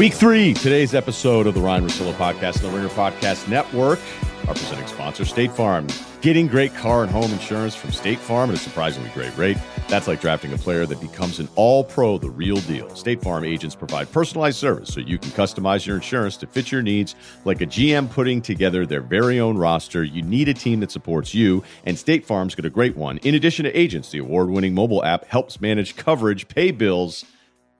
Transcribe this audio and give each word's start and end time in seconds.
Week 0.00 0.14
three, 0.14 0.54
today's 0.54 0.94
episode 0.94 1.46
of 1.46 1.52
the 1.52 1.60
Ryen 1.60 1.84
Russillo 1.84 2.14
Podcast 2.14 2.64
and 2.64 2.72
the 2.72 2.74
Ringer 2.74 2.88
Podcast 2.88 3.46
Network. 3.48 3.98
Our 4.48 4.54
presenting 4.54 4.86
sponsor, 4.86 5.26
State 5.26 5.52
Farm. 5.52 5.88
Getting 6.22 6.46
great 6.46 6.74
car 6.74 7.02
and 7.02 7.12
home 7.12 7.30
insurance 7.30 7.74
from 7.74 7.92
State 7.92 8.18
Farm 8.18 8.48
at 8.48 8.56
a 8.56 8.58
surprisingly 8.58 9.10
great 9.10 9.36
rate. 9.36 9.58
That's 9.90 10.08
like 10.08 10.22
drafting 10.22 10.54
a 10.54 10.56
player 10.56 10.86
that 10.86 11.02
becomes 11.02 11.38
an 11.38 11.50
all 11.54 11.84
pro, 11.84 12.16
the 12.16 12.30
real 12.30 12.56
deal. 12.60 12.88
State 12.96 13.20
Farm 13.20 13.44
agents 13.44 13.74
provide 13.74 14.10
personalized 14.10 14.56
service 14.56 14.88
so 14.88 15.00
you 15.00 15.18
can 15.18 15.32
customize 15.32 15.84
your 15.84 15.96
insurance 15.96 16.38
to 16.38 16.46
fit 16.46 16.72
your 16.72 16.80
needs 16.80 17.14
like 17.44 17.60
a 17.60 17.66
GM 17.66 18.10
putting 18.10 18.40
together 18.40 18.86
their 18.86 19.02
very 19.02 19.38
own 19.38 19.58
roster. 19.58 20.02
You 20.02 20.22
need 20.22 20.48
a 20.48 20.54
team 20.54 20.80
that 20.80 20.90
supports 20.90 21.34
you, 21.34 21.62
and 21.84 21.98
State 21.98 22.24
Farm's 22.24 22.54
got 22.54 22.64
a 22.64 22.70
great 22.70 22.96
one. 22.96 23.18
In 23.18 23.34
addition 23.34 23.66
to 23.66 23.78
agents, 23.78 24.10
the 24.10 24.20
award 24.20 24.48
winning 24.48 24.72
mobile 24.72 25.04
app 25.04 25.26
helps 25.26 25.60
manage 25.60 25.96
coverage, 25.96 26.48
pay 26.48 26.70
bills, 26.70 27.26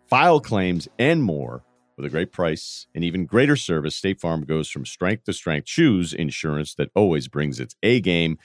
file 0.07 0.39
claims, 0.39 0.87
and 0.99 1.23
more. 1.23 1.63
With 2.01 2.07
a 2.07 2.11
great 2.11 2.33
price 2.33 2.87
and 2.95 3.05
even 3.05 3.27
greater 3.27 3.57
service, 3.57 3.95
State 3.95 4.23
Farm 4.23 4.47
goes 4.47 4.71
from 4.71 4.87
strength 4.87 5.25
to 5.25 5.35
strength. 5.35 5.67
Choose 5.67 6.15
insurance 6.15 6.75
that 6.77 6.89
always 6.95 7.29
brings 7.29 7.61
its 7.61 7.77
A 7.83 8.01
game. 8.01 8.39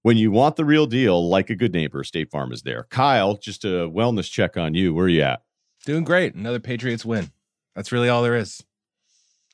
When 0.00 0.16
you 0.16 0.30
want 0.30 0.56
the 0.56 0.64
real 0.64 0.86
deal, 0.86 1.28
like 1.28 1.50
a 1.50 1.54
good 1.54 1.74
neighbor, 1.74 2.02
State 2.04 2.30
Farm 2.30 2.52
is 2.52 2.62
there. 2.62 2.84
Kyle, 2.84 3.36
just 3.36 3.66
a 3.66 3.86
wellness 3.86 4.30
check 4.30 4.56
on 4.56 4.72
you. 4.72 4.94
Where 4.94 5.04
are 5.04 5.08
you 5.10 5.20
at? 5.20 5.42
Doing 5.84 6.04
great. 6.04 6.34
Another 6.34 6.58
Patriots 6.58 7.04
win. 7.04 7.30
That's 7.76 7.92
really 7.92 8.08
all 8.08 8.22
there 8.22 8.34
is. 8.34 8.64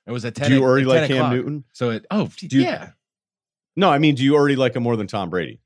It 0.06 0.12
was 0.12 0.24
a 0.24 0.30
10 0.30 0.50
Do 0.50 0.56
you 0.58 0.62
already 0.62 0.86
like 0.86 1.08
10 1.08 1.16
Cam. 1.16 1.30
Newton? 1.32 1.64
So 1.72 1.90
it, 1.90 2.06
oh, 2.12 2.30
you- 2.38 2.60
yeah. 2.60 2.90
No, 3.74 3.90
I 3.90 3.98
mean, 3.98 4.14
do 4.14 4.22
you 4.22 4.36
already 4.36 4.54
like 4.54 4.76
him 4.76 4.84
more 4.84 4.94
than 4.96 5.08
Tom 5.08 5.30
Brady? 5.30 5.58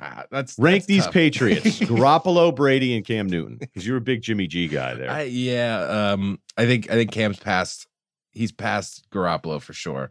Ah, 0.00 0.24
that's 0.30 0.58
Rank 0.58 0.76
that's 0.76 0.86
these 0.86 1.04
tough. 1.04 1.14
Patriots: 1.14 1.64
Garoppolo, 1.80 2.54
Brady, 2.54 2.94
and 2.96 3.04
Cam 3.04 3.26
Newton. 3.26 3.56
Because 3.56 3.86
you're 3.86 3.96
a 3.96 4.02
big 4.02 4.22
Jimmy 4.22 4.46
G 4.46 4.68
guy 4.68 4.94
there. 4.94 5.10
I, 5.10 5.22
yeah, 5.22 5.80
um, 6.12 6.38
I 6.56 6.66
think 6.66 6.90
I 6.90 6.94
think 6.94 7.12
Cam's 7.12 7.38
past. 7.38 7.86
He's 8.32 8.52
past 8.52 9.08
Garoppolo 9.10 9.60
for 9.62 9.72
sure, 9.72 10.10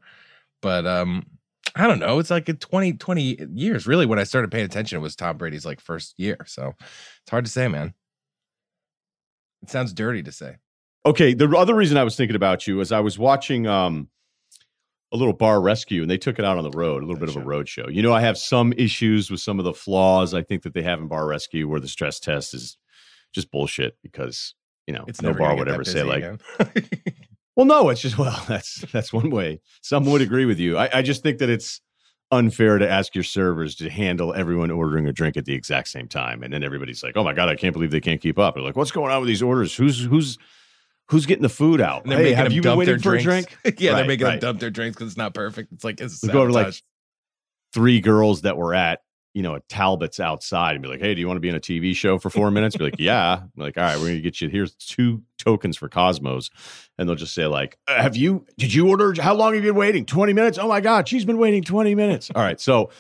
but 0.61 0.87
um, 0.87 1.25
I 1.75 1.87
don't 1.87 1.99
know. 1.99 2.19
It's 2.19 2.31
like 2.31 2.49
in 2.49 2.57
20, 2.57 2.93
20 2.93 3.37
years. 3.53 3.85
Really, 3.85 4.05
when 4.05 4.17
I 4.17 4.23
started 4.23 4.49
paying 4.49 4.65
attention, 4.65 4.97
it 4.97 5.01
was 5.01 5.15
Tom 5.15 5.37
Brady's 5.37 5.65
like 5.65 5.79
first 5.79 6.15
year. 6.17 6.37
So 6.47 6.73
it's 6.79 7.29
hard 7.29 7.45
to 7.45 7.51
say, 7.51 7.67
man. 7.67 7.93
It 9.61 9.69
sounds 9.69 9.93
dirty 9.93 10.23
to 10.23 10.31
say. 10.31 10.55
Okay, 11.05 11.33
the 11.33 11.47
other 11.55 11.75
reason 11.75 11.97
I 11.97 12.03
was 12.03 12.15
thinking 12.15 12.35
about 12.35 12.65
you 12.65 12.79
is 12.79 12.91
I 12.91 12.99
was 12.99 13.19
watching 13.19 13.67
um, 13.67 14.09
a 15.11 15.17
little 15.17 15.33
bar 15.33 15.61
rescue, 15.61 16.01
and 16.01 16.09
they 16.09 16.17
took 16.17 16.39
it 16.39 16.45
out 16.45 16.57
on 16.57 16.63
the 16.63 16.71
road, 16.71 17.03
a 17.03 17.05
little 17.05 17.19
bit 17.19 17.29
of 17.29 17.37
a 17.37 17.45
road 17.45 17.69
show. 17.69 17.87
You 17.87 18.01
know, 18.01 18.13
I 18.13 18.21
have 18.21 18.37
some 18.37 18.73
issues 18.73 19.29
with 19.29 19.39
some 19.39 19.59
of 19.59 19.65
the 19.65 19.73
flaws 19.73 20.33
I 20.33 20.41
think 20.41 20.63
that 20.63 20.73
they 20.73 20.81
have 20.81 20.99
in 20.99 21.07
bar 21.07 21.27
rescue, 21.27 21.67
where 21.67 21.79
the 21.79 21.87
stress 21.87 22.19
test 22.19 22.53
is 22.53 22.77
just 23.33 23.51
bullshit 23.51 23.97
because 24.01 24.55
you 24.87 24.93
know 24.93 25.05
It's 25.07 25.21
no 25.21 25.33
bar 25.33 25.55
would 25.55 25.67
ever 25.67 25.83
say 25.83 26.03
like, 26.03 26.23
well, 27.55 27.65
no, 27.65 27.89
it's 27.89 28.01
just 28.01 28.17
well, 28.17 28.43
that's 28.47 28.81
that's 28.91 29.13
one 29.13 29.29
way. 29.29 29.61
Some 29.81 30.05
would 30.05 30.21
agree 30.21 30.45
with 30.45 30.59
you. 30.59 30.77
I, 30.77 30.89
I 30.93 31.01
just 31.01 31.23
think 31.23 31.37
that 31.39 31.49
it's 31.49 31.81
unfair 32.31 32.79
to 32.79 32.89
ask 32.89 33.13
your 33.13 33.23
servers 33.23 33.75
to 33.75 33.89
handle 33.89 34.33
everyone 34.33 34.71
ordering 34.71 35.07
a 35.07 35.13
drink 35.13 35.37
at 35.37 35.45
the 35.45 35.53
exact 35.53 35.87
same 35.89 36.07
time, 36.07 36.43
and 36.43 36.51
then 36.51 36.63
everybody's 36.63 37.03
like, 37.03 37.15
"Oh 37.15 37.23
my 37.23 37.33
god, 37.33 37.49
I 37.49 37.55
can't 37.55 37.73
believe 37.73 37.91
they 37.91 38.01
can't 38.01 38.21
keep 38.21 38.39
up." 38.39 38.55
They're 38.55 38.63
like, 38.63 38.75
"What's 38.75 38.91
going 38.91 39.11
on 39.11 39.21
with 39.21 39.27
these 39.27 39.43
orders? 39.43 39.75
Who's 39.75 40.03
who's 40.03 40.37
who's 41.09 41.25
getting 41.25 41.43
the 41.43 41.49
food 41.49 41.81
out? 41.81 42.03
And 42.03 42.11
they're 42.11 42.17
Hey, 42.19 42.23
making 42.25 42.37
have 42.37 42.45
them 42.47 42.53
you 42.53 42.61
been 42.61 42.69
dump 42.69 42.79
waiting 42.79 42.91
their 42.93 42.99
for 42.99 43.17
drinks. 43.21 43.53
a 43.53 43.61
drink?" 43.71 43.79
yeah, 43.81 43.91
Right, 43.91 43.95
they're 43.97 44.07
making 44.07 44.25
right. 44.25 44.31
them 44.41 44.49
dump 44.51 44.59
their 44.59 44.69
drinks 44.71 44.95
because 44.97 45.09
it's 45.09 45.17
not 45.17 45.33
perfect. 45.33 45.71
It's 45.73 45.83
like 45.83 46.01
it's 46.01 46.25
go 46.25 46.45
to 46.47 46.53
like 46.53 46.73
three 47.73 47.99
girls 47.99 48.41
that 48.41 48.57
were 48.57 48.73
at 48.73 49.01
you 49.33 49.41
know 49.43 49.55
at 49.55 49.67
Talbot's 49.67 50.19
outside 50.19 50.75
and 50.75 50.81
be 50.81 50.87
like, 50.87 51.01
"Hey, 51.01 51.13
do 51.13 51.19
you 51.19 51.27
want 51.27 51.35
to 51.37 51.41
be 51.41 51.49
in 51.49 51.55
a 51.55 51.59
TV 51.59 51.93
show 51.95 52.17
for 52.17 52.29
four 52.29 52.51
minutes?" 52.51 52.77
Be 52.77 52.85
like, 52.85 52.95
"Yeah." 52.99 53.33
I'm 53.41 53.49
like, 53.57 53.77
all 53.77 53.83
right, 53.83 53.97
we're 53.99 54.07
gonna 54.07 54.21
get 54.21 54.39
you. 54.39 54.47
Here's 54.49 54.73
two 54.75 55.23
tokens 55.37 55.75
for 55.77 55.89
Cosmos, 55.89 56.49
and 56.97 57.07
they'll 57.09 57.15
just 57.17 57.33
say 57.35 57.45
like, 57.45 57.77
"Uh, 57.87 58.01
"Have 58.01 58.15
you? 58.15 58.45
Did 58.57 58.73
you 58.73 58.87
order? 58.89 59.13
How 59.21 59.33
long 59.35 59.53
have 59.53 59.63
you 59.63 59.71
been 59.71 59.77
waiting? 59.77 60.05
Twenty 60.05 60.31
minutes? 60.33 60.57
Oh 60.57 60.67
my 60.69 60.79
god, 60.81 61.07
she's 61.09 61.25
been 61.25 61.37
waiting 61.37 61.63
twenty 61.63 61.95
minutes. 61.95 62.31
All 62.33 62.41
right, 62.41 62.59
so 62.61 62.91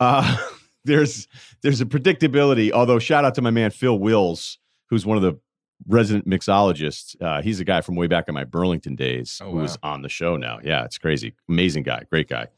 uh, 0.00 0.36
there's 0.84 1.28
there's 1.62 1.80
a 1.80 1.86
predictability. 1.86 2.72
Although 2.72 2.98
shout 2.98 3.24
out 3.24 3.36
to 3.36 3.42
my 3.42 3.50
man 3.50 3.70
Phil 3.70 3.96
Wills, 3.96 4.58
who's 4.90 5.06
one 5.06 5.16
of 5.16 5.22
the 5.22 5.38
resident 5.86 6.28
mixologist. 6.28 7.20
Uh, 7.20 7.42
he's 7.42 7.60
a 7.60 7.64
guy 7.64 7.80
from 7.80 7.96
way 7.96 8.06
back 8.06 8.28
in 8.28 8.34
my 8.34 8.44
Burlington 8.44 8.94
days 8.96 9.40
Oh, 9.42 9.50
who 9.52 9.60
is 9.62 9.78
wow. 9.82 9.92
on 9.92 10.02
the 10.02 10.08
show 10.08 10.36
now. 10.36 10.58
Yeah, 10.62 10.84
it's 10.84 10.98
crazy. 10.98 11.34
Amazing 11.48 11.82
guy, 11.84 12.02
great 12.10 12.28
guy 12.28 12.48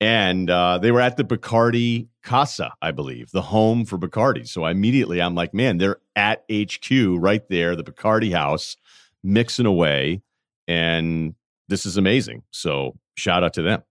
and 0.00 0.48
uh, 0.48 0.78
they 0.78 0.92
were 0.92 1.00
at 1.00 1.16
the 1.16 1.24
Bacardi 1.24 2.06
Casa, 2.22 2.72
I 2.80 2.92
believe, 2.92 3.32
the 3.32 3.42
home 3.42 3.84
for 3.84 3.98
Bacardi. 3.98 4.46
So 4.46 4.64
immediately 4.64 5.20
I'm 5.20 5.34
like, 5.34 5.52
man, 5.52 5.78
they're 5.78 5.98
at 6.14 6.44
HQ 6.48 6.88
right 7.18 7.42
there, 7.48 7.74
the 7.74 7.82
Bacardi 7.82 8.30
house, 8.32 8.76
mixing 9.24 9.66
away, 9.66 10.22
and 10.68 11.34
this 11.68 11.84
is 11.84 11.96
amazing. 11.96 12.44
So 12.52 12.96
shout 13.16 13.42
out 13.42 13.54
to 13.54 13.62
them. 13.62 13.82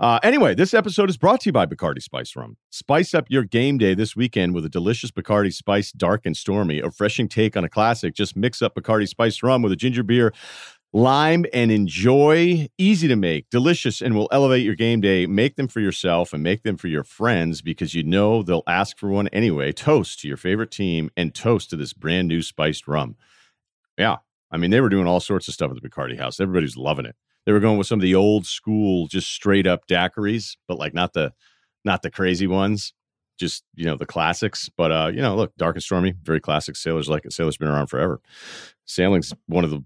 Uh, 0.00 0.20
anyway, 0.22 0.54
this 0.54 0.74
episode 0.74 1.10
is 1.10 1.16
brought 1.16 1.40
to 1.40 1.48
you 1.48 1.52
by 1.52 1.66
Bacardi 1.66 2.00
Spice 2.00 2.36
Rum. 2.36 2.56
Spice 2.70 3.14
up 3.14 3.26
your 3.28 3.42
game 3.42 3.78
day 3.78 3.94
this 3.94 4.14
weekend 4.14 4.54
with 4.54 4.64
a 4.64 4.68
delicious 4.68 5.10
Bacardi 5.10 5.52
Spice 5.52 5.90
Dark 5.90 6.24
and 6.24 6.36
Stormy, 6.36 6.78
a 6.78 6.84
refreshing 6.84 7.28
take 7.28 7.56
on 7.56 7.64
a 7.64 7.68
classic. 7.68 8.14
Just 8.14 8.36
mix 8.36 8.62
up 8.62 8.76
Bacardi 8.76 9.08
Spice 9.08 9.42
Rum 9.42 9.60
with 9.60 9.72
a 9.72 9.76
ginger 9.76 10.04
beer 10.04 10.32
lime 10.92 11.44
and 11.52 11.72
enjoy. 11.72 12.68
Easy 12.78 13.08
to 13.08 13.16
make 13.16 13.50
delicious 13.50 14.00
and 14.00 14.14
will 14.14 14.28
elevate 14.30 14.64
your 14.64 14.76
game 14.76 15.00
day. 15.00 15.26
Make 15.26 15.56
them 15.56 15.66
for 15.66 15.80
yourself 15.80 16.32
and 16.32 16.44
make 16.44 16.62
them 16.62 16.76
for 16.76 16.86
your 16.86 17.02
friends 17.04 17.60
because 17.60 17.92
you 17.92 18.04
know 18.04 18.44
they'll 18.44 18.62
ask 18.68 18.96
for 18.98 19.08
one 19.08 19.26
anyway. 19.28 19.72
Toast 19.72 20.20
to 20.20 20.28
your 20.28 20.36
favorite 20.36 20.70
team 20.70 21.10
and 21.16 21.34
toast 21.34 21.70
to 21.70 21.76
this 21.76 21.92
brand 21.92 22.28
new 22.28 22.40
spiced 22.40 22.86
rum. 22.86 23.16
Yeah 23.96 24.18
i 24.50 24.56
mean 24.56 24.70
they 24.70 24.80
were 24.80 24.88
doing 24.88 25.06
all 25.06 25.20
sorts 25.20 25.46
of 25.46 25.52
stuff 25.52 25.70
at 25.70 25.80
the 25.80 25.88
bacardi 25.88 26.18
house. 26.18 26.40
Everybody's 26.40 26.76
loving 26.76 27.04
it 27.04 27.16
they 27.48 27.52
were 27.52 27.60
going 27.60 27.78
with 27.78 27.86
some 27.86 27.98
of 27.98 28.02
the 28.02 28.14
old 28.14 28.44
school 28.44 29.06
just 29.06 29.32
straight 29.32 29.66
up 29.66 29.86
daiquiris 29.88 30.58
but 30.68 30.78
like 30.78 30.92
not 30.92 31.14
the 31.14 31.32
not 31.82 32.02
the 32.02 32.10
crazy 32.10 32.46
ones 32.46 32.92
just 33.40 33.64
you 33.74 33.86
know 33.86 33.96
the 33.96 34.04
classics 34.04 34.68
but 34.76 34.92
uh 34.92 35.10
you 35.12 35.22
know 35.22 35.34
look 35.34 35.50
dark 35.56 35.74
and 35.74 35.82
stormy 35.82 36.12
very 36.22 36.40
classic 36.40 36.76
sailors 36.76 37.08
like 37.08 37.24
it 37.24 37.32
sailors 37.32 37.56
been 37.56 37.68
around 37.68 37.86
forever 37.86 38.20
sailing's 38.84 39.32
one 39.46 39.64
of 39.64 39.70
the 39.70 39.82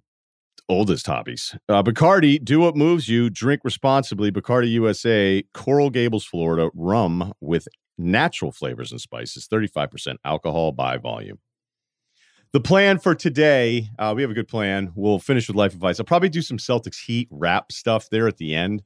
oldest 0.69 1.07
hobbies. 1.07 1.55
Uh, 1.69 1.83
Bacardi, 1.83 2.43
do 2.43 2.61
what 2.61 2.77
moves 2.77 3.09
you. 3.09 3.29
Drink 3.29 3.61
responsibly. 3.63 4.31
Bacardi 4.33 4.71
USA, 4.71 5.45
Coral 5.53 5.91
Gables, 5.91 6.25
Florida, 6.25 6.71
rum 6.75 7.33
with 7.41 7.69
natural 7.99 8.53
flavors 8.53 8.91
and 8.91 9.01
spices, 9.01 9.47
35% 9.49 10.17
alcohol 10.25 10.73
by 10.73 10.97
volume. 10.97 11.39
The 12.53 12.61
plan 12.61 12.99
for 12.99 13.15
today, 13.15 13.89
uh, 13.99 14.13
we 14.15 14.21
have 14.21 14.31
a 14.31 14.35
good 14.35 14.47
plan. 14.47 14.93
We'll 14.95 15.19
finish 15.19 15.49
with 15.49 15.57
life 15.57 15.73
advice. 15.73 15.99
I'll 15.99 16.05
probably 16.05 16.29
do 16.29 16.43
some 16.43 16.59
Celtics 16.59 17.03
Heat 17.03 17.29
wrap 17.31 17.73
stuff 17.73 18.11
there 18.11 18.29
at 18.29 18.37
the 18.37 18.55
end. 18.55 18.83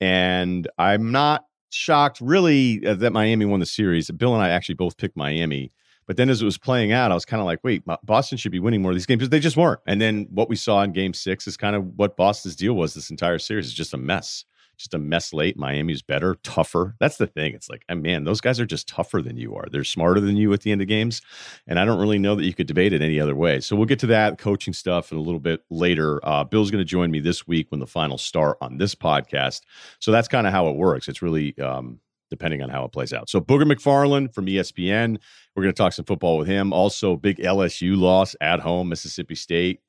And 0.00 0.68
I'm 0.78 1.10
not 1.10 1.44
shocked 1.70 2.20
really 2.20 2.86
uh, 2.86 2.94
that 2.94 3.12
Miami 3.12 3.46
won 3.46 3.58
the 3.58 3.66
series. 3.66 4.08
Bill 4.12 4.32
and 4.32 4.44
I 4.44 4.50
actually 4.50 4.76
both 4.76 4.96
picked 4.96 5.16
Miami. 5.16 5.72
But 6.06 6.18
then 6.18 6.30
as 6.30 6.40
it 6.40 6.44
was 6.44 6.56
playing 6.56 6.92
out, 6.92 7.10
I 7.10 7.14
was 7.14 7.24
kind 7.24 7.40
of 7.40 7.46
like, 7.46 7.58
wait, 7.64 7.82
Boston 8.04 8.38
should 8.38 8.52
be 8.52 8.60
winning 8.60 8.80
more 8.80 8.92
of 8.92 8.96
these 8.96 9.06
games 9.06 9.18
because 9.18 9.30
they 9.30 9.40
just 9.40 9.56
weren't. 9.56 9.80
And 9.88 10.00
then 10.00 10.28
what 10.30 10.48
we 10.48 10.54
saw 10.54 10.82
in 10.82 10.92
game 10.92 11.14
six 11.14 11.48
is 11.48 11.56
kind 11.56 11.74
of 11.74 11.84
what 11.96 12.16
Boston's 12.16 12.54
deal 12.54 12.74
was 12.74 12.94
this 12.94 13.10
entire 13.10 13.40
series. 13.40 13.66
is 13.66 13.74
just 13.74 13.94
a 13.94 13.98
mess. 13.98 14.44
Just 14.76 14.94
a 14.94 14.98
mess 14.98 15.32
late. 15.32 15.56
Miami's 15.56 16.02
better, 16.02 16.36
tougher. 16.42 16.94
That's 17.00 17.16
the 17.16 17.26
thing. 17.26 17.54
It's 17.54 17.68
like, 17.68 17.84
uh, 17.88 17.94
man, 17.94 18.24
those 18.24 18.40
guys 18.40 18.60
are 18.60 18.66
just 18.66 18.88
tougher 18.88 19.22
than 19.22 19.36
you 19.36 19.54
are. 19.54 19.66
They're 19.70 19.84
smarter 19.84 20.20
than 20.20 20.36
you 20.36 20.52
at 20.52 20.62
the 20.62 20.72
end 20.72 20.82
of 20.82 20.88
games. 20.88 21.22
And 21.66 21.78
I 21.78 21.84
don't 21.84 21.98
really 21.98 22.18
know 22.18 22.34
that 22.34 22.44
you 22.44 22.54
could 22.54 22.66
debate 22.66 22.92
it 22.92 23.02
any 23.02 23.20
other 23.20 23.34
way. 23.34 23.60
So 23.60 23.76
we'll 23.76 23.86
get 23.86 23.98
to 24.00 24.06
that 24.08 24.38
coaching 24.38 24.74
stuff 24.74 25.12
in 25.12 25.18
a 25.18 25.22
little 25.22 25.40
bit 25.40 25.62
later. 25.70 26.20
Uh, 26.26 26.44
Bill's 26.44 26.70
going 26.70 26.82
to 26.82 26.88
join 26.88 27.10
me 27.10 27.20
this 27.20 27.46
week 27.46 27.70
when 27.70 27.80
the 27.80 27.86
finals 27.86 28.22
start 28.22 28.58
on 28.60 28.78
this 28.78 28.94
podcast. 28.94 29.62
So 30.00 30.12
that's 30.12 30.28
kind 30.28 30.46
of 30.46 30.52
how 30.52 30.68
it 30.68 30.76
works. 30.76 31.08
It's 31.08 31.22
really 31.22 31.56
um, 31.58 32.00
depending 32.30 32.62
on 32.62 32.68
how 32.68 32.84
it 32.84 32.92
plays 32.92 33.12
out. 33.12 33.28
So 33.28 33.40
Booger 33.40 33.70
McFarland 33.70 34.34
from 34.34 34.46
ESPN. 34.46 35.18
We're 35.54 35.62
going 35.62 35.74
to 35.74 35.76
talk 35.76 35.92
some 35.92 36.04
football 36.04 36.38
with 36.38 36.48
him. 36.48 36.72
Also, 36.72 37.16
big 37.16 37.38
LSU 37.38 37.96
loss 37.96 38.34
at 38.40 38.60
home, 38.60 38.88
Mississippi 38.88 39.34
State 39.34 39.80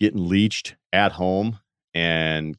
getting 0.00 0.28
leached 0.28 0.76
at 0.92 1.12
home, 1.12 1.58
and 1.94 2.56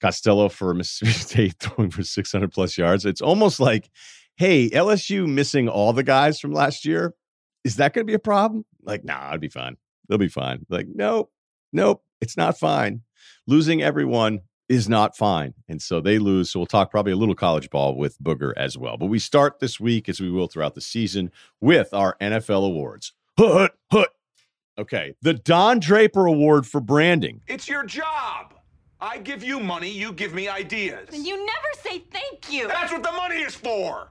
Costello 0.00 0.48
for 0.48 0.74
Mississippi 0.74 1.12
State 1.12 1.54
throwing 1.58 1.90
for 1.90 2.02
600 2.02 2.52
plus 2.52 2.76
yards. 2.76 3.04
It's 3.04 3.20
almost 3.20 3.60
like, 3.60 3.90
hey, 4.36 4.70
LSU 4.70 5.26
missing 5.26 5.68
all 5.68 5.92
the 5.92 6.02
guys 6.02 6.40
from 6.40 6.52
last 6.52 6.84
year. 6.84 7.14
Is 7.64 7.76
that 7.76 7.94
going 7.94 8.06
to 8.06 8.10
be 8.10 8.14
a 8.14 8.18
problem? 8.18 8.64
Like, 8.82 9.04
nah, 9.04 9.28
it'll 9.28 9.40
be 9.40 9.48
fine. 9.48 9.76
They'll 10.08 10.18
be 10.18 10.28
fine. 10.28 10.64
Like, 10.68 10.86
nope, 10.92 11.32
nope, 11.72 12.02
it's 12.20 12.36
not 12.36 12.58
fine. 12.58 13.02
Losing 13.46 13.82
everyone 13.82 14.40
is 14.68 14.88
not 14.88 15.16
fine. 15.16 15.54
And 15.68 15.80
so 15.80 16.00
they 16.00 16.18
lose. 16.18 16.50
So 16.50 16.60
we'll 16.60 16.66
talk 16.66 16.90
probably 16.90 17.12
a 17.12 17.16
little 17.16 17.34
college 17.34 17.70
ball 17.70 17.96
with 17.96 18.20
Booger 18.22 18.52
as 18.56 18.76
well. 18.76 18.96
But 18.96 19.06
we 19.06 19.18
start 19.18 19.60
this 19.60 19.78
week, 19.80 20.08
as 20.08 20.20
we 20.20 20.30
will 20.30 20.48
throughout 20.48 20.74
the 20.74 20.80
season, 20.80 21.30
with 21.60 21.92
our 21.94 22.16
NFL 22.20 22.66
awards. 22.66 23.12
Hut, 23.38 23.74
hut. 23.90 24.10
Okay. 24.78 25.14
The 25.22 25.34
Don 25.34 25.78
Draper 25.78 26.26
Award 26.26 26.66
for 26.66 26.80
branding. 26.80 27.40
It's 27.46 27.68
your 27.68 27.84
job. 27.84 28.54
I 29.00 29.18
give 29.18 29.44
you 29.44 29.60
money, 29.60 29.90
you 29.90 30.12
give 30.12 30.32
me 30.32 30.48
ideas. 30.48 31.08
And 31.12 31.26
you 31.26 31.36
never 31.36 31.68
say 31.82 32.04
thank 32.10 32.50
you. 32.50 32.66
That's 32.68 32.92
what 32.92 33.02
the 33.02 33.12
money 33.12 33.36
is 33.36 33.54
for. 33.54 34.10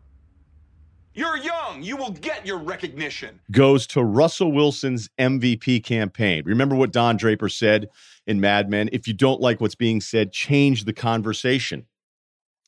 You're 1.15 1.37
young. 1.37 1.81
You 1.81 1.95
will 1.95 2.11
get 2.11 2.45
your 2.45 2.57
recognition. 2.57 3.39
Goes 3.49 3.87
to 3.87 4.03
Russell 4.03 4.51
Wilson's 4.51 5.09
MVP 5.17 5.83
campaign. 5.83 6.43
Remember 6.45 6.75
what 6.75 6.91
Don 6.91 7.15
Draper 7.15 7.47
said 7.47 7.87
in 8.27 8.41
Mad 8.41 8.69
Men? 8.69 8.89
If 8.91 9.07
you 9.07 9.13
don't 9.13 9.39
like 9.39 9.61
what's 9.61 9.75
being 9.75 10.01
said, 10.01 10.33
change 10.33 10.83
the 10.83 10.93
conversation. 10.93 11.85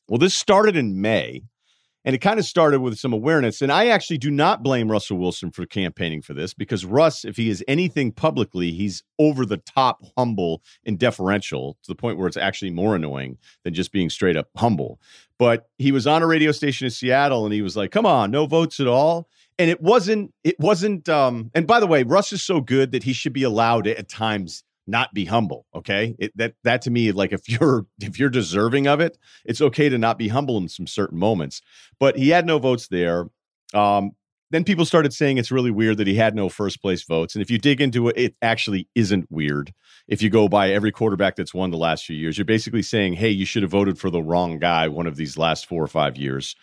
Well, 0.08 0.18
this 0.18 0.34
started 0.34 0.76
in 0.76 1.00
May. 1.00 1.42
And 2.04 2.14
it 2.14 2.18
kind 2.18 2.38
of 2.38 2.44
started 2.44 2.80
with 2.80 2.98
some 2.98 3.12
awareness. 3.12 3.60
And 3.60 3.72
I 3.72 3.88
actually 3.88 4.18
do 4.18 4.30
not 4.30 4.62
blame 4.62 4.90
Russell 4.90 5.18
Wilson 5.18 5.50
for 5.50 5.66
campaigning 5.66 6.22
for 6.22 6.32
this 6.32 6.54
because 6.54 6.84
Russ, 6.84 7.24
if 7.24 7.36
he 7.36 7.50
is 7.50 7.64
anything 7.68 8.12
publicly, 8.12 8.70
he's 8.70 9.02
over 9.18 9.44
the 9.44 9.58
top 9.58 10.02
humble 10.16 10.62
and 10.86 10.98
deferential 10.98 11.76
to 11.82 11.88
the 11.88 11.96
point 11.96 12.16
where 12.16 12.28
it's 12.28 12.36
actually 12.36 12.70
more 12.70 12.94
annoying 12.94 13.36
than 13.64 13.74
just 13.74 13.92
being 13.92 14.10
straight 14.10 14.36
up 14.36 14.48
humble. 14.56 15.00
But 15.38 15.68
he 15.78 15.92
was 15.92 16.06
on 16.06 16.22
a 16.22 16.26
radio 16.26 16.52
station 16.52 16.86
in 16.86 16.90
Seattle 16.90 17.44
and 17.44 17.52
he 17.52 17.62
was 17.62 17.76
like, 17.76 17.90
come 17.90 18.06
on, 18.06 18.30
no 18.30 18.46
votes 18.46 18.80
at 18.80 18.86
all. 18.86 19.28
And 19.58 19.68
it 19.68 19.80
wasn't, 19.80 20.32
it 20.44 20.58
wasn't, 20.60 21.08
um, 21.08 21.50
and 21.52 21.66
by 21.66 21.80
the 21.80 21.86
way, 21.86 22.04
Russ 22.04 22.32
is 22.32 22.42
so 22.42 22.60
good 22.60 22.92
that 22.92 23.02
he 23.02 23.12
should 23.12 23.32
be 23.32 23.42
allowed 23.42 23.88
at 23.88 24.08
times 24.08 24.62
not 24.88 25.12
be 25.14 25.24
humble 25.24 25.66
okay? 25.74 26.14
It, 26.18 26.36
that 26.36 26.54
that 26.64 26.82
to 26.82 26.90
me 26.90 27.12
like 27.12 27.32
if 27.32 27.48
you're 27.48 27.86
if 28.00 28.18
you're 28.18 28.30
deserving 28.30 28.86
of 28.86 29.00
it 29.00 29.18
it's 29.44 29.60
okay 29.60 29.88
to 29.88 29.98
not 29.98 30.18
be 30.18 30.28
humble 30.28 30.58
in 30.58 30.68
some 30.68 30.86
certain 30.86 31.18
moments. 31.18 31.62
But 32.00 32.16
he 32.16 32.30
had 32.30 32.46
no 32.46 32.58
votes 32.58 32.88
there. 32.88 33.26
Um, 33.74 34.12
then 34.50 34.64
people 34.64 34.84
started 34.84 35.12
saying 35.12 35.38
it's 35.38 35.50
really 35.50 35.70
weird 35.70 35.98
that 35.98 36.06
he 36.06 36.14
had 36.14 36.34
no 36.34 36.48
first 36.48 36.80
place 36.80 37.04
votes. 37.04 37.34
And 37.34 37.42
if 37.42 37.50
you 37.50 37.58
dig 37.58 37.80
into 37.80 38.08
it, 38.08 38.16
it 38.16 38.34
actually 38.42 38.88
isn't 38.94 39.30
weird. 39.30 39.74
If 40.06 40.22
you 40.22 40.30
go 40.30 40.48
by 40.48 40.70
every 40.70 40.90
quarterback 40.90 41.36
that's 41.36 41.52
won 41.52 41.70
the 41.70 41.76
last 41.76 42.06
few 42.06 42.16
years, 42.16 42.38
you're 42.38 42.44
basically 42.46 42.82
saying, 42.82 43.14
hey, 43.14 43.28
you 43.28 43.44
should 43.44 43.62
have 43.62 43.70
voted 43.70 43.98
for 43.98 44.08
the 44.10 44.22
wrong 44.22 44.58
guy 44.58 44.88
one 44.88 45.06
of 45.06 45.16
these 45.16 45.36
last 45.36 45.66
four 45.66 45.82
or 45.82 45.88
five 45.88 46.16
years. 46.16 46.56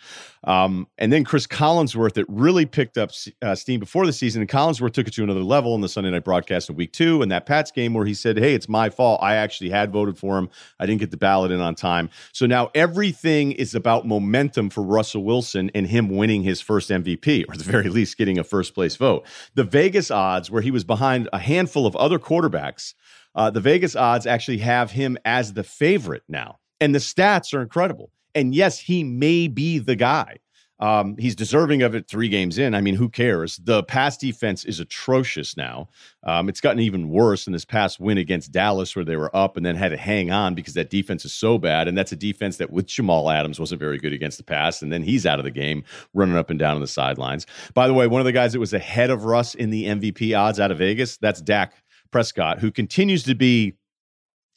Um, 0.44 0.86
and 0.98 1.12
then 1.12 1.24
Chris 1.24 1.46
Collinsworth, 1.46 2.16
it 2.16 2.26
really 2.28 2.66
picked 2.66 2.98
up 2.98 3.10
uh, 3.42 3.54
steam 3.54 3.80
before 3.80 4.06
the 4.06 4.12
season. 4.12 4.42
And 4.42 4.50
Collinsworth 4.50 4.92
took 4.92 5.08
it 5.08 5.14
to 5.14 5.24
another 5.24 5.42
level 5.42 5.74
in 5.74 5.80
the 5.80 5.88
Sunday 5.88 6.10
night 6.10 6.24
broadcast 6.24 6.70
in 6.70 6.76
week 6.76 6.92
two 6.92 7.22
and 7.22 7.30
that 7.30 7.46
Pats 7.46 7.70
game 7.70 7.94
where 7.94 8.06
he 8.06 8.14
said, 8.14 8.38
hey, 8.38 8.54
it's 8.54 8.68
my 8.68 8.90
fault. 8.90 9.20
I 9.22 9.34
actually 9.36 9.70
had 9.70 9.92
voted 9.92 10.18
for 10.18 10.38
him. 10.38 10.48
I 10.78 10.86
didn't 10.86 11.00
get 11.00 11.10
the 11.10 11.16
ballot 11.16 11.50
in 11.50 11.60
on 11.60 11.74
time. 11.74 12.10
So 12.32 12.46
now 12.46 12.70
everything 12.74 13.52
is 13.52 13.74
about 13.74 14.06
momentum 14.06 14.70
for 14.70 14.82
Russell 14.82 15.24
Wilson 15.24 15.70
and 15.74 15.86
him 15.86 16.08
winning 16.08 16.42
his 16.42 16.60
first 16.60 16.90
MVP, 16.90 17.44
or 17.48 17.56
the 17.56 17.64
very 17.76 17.90
least 17.90 18.16
getting 18.16 18.38
a 18.38 18.44
first 18.44 18.74
place 18.74 18.96
vote. 18.96 19.26
The 19.54 19.64
Vegas 19.64 20.10
odds, 20.10 20.50
where 20.50 20.62
he 20.62 20.70
was 20.70 20.84
behind 20.84 21.28
a 21.32 21.38
handful 21.38 21.86
of 21.86 21.94
other 21.96 22.18
quarterbacks, 22.18 22.94
uh, 23.34 23.50
the 23.50 23.60
Vegas 23.60 23.94
odds 23.94 24.26
actually 24.26 24.58
have 24.58 24.90
him 24.90 25.18
as 25.24 25.52
the 25.52 25.62
favorite 25.62 26.22
now. 26.28 26.58
And 26.80 26.94
the 26.94 26.98
stats 26.98 27.52
are 27.52 27.62
incredible. 27.62 28.10
And 28.34 28.54
yes, 28.54 28.78
he 28.78 29.04
may 29.04 29.48
be 29.48 29.78
the 29.78 29.96
guy. 29.96 30.38
Um, 30.78 31.16
he's 31.18 31.34
deserving 31.34 31.82
of 31.82 31.94
it 31.94 32.06
three 32.06 32.28
games 32.28 32.58
in. 32.58 32.74
I 32.74 32.80
mean, 32.82 32.94
who 32.94 33.08
cares? 33.08 33.56
The 33.56 33.82
pass 33.84 34.16
defense 34.16 34.64
is 34.64 34.78
atrocious 34.78 35.56
now. 35.56 35.88
Um, 36.22 36.48
it's 36.48 36.60
gotten 36.60 36.80
even 36.80 37.08
worse 37.08 37.46
in 37.46 37.54
this 37.54 37.64
past 37.64 37.98
win 37.98 38.18
against 38.18 38.52
Dallas, 38.52 38.94
where 38.94 39.04
they 39.04 39.16
were 39.16 39.34
up 39.34 39.56
and 39.56 39.64
then 39.64 39.74
had 39.74 39.90
to 39.90 39.96
hang 39.96 40.30
on 40.30 40.54
because 40.54 40.74
that 40.74 40.90
defense 40.90 41.24
is 41.24 41.32
so 41.32 41.56
bad. 41.56 41.88
And 41.88 41.96
that's 41.96 42.12
a 42.12 42.16
defense 42.16 42.58
that 42.58 42.70
with 42.70 42.86
Jamal 42.86 43.30
Adams 43.30 43.58
wasn't 43.58 43.80
very 43.80 43.98
good 43.98 44.12
against 44.12 44.36
the 44.36 44.44
pass. 44.44 44.82
And 44.82 44.92
then 44.92 45.02
he's 45.02 45.24
out 45.24 45.38
of 45.38 45.44
the 45.44 45.50
game, 45.50 45.82
running 46.12 46.36
up 46.36 46.50
and 46.50 46.58
down 46.58 46.74
on 46.74 46.82
the 46.82 46.86
sidelines. 46.86 47.46
By 47.72 47.86
the 47.86 47.94
way, 47.94 48.06
one 48.06 48.20
of 48.20 48.26
the 48.26 48.32
guys 48.32 48.52
that 48.52 48.60
was 48.60 48.74
ahead 48.74 49.10
of 49.10 49.24
Russ 49.24 49.54
in 49.54 49.70
the 49.70 49.86
MVP 49.86 50.38
odds 50.38 50.60
out 50.60 50.70
of 50.70 50.78
Vegas, 50.78 51.16
that's 51.16 51.40
Dak 51.40 51.72
Prescott, 52.10 52.60
who 52.60 52.70
continues 52.70 53.22
to 53.24 53.34
be 53.34 53.74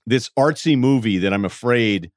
this 0.05 0.29
artsy 0.37 0.77
movie 0.77 1.19
that 1.19 1.33
I'm 1.33 1.45
afraid. 1.45 2.11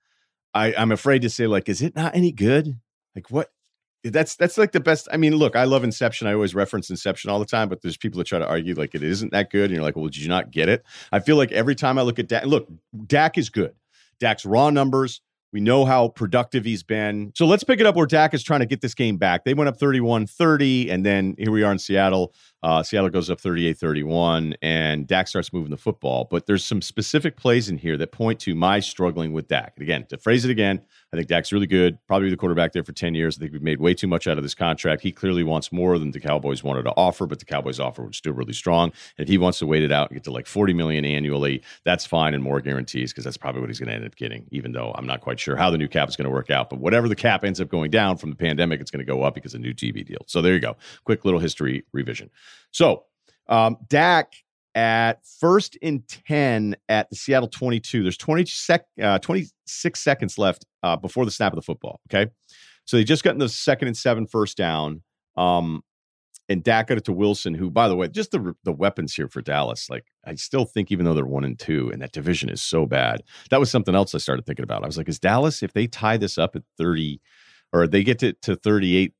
I, 0.54 0.74
I'm 0.74 0.90
afraid 0.90 1.22
to 1.22 1.30
say, 1.30 1.46
like, 1.46 1.68
is 1.68 1.82
it 1.82 1.94
not 1.94 2.16
any 2.16 2.32
good? 2.32 2.78
Like, 3.14 3.30
what 3.30 3.50
that's 4.04 4.36
that's 4.36 4.58
like 4.58 4.72
the 4.72 4.80
best. 4.80 5.08
I 5.12 5.16
mean, 5.16 5.36
look, 5.36 5.54
I 5.54 5.64
love 5.64 5.84
Inception. 5.84 6.26
I 6.26 6.34
always 6.34 6.54
reference 6.54 6.90
Inception 6.90 7.30
all 7.30 7.38
the 7.38 7.46
time, 7.46 7.68
but 7.68 7.82
there's 7.82 7.96
people 7.96 8.18
that 8.18 8.26
try 8.26 8.38
to 8.38 8.46
argue 8.46 8.74
like 8.74 8.94
it 8.94 9.02
isn't 9.02 9.32
that 9.32 9.50
good, 9.50 9.64
and 9.64 9.72
you're 9.72 9.82
like, 9.82 9.96
well, 9.96 10.06
did 10.06 10.16
you 10.16 10.28
not 10.28 10.50
get 10.50 10.68
it? 10.68 10.84
I 11.12 11.20
feel 11.20 11.36
like 11.36 11.52
every 11.52 11.74
time 11.74 11.98
I 11.98 12.02
look 12.02 12.18
at 12.18 12.28
Dak, 12.28 12.46
look, 12.46 12.68
Dak 13.06 13.38
is 13.38 13.48
good. 13.50 13.74
Dak's 14.18 14.44
raw 14.44 14.70
numbers. 14.70 15.20
We 15.52 15.60
know 15.60 15.84
how 15.84 16.08
productive 16.08 16.64
he's 16.64 16.82
been. 16.82 17.30
So 17.34 17.44
let's 17.44 17.62
pick 17.62 17.78
it 17.78 17.84
up 17.84 17.94
where 17.94 18.06
Dak 18.06 18.32
is 18.32 18.42
trying 18.42 18.60
to 18.60 18.66
get 18.66 18.80
this 18.80 18.94
game 18.94 19.18
back. 19.18 19.44
They 19.44 19.52
went 19.52 19.68
up 19.68 19.76
31 19.78 20.26
30, 20.26 20.90
and 20.90 21.04
then 21.04 21.34
here 21.38 21.52
we 21.52 21.62
are 21.62 21.70
in 21.70 21.78
Seattle. 21.78 22.34
Uh, 22.62 22.82
Seattle 22.82 23.10
goes 23.10 23.28
up 23.28 23.40
38 23.40 23.76
31, 23.76 24.54
and 24.62 25.06
Dak 25.06 25.28
starts 25.28 25.52
moving 25.52 25.70
the 25.70 25.76
football. 25.76 26.26
But 26.30 26.46
there's 26.46 26.64
some 26.64 26.80
specific 26.80 27.36
plays 27.36 27.68
in 27.68 27.78
here 27.78 27.96
that 27.96 28.12
point 28.12 28.38
to 28.40 28.54
my 28.54 28.80
struggling 28.80 29.32
with 29.32 29.48
Dak. 29.48 29.72
And 29.76 29.82
again, 29.82 30.06
to 30.06 30.18
phrase 30.18 30.44
it 30.44 30.50
again, 30.50 30.80
I 31.12 31.16
think 31.16 31.28
Dak's 31.28 31.52
really 31.52 31.66
good, 31.66 31.98
probably 32.06 32.30
the 32.30 32.36
quarterback 32.36 32.72
there 32.72 32.84
for 32.84 32.92
10 32.92 33.14
years. 33.14 33.36
I 33.36 33.40
think 33.40 33.52
we've 33.52 33.62
made 33.62 33.80
way 33.80 33.94
too 33.94 34.06
much 34.06 34.26
out 34.26 34.38
of 34.38 34.44
this 34.44 34.54
contract. 34.54 35.02
He 35.02 35.12
clearly 35.12 35.42
wants 35.42 35.72
more 35.72 35.98
than 35.98 36.12
the 36.12 36.20
Cowboys 36.20 36.62
wanted 36.62 36.84
to 36.84 36.92
offer, 36.92 37.26
but 37.26 37.38
the 37.38 37.44
Cowboys 37.44 37.80
offer 37.80 38.04
was 38.04 38.16
still 38.16 38.32
really 38.32 38.52
strong. 38.52 38.92
And 39.18 39.24
if 39.24 39.28
he 39.28 39.38
wants 39.38 39.58
to 39.58 39.66
wait 39.66 39.82
it 39.82 39.92
out 39.92 40.10
and 40.10 40.16
get 40.16 40.24
to 40.24 40.32
like 40.32 40.46
40 40.46 40.72
million 40.72 41.04
annually, 41.04 41.62
that's 41.84 42.06
fine 42.06 42.32
and 42.32 42.42
more 42.42 42.60
guarantees 42.60 43.12
because 43.12 43.24
that's 43.24 43.36
probably 43.36 43.60
what 43.60 43.70
he's 43.70 43.78
going 43.78 43.88
to 43.88 43.94
end 43.94 44.06
up 44.06 44.16
getting, 44.16 44.46
even 44.52 44.72
though 44.72 44.92
I'm 44.96 45.06
not 45.06 45.20
quite 45.20 45.38
sure 45.38 45.56
how 45.56 45.68
the 45.68 45.78
new 45.78 45.88
cap 45.88 46.08
is 46.08 46.16
going 46.16 46.24
to 46.24 46.30
work 46.30 46.50
out. 46.50 46.70
But 46.70 46.78
whatever 46.78 47.08
the 47.08 47.16
cap 47.16 47.44
ends 47.44 47.60
up 47.60 47.68
going 47.68 47.90
down 47.90 48.16
from 48.16 48.30
the 48.30 48.36
pandemic, 48.36 48.80
it's 48.80 48.90
going 48.90 49.04
to 49.04 49.12
go 49.12 49.22
up 49.22 49.34
because 49.34 49.54
of 49.54 49.60
new 49.60 49.74
TV 49.74 50.06
deal. 50.06 50.24
So 50.26 50.40
there 50.40 50.54
you 50.54 50.60
go. 50.60 50.76
Quick 51.04 51.24
little 51.24 51.40
history 51.40 51.84
revision. 51.92 52.30
So 52.70 53.04
um, 53.48 53.76
Dak 53.88 54.32
at 54.74 55.26
first 55.26 55.76
and 55.82 56.06
10 56.08 56.76
at 56.88 57.10
the 57.10 57.16
Seattle 57.16 57.48
22. 57.48 58.02
There's 58.02 58.16
20 58.16 58.46
sec, 58.46 58.86
uh, 59.02 59.18
26 59.18 60.00
seconds 60.00 60.38
left 60.38 60.64
uh, 60.82 60.96
before 60.96 61.24
the 61.24 61.30
snap 61.30 61.52
of 61.52 61.56
the 61.56 61.62
football. 61.62 62.00
Okay. 62.10 62.30
So 62.84 62.96
they 62.96 63.04
just 63.04 63.24
got 63.24 63.32
in 63.32 63.38
the 63.38 63.48
second 63.48 63.88
and 63.88 63.96
seven 63.96 64.26
first 64.26 64.56
down. 64.56 65.02
Um, 65.36 65.82
and 66.48 66.62
Dak 66.62 66.88
got 66.88 66.98
it 66.98 67.04
to 67.04 67.12
Wilson, 67.12 67.54
who, 67.54 67.70
by 67.70 67.88
the 67.88 67.96
way, 67.96 68.08
just 68.08 68.32
the 68.32 68.54
the 68.64 68.72
weapons 68.72 69.14
here 69.14 69.28
for 69.28 69.40
Dallas. 69.40 69.88
Like, 69.88 70.04
I 70.26 70.34
still 70.34 70.64
think, 70.64 70.90
even 70.90 71.04
though 71.04 71.14
they're 71.14 71.24
one 71.24 71.44
and 71.44 71.58
two, 71.58 71.88
and 71.90 72.02
that 72.02 72.12
division 72.12 72.50
is 72.50 72.60
so 72.60 72.84
bad, 72.84 73.22
that 73.50 73.60
was 73.60 73.70
something 73.70 73.94
else 73.94 74.14
I 74.14 74.18
started 74.18 74.44
thinking 74.44 74.64
about. 74.64 74.82
I 74.82 74.86
was 74.86 74.98
like, 74.98 75.08
is 75.08 75.20
Dallas, 75.20 75.62
if 75.62 75.72
they 75.72 75.86
tie 75.86 76.16
this 76.16 76.38
up 76.38 76.56
at 76.56 76.62
30, 76.78 77.20
or 77.72 77.86
they 77.86 78.02
get 78.02 78.18
to, 78.18 78.32
to 78.42 78.56
38 78.56 79.14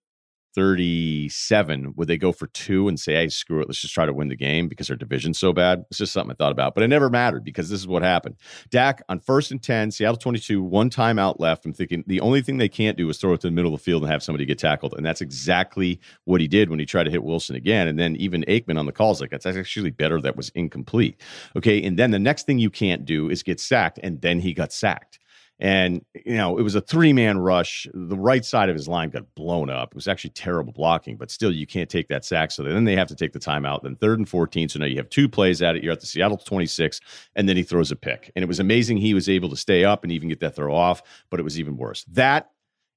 37, 0.55 1.95
would 1.97 2.09
they 2.09 2.19
go 2.19 2.33
for 2.33 2.47
two 2.49 2.89
and 2.89 2.99
say, 2.99 3.15
hey, 3.15 3.29
screw 3.29 3.61
it, 3.61 3.69
let's 3.69 3.81
just 3.81 3.95
try 3.95 4.07
to 4.07 4.13
win 4.13 4.29
the 4.29 4.37
game 4.37 4.69
because 4.69 4.91
our 4.91 4.97
division's 4.97 5.39
so 5.39 5.53
bad? 5.53 5.85
It's 5.91 5.99
just 5.99 6.13
something 6.13 6.33
I 6.33 6.35
thought 6.35 6.53
about, 6.53 6.75
but 6.75 6.85
it 6.85 6.89
never 6.89 7.09
mattered 7.09 7.45
because 7.45 7.69
this 7.71 7.81
is 7.81 7.87
what 7.87 8.03
happened. 8.03 8.37
Dak 8.71 9.03
on 9.09 9.21
first 9.21 9.51
and 9.51 9.63
10, 9.63 9.91
Seattle 9.91 10.17
22, 10.17 10.63
one 10.63 10.91
timeout 10.91 11.39
left. 11.39 11.65
I'm 11.65 11.73
thinking 11.73 12.05
the 12.07 12.21
only 12.21 12.43
thing 12.43 12.59
they 12.59 12.69
can't 12.69 12.97
do 12.97 13.09
is 13.09 13.19
throw 13.19 13.33
it 13.33 13.41
to 13.41 13.47
the 13.47 13.53
middle 13.53 13.75
of 13.75 13.81
the 13.81 13.85
field 13.85 14.03
and 14.03 14.13
have 14.13 14.23
somebody 14.23 14.45
get 14.45 14.59
tackled. 14.59 14.95
And 14.95 15.05
that's 15.05 15.21
exactly 15.21 16.01
what 16.25 16.41
he 16.41 16.49
did 16.49 16.71
when 16.71 16.79
he 16.79 16.87
tried 16.87 17.05
to 17.05 17.11
hit 17.11 17.25
Wilson 17.25 17.57
again. 17.57 17.89
And 17.89 17.99
then 17.99 18.17
even 18.17 18.45
Aikman 18.49 18.79
on 18.79 18.87
the 18.87 18.93
calls 18.93 19.21
like, 19.21 19.31
that's 19.31 19.47
actually 19.47 19.91
better. 19.91 20.21
That 20.21 20.37
was 20.37 20.51
incomplete. 20.51 21.21
Okay. 21.57 21.83
And 21.83 21.99
then 21.99 22.11
the 22.11 22.19
next 22.19 22.47
thing 22.47 22.59
you 22.59 22.71
can't 22.71 23.05
do 23.05 23.31
is 23.31 23.43
get 23.43 23.61
sacked. 23.61 23.99
And 24.03 24.21
then 24.21 24.41
he 24.41 24.53
got 24.53 24.73
sacked. 24.73 25.19
And, 25.63 26.05
you 26.27 26.37
know, 26.37 26.59
it 26.59 26.63
was 26.63 26.75
a 26.75 26.81
three 26.81 27.13
man 27.13 27.39
rush. 27.39 27.87
The 27.95 28.19
right 28.19 28.45
side 28.45 28.69
of 28.69 28.75
his 28.75 28.89
line 28.89 29.11
got 29.11 29.33
blown 29.37 29.71
up. 29.71 29.93
It 29.93 29.95
was 29.95 30.09
actually 30.09 30.31
terrible 30.31 30.73
blocking, 30.73 31.17
but 31.17 31.31
still, 31.31 31.53
you 31.53 31.69
can't 31.69 31.89
take 31.89 32.09
that 32.09 32.25
sack. 32.25 32.51
So 32.51 32.65
then 32.65 32.83
they 32.85 32.97
have 32.97 33.07
to 33.07 33.15
take 33.15 33.33
the 33.33 33.39
timeout. 33.39 33.85
Then 33.85 33.95
third 33.95 34.19
and 34.19 34.29
14. 34.29 34.71
So 34.71 34.81
now 34.81 34.87
you 34.87 34.97
have 34.97 35.09
two 35.09 35.29
plays 35.29 35.63
at 35.63 35.77
it. 35.77 35.85
You're 35.85 35.93
at 35.93 36.01
the 36.01 36.07
Seattle 36.07 36.37
26, 36.37 37.01
and 37.37 37.49
then 37.49 37.57
he 37.57 37.63
throws 37.63 37.93
a 37.93 37.97
pick. 37.97 38.33
And 38.35 38.43
it 38.43 38.49
was 38.49 38.59
amazing 38.59 38.97
he 38.97 39.15
was 39.15 39.29
able 39.29 39.49
to 39.51 39.57
stay 39.57 39.85
up 39.85 40.03
and 40.03 40.11
even 40.11 40.29
get 40.29 40.41
that 40.41 40.57
throw 40.57 40.75
off, 40.75 41.01
but 41.31 41.39
it 41.39 41.45
was 41.45 41.61
even 41.61 41.77
worse. 41.77 42.05
That 42.11 42.51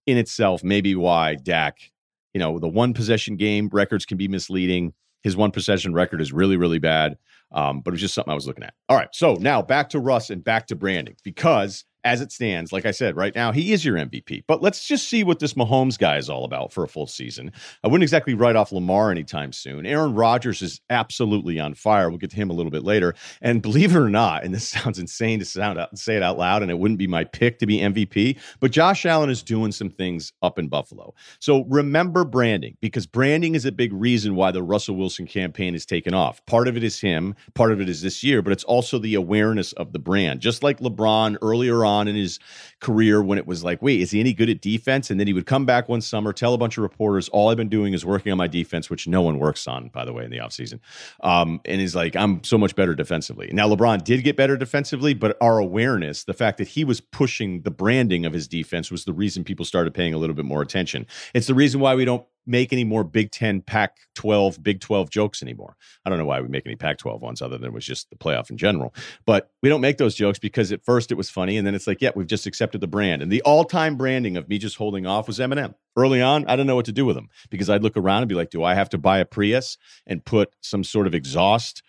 in 0.07 0.17
itself 0.17 0.63
may 0.63 0.81
be 0.81 0.95
why 0.95 1.35
Dak, 1.35 1.91
you 2.33 2.39
know, 2.39 2.57
the 2.57 2.67
one 2.67 2.95
possession 2.95 3.35
game 3.35 3.69
records 3.71 4.07
can 4.07 4.17
be 4.17 4.27
misleading. 4.27 4.93
His 5.21 5.37
one 5.37 5.51
possession 5.51 5.93
record 5.93 6.19
is 6.19 6.33
really, 6.33 6.57
really 6.57 6.79
bad. 6.79 7.17
Um, 7.51 7.81
but 7.81 7.91
it 7.91 7.93
was 7.93 8.01
just 8.01 8.15
something 8.15 8.31
I 8.31 8.35
was 8.35 8.47
looking 8.47 8.63
at. 8.63 8.73
All 8.89 8.97
right. 8.97 9.07
So 9.13 9.35
now 9.35 9.61
back 9.61 9.89
to 9.89 9.99
Russ 9.99 10.31
and 10.31 10.43
back 10.43 10.65
to 10.67 10.75
branding 10.75 11.15
because 11.23 11.85
as 12.05 12.21
it 12.21 12.31
stands, 12.31 12.71
like 12.71 12.85
I 12.85 12.91
said, 12.91 13.17
right 13.17 13.33
now, 13.33 13.51
he 13.51 13.73
is 13.73 13.83
your 13.83 13.97
MVP. 13.97 14.43
But 14.47 14.61
let's 14.61 14.85
just 14.85 15.09
see 15.09 15.23
what 15.23 15.39
this 15.39 15.55
Mahomes 15.55 15.97
guy 15.97 16.17
is 16.17 16.29
all 16.29 16.45
about 16.45 16.71
for 16.71 16.83
a 16.83 16.87
full 16.87 17.07
season. 17.07 17.51
I 17.83 17.87
wouldn't 17.87 18.03
exactly 18.03 18.35
write 18.35 18.55
off 18.55 18.71
Lamar 18.71 19.09
anytime 19.09 19.51
soon. 19.51 19.87
Aaron 19.87 20.13
Rodgers 20.13 20.61
is 20.61 20.79
absolutely 20.91 21.59
on 21.59 21.73
fire. 21.73 22.09
We'll 22.09 22.19
get 22.19 22.29
to 22.29 22.35
him 22.35 22.51
a 22.51 22.53
little 22.53 22.71
bit 22.71 22.83
later. 22.83 23.15
And 23.41 23.59
believe 23.59 23.95
it 23.95 23.99
or 23.99 24.09
not, 24.09 24.43
and 24.43 24.53
this 24.53 24.67
sounds 24.75 24.99
insane 24.99 25.39
to 25.39 25.45
sound 25.45 25.79
out, 25.79 25.97
say 25.97 26.15
it 26.15 26.21
out 26.21 26.37
loud, 26.37 26.61
and 26.61 26.69
it 26.69 26.77
wouldn't 26.77 26.99
be 26.99 27.07
my 27.07 27.23
pick 27.23 27.57
to 27.59 27.65
be 27.65 27.79
MVP, 27.79 28.37
but 28.59 28.71
Josh 28.71 29.05
Allen 29.05 29.31
is 29.31 29.41
doing 29.41 29.71
some 29.71 29.89
things 29.89 30.31
up 30.43 30.59
in 30.59 30.67
Buffalo. 30.67 31.15
So 31.39 31.65
remember 31.65 32.23
branding 32.23 32.77
because 32.81 33.07
branding 33.07 33.55
is 33.55 33.65
a 33.65 33.71
big 33.71 33.91
reason 33.91 34.35
why 34.35 34.51
the 34.51 34.61
Russell 34.61 34.95
Wilson 34.95 35.25
campaign 35.25 35.73
is 35.73 35.87
taken 35.87 36.13
off. 36.13 36.45
Part 36.45 36.67
of 36.67 36.77
it 36.77 36.83
is 36.83 36.99
him, 36.99 37.33
part 37.55 37.71
of 37.71 37.81
it 37.81 37.89
is 37.89 38.03
this 38.03 38.23
year, 38.23 38.43
but 38.43 38.53
it's 38.53 38.63
also 38.63 38.99
the 38.99 39.15
awareness 39.15 39.73
of 39.73 39.91
the 39.91 39.99
brand. 39.99 40.39
Just 40.39 40.61
like 40.61 40.79
LeBron 40.79 41.37
earlier 41.41 41.83
on 41.83 41.94
on 41.95 42.07
in 42.07 42.15
his 42.15 42.39
career 42.81 43.21
when 43.21 43.37
it 43.37 43.47
was 43.47 43.63
like, 43.63 43.81
wait, 43.81 44.01
is 44.01 44.11
he 44.11 44.19
any 44.19 44.33
good 44.33 44.49
at 44.49 44.61
defense? 44.61 45.09
And 45.09 45.19
then 45.19 45.27
he 45.27 45.33
would 45.33 45.45
come 45.45 45.65
back 45.65 45.89
one 45.89 46.01
summer, 46.01 46.33
tell 46.33 46.53
a 46.53 46.57
bunch 46.57 46.77
of 46.77 46.83
reporters, 46.83 47.29
all 47.29 47.49
I've 47.49 47.57
been 47.57 47.69
doing 47.69 47.93
is 47.93 48.05
working 48.05 48.31
on 48.31 48.37
my 48.37 48.47
defense, 48.47 48.89
which 48.89 49.07
no 49.07 49.21
one 49.21 49.39
works 49.39 49.67
on, 49.67 49.89
by 49.89 50.05
the 50.05 50.13
way, 50.13 50.25
in 50.25 50.31
the 50.31 50.37
offseason. 50.37 50.79
Um, 51.21 51.61
and 51.65 51.81
he's 51.81 51.95
like, 51.95 52.15
I'm 52.15 52.43
so 52.43 52.57
much 52.57 52.75
better 52.75 52.93
defensively. 52.93 53.49
Now, 53.51 53.67
LeBron 53.67 54.03
did 54.03 54.23
get 54.23 54.35
better 54.37 54.57
defensively, 54.57 55.13
but 55.13 55.37
our 55.41 55.57
awareness, 55.57 56.23
the 56.23 56.33
fact 56.33 56.57
that 56.57 56.67
he 56.67 56.83
was 56.83 57.01
pushing 57.01 57.61
the 57.61 57.71
branding 57.71 58.25
of 58.25 58.33
his 58.33 58.47
defense 58.47 58.91
was 58.91 59.05
the 59.05 59.13
reason 59.13 59.43
people 59.43 59.65
started 59.65 59.93
paying 59.93 60.13
a 60.13 60.17
little 60.17 60.35
bit 60.35 60.45
more 60.45 60.61
attention. 60.61 61.07
It's 61.33 61.47
the 61.47 61.55
reason 61.55 61.79
why 61.79 61.95
we 61.95 62.05
don't 62.05 62.25
make 62.45 62.71
any 62.71 62.83
more 62.83 63.03
Big 63.03 63.31
Ten, 63.31 63.61
Pac 63.61 63.97
12, 64.15 64.61
Big 64.61 64.79
12 64.79 65.09
jokes 65.09 65.41
anymore. 65.41 65.75
I 66.05 66.09
don't 66.09 66.19
know 66.19 66.25
why 66.25 66.41
we 66.41 66.47
make 66.47 66.65
any 66.65 66.75
Pac 66.75 66.97
12 66.97 67.21
ones 67.21 67.41
other 67.41 67.57
than 67.57 67.67
it 67.67 67.73
was 67.73 67.85
just 67.85 68.09
the 68.09 68.15
playoff 68.15 68.49
in 68.49 68.57
general. 68.57 68.93
But 69.25 69.49
we 69.61 69.69
don't 69.69 69.81
make 69.81 69.97
those 69.97 70.15
jokes 70.15 70.39
because 70.39 70.71
at 70.71 70.83
first 70.83 71.11
it 71.11 71.15
was 71.15 71.29
funny. 71.29 71.57
And 71.57 71.65
then 71.65 71.75
it's 71.75 71.87
like, 71.87 72.01
yeah, 72.01 72.11
we've 72.15 72.27
just 72.27 72.45
accepted 72.45 72.81
the 72.81 72.87
brand. 72.87 73.21
And 73.21 73.31
the 73.31 73.41
all 73.41 73.63
time 73.63 73.97
branding 73.97 74.37
of 74.37 74.47
me 74.47 74.57
just 74.57 74.77
holding 74.77 75.05
off 75.05 75.27
was 75.27 75.39
Eminem. 75.39 75.75
Early 75.97 76.21
on, 76.21 76.45
I 76.45 76.51
didn't 76.51 76.67
know 76.67 76.75
what 76.75 76.85
to 76.85 76.91
do 76.91 77.05
with 77.05 77.15
them 77.15 77.29
because 77.49 77.69
I'd 77.69 77.83
look 77.83 77.95
around 77.95 78.23
and 78.23 78.29
be 78.29 78.35
like, 78.35 78.49
do 78.49 78.63
I 78.63 78.73
have 78.73 78.89
to 78.89 78.97
buy 78.97 79.19
a 79.19 79.25
Prius 79.25 79.77
and 80.05 80.23
put 80.23 80.53
some 80.61 80.83
sort 80.83 81.07
of 81.07 81.15
exhaust 81.15 81.81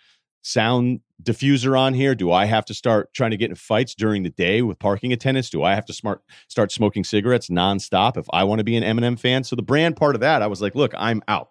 sound 0.46 1.00
diffuser 1.22 1.78
on 1.78 1.94
here? 1.94 2.14
Do 2.14 2.30
I 2.30 2.44
have 2.44 2.64
to 2.66 2.74
start 2.74 3.12
trying 3.12 3.32
to 3.32 3.36
get 3.36 3.50
in 3.50 3.56
fights 3.56 3.94
during 3.94 4.22
the 4.22 4.30
day 4.30 4.62
with 4.62 4.78
parking 4.78 5.12
attendants? 5.12 5.50
Do 5.50 5.62
I 5.62 5.74
have 5.74 5.84
to 5.86 5.92
smart 5.92 6.22
start 6.48 6.70
smoking 6.72 7.04
cigarettes 7.04 7.48
nonstop 7.48 8.16
if 8.16 8.26
I 8.32 8.44
want 8.44 8.60
to 8.60 8.64
be 8.64 8.76
an 8.76 8.84
Eminem 8.84 9.18
fan? 9.18 9.44
So 9.44 9.56
the 9.56 9.62
brand 9.62 9.96
part 9.96 10.14
of 10.14 10.20
that, 10.20 10.42
I 10.42 10.46
was 10.46 10.62
like, 10.62 10.74
look, 10.74 10.94
I'm 10.96 11.22
out. 11.28 11.50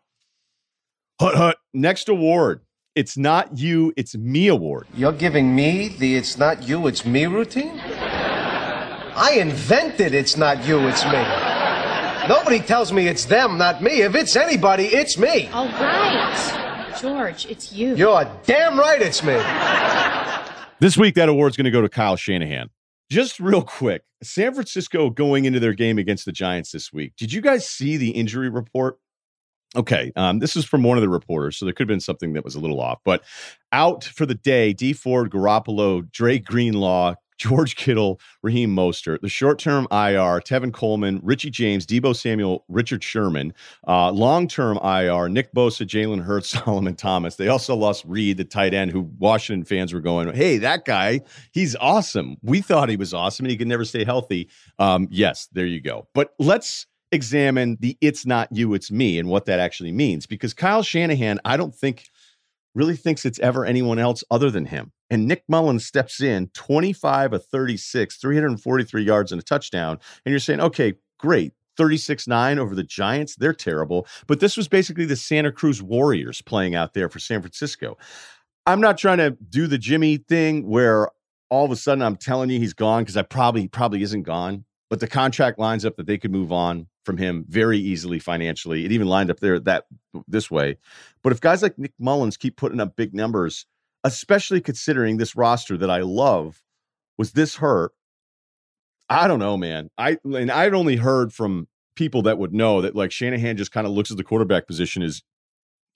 Hut 1.19 1.35
hut. 1.35 1.57
Next 1.73 2.09
award. 2.09 2.61
It's 2.95 3.17
not 3.17 3.57
you, 3.57 3.93
it's 3.97 4.15
me 4.15 4.47
award. 4.47 4.87
You're 4.95 5.11
giving 5.11 5.53
me 5.53 5.89
the 5.89 6.15
it's 6.15 6.37
not 6.37 6.65
you, 6.65 6.87
it's 6.87 7.05
me 7.05 7.25
routine? 7.25 7.77
I 7.77 9.37
invented 9.37 10.13
it's 10.13 10.37
not 10.37 10.65
you, 10.65 10.87
it's 10.87 11.03
me. 11.03 11.21
Nobody 12.29 12.59
tells 12.59 12.93
me 12.93 13.07
it's 13.09 13.25
them, 13.25 13.57
not 13.57 13.83
me. 13.83 14.01
If 14.01 14.15
it's 14.15 14.37
anybody, 14.37 14.85
it's 14.85 15.17
me. 15.17 15.49
All 15.49 15.67
right. 15.67 16.74
George, 16.99 17.45
it's 17.47 17.73
you. 17.73 17.95
You're 17.95 18.29
damn 18.45 18.79
right 18.79 19.01
it's 19.01 19.23
me. 19.23 19.35
This 20.81 20.97
week, 20.97 21.15
that 21.15 21.29
award's 21.29 21.55
going 21.55 21.65
to 21.65 21.71
go 21.71 21.81
to 21.81 21.87
Kyle 21.87 22.17
Shanahan. 22.17 22.69
Just 23.09 23.39
real 23.39 23.61
quick, 23.61 24.03
San 24.21 24.53
Francisco 24.53 25.09
going 25.09 25.45
into 25.45 25.59
their 25.59 25.73
game 25.73 25.97
against 25.97 26.25
the 26.25 26.33
Giants 26.33 26.73
this 26.73 26.91
week. 26.91 27.13
Did 27.17 27.31
you 27.31 27.39
guys 27.39 27.67
see 27.67 27.95
the 27.95 28.09
injury 28.09 28.49
report? 28.49 28.99
Okay, 29.75 30.11
um, 30.17 30.39
this 30.39 30.57
is 30.57 30.65
from 30.65 30.83
one 30.83 30.97
of 30.97 31.01
the 31.01 31.09
reporters, 31.09 31.57
so 31.57 31.65
there 31.65 31.73
could 31.73 31.83
have 31.83 31.93
been 31.93 32.01
something 32.01 32.33
that 32.33 32.43
was 32.43 32.55
a 32.55 32.59
little 32.59 32.81
off. 32.81 32.99
But 33.05 33.23
out 33.71 34.03
for 34.03 34.25
the 34.25 34.35
day, 34.35 34.73
D 34.73 34.91
Ford, 34.91 35.31
Garoppolo, 35.31 36.11
Dre 36.11 36.39
Greenlaw, 36.39 37.15
George 37.37 37.75
Kittle, 37.75 38.19
Raheem 38.41 38.75
Mostert, 38.75 39.21
the 39.21 39.29
short 39.29 39.59
term 39.59 39.87
IR, 39.91 40.41
Tevin 40.41 40.73
Coleman, 40.73 41.19
Richie 41.23 41.49
James, 41.49 41.85
Deebo 41.85 42.15
Samuel, 42.15 42.63
Richard 42.67 43.03
Sherman, 43.03 43.53
uh, 43.87 44.11
long 44.11 44.47
term 44.47 44.77
IR, 44.83 45.29
Nick 45.29 45.53
Bosa, 45.53 45.85
Jalen 45.85 46.23
Hurd, 46.23 46.45
Solomon 46.45 46.95
Thomas. 46.95 47.35
They 47.35 47.47
also 47.47 47.75
lost 47.75 48.05
Reed, 48.05 48.37
the 48.37 48.45
tight 48.45 48.73
end, 48.73 48.91
who 48.91 49.01
Washington 49.19 49.65
fans 49.65 49.93
were 49.93 50.01
going, 50.01 50.33
hey, 50.33 50.57
that 50.59 50.85
guy, 50.85 51.21
he's 51.51 51.75
awesome. 51.75 52.37
We 52.41 52.61
thought 52.61 52.89
he 52.89 52.97
was 52.97 53.13
awesome 53.13 53.45
and 53.45 53.51
he 53.51 53.57
could 53.57 53.67
never 53.67 53.85
stay 53.85 54.03
healthy. 54.03 54.49
Um, 54.79 55.07
yes, 55.11 55.47
there 55.51 55.65
you 55.65 55.81
go. 55.81 56.07
But 56.13 56.33
let's 56.39 56.87
examine 57.11 57.77
the 57.79 57.97
it's 58.01 58.25
not 58.25 58.49
you, 58.51 58.73
it's 58.73 58.91
me 58.91 59.19
and 59.19 59.29
what 59.29 59.45
that 59.45 59.59
actually 59.59 59.91
means 59.91 60.25
because 60.25 60.53
Kyle 60.53 60.83
Shanahan, 60.83 61.39
I 61.45 61.57
don't 61.57 61.73
think 61.73 62.09
really 62.73 62.95
thinks 62.95 63.25
it's 63.25 63.39
ever 63.39 63.65
anyone 63.65 63.99
else 63.99 64.23
other 64.29 64.51
than 64.51 64.65
him. 64.65 64.91
And 65.09 65.27
Nick 65.27 65.43
Mullens 65.47 65.85
steps 65.85 66.21
in 66.21 66.47
25 66.53 67.33
of 67.33 67.45
36, 67.45 68.17
343 68.17 69.03
yards 69.03 69.31
and 69.31 69.39
a 69.39 69.43
touchdown. 69.43 69.99
And 70.25 70.31
you're 70.31 70.39
saying, 70.39 70.61
okay, 70.61 70.95
great. 71.19 71.53
36 71.77 72.27
9 72.27 72.57
over 72.57 72.73
the 72.73 72.83
Giants. 72.83 73.35
They're 73.35 73.53
terrible. 73.53 74.07
But 74.27 74.39
this 74.39 74.55
was 74.57 74.67
basically 74.67 75.05
the 75.05 75.15
Santa 75.15 75.51
Cruz 75.51 75.81
Warriors 75.81 76.41
playing 76.41 76.73
out 76.73 76.93
there 76.93 77.09
for 77.09 77.19
San 77.19 77.41
Francisco. 77.41 77.97
I'm 78.65 78.81
not 78.81 78.97
trying 78.97 79.17
to 79.19 79.31
do 79.49 79.67
the 79.67 79.77
Jimmy 79.77 80.17
thing 80.17 80.67
where 80.67 81.09
all 81.49 81.65
of 81.65 81.71
a 81.71 81.75
sudden 81.75 82.01
I'm 82.01 82.15
telling 82.15 82.49
you 82.49 82.59
he's 82.59 82.73
gone 82.73 83.03
because 83.03 83.17
I 83.17 83.21
probably 83.21 83.67
probably 83.67 84.01
isn't 84.01 84.23
gone. 84.23 84.65
But 84.89 84.99
the 84.99 85.07
contract 85.07 85.59
lines 85.59 85.83
up 85.85 85.97
that 85.97 86.05
they 86.05 86.17
could 86.17 86.31
move 86.31 86.51
on 86.51 86.87
from 87.05 87.17
him 87.17 87.45
very 87.47 87.77
easily 87.77 88.19
financially. 88.19 88.85
It 88.85 88.91
even 88.91 89.07
lined 89.07 89.29
up 89.29 89.39
there 89.39 89.59
that 89.59 89.85
this 90.27 90.49
way. 90.49 90.77
But 91.23 91.33
if 91.33 91.41
guys 91.41 91.61
like 91.61 91.77
Nick 91.77 91.93
Mullens 91.99 92.37
keep 92.37 92.55
putting 92.55 92.79
up 92.79 92.95
big 92.95 93.13
numbers, 93.13 93.65
especially 94.05 94.61
considering 94.61 95.17
this 95.17 95.35
roster 95.35 95.77
that 95.77 95.89
I 95.89 96.01
love 96.01 96.61
was 97.17 97.31
this 97.31 97.55
hurt, 97.55 97.91
I 99.09 99.27
don't 99.27 99.39
know, 99.39 99.57
man. 99.57 99.89
I 99.97 100.17
and 100.23 100.51
I'd 100.51 100.73
only 100.73 100.95
heard 100.95 101.33
from 101.33 101.67
people 101.95 102.21
that 102.23 102.37
would 102.37 102.53
know 102.53 102.81
that 102.81 102.95
like 102.95 103.11
Shanahan 103.11 103.57
just 103.57 103.71
kind 103.71 103.87
of 103.87 103.93
looks 103.93 104.11
at 104.11 104.17
the 104.17 104.23
quarterback 104.23 104.67
position 104.67 105.01
as 105.01 105.21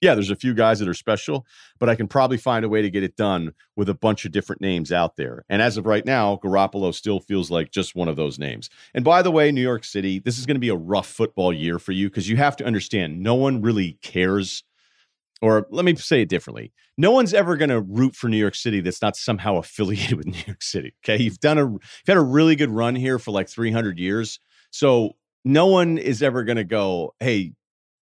yeah, 0.00 0.14
there's 0.14 0.30
a 0.30 0.36
few 0.36 0.54
guys 0.54 0.78
that 0.78 0.88
are 0.88 0.94
special, 0.94 1.46
but 1.78 1.90
I 1.90 1.94
can 1.94 2.08
probably 2.08 2.38
find 2.38 2.64
a 2.64 2.70
way 2.70 2.80
to 2.80 2.88
get 2.88 3.02
it 3.02 3.16
done 3.16 3.52
with 3.76 3.88
a 3.88 3.94
bunch 3.94 4.24
of 4.24 4.32
different 4.32 4.62
names 4.62 4.90
out 4.90 5.16
there. 5.16 5.44
And 5.48 5.60
as 5.60 5.76
of 5.76 5.84
right 5.84 6.06
now, 6.06 6.40
Garoppolo 6.42 6.94
still 6.94 7.20
feels 7.20 7.50
like 7.50 7.70
just 7.70 7.94
one 7.94 8.08
of 8.08 8.16
those 8.16 8.38
names. 8.38 8.70
And 8.94 9.04
by 9.04 9.20
the 9.20 9.30
way, 9.30 9.52
New 9.52 9.60
York 9.60 9.84
City, 9.84 10.18
this 10.18 10.38
is 10.38 10.46
going 10.46 10.54
to 10.54 10.60
be 10.60 10.70
a 10.70 10.74
rough 10.74 11.06
football 11.06 11.52
year 11.52 11.78
for 11.78 11.92
you 11.92 12.08
because 12.08 12.30
you 12.30 12.38
have 12.38 12.56
to 12.56 12.64
understand 12.64 13.22
no 13.22 13.34
one 13.34 13.60
really 13.60 13.98
cares. 14.00 14.64
Or 15.42 15.66
let 15.70 15.84
me 15.84 15.94
say 15.96 16.22
it 16.22 16.28
differently. 16.28 16.72
No 16.98 17.10
one's 17.10 17.32
ever 17.32 17.56
going 17.56 17.70
to 17.70 17.80
root 17.80 18.14
for 18.14 18.28
New 18.28 18.36
York 18.36 18.54
City 18.54 18.80
that's 18.80 19.00
not 19.00 19.16
somehow 19.16 19.56
affiliated 19.58 20.18
with 20.18 20.26
New 20.26 20.42
York 20.46 20.62
City. 20.62 20.94
Okay. 21.04 21.22
You've 21.22 21.40
done 21.40 21.58
a, 21.58 21.64
you've 21.70 21.80
had 22.06 22.16
a 22.16 22.22
really 22.22 22.56
good 22.56 22.70
run 22.70 22.94
here 22.94 23.18
for 23.18 23.30
like 23.30 23.48
300 23.48 23.98
years. 23.98 24.38
So 24.70 25.12
no 25.44 25.66
one 25.66 25.98
is 25.98 26.22
ever 26.22 26.44
going 26.44 26.56
to 26.56 26.64
go, 26.64 27.14
hey, 27.20 27.52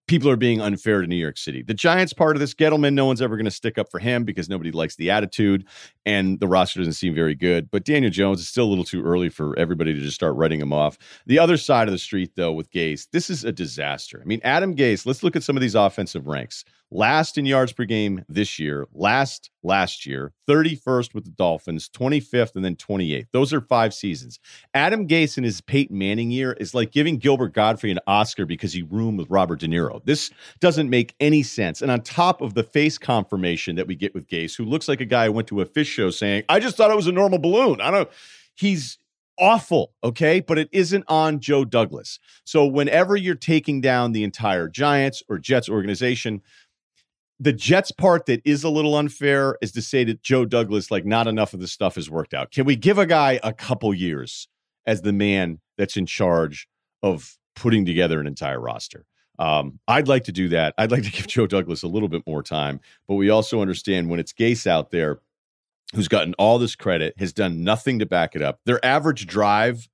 people 0.07 0.29
are 0.29 0.37
being 0.37 0.61
unfair 0.61 1.01
to 1.01 1.07
New 1.07 1.17
York 1.17 1.37
City. 1.37 1.61
The 1.61 1.73
Giants 1.73 2.13
part 2.13 2.35
of 2.35 2.39
this, 2.39 2.53
Gettleman, 2.53 2.93
no 2.93 3.05
one's 3.05 3.21
ever 3.21 3.35
going 3.35 3.45
to 3.45 3.51
stick 3.51 3.77
up 3.77 3.91
for 3.91 3.99
him 3.99 4.23
because 4.23 4.47
nobody 4.49 4.71
likes 4.71 4.95
the 4.95 5.11
attitude 5.11 5.67
and 6.05 6.39
the 6.39 6.47
roster 6.47 6.79
doesn't 6.79 6.93
seem 6.93 7.13
very 7.13 7.35
good. 7.35 7.69
But 7.69 7.83
Daniel 7.83 8.09
Jones 8.09 8.39
is 8.39 8.47
still 8.47 8.65
a 8.65 8.69
little 8.69 8.85
too 8.85 9.03
early 9.03 9.29
for 9.29 9.57
everybody 9.59 9.93
to 9.93 9.99
just 9.99 10.15
start 10.15 10.35
writing 10.35 10.61
him 10.61 10.71
off. 10.71 10.97
The 11.25 11.39
other 11.39 11.57
side 11.57 11.89
of 11.89 11.91
the 11.91 11.97
street, 11.97 12.31
though, 12.35 12.53
with 12.53 12.71
Gase, 12.71 13.07
this 13.11 13.29
is 13.29 13.43
a 13.43 13.51
disaster. 13.51 14.21
I 14.21 14.25
mean, 14.25 14.39
Adam 14.43 14.75
Gase, 14.75 15.05
let's 15.05 15.23
look 15.23 15.35
at 15.35 15.43
some 15.43 15.57
of 15.57 15.61
these 15.61 15.75
offensive 15.75 16.25
ranks. 16.25 16.63
Last 16.89 17.37
in 17.37 17.45
yards 17.45 17.73
per 17.73 17.83
game 17.83 18.23
this 18.29 18.59
year, 18.59 18.87
last 18.93 19.49
last 19.61 20.05
year, 20.05 20.31
31st 20.49 21.13
with 21.13 21.25
the 21.25 21.31
Dolphins, 21.31 21.89
25th, 21.89 22.55
and 22.55 22.63
then 22.63 22.77
28th. 22.77 23.27
Those 23.33 23.51
are 23.53 23.59
five 23.59 23.93
seasons. 23.93 24.39
Adam 24.73 25.05
Gase 25.05 25.37
in 25.37 25.43
his 25.43 25.59
Peyton 25.59 25.97
Manning 25.97 26.31
year 26.31 26.53
is 26.53 26.73
like 26.73 26.93
giving 26.93 27.17
Gilbert 27.17 27.53
Gottfried 27.53 27.91
an 27.91 27.99
Oscar 28.07 28.45
because 28.45 28.71
he 28.71 28.83
roomed 28.83 29.19
with 29.19 29.29
Robert 29.29 29.59
De 29.59 29.67
Niro. 29.67 30.01
This 30.05 30.31
doesn't 30.61 30.89
make 30.89 31.13
any 31.19 31.43
sense. 31.43 31.81
And 31.81 31.91
on 31.91 32.01
top 32.01 32.41
of 32.41 32.53
the 32.53 32.63
face 32.63 32.97
confirmation 32.97 33.75
that 33.75 33.87
we 33.87 33.95
get 33.95 34.13
with 34.13 34.27
Gase, 34.27 34.55
who 34.55 34.63
looks 34.63 34.87
like 34.87 35.01
a 35.01 35.05
guy 35.05 35.25
who 35.25 35.33
went 35.33 35.49
to 35.49 35.59
a 35.59 35.65
fish 35.65 35.89
show 35.89 36.09
saying, 36.09 36.43
I 36.47 36.59
just 36.61 36.77
thought 36.77 36.91
it 36.91 36.95
was 36.95 37.07
a 37.07 37.11
normal 37.11 37.39
balloon. 37.39 37.81
I 37.81 37.91
don't 37.91 38.09
he's 38.57 38.97
awful, 39.39 39.93
okay? 40.03 40.39
But 40.39 40.57
it 40.57 40.69
isn't 40.71 41.05
on 41.07 41.39
Joe 41.39 41.63
Douglas. 41.63 42.19
So 42.43 42.65
whenever 42.65 43.15
you're 43.15 43.35
taking 43.35 43.81
down 43.81 44.11
the 44.11 44.23
entire 44.23 44.67
Giants 44.67 45.23
or 45.29 45.37
Jets 45.37 45.69
organization, 45.69 46.41
the 47.39 47.53
Jets 47.53 47.91
part 47.91 48.25
that 48.25 48.41
is 48.45 48.63
a 48.63 48.69
little 48.69 48.95
unfair 48.95 49.57
is 49.61 49.71
to 49.73 49.81
say 49.81 50.03
that 50.05 50.23
Joe 50.23 50.45
Douglas, 50.45 50.89
like, 50.89 51.05
not 51.05 51.27
enough 51.27 51.53
of 51.53 51.59
the 51.59 51.67
stuff 51.67 51.95
has 51.95 52.09
worked 52.09 52.33
out. 52.33 52.51
Can 52.51 52.65
we 52.65 52.75
give 52.75 52.97
a 52.97 53.05
guy 53.05 53.39
a 53.43 53.53
couple 53.53 53.93
years 53.93 54.47
as 54.85 55.01
the 55.01 55.13
man 55.13 55.59
that's 55.77 55.97
in 55.97 56.05
charge 56.05 56.67
of 57.03 57.37
putting 57.55 57.85
together 57.85 58.19
an 58.19 58.27
entire 58.27 58.59
roster? 58.59 59.05
Um, 59.39 59.79
I'd 59.87 60.07
like 60.07 60.23
to 60.23 60.31
do 60.31 60.49
that. 60.49 60.73
I'd 60.77 60.91
like 60.91 61.03
to 61.03 61.11
give 61.11 61.27
Joe 61.27 61.45
Douglas 61.45 61.83
a 61.83 61.87
little 61.87 62.09
bit 62.09 62.23
more 62.25 62.41
time, 62.41 62.79
but 63.07 63.15
we 63.15 63.29
also 63.29 63.61
understand 63.61 64.09
when 64.09 64.19
it's 64.19 64.33
Gase 64.33 64.65
out 64.65 64.89
there 64.89 65.19
who's 65.95 66.07
gotten 66.07 66.33
all 66.35 66.59
this 66.59 66.75
credit, 66.75 67.13
has 67.17 67.33
done 67.33 67.63
nothing 67.63 67.99
to 67.99 68.05
back 68.05 68.35
it 68.35 68.41
up. 68.41 68.59
Their 68.65 68.83
average 68.85 69.25
drive 69.25 69.87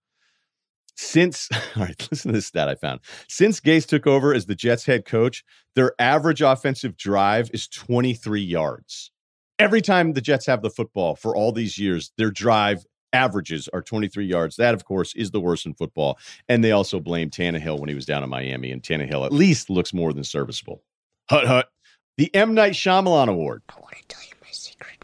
since 0.95 1.49
all 1.75 1.83
right, 1.83 2.07
listen 2.11 2.29
to 2.29 2.37
this 2.37 2.47
stat 2.47 2.69
I 2.69 2.75
found. 2.75 3.01
Since 3.27 3.59
Gase 3.59 3.85
took 3.85 4.07
over 4.07 4.33
as 4.33 4.45
the 4.45 4.55
Jets 4.55 4.85
head 4.85 5.05
coach, 5.05 5.43
their 5.75 5.93
average 5.99 6.41
offensive 6.41 6.97
drive 6.97 7.49
is 7.53 7.67
23 7.67 8.41
yards. 8.41 9.11
Every 9.59 9.81
time 9.81 10.13
the 10.13 10.21
Jets 10.21 10.45
have 10.47 10.61
the 10.61 10.69
football 10.69 11.15
for 11.15 11.35
all 11.35 11.51
these 11.51 11.77
years, 11.77 12.11
their 12.17 12.31
drive 12.31 12.85
averages 13.13 13.69
are 13.71 13.81
23 13.81 14.25
yards. 14.25 14.55
That, 14.55 14.73
of 14.73 14.83
course, 14.83 15.13
is 15.15 15.31
the 15.31 15.39
worst 15.39 15.65
in 15.65 15.75
football. 15.75 16.17
And 16.49 16.63
they 16.63 16.71
also 16.71 16.99
blame 16.99 17.29
Tannehill 17.29 17.79
when 17.79 17.89
he 17.89 17.95
was 17.95 18.05
down 18.05 18.23
in 18.23 18.29
Miami, 18.29 18.71
and 18.71 18.81
Tannehill 18.81 19.25
at 19.25 19.31
least 19.31 19.69
looks 19.69 19.93
more 19.93 20.11
than 20.11 20.23
serviceable. 20.23 20.83
Hut 21.29 21.47
hut. 21.47 21.69
The 22.17 22.33
M. 22.35 22.53
Night 22.53 22.73
Shyamalan 22.73 23.29
Award. 23.29 23.63
I 23.69 23.79
want 23.79 23.95
to 23.95 24.03
tell 24.07 24.23
you 24.23 24.35
my 24.41 24.51
secret 24.51 25.02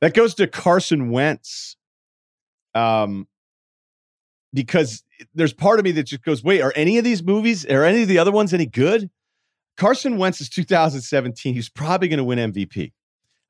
That 0.00 0.14
goes 0.14 0.34
to 0.34 0.46
Carson 0.46 1.10
Wentz. 1.10 1.76
Um, 2.74 3.28
because 4.52 5.02
there's 5.34 5.52
part 5.52 5.78
of 5.78 5.84
me 5.84 5.92
that 5.92 6.04
just 6.04 6.22
goes, 6.22 6.42
wait, 6.42 6.60
are 6.60 6.72
any 6.76 6.98
of 6.98 7.04
these 7.04 7.22
movies, 7.22 7.66
are 7.66 7.84
any 7.84 8.02
of 8.02 8.08
the 8.08 8.18
other 8.18 8.32
ones 8.32 8.54
any 8.54 8.66
good? 8.66 9.10
Carson 9.76 10.16
Wentz 10.16 10.40
is 10.40 10.48
2017. 10.48 11.54
He's 11.54 11.68
probably 11.68 12.08
going 12.08 12.18
to 12.18 12.24
win 12.24 12.52
MVP. 12.52 12.92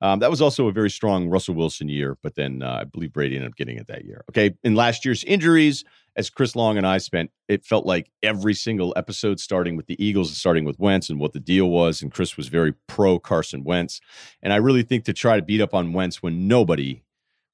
Um, 0.00 0.18
that 0.18 0.30
was 0.30 0.42
also 0.42 0.68
a 0.68 0.72
very 0.72 0.90
strong 0.90 1.28
Russell 1.28 1.54
Wilson 1.54 1.88
year, 1.88 2.18
but 2.22 2.34
then 2.34 2.62
uh, 2.62 2.78
I 2.80 2.84
believe 2.84 3.12
Brady 3.12 3.36
ended 3.36 3.50
up 3.50 3.56
getting 3.56 3.78
it 3.78 3.86
that 3.86 4.04
year. 4.04 4.24
Okay. 4.30 4.54
In 4.62 4.74
last 4.74 5.04
year's 5.04 5.24
injuries, 5.24 5.84
as 6.16 6.30
Chris 6.30 6.54
Long 6.54 6.76
and 6.76 6.86
I 6.86 6.98
spent, 6.98 7.30
it 7.48 7.64
felt 7.64 7.86
like 7.86 8.10
every 8.22 8.54
single 8.54 8.92
episode, 8.96 9.40
starting 9.40 9.76
with 9.76 9.86
the 9.86 10.04
Eagles 10.04 10.28
and 10.28 10.36
starting 10.36 10.64
with 10.64 10.78
Wentz 10.78 11.10
and 11.10 11.18
what 11.18 11.32
the 11.32 11.40
deal 11.40 11.70
was. 11.70 12.02
And 12.02 12.12
Chris 12.12 12.36
was 12.36 12.48
very 12.48 12.74
pro 12.86 13.18
Carson 13.18 13.64
Wentz. 13.64 14.00
And 14.42 14.52
I 14.52 14.56
really 14.56 14.82
think 14.82 15.04
to 15.04 15.12
try 15.12 15.36
to 15.36 15.42
beat 15.42 15.60
up 15.60 15.74
on 15.74 15.92
Wentz 15.92 16.22
when 16.22 16.46
nobody 16.46 17.02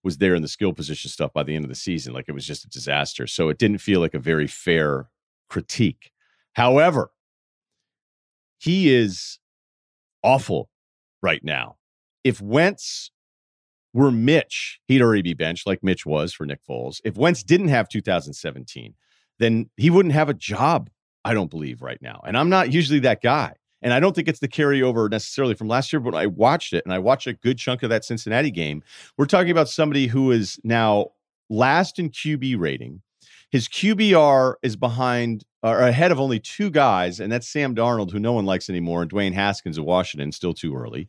was 0.02 0.18
there 0.18 0.34
in 0.34 0.42
the 0.42 0.48
skill 0.48 0.72
position 0.72 1.10
stuff 1.10 1.32
by 1.32 1.42
the 1.42 1.54
end 1.54 1.64
of 1.64 1.68
the 1.68 1.74
season. 1.74 2.12
Like 2.12 2.26
it 2.28 2.32
was 2.32 2.46
just 2.46 2.64
a 2.64 2.68
disaster. 2.68 3.26
So 3.26 3.48
it 3.48 3.58
didn't 3.58 3.78
feel 3.78 4.00
like 4.00 4.14
a 4.14 4.18
very 4.18 4.46
fair 4.46 5.08
critique. 5.48 6.10
However, 6.54 7.10
he 8.58 8.94
is 8.94 9.38
awful 10.22 10.68
right 11.22 11.42
now. 11.44 11.76
If 12.24 12.40
Wentz 12.40 13.10
were 13.92 14.10
Mitch, 14.10 14.80
he'd 14.86 15.02
already 15.02 15.22
be 15.22 15.34
benched 15.34 15.66
like 15.66 15.82
Mitch 15.82 16.06
was 16.06 16.32
for 16.32 16.46
Nick 16.46 16.60
Foles. 16.68 17.00
If 17.04 17.16
Wentz 17.16 17.42
didn't 17.42 17.68
have 17.68 17.88
2017, 17.88 18.94
then 19.38 19.70
he 19.76 19.90
wouldn't 19.90 20.14
have 20.14 20.28
a 20.28 20.34
job, 20.34 20.90
I 21.24 21.34
don't 21.34 21.50
believe, 21.50 21.82
right 21.82 22.00
now. 22.00 22.20
And 22.26 22.36
I'm 22.36 22.48
not 22.48 22.72
usually 22.72 23.00
that 23.00 23.22
guy. 23.22 23.54
And 23.82 23.94
I 23.94 24.00
don't 24.00 24.14
think 24.14 24.28
it's 24.28 24.40
the 24.40 24.48
carryover 24.48 25.10
necessarily 25.10 25.54
from 25.54 25.68
last 25.68 25.92
year, 25.92 26.00
but 26.00 26.14
I 26.14 26.26
watched 26.26 26.74
it 26.74 26.84
and 26.84 26.92
I 26.92 26.98
watched 26.98 27.26
a 27.26 27.32
good 27.32 27.56
chunk 27.56 27.82
of 27.82 27.90
that 27.90 28.04
Cincinnati 28.04 28.50
game. 28.50 28.82
We're 29.16 29.24
talking 29.26 29.50
about 29.50 29.70
somebody 29.70 30.06
who 30.06 30.30
is 30.30 30.60
now 30.62 31.12
last 31.48 31.98
in 31.98 32.10
QB 32.10 32.58
rating. 32.58 33.00
His 33.50 33.68
QBR 33.68 34.54
is 34.62 34.76
behind 34.76 35.44
or 35.62 35.80
ahead 35.80 36.12
of 36.12 36.20
only 36.20 36.38
two 36.38 36.70
guys, 36.70 37.20
and 37.20 37.30
that's 37.30 37.48
Sam 37.48 37.74
Darnold, 37.74 38.12
who 38.12 38.18
no 38.18 38.32
one 38.32 38.46
likes 38.46 38.70
anymore, 38.70 39.02
and 39.02 39.10
Dwayne 39.10 39.34
Haskins 39.34 39.76
of 39.76 39.84
Washington, 39.84 40.32
still 40.32 40.54
too 40.54 40.74
early. 40.74 41.08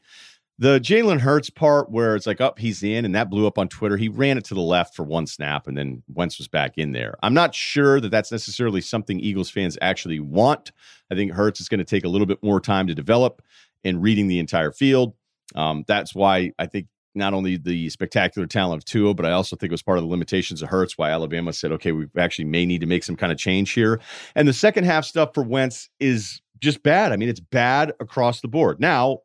The 0.62 0.80
Jalen 0.80 1.22
Hurts 1.22 1.50
part, 1.50 1.90
where 1.90 2.16
it's 2.16 2.28
like 2.28 2.40
up, 2.40 2.54
oh, 2.56 2.62
he's 2.62 2.84
in, 2.84 3.04
and 3.04 3.16
that 3.16 3.32
blew 3.32 3.48
up 3.48 3.58
on 3.58 3.68
Twitter. 3.68 3.98
He 3.98 4.10
ran 4.10 4.38
it 4.38 4.46
to 4.46 4.54
the 4.54 4.62
left 4.62 4.96
for 4.96 5.02
one 5.02 5.26
snap, 5.26 5.68
and 5.68 5.76
then 5.76 6.04
Wentz 6.14 6.38
was 6.38 6.48
back 6.48 6.78
in 6.78 6.92
there. 6.92 7.16
I'm 7.24 7.34
not 7.34 7.56
sure 7.56 8.00
that 8.00 8.10
that's 8.10 8.32
necessarily 8.32 8.80
something 8.80 9.20
Eagles 9.20 9.50
fans 9.50 9.76
actually 9.82 10.20
want. 10.20 10.72
I 11.12 11.16
think 11.16 11.32
Hurts 11.32 11.62
is 11.62 11.68
going 11.68 11.80
to 11.80 11.84
take 11.84 12.06
a 12.06 12.08
little 12.08 12.28
bit 12.28 12.44
more 12.44 12.60
time 12.62 12.86
to 12.86 12.94
develop 12.94 13.42
in 13.84 14.02
reading 14.02 14.28
the 14.28 14.38
entire 14.38 14.72
field. 14.72 15.16
Um, 15.56 15.84
that's 15.88 16.14
why 16.14 16.52
I 16.60 16.68
think 16.68 16.86
not 17.16 17.34
only 17.34 17.58
the 17.58 17.90
spectacular 17.90 18.46
talent 18.46 18.84
of 18.84 18.86
Tua, 18.86 19.16
but 19.16 19.26
I 19.26 19.32
also 19.32 19.56
think 19.56 19.72
it 19.72 19.74
was 19.74 19.82
part 19.82 19.98
of 19.98 20.04
the 20.04 20.12
limitations 20.12 20.62
of 20.62 20.70
Hurts 20.70 20.96
why 20.96 21.10
Alabama 21.10 21.54
said, 21.54 21.72
okay, 21.72 21.92
we 21.92 22.06
actually 22.20 22.46
may 22.46 22.68
need 22.68 22.82
to 22.82 22.88
make 22.88 23.04
some 23.04 23.16
kind 23.16 23.32
of 23.32 23.40
change 23.40 23.72
here. 23.72 24.00
And 24.36 24.48
the 24.48 24.54
second 24.54 24.84
half 24.84 25.06
stuff 25.06 25.34
for 25.34 25.42
Wentz 25.42 25.90
is 26.00 26.40
just 26.60 26.84
bad. 26.84 27.12
I 27.12 27.16
mean, 27.16 27.30
it's 27.30 27.40
bad 27.40 27.94
across 28.00 28.42
the 28.42 28.48
board. 28.48 28.80
Now, 28.80 29.22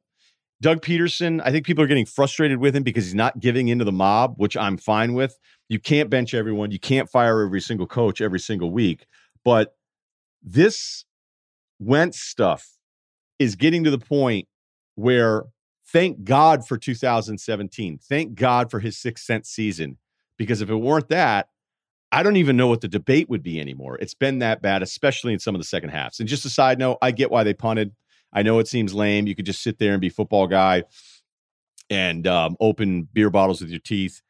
Doug 0.63 0.81
Pederson, 0.81 1.41
I 1.45 1.51
think 1.51 1.67
people 1.67 1.85
are 1.85 1.87
getting 1.87 2.07
frustrated 2.07 2.59
with 2.59 2.75
him 2.75 2.83
because 2.83 3.05
he's 3.05 3.15
not 3.15 3.41
giving 3.41 3.69
into 3.69 3.85
the 3.85 3.93
mob, 3.93 4.35
which 4.37 4.57
I'm 4.57 4.79
fine 4.79 5.13
with. 5.13 5.39
You 5.69 5.79
can't 5.79 6.09
bench 6.09 6.33
everyone, 6.33 6.71
you 6.71 6.79
can't 6.79 7.11
fire 7.11 7.43
every 7.43 7.61
single 7.61 7.87
coach 7.87 8.21
every 8.21 8.41
single 8.41 8.71
week. 8.71 9.07
But 9.45 9.75
this 10.43 11.05
Wentz 11.79 12.21
stuff 12.21 12.77
is 13.39 13.55
getting 13.55 13.85
to 13.85 13.91
the 13.91 13.99
point 13.99 14.49
where 14.95 15.45
thank 15.87 16.25
God 16.25 16.67
for 16.67 16.79
2017. 16.79 17.99
Thank 17.99 18.35
God 18.35 18.71
for 18.71 18.81
his 18.81 18.99
sixth 18.99 19.25
sense 19.25 19.49
season. 19.49 19.99
Because 20.39 20.61
if 20.61 20.71
it 20.71 20.77
weren't 20.77 21.09
that, 21.09 21.49
I 22.13 22.23
don't 22.23 22.37
even 22.37 22.57
know 22.57 22.67
what 22.67 22.81
the 22.81 22.89
debate 22.89 23.29
would 23.29 23.43
be 23.43 23.61
anymore. 23.61 23.97
It's 23.99 24.15
been 24.15 24.39
that 24.39 24.63
bad, 24.63 24.83
especially 24.83 25.33
in 25.33 25.39
some 25.39 25.55
of 25.55 25.61
the 25.61 25.67
second 25.67 25.91
halves. 25.91 26.21
And 26.21 26.29
just 26.29 26.45
a 26.45 26.51
side 26.51 26.79
note, 26.79 26.99
I 27.03 27.11
get 27.11 27.31
why 27.31 27.43
they 27.43 27.55
punted. 27.55 27.93
I 28.33 28.43
know 28.43 28.59
it 28.59 28.69
seems 28.69 28.95
lame. 28.95 29.27
You 29.27 29.35
could 29.35 29.47
just 29.47 29.63
sit 29.63 29.79
there 29.79 29.93
and 29.93 30.01
be 30.01 30.09
football 30.09 30.47
guy 30.47 30.85
and 31.89 32.27
um, 32.27 32.57
open 32.61 33.09
beer 33.13 33.31
bottles 33.31 33.61
with 33.61 33.71
your 33.71 33.81
teeth 33.81 34.23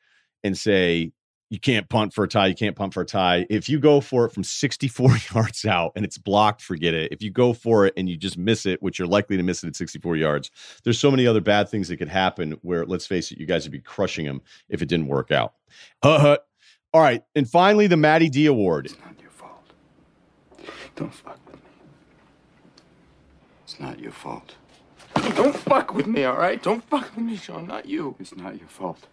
and 0.45 0.57
say, 0.57 1.13
you 1.49 1.61
can't 1.61 1.89
punt 1.89 2.13
for 2.13 2.25
a 2.25 2.29
tie. 2.29 2.49
You 2.49 2.55
can't 2.55 2.75
punt 2.75 2.93
for 2.93 3.03
a 3.03 3.07
tie. 3.07 3.47
If 3.49 3.69
you 3.69 3.79
go 3.79 4.01
for 4.01 4.25
it 4.25 4.33
from 4.33 4.43
64 4.43 5.11
yards 5.35 5.65
out 5.65 5.93
and 5.95 6.05
it's 6.05 6.19
blocked, 6.19 6.61
forget 6.61 6.93
it. 6.93 7.13
If 7.13 7.23
you 7.23 7.31
go 7.31 7.53
for 7.53 7.87
it 7.87 7.95
and 7.97 8.09
you 8.09 8.17
just 8.17 8.37
miss 8.37 8.67
it, 8.67 8.83
which 8.83 8.99
you're 8.99 9.07
likely 9.07 9.37
to 9.37 9.43
miss 9.43 9.63
it 9.63 9.69
at 9.69 9.77
64 9.77 10.17
yards, 10.17 10.51
there's 10.83 10.99
so 10.99 11.11
many 11.11 11.27
other 11.27 11.41
bad 11.41 11.69
things 11.69 11.89
that 11.89 11.99
could 11.99 12.09
happen 12.09 12.57
where, 12.63 12.85
let's 12.85 13.07
face 13.07 13.31
it, 13.31 13.39
you 13.39 13.47
guys 13.47 13.65
would 13.65 13.73
be 13.73 13.81
crushing 13.81 14.27
them 14.27 14.43
if 14.69 14.83
it 14.83 14.89
didn't 14.89 15.07
work 15.07 15.31
out. 15.31 15.55
Uh-huh. 16.03 16.39
All 16.93 17.01
right. 17.01 17.23
And 17.35 17.49
finally, 17.49 17.87
the 17.87 17.97
Matty 17.97 18.29
D 18.29 18.47
Award. 18.47 18.87
It's 18.87 18.99
not 18.99 19.15
your 19.21 19.31
fault. 19.31 19.73
Don't 20.97 21.15
fuck 21.15 21.39
with 21.47 21.57
me. 21.57 21.66
It's 23.77 23.83
not 23.83 24.01
your 24.01 24.11
fault. 24.11 24.55
Don't 25.35 25.55
fuck 25.55 25.93
with 25.93 26.07
me, 26.07 26.25
all 26.25 26.39
right? 26.39 26.63
Don't 26.63 26.83
fuck 26.83 27.15
with 27.15 27.23
me, 27.23 27.37
Sean. 27.37 27.67
Not 27.67 27.85
you. 27.85 28.17
It's 28.19 28.35
not 28.35 28.59
your 28.59 28.69
fault. 28.69 29.07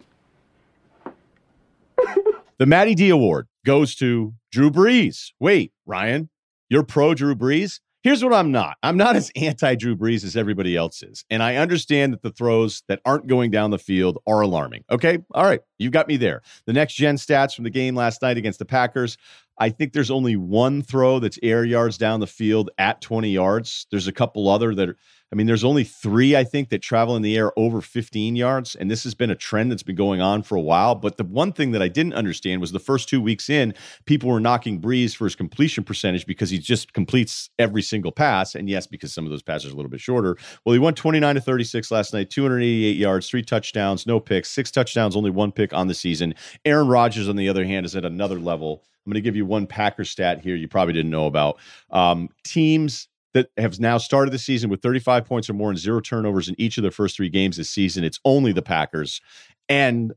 The 2.56 2.64
Matty 2.64 2.94
D 2.94 3.10
Award 3.10 3.46
goes 3.66 3.94
to 3.96 4.32
Drew 4.50 4.70
Brees. 4.70 5.32
Wait, 5.38 5.72
Ryan, 5.84 6.30
you're 6.70 6.82
pro 6.82 7.12
Drew 7.12 7.34
Brees? 7.34 7.80
Here's 8.04 8.22
what 8.24 8.32
I'm 8.32 8.52
not. 8.52 8.76
I'm 8.82 8.98
not 8.98 9.16
as 9.16 9.30
anti 9.36 9.74
Drew 9.74 9.96
Brees 9.96 10.24
as 10.24 10.34
everybody 10.34 10.76
else 10.76 11.02
is. 11.02 11.24
And 11.28 11.42
I 11.42 11.56
understand 11.56 12.14
that 12.14 12.22
the 12.22 12.30
throws 12.30 12.82
that 12.88 13.00
aren't 13.04 13.26
going 13.26 13.50
down 13.50 13.70
the 13.70 13.78
field 13.78 14.18
are 14.26 14.42
alarming. 14.42 14.84
Okay. 14.90 15.18
All 15.32 15.44
right. 15.44 15.60
You've 15.78 15.92
got 15.92 16.08
me 16.08 16.18
there. 16.18 16.42
The 16.66 16.74
next 16.74 16.94
gen 16.94 17.16
stats 17.16 17.54
from 17.54 17.64
the 17.64 17.70
game 17.70 17.94
last 17.94 18.20
night 18.20 18.36
against 18.38 18.58
the 18.58 18.66
Packers. 18.66 19.16
I 19.58 19.70
think 19.70 19.92
there's 19.92 20.10
only 20.10 20.36
one 20.36 20.82
throw 20.82 21.18
that's 21.18 21.38
air 21.42 21.64
yards 21.64 21.98
down 21.98 22.20
the 22.20 22.26
field 22.26 22.70
at 22.78 23.00
20 23.00 23.30
yards. 23.30 23.86
There's 23.90 24.08
a 24.08 24.12
couple 24.12 24.48
other 24.48 24.74
that 24.74 24.88
are 24.88 24.96
I 25.34 25.36
mean, 25.36 25.48
there's 25.48 25.64
only 25.64 25.82
three, 25.82 26.36
I 26.36 26.44
think, 26.44 26.68
that 26.68 26.80
travel 26.80 27.16
in 27.16 27.22
the 27.22 27.36
air 27.36 27.50
over 27.58 27.80
15 27.80 28.36
yards. 28.36 28.76
And 28.76 28.88
this 28.88 29.02
has 29.02 29.16
been 29.16 29.30
a 29.30 29.34
trend 29.34 29.72
that's 29.72 29.82
been 29.82 29.96
going 29.96 30.20
on 30.20 30.44
for 30.44 30.54
a 30.54 30.60
while. 30.60 30.94
But 30.94 31.16
the 31.16 31.24
one 31.24 31.52
thing 31.52 31.72
that 31.72 31.82
I 31.82 31.88
didn't 31.88 32.14
understand 32.14 32.60
was 32.60 32.70
the 32.70 32.78
first 32.78 33.08
two 33.08 33.20
weeks 33.20 33.50
in, 33.50 33.74
people 34.04 34.30
were 34.30 34.38
knocking 34.38 34.80
Brees 34.80 35.16
for 35.16 35.24
his 35.24 35.34
completion 35.34 35.82
percentage 35.82 36.24
because 36.24 36.50
he 36.50 36.58
just 36.60 36.92
completes 36.92 37.50
every 37.58 37.82
single 37.82 38.12
pass. 38.12 38.54
And 38.54 38.68
yes, 38.68 38.86
because 38.86 39.12
some 39.12 39.24
of 39.24 39.32
those 39.32 39.42
passes 39.42 39.70
are 39.70 39.72
a 39.72 39.76
little 39.76 39.90
bit 39.90 40.00
shorter. 40.00 40.36
Well, 40.64 40.72
he 40.72 40.78
went 40.78 40.96
29 40.96 41.34
to 41.34 41.40
36 41.40 41.90
last 41.90 42.14
night, 42.14 42.30
288 42.30 42.96
yards, 42.96 43.28
three 43.28 43.42
touchdowns, 43.42 44.06
no 44.06 44.20
picks, 44.20 44.52
six 44.52 44.70
touchdowns, 44.70 45.16
only 45.16 45.30
one 45.30 45.50
pick 45.50 45.72
on 45.72 45.88
the 45.88 45.94
season. 45.94 46.36
Aaron 46.64 46.86
Rodgers, 46.86 47.28
on 47.28 47.34
the 47.34 47.48
other 47.48 47.64
hand, 47.64 47.86
is 47.86 47.96
at 47.96 48.04
another 48.04 48.38
level. 48.38 48.84
I'm 49.04 49.10
going 49.10 49.22
to 49.22 49.26
give 49.26 49.36
you 49.36 49.46
one 49.46 49.66
Packer 49.66 50.04
stat 50.04 50.40
here 50.40 50.56
you 50.56 50.68
probably 50.68 50.94
didn't 50.94 51.10
know 51.10 51.26
about. 51.26 51.58
Um, 51.90 52.28
teams 52.44 53.08
that 53.34 53.48
have 53.56 53.80
now 53.80 53.98
started 53.98 54.32
the 54.32 54.38
season 54.38 54.70
with 54.70 54.80
35 54.80 55.24
points 55.24 55.50
or 55.50 55.54
more 55.54 55.68
and 55.68 55.78
zero 55.78 56.00
turnovers 56.00 56.48
in 56.48 56.54
each 56.58 56.78
of 56.78 56.82
their 56.82 56.90
first 56.90 57.16
three 57.16 57.28
games 57.28 57.56
this 57.56 57.68
season. 57.68 58.04
It's 58.04 58.20
only 58.24 58.52
the 58.52 58.62
Packers. 58.62 59.20
And 59.68 60.12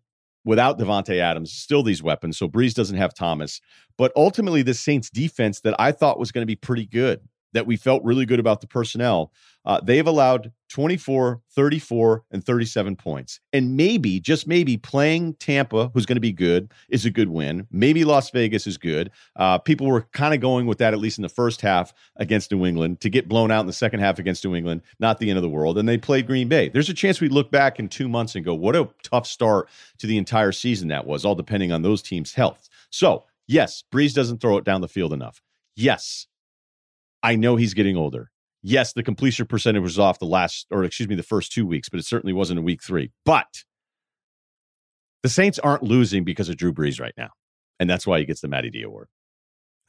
without 0.45 0.80
Davante 0.80 1.19
Adams, 1.19 1.52
still 1.52 1.84
these 1.84 2.04
weapons. 2.04 2.38
So 2.38 2.47
Brees 2.47 2.73
doesn't 2.73 2.95
have 2.97 3.13
Thomas. 3.13 3.60
But 3.97 4.12
ultimately, 4.15 4.62
this 4.62 4.80
Saints 4.80 5.10
defense 5.10 5.62
that 5.62 5.76
I 5.80 5.91
thought 5.91 6.19
was 6.19 6.32
going 6.32 6.43
to 6.43 6.47
be 6.47 6.56
pretty 6.56 6.86
good 6.86 7.21
that 7.58 7.65
we 7.65 7.76
felt 7.76 8.04
really 8.04 8.28
good 8.28 8.39
about 8.39 8.62
the 8.62 8.67
personnel. 8.67 9.32
Uh, 9.65 9.82
they've 9.82 10.06
allowed 10.06 10.52
24, 10.70 11.41
34, 11.56 12.24
and 12.30 12.46
37 12.46 12.96
points. 12.96 13.39
And 13.52 13.76
maybe, 13.76 14.20
just 14.20 14.46
maybe, 14.46 14.78
playing 14.78 15.34
Tampa, 15.34 15.89
who's 15.91 16.06
going 16.06 16.17
to 16.17 16.22
be 16.22 16.32
good, 16.32 16.72
is 16.88 17.04
a 17.04 17.10
good 17.10 17.30
win. 17.30 17.65
Maybe 17.72 18.06
Las 18.06 18.30
Vegas 18.30 18.67
is 18.67 18.78
good. 18.78 19.10
Uh, 19.36 19.58
people 19.58 19.88
were 19.88 20.04
kind 20.13 20.36
of 20.36 20.39
going 20.39 20.67
with 20.67 20.78
that, 20.78 20.93
at 20.93 21.00
least 21.00 21.17
in 21.17 21.24
the 21.24 21.30
first 21.30 21.62
half 21.62 21.93
against 22.17 22.52
New 22.52 22.63
England. 22.63 23.02
To 23.02 23.10
get 23.10 23.28
blown 23.28 23.50
out 23.50 23.62
in 23.62 23.65
the 23.65 23.74
second 23.74 24.02
half 24.02 24.20
against 24.20 24.46
New 24.46 24.56
England, 24.56 24.84
not 25.00 25.17
the 25.17 25.30
end 25.30 25.38
of 25.38 25.43
the 25.43 25.50
world. 25.50 25.80
And 25.80 25.89
they 25.89 25.98
played 25.98 26.28
Green 26.28 26.48
Bay. 26.48 26.70
There's 26.70 26.89
a 26.89 26.93
chance 26.93 27.20
we 27.20 27.28
look 27.28 27.50
back 27.50 27.80
in 27.80 27.89
two 27.89 28.08
months 28.08 28.36
and 28.36 28.46
go, 28.46 28.54
what 28.54 28.76
a 28.76 28.88
tough 29.02 29.26
start 29.26 29.67
to 29.98 30.06
the 30.06 30.20
entire 30.20 30.52
season 30.52 30.89
that 30.89 31.08
was, 31.08 31.26
all 31.26 31.36
depending 31.36 31.72
on 31.72 31.82
those 31.82 32.04
teams' 32.04 32.36
health. 32.36 32.70
So, 32.91 33.26
yes, 33.48 33.84
Brees 33.91 34.13
doesn't 34.13 34.41
throw 34.41 34.58
it 34.58 34.63
down 34.63 34.82
the 34.82 34.88
field 34.88 35.12
enough. 35.12 35.41
Yes, 35.76 36.28
I 37.28 37.36
know 37.36 37.58
he's 37.58 37.74
getting 37.74 37.98
older. 37.98 38.32
Yes, 38.63 38.94
the 38.94 39.04
completion 39.04 39.48
percentage 39.48 39.84
was 39.84 40.00
off 40.00 40.18
the 40.18 40.26
last, 40.26 40.66
or 40.72 40.86
excuse 40.86 41.10
me, 41.10 41.16
the 41.16 41.24
first 41.24 41.52
two 41.52 41.66
weeks, 41.66 41.90
but 41.90 42.00
it 42.00 42.06
certainly 42.06 42.32
wasn't 42.32 42.60
in 42.60 42.63
week 42.63 42.82
three. 42.82 43.12
But 43.26 43.66
the 45.24 45.30
Saints 45.30 45.60
aren't 45.60 45.84
losing 45.84 46.24
because 46.24 46.48
of 46.48 46.56
Drew 46.56 46.72
Brees 46.72 47.02
right 47.02 47.13
now. 47.18 47.32
And 47.82 47.90
that's 47.90 48.08
why 48.08 48.20
he 48.20 48.26
gets 48.26 48.40
the 48.40 48.48
Matty 48.48 48.70
D 48.70 48.82
Award. 48.82 49.10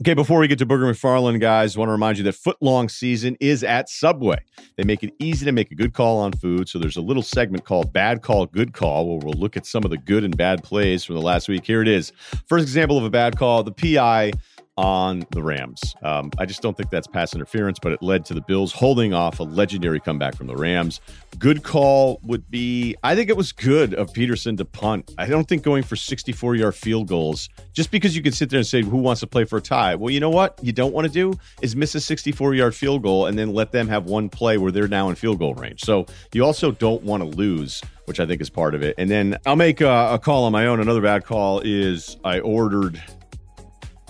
Okay, 0.02 0.14
before 0.14 0.40
we 0.40 0.48
get 0.48 0.58
to 0.58 0.66
Booger 0.66 0.90
McFarland, 0.90 1.40
guys, 1.40 1.76
I 1.76 1.78
want 1.78 1.88
to 1.88 1.92
remind 1.92 2.18
you 2.18 2.24
that 2.24 2.34
footlong 2.34 2.90
season 2.90 3.36
is 3.40 3.62
at 3.62 3.88
Subway. 3.88 4.38
They 4.76 4.82
make 4.82 5.04
it 5.04 5.14
easy 5.20 5.44
to 5.44 5.52
make 5.52 5.70
a 5.70 5.76
good 5.76 5.92
call 5.92 6.18
on 6.18 6.32
food. 6.32 6.68
So 6.68 6.80
there's 6.80 6.96
a 6.96 7.00
little 7.00 7.22
segment 7.22 7.64
called 7.64 7.92
Bad 7.92 8.22
Call, 8.22 8.46
Good 8.46 8.74
Call, 8.74 9.08
where 9.08 9.18
we'll 9.18 9.34
look 9.34 9.56
at 9.56 9.64
some 9.64 9.84
of 9.84 9.90
the 9.90 9.98
good 9.98 10.24
and 10.24 10.36
bad 10.36 10.64
plays 10.64 11.04
from 11.04 11.14
the 11.14 11.22
last 11.22 11.48
week. 11.48 11.64
Here 11.64 11.82
it 11.82 11.88
is. 11.88 12.12
First 12.46 12.64
example 12.64 12.98
of 12.98 13.04
a 13.04 13.10
bad 13.10 13.36
call 13.38 13.62
the 13.62 13.72
PI 13.72 14.32
on 14.78 15.26
the 15.30 15.42
Rams. 15.42 15.96
Um, 16.02 16.30
I 16.38 16.46
just 16.46 16.62
don't 16.62 16.76
think 16.76 16.88
that's 16.88 17.08
pass 17.08 17.34
interference, 17.34 17.80
but 17.80 17.90
it 17.90 18.00
led 18.00 18.24
to 18.26 18.34
the 18.34 18.40
Bills 18.40 18.72
holding 18.72 19.12
off 19.12 19.40
a 19.40 19.42
legendary 19.42 19.98
comeback 19.98 20.36
from 20.36 20.46
the 20.46 20.54
Rams. 20.54 21.00
Good 21.36 21.64
call 21.64 22.20
would 22.22 22.48
be, 22.48 22.94
I 23.02 23.16
think 23.16 23.28
it 23.28 23.36
was 23.36 23.50
good 23.50 23.92
of 23.94 24.12
Pederson 24.12 24.56
to 24.56 24.64
punt. 24.64 25.12
I 25.18 25.26
don't 25.26 25.48
think 25.48 25.64
going 25.64 25.82
for 25.82 25.96
64 25.96 26.54
yard 26.54 26.76
field 26.76 27.08
goals, 27.08 27.48
just 27.72 27.90
because 27.90 28.14
you 28.14 28.22
can 28.22 28.32
sit 28.32 28.50
there 28.50 28.58
and 28.58 28.66
say, 28.66 28.82
who 28.82 28.98
wants 28.98 29.20
to 29.20 29.26
play 29.26 29.44
for 29.44 29.56
a 29.56 29.60
tie? 29.60 29.96
Well, 29.96 30.10
you 30.10 30.20
know 30.20 30.30
what 30.30 30.58
you 30.62 30.72
don't 30.72 30.94
want 30.94 31.08
to 31.08 31.12
do 31.12 31.36
is 31.60 31.74
miss 31.74 31.96
a 31.96 32.00
64 32.00 32.54
yard 32.54 32.74
field 32.74 33.02
goal 33.02 33.26
and 33.26 33.36
then 33.36 33.52
let 33.52 33.72
them 33.72 33.88
have 33.88 34.04
one 34.04 34.28
play 34.28 34.58
where 34.58 34.70
they're 34.70 34.86
now 34.86 35.08
in 35.08 35.16
field 35.16 35.40
goal 35.40 35.54
range. 35.54 35.80
So 35.82 36.06
you 36.32 36.44
also 36.44 36.70
don't 36.70 37.02
want 37.02 37.24
to 37.24 37.28
lose 37.28 37.82
which 38.04 38.20
I 38.20 38.26
think 38.26 38.40
is 38.40 38.48
part 38.48 38.74
of 38.74 38.82
it. 38.82 38.94
And 38.96 39.10
then 39.10 39.36
I'll 39.44 39.54
make 39.54 39.82
a, 39.82 40.14
a, 40.14 40.18
call 40.18 40.44
on 40.44 40.52
my 40.52 40.64
own. 40.66 40.80
Another 40.80 41.02
bad 41.02 41.26
call 41.26 41.60
is 41.62 42.16
I 42.24 42.40
ordered 42.40 43.02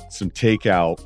some 0.09 0.31
takeout, 0.31 1.05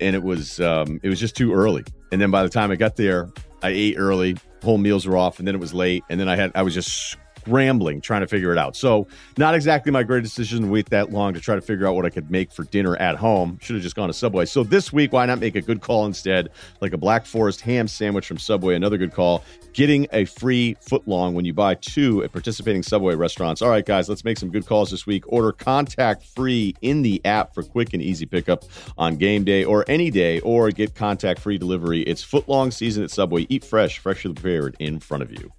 and 0.00 0.16
it 0.16 0.22
was 0.22 0.60
um, 0.60 1.00
it 1.02 1.08
was 1.08 1.20
just 1.20 1.36
too 1.36 1.52
early. 1.52 1.84
And 2.10 2.20
then 2.20 2.30
by 2.30 2.42
the 2.42 2.48
time 2.48 2.70
I 2.70 2.76
got 2.76 2.96
there, 2.96 3.30
I 3.62 3.70
ate 3.70 3.96
early. 3.96 4.36
Whole 4.62 4.78
meals 4.78 5.06
were 5.06 5.16
off, 5.16 5.38
and 5.38 5.48
then 5.48 5.54
it 5.54 5.60
was 5.60 5.74
late. 5.74 6.04
And 6.08 6.20
then 6.20 6.28
I 6.28 6.36
had 6.36 6.52
I 6.54 6.62
was 6.62 6.74
just 6.74 7.16
scrambling 7.42 8.00
trying 8.00 8.20
to 8.20 8.26
figure 8.26 8.52
it 8.52 8.58
out. 8.58 8.76
So, 8.76 9.06
not 9.36 9.54
exactly 9.54 9.90
my 9.92 10.02
greatest 10.02 10.36
decision 10.36 10.62
to 10.62 10.68
wait 10.68 10.90
that 10.90 11.10
long 11.10 11.34
to 11.34 11.40
try 11.40 11.54
to 11.54 11.60
figure 11.60 11.86
out 11.86 11.94
what 11.94 12.06
I 12.06 12.10
could 12.10 12.30
make 12.30 12.52
for 12.52 12.64
dinner 12.64 12.96
at 12.96 13.16
home. 13.16 13.58
Should 13.60 13.74
have 13.74 13.82
just 13.82 13.96
gone 13.96 14.08
to 14.08 14.14
Subway. 14.14 14.46
So, 14.46 14.62
this 14.62 14.92
week, 14.92 15.12
why 15.12 15.26
not 15.26 15.40
make 15.40 15.56
a 15.56 15.60
good 15.60 15.80
call 15.80 16.06
instead? 16.06 16.50
Like 16.80 16.92
a 16.92 16.98
Black 16.98 17.26
Forest 17.26 17.60
ham 17.62 17.88
sandwich 17.88 18.26
from 18.26 18.38
Subway, 18.38 18.74
another 18.74 18.96
good 18.96 19.12
call. 19.12 19.44
Getting 19.72 20.06
a 20.12 20.26
free 20.26 20.76
foot 20.80 21.08
long 21.08 21.34
when 21.34 21.44
you 21.44 21.54
buy 21.54 21.74
two 21.74 22.22
at 22.22 22.32
participating 22.32 22.82
Subway 22.82 23.14
restaurants. 23.14 23.62
All 23.62 23.70
right, 23.70 23.84
guys, 23.84 24.08
let's 24.08 24.24
make 24.24 24.38
some 24.38 24.50
good 24.50 24.66
calls 24.66 24.90
this 24.90 25.06
week. 25.06 25.24
Order 25.26 25.52
contact 25.52 26.24
free 26.24 26.74
in 26.82 27.02
the 27.02 27.20
app 27.24 27.54
for 27.54 27.62
quick 27.62 27.94
and 27.94 28.02
easy 28.02 28.26
pickup 28.26 28.64
on 28.98 29.16
game 29.16 29.44
day 29.44 29.64
or 29.64 29.84
any 29.88 30.10
day, 30.10 30.40
or 30.40 30.70
get 30.70 30.94
contact 30.94 31.40
free 31.40 31.58
delivery. 31.58 32.02
It's 32.02 32.22
foot 32.22 32.48
long 32.48 32.70
season 32.70 33.02
at 33.02 33.10
Subway. 33.10 33.46
Eat 33.48 33.64
fresh, 33.64 33.98
freshly 33.98 34.34
prepared 34.34 34.76
in 34.78 35.00
front 35.00 35.22
of 35.22 35.32
you. 35.32 35.50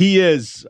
He 0.00 0.18
is 0.18 0.66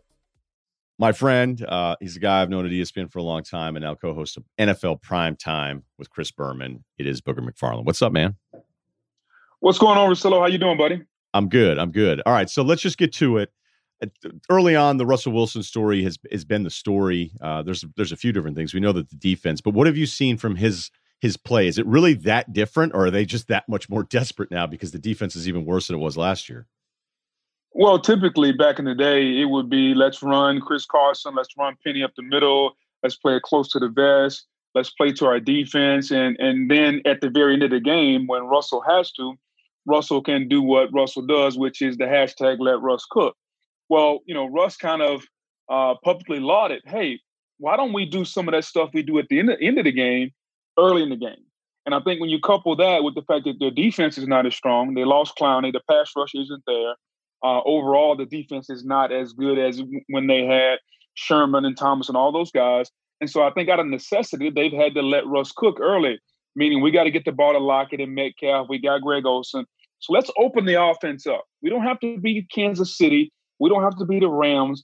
my 0.99 1.13
friend. 1.13 1.65
Uh, 1.65 1.95
he's 2.01 2.17
a 2.17 2.19
guy 2.19 2.43
I've 2.43 2.51
known 2.51 2.67
at 2.67 2.73
ESPN 2.73 3.09
for 3.09 3.21
a 3.21 3.23
long 3.23 3.45
time 3.45 3.77
and 3.77 3.85
now 3.85 3.95
co 3.95 4.13
host 4.13 4.37
of 4.37 4.43
NFL 4.59 5.03
Prime 5.03 5.37
Time 5.37 5.85
with 5.99 6.11
Chris 6.11 6.33
Berman. 6.33 6.83
It 6.99 7.07
is 7.07 7.21
Booger 7.21 7.39
McFarland. 7.39 7.85
What's 7.85 8.03
up, 8.03 8.11
man? 8.11 8.35
What's 9.61 9.79
going 9.79 9.97
on, 9.97 10.11
Russillo? 10.11 10.41
How 10.41 10.47
you 10.47 10.59
doing, 10.59 10.77
buddy? 10.77 11.05
I'm 11.33 11.49
good. 11.49 11.79
I'm 11.79 11.93
good. 11.93 12.21
All 12.27 12.33
right. 12.33 12.51
So 12.51 12.63
let's 12.63 12.83
just 12.83 12.99
get 12.99 13.13
to 13.15 13.37
it. 13.37 13.53
Early 14.51 14.75
on, 14.75 14.97
the 14.97 15.07
Russell 15.07 15.33
Wilson 15.33 15.63
story 15.63 16.03
has 16.03 16.19
has 16.33 16.45
been 16.45 16.65
the 16.65 16.71
story. 16.71 17.31
Uh, 17.41 17.63
there's 17.63 17.85
there's 17.97 18.11
a 18.11 18.17
few 18.17 18.33
different 18.33 18.57
things. 18.57 18.75
We 18.75 18.81
know 18.81 18.91
that 18.91 19.11
the 19.11 19.17
defense, 19.17 19.61
but 19.61 19.75
what 19.75 19.87
have 19.87 19.97
you 19.97 20.07
seen 20.07 20.39
from 20.39 20.57
his 20.57 20.91
his 21.21 21.37
play? 21.37 21.69
Is 21.69 21.79
it 21.79 21.87
really 21.87 22.15
that 22.15 22.53
different, 22.53 22.95
or 22.97 23.07
are 23.07 23.11
they 23.13 23.25
just 23.25 23.47
that 23.47 23.69
much 23.69 23.89
more 23.89 24.03
desperate 24.03 24.51
now 24.51 24.67
because 24.67 24.91
the 24.91 24.99
defense 24.99 25.37
is 25.37 25.47
even 25.47 25.65
worse 25.65 25.87
than 25.87 25.95
it 25.95 26.01
was 26.01 26.17
last 26.17 26.49
year? 26.49 26.67
Well, 27.73 28.01
typically 28.01 28.53
back 28.53 28.79
in 28.79 28.85
the 28.85 28.95
day, 28.95 29.41
it 29.41 29.45
would 29.45 29.71
be 29.71 29.95
let's 29.95 30.23
run 30.23 30.61
Chris 30.61 30.85
Carson, 30.85 31.35
let's 31.37 31.57
run 31.57 31.77
Penny 31.85 32.03
up 32.03 32.15
the 32.17 32.23
middle, 32.23 32.77
let's 33.03 33.17
play 33.17 33.37
it 33.37 33.43
close 33.43 33.69
to 33.71 33.79
the 33.79 33.89
vest, 33.89 34.47
let's 34.75 34.91
play 34.91 35.13
to 35.13 35.27
our 35.27 35.39
defense, 35.39 36.11
and 36.11 36.37
and 36.41 36.71
then 36.71 37.01
at 37.05 37.21
the 37.21 37.31
very 37.31 37.55
end 37.55 37.63
of 37.63 37.71
the 37.71 37.81
game, 37.81 38.27
when 38.27 38.43
Russell 38.43 38.83
has 38.89 39.13
to, 39.13 39.35
Russell 39.87 40.21
can 40.21 40.49
do 40.49 40.61
what 40.61 40.93
Russell 40.93 41.25
does, 41.25 41.57
which 41.57 41.81
is 41.81 41.97
the 41.97 42.05
hashtag 42.05 42.57
Let 42.59 42.81
Russ 42.83 43.07
Cook. 43.09 43.37
Well, 43.89 44.21
you 44.27 44.35
know, 44.35 44.47
Russ 44.47 44.77
kind 44.77 45.01
of 45.01 45.23
uh, 45.71 45.95
publicly 46.03 46.41
lauded, 46.41 46.83
hey, 46.87 47.21
why 47.59 47.77
don't 47.77 47.93
we 47.93 48.05
do 48.05 48.25
some 48.25 48.49
of 48.49 48.53
that 48.53 48.65
stuff 48.65 48.91
we 48.93 49.03
do 49.03 49.19
at 49.19 49.29
the 49.29 49.39
end 49.39 49.51
of, 49.51 49.59
end 49.63 49.79
of 49.79 49.85
the 49.85 49.93
game, 49.93 50.33
early 50.77 51.05
in 51.05 51.11
the 51.11 51.17
game? 51.17 51.45
And 51.87 51.95
I 51.95 52.01
think 52.01 52.21
when 52.21 52.31
you 52.31 52.41
couple 52.41 52.75
that 52.77 53.05
with 53.05 53.15
the 53.15 53.23
fact 53.23 53.45
that 53.45 53.59
their 53.61 53.71
defense 53.71 54.19
is 54.19 54.27
not 54.27 54.45
as 54.45 54.57
strong, 54.57 54.95
they 54.95 55.05
lost 55.05 55.35
Clowney, 55.39 55.73
the 55.73 55.81
pass 55.89 56.13
rush 56.17 56.35
isn't 56.35 56.65
there 56.67 56.95
uh, 57.43 57.61
overall, 57.65 58.17
the 58.17 58.27
defense 58.27 58.69
is 58.71 58.85
not 58.85 59.13
as 59.13 59.33
good 59.33 59.59
as 59.59 59.83
when 60.09 60.27
they 60.27 60.45
had 60.45 60.79
Sherman 61.15 61.65
and 61.65 61.77
Thomas 61.77 62.09
and 62.09 62.17
all 62.17 62.33
those 62.33 62.51
guys. 62.51 62.91
And 63.21 63.31
so 63.31 63.43
I 63.43 63.51
think 63.51 63.69
out 63.69 63.81
of 63.81 63.87
necessity, 63.87 64.51
they've 64.51 64.73
had 64.73 64.95
to 64.95 65.03
let 65.03 65.27
Russ 65.27 65.53
cook 65.53 65.79
early, 65.81 66.19
meaning 66.57 66.81
we 66.81 66.91
got 66.91 67.05
to 67.05 67.11
get 67.11 67.25
the 67.25 67.33
ball 67.33 67.53
to 67.53 67.59
Lockett 67.59 68.01
and 68.01 68.15
Metcalf. 68.15 68.69
We 68.69 68.79
got 68.79 69.03
Greg 69.03 69.27
Olsen. 69.27 69.67
So 70.01 70.13
let's 70.13 70.31
open 70.39 70.65
the 70.65 70.83
offense 70.83 71.27
up. 71.27 71.45
We 71.63 71.69
don't 71.69 71.83
have 71.83 72.01
to 72.01 72.19
be 72.19 72.47
Kansas 72.55 72.97
City. 72.97 73.33
We 73.59 73.69
don't 73.69 73.83
have 73.83 73.97
to 73.99 74.07
be 74.07 74.21
the 74.21 74.31
Rams. 74.31 74.83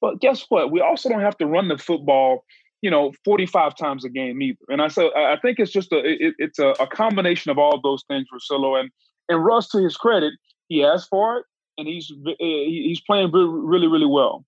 But 0.00 0.20
guess 0.20 0.44
what? 0.48 0.70
We 0.70 0.80
also 0.80 1.08
don't 1.08 1.22
have 1.22 1.38
to 1.38 1.46
run 1.46 1.68
the 1.68 1.78
football, 1.78 2.44
you 2.82 2.90
know, 2.90 3.12
45 3.24 3.74
times 3.76 4.04
a 4.04 4.10
game 4.10 4.40
either. 4.42 4.58
And 4.68 4.82
I 4.82 4.88
so 4.88 5.10
I 5.16 5.38
think 5.40 5.58
it's 5.58 5.72
just 5.72 5.90
a 5.92 5.98
it, 5.98 6.34
it's 6.38 6.58
a, 6.58 6.74
a, 6.78 6.86
combination 6.86 7.50
of 7.50 7.58
all 7.58 7.80
those 7.82 8.04
things 8.06 8.26
Russillo. 8.32 8.78
And 8.78 8.90
and 9.28 9.44
Russ, 9.44 9.68
to 9.70 9.82
his 9.82 9.96
credit, 9.96 10.34
he 10.68 10.84
asked 10.84 11.08
for 11.08 11.38
it 11.38 11.46
and 11.78 11.88
he's 11.88 12.12
eh, 12.26 12.34
he's 12.38 13.00
playing 13.00 13.30
really 13.32 13.86
really 13.86 14.06
well. 14.06 14.44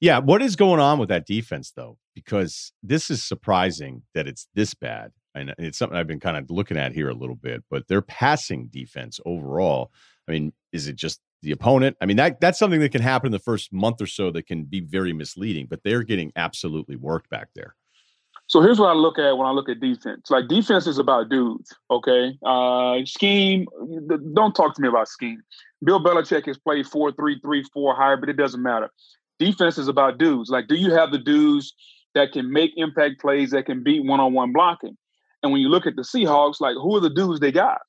Yeah, 0.00 0.18
what 0.18 0.42
is 0.42 0.56
going 0.56 0.80
on 0.80 0.98
with 0.98 1.08
that 1.08 1.26
defense 1.26 1.72
though? 1.74 1.96
Because 2.14 2.72
this 2.82 3.10
is 3.10 3.22
surprising 3.22 4.02
that 4.14 4.28
it's 4.28 4.48
this 4.54 4.74
bad, 4.74 5.12
and 5.34 5.54
it's 5.58 5.78
something 5.78 5.96
I've 5.96 6.06
been 6.06 6.20
kind 6.20 6.36
of 6.36 6.50
looking 6.50 6.76
at 6.76 6.92
here 6.92 7.08
a 7.08 7.14
little 7.14 7.36
bit. 7.36 7.64
But 7.70 7.88
their 7.88 8.02
passing 8.02 8.66
defense 8.66 9.20
overall, 9.24 9.90
I 10.28 10.32
mean, 10.32 10.52
is 10.72 10.88
it 10.88 10.96
just 10.96 11.20
the 11.42 11.52
opponent? 11.52 11.96
I 12.00 12.06
mean, 12.06 12.16
that 12.18 12.40
that's 12.40 12.58
something 12.58 12.80
that 12.80 12.92
can 12.92 13.02
happen 13.02 13.26
in 13.28 13.32
the 13.32 13.38
first 13.38 13.72
month 13.72 14.00
or 14.02 14.06
so 14.06 14.30
that 14.32 14.46
can 14.46 14.64
be 14.64 14.80
very 14.80 15.12
misleading. 15.12 15.66
But 15.68 15.82
they're 15.84 16.02
getting 16.02 16.32
absolutely 16.36 16.96
worked 16.96 17.30
back 17.30 17.48
there. 17.54 17.76
So 18.52 18.60
here's 18.60 18.78
what 18.78 18.90
I 18.90 18.92
look 18.92 19.18
at 19.18 19.38
when 19.38 19.46
I 19.46 19.50
look 19.50 19.70
at 19.70 19.80
defense. 19.80 20.30
Like 20.30 20.46
defense 20.46 20.86
is 20.86 20.98
about 20.98 21.30
dudes, 21.30 21.74
okay? 21.90 22.36
Uh, 22.44 22.98
scheme, 23.06 23.66
don't 24.34 24.54
talk 24.54 24.74
to 24.74 24.82
me 24.82 24.88
about 24.88 25.08
scheme. 25.08 25.40
Bill 25.82 26.04
Belichick 26.04 26.44
has 26.44 26.58
played 26.58 26.86
four, 26.86 27.12
three, 27.12 27.40
three, 27.40 27.64
four 27.72 27.94
higher, 27.94 28.18
but 28.18 28.28
it 28.28 28.36
doesn't 28.36 28.62
matter. 28.62 28.90
Defense 29.38 29.78
is 29.78 29.88
about 29.88 30.18
dudes. 30.18 30.50
Like, 30.50 30.68
do 30.68 30.74
you 30.74 30.92
have 30.92 31.12
the 31.12 31.18
dudes 31.18 31.72
that 32.14 32.32
can 32.32 32.52
make 32.52 32.72
impact 32.76 33.22
plays 33.22 33.52
that 33.52 33.64
can 33.64 33.82
beat 33.82 34.04
one-on-one 34.04 34.52
blocking? 34.52 34.98
And 35.42 35.50
when 35.50 35.62
you 35.62 35.70
look 35.70 35.86
at 35.86 35.96
the 35.96 36.02
Seahawks, 36.02 36.60
like 36.60 36.74
who 36.74 36.94
are 36.94 37.00
the 37.00 37.08
dudes 37.08 37.40
they 37.40 37.52
got? 37.52 37.80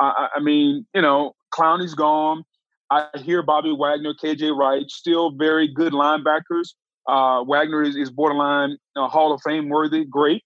I, 0.00 0.28
I 0.36 0.40
mean, 0.40 0.84
you 0.94 1.00
know, 1.00 1.34
Clowney's 1.50 1.94
gone. 1.94 2.44
I 2.90 3.06
hear 3.22 3.42
Bobby 3.42 3.74
Wagner, 3.74 4.12
KJ 4.12 4.54
Wright, 4.54 4.84
still 4.90 5.30
very 5.30 5.66
good 5.66 5.94
linebackers. 5.94 6.74
Uh, 7.08 7.44
Wagner 7.44 7.82
is, 7.82 7.96
is 7.96 8.10
borderline 8.10 8.78
uh, 8.96 9.08
Hall 9.08 9.32
of 9.32 9.40
Fame 9.42 9.68
worthy, 9.68 10.04
great. 10.04 10.42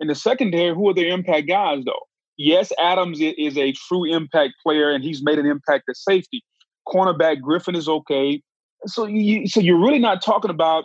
In 0.00 0.08
the 0.08 0.14
secondary, 0.14 0.74
who 0.74 0.88
are 0.88 0.94
the 0.94 1.08
impact 1.08 1.48
guys 1.48 1.84
though? 1.84 2.06
Yes, 2.36 2.72
Adams 2.80 3.18
is 3.20 3.56
a 3.56 3.72
true 3.72 4.04
impact 4.04 4.54
player, 4.62 4.90
and 4.90 5.04
he's 5.04 5.22
made 5.22 5.38
an 5.38 5.46
impact 5.46 5.84
at 5.88 5.96
safety. 5.96 6.42
Cornerback 6.86 7.40
Griffin 7.40 7.76
is 7.76 7.88
okay. 7.88 8.42
So 8.86 9.06
you 9.06 9.46
so 9.46 9.60
you're 9.60 9.80
really 9.80 10.00
not 10.00 10.22
talking 10.22 10.50
about 10.50 10.84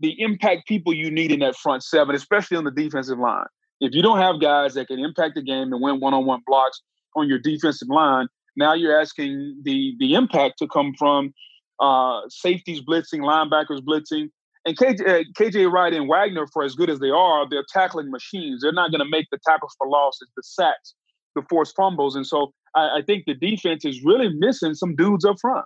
the 0.00 0.20
impact 0.20 0.66
people 0.66 0.92
you 0.92 1.10
need 1.10 1.32
in 1.32 1.40
that 1.40 1.56
front 1.56 1.82
seven, 1.82 2.14
especially 2.14 2.56
on 2.56 2.64
the 2.64 2.70
defensive 2.70 3.18
line. 3.18 3.46
If 3.80 3.94
you 3.94 4.02
don't 4.02 4.18
have 4.18 4.40
guys 4.40 4.74
that 4.74 4.88
can 4.88 4.98
impact 4.98 5.36
the 5.36 5.42
game 5.42 5.72
and 5.72 5.80
win 5.80 6.00
one-on-one 6.00 6.42
blocks 6.46 6.80
on 7.16 7.28
your 7.28 7.38
defensive 7.38 7.88
line, 7.88 8.26
now 8.56 8.74
you're 8.74 9.00
asking 9.00 9.60
the 9.62 9.94
the 9.98 10.14
impact 10.14 10.58
to 10.58 10.66
come 10.66 10.92
from 10.98 11.32
uh, 11.80 12.22
safeties 12.28 12.80
blitzing, 12.80 13.20
linebackers 13.20 13.80
blitzing, 13.80 14.30
and 14.64 14.76
KJ, 14.76 15.00
uh, 15.06 15.24
KJ 15.38 15.70
Wright 15.70 15.92
and 15.92 16.08
Wagner, 16.08 16.46
for 16.52 16.62
as 16.62 16.74
good 16.74 16.90
as 16.90 16.98
they 16.98 17.10
are, 17.10 17.48
they're 17.48 17.64
tackling 17.72 18.10
machines. 18.10 18.62
They're 18.62 18.72
not 18.72 18.90
going 18.90 19.00
to 19.00 19.08
make 19.10 19.26
the 19.30 19.38
tackles 19.46 19.74
for 19.78 19.88
losses, 19.88 20.28
the 20.36 20.42
sacks, 20.42 20.94
the 21.34 21.42
forced 21.48 21.74
fumbles. 21.76 22.16
And 22.16 22.26
so 22.26 22.52
I, 22.74 22.98
I 22.98 23.02
think 23.06 23.24
the 23.26 23.34
defense 23.34 23.84
is 23.84 24.02
really 24.04 24.28
missing 24.38 24.74
some 24.74 24.96
dudes 24.96 25.24
up 25.24 25.36
front. 25.40 25.64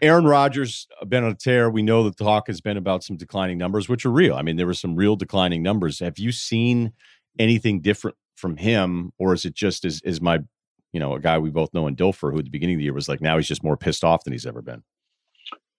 Aaron 0.00 0.26
Rodgers 0.26 0.86
been 1.08 1.24
on 1.24 1.32
a 1.32 1.34
tear. 1.34 1.68
We 1.70 1.82
know 1.82 2.04
the 2.04 2.12
talk 2.12 2.46
has 2.46 2.60
been 2.60 2.76
about 2.76 3.02
some 3.02 3.16
declining 3.16 3.58
numbers, 3.58 3.88
which 3.88 4.06
are 4.06 4.12
real. 4.12 4.34
I 4.34 4.42
mean, 4.42 4.56
there 4.56 4.66
were 4.66 4.74
some 4.74 4.94
real 4.94 5.16
declining 5.16 5.62
numbers. 5.62 5.98
Have 5.98 6.18
you 6.18 6.30
seen 6.32 6.92
anything 7.38 7.80
different 7.80 8.16
from 8.36 8.56
him, 8.56 9.12
or 9.18 9.34
is 9.34 9.44
it 9.44 9.54
just 9.54 9.84
as 9.84 10.00
is 10.02 10.20
my, 10.20 10.38
you 10.92 11.00
know, 11.00 11.14
a 11.14 11.20
guy 11.20 11.38
we 11.38 11.50
both 11.50 11.72
know 11.74 11.86
in 11.86 11.96
Dilfer, 11.96 12.30
who 12.30 12.38
at 12.38 12.44
the 12.44 12.50
beginning 12.50 12.76
of 12.76 12.78
the 12.78 12.84
year 12.84 12.92
was 12.92 13.08
like, 13.08 13.20
now 13.20 13.36
he's 13.36 13.48
just 13.48 13.64
more 13.64 13.76
pissed 13.76 14.04
off 14.04 14.24
than 14.24 14.32
he's 14.32 14.46
ever 14.46 14.62
been? 14.62 14.82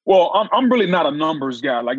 Well, 0.07 0.31
I'm 0.33 0.47
I'm 0.53 0.71
really 0.71 0.87
not 0.87 1.05
a 1.05 1.11
numbers 1.11 1.59
guy. 1.59 1.81
Like 1.81 1.97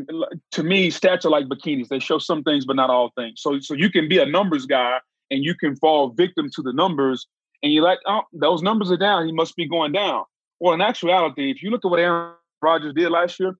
to 0.52 0.62
me, 0.62 0.90
stats 0.90 1.26
are 1.26 1.30
like 1.30 1.44
bikinis. 1.44 1.88
They 1.88 1.98
show 1.98 2.18
some 2.18 2.42
things, 2.42 2.64
but 2.64 2.74
not 2.74 2.88
all 2.88 3.12
things. 3.14 3.42
So 3.42 3.60
so 3.60 3.74
you 3.74 3.90
can 3.90 4.08
be 4.08 4.16
a 4.16 4.24
numbers 4.24 4.64
guy 4.64 4.98
and 5.30 5.44
you 5.44 5.54
can 5.54 5.76
fall 5.76 6.08
victim 6.08 6.48
to 6.54 6.62
the 6.62 6.72
numbers, 6.72 7.26
and 7.62 7.70
you're 7.70 7.84
like, 7.84 7.98
oh, 8.06 8.22
those 8.32 8.62
numbers 8.62 8.90
are 8.90 8.96
down. 8.96 9.26
He 9.26 9.32
must 9.32 9.54
be 9.56 9.68
going 9.68 9.92
down. 9.92 10.24
Well, 10.58 10.72
in 10.72 10.80
actuality, 10.80 11.50
if 11.50 11.62
you 11.62 11.68
look 11.68 11.84
at 11.84 11.90
what 11.90 12.00
Aaron 12.00 12.32
Rodgers 12.62 12.94
did 12.94 13.10
last 13.10 13.38
year, 13.38 13.54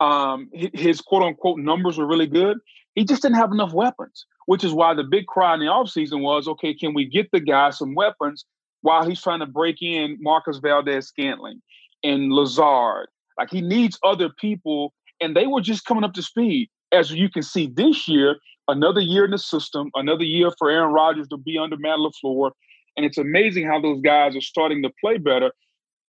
um, 0.00 0.50
his 0.52 1.00
quote 1.00 1.22
unquote 1.22 1.58
numbers 1.58 1.96
were 1.96 2.06
really 2.06 2.26
good. 2.26 2.58
He 2.96 3.02
just 3.02 3.22
didn't 3.22 3.36
have 3.36 3.50
enough 3.50 3.72
weapons, 3.72 4.26
which 4.44 4.62
is 4.62 4.74
why 4.74 4.92
the 4.92 5.04
big 5.04 5.26
cry 5.26 5.54
in 5.54 5.60
the 5.60 5.66
offseason 5.66 6.20
was, 6.20 6.46
okay, 6.48 6.74
can 6.74 6.92
we 6.92 7.06
get 7.06 7.30
the 7.32 7.40
guy 7.40 7.70
some 7.70 7.94
weapons 7.94 8.44
while 8.82 9.08
he's 9.08 9.22
trying 9.22 9.40
to 9.40 9.46
break 9.46 9.80
in 9.80 10.18
Marquez 10.20 10.58
Valdes-Scantling 10.58 11.62
and 12.04 12.30
Lazard 12.30 13.08
like 13.38 13.50
he 13.50 13.60
needs 13.60 13.98
other 14.04 14.30
people, 14.40 14.92
and 15.20 15.36
they 15.36 15.46
were 15.46 15.60
just 15.60 15.84
coming 15.84 16.04
up 16.04 16.14
to 16.14 16.22
speed. 16.22 16.68
As 16.92 17.10
you 17.10 17.28
can 17.28 17.42
see 17.42 17.66
this 17.66 18.06
year, 18.08 18.36
another 18.68 19.00
year 19.00 19.24
in 19.24 19.30
the 19.30 19.38
system, 19.38 19.90
another 19.94 20.24
year 20.24 20.50
for 20.58 20.70
Aaron 20.70 20.92
Rodgers 20.92 21.28
to 21.28 21.36
be 21.36 21.58
under 21.58 21.76
Matt 21.76 21.98
LaFleur. 21.98 22.50
And 22.96 23.04
it's 23.04 23.18
amazing 23.18 23.66
how 23.66 23.80
those 23.80 24.00
guys 24.00 24.36
are 24.36 24.40
starting 24.40 24.82
to 24.82 24.90
play 25.00 25.18
better. 25.18 25.52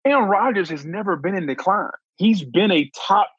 Aaron 0.05 0.29
Rodgers 0.29 0.69
has 0.69 0.85
never 0.85 1.17
been 1.17 1.35
in 1.35 1.47
decline. 1.47 1.89
He's 2.17 2.43
been 2.43 2.71
a 2.71 2.89
top 3.07 3.29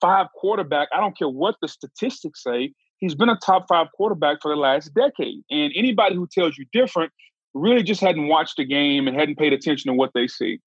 five 0.00 0.28
quarterback. 0.36 0.88
I 0.94 1.00
don't 1.00 1.16
care 1.16 1.28
what 1.28 1.56
the 1.60 1.68
statistics 1.68 2.42
say. 2.42 2.72
He's 2.98 3.14
been 3.14 3.28
a 3.28 3.38
top 3.44 3.66
five 3.68 3.88
quarterback 3.96 4.38
for 4.40 4.50
the 4.50 4.60
last 4.60 4.94
decade. 4.94 5.42
And 5.50 5.72
anybody 5.74 6.14
who 6.14 6.28
tells 6.32 6.56
you 6.56 6.64
different 6.72 7.12
really 7.54 7.82
just 7.82 8.00
hadn't 8.00 8.28
watched 8.28 8.56
the 8.56 8.64
game 8.64 9.08
and 9.08 9.16
hadn't 9.16 9.38
paid 9.38 9.52
attention 9.52 9.90
to 9.90 9.94
what 9.94 10.10
they 10.14 10.28
see. 10.28 10.60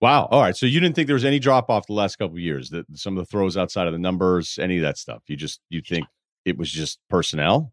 Wow. 0.00 0.28
All 0.30 0.40
right. 0.40 0.56
So 0.56 0.64
you 0.66 0.80
didn't 0.80 0.96
think 0.96 1.06
there 1.08 1.14
was 1.14 1.26
any 1.26 1.38
drop 1.38 1.68
off 1.68 1.86
the 1.86 1.92
last 1.92 2.16
couple 2.16 2.38
years 2.38 2.70
that 2.70 2.86
some 2.94 3.18
of 3.18 3.22
the 3.22 3.26
throws 3.30 3.56
outside 3.56 3.86
of 3.86 3.92
the 3.92 3.98
numbers, 3.98 4.58
any 4.60 4.76
of 4.78 4.82
that 4.82 4.96
stuff. 4.96 5.22
You 5.26 5.36
just 5.36 5.60
you 5.68 5.82
think 5.82 6.06
it 6.44 6.56
was 6.56 6.70
just 6.70 6.98
personnel? 7.10 7.72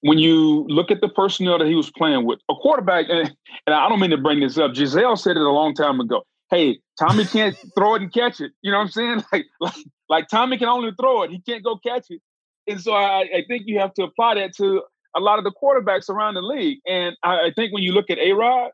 When 0.00 0.18
you 0.18 0.66
look 0.68 0.90
at 0.90 1.00
the 1.00 1.08
personnel 1.08 1.58
that 1.58 1.68
he 1.68 1.76
was 1.76 1.90
playing 1.90 2.26
with, 2.26 2.40
a 2.50 2.54
quarterback, 2.54 3.06
and, 3.08 3.34
and 3.66 3.74
I 3.74 3.88
don't 3.88 4.00
mean 4.00 4.10
to 4.10 4.18
bring 4.18 4.40
this 4.40 4.58
up, 4.58 4.74
Gisele 4.74 5.16
said 5.16 5.36
it 5.36 5.42
a 5.42 5.50
long 5.50 5.74
time 5.74 6.00
ago. 6.00 6.24
hey, 6.50 6.78
Tommy 6.98 7.24
can't 7.24 7.56
throw 7.78 7.94
it 7.94 8.02
and 8.02 8.12
catch 8.12 8.40
it. 8.40 8.52
You 8.62 8.72
know 8.72 8.78
what 8.78 8.84
I'm 8.84 8.90
saying? 8.90 9.24
Like, 9.32 9.46
like, 9.60 9.84
like 10.08 10.28
Tommy 10.28 10.58
can 10.58 10.68
only 10.68 10.92
throw 11.00 11.22
it. 11.22 11.30
He 11.30 11.40
can't 11.40 11.64
go 11.64 11.78
catch 11.78 12.06
it. 12.10 12.20
And 12.66 12.80
so 12.80 12.92
I, 12.92 13.20
I 13.20 13.44
think 13.48 13.62
you 13.66 13.78
have 13.78 13.94
to 13.94 14.02
apply 14.02 14.34
that 14.34 14.54
to 14.56 14.82
a 15.16 15.20
lot 15.20 15.38
of 15.38 15.44
the 15.44 15.52
quarterbacks 15.52 16.08
around 16.08 16.34
the 16.34 16.42
league. 16.42 16.80
And 16.86 17.16
I, 17.22 17.46
I 17.46 17.52
think 17.54 17.72
when 17.72 17.82
you 17.82 17.92
look 17.92 18.10
at 18.10 18.18
A 18.18 18.32
Rod, 18.32 18.72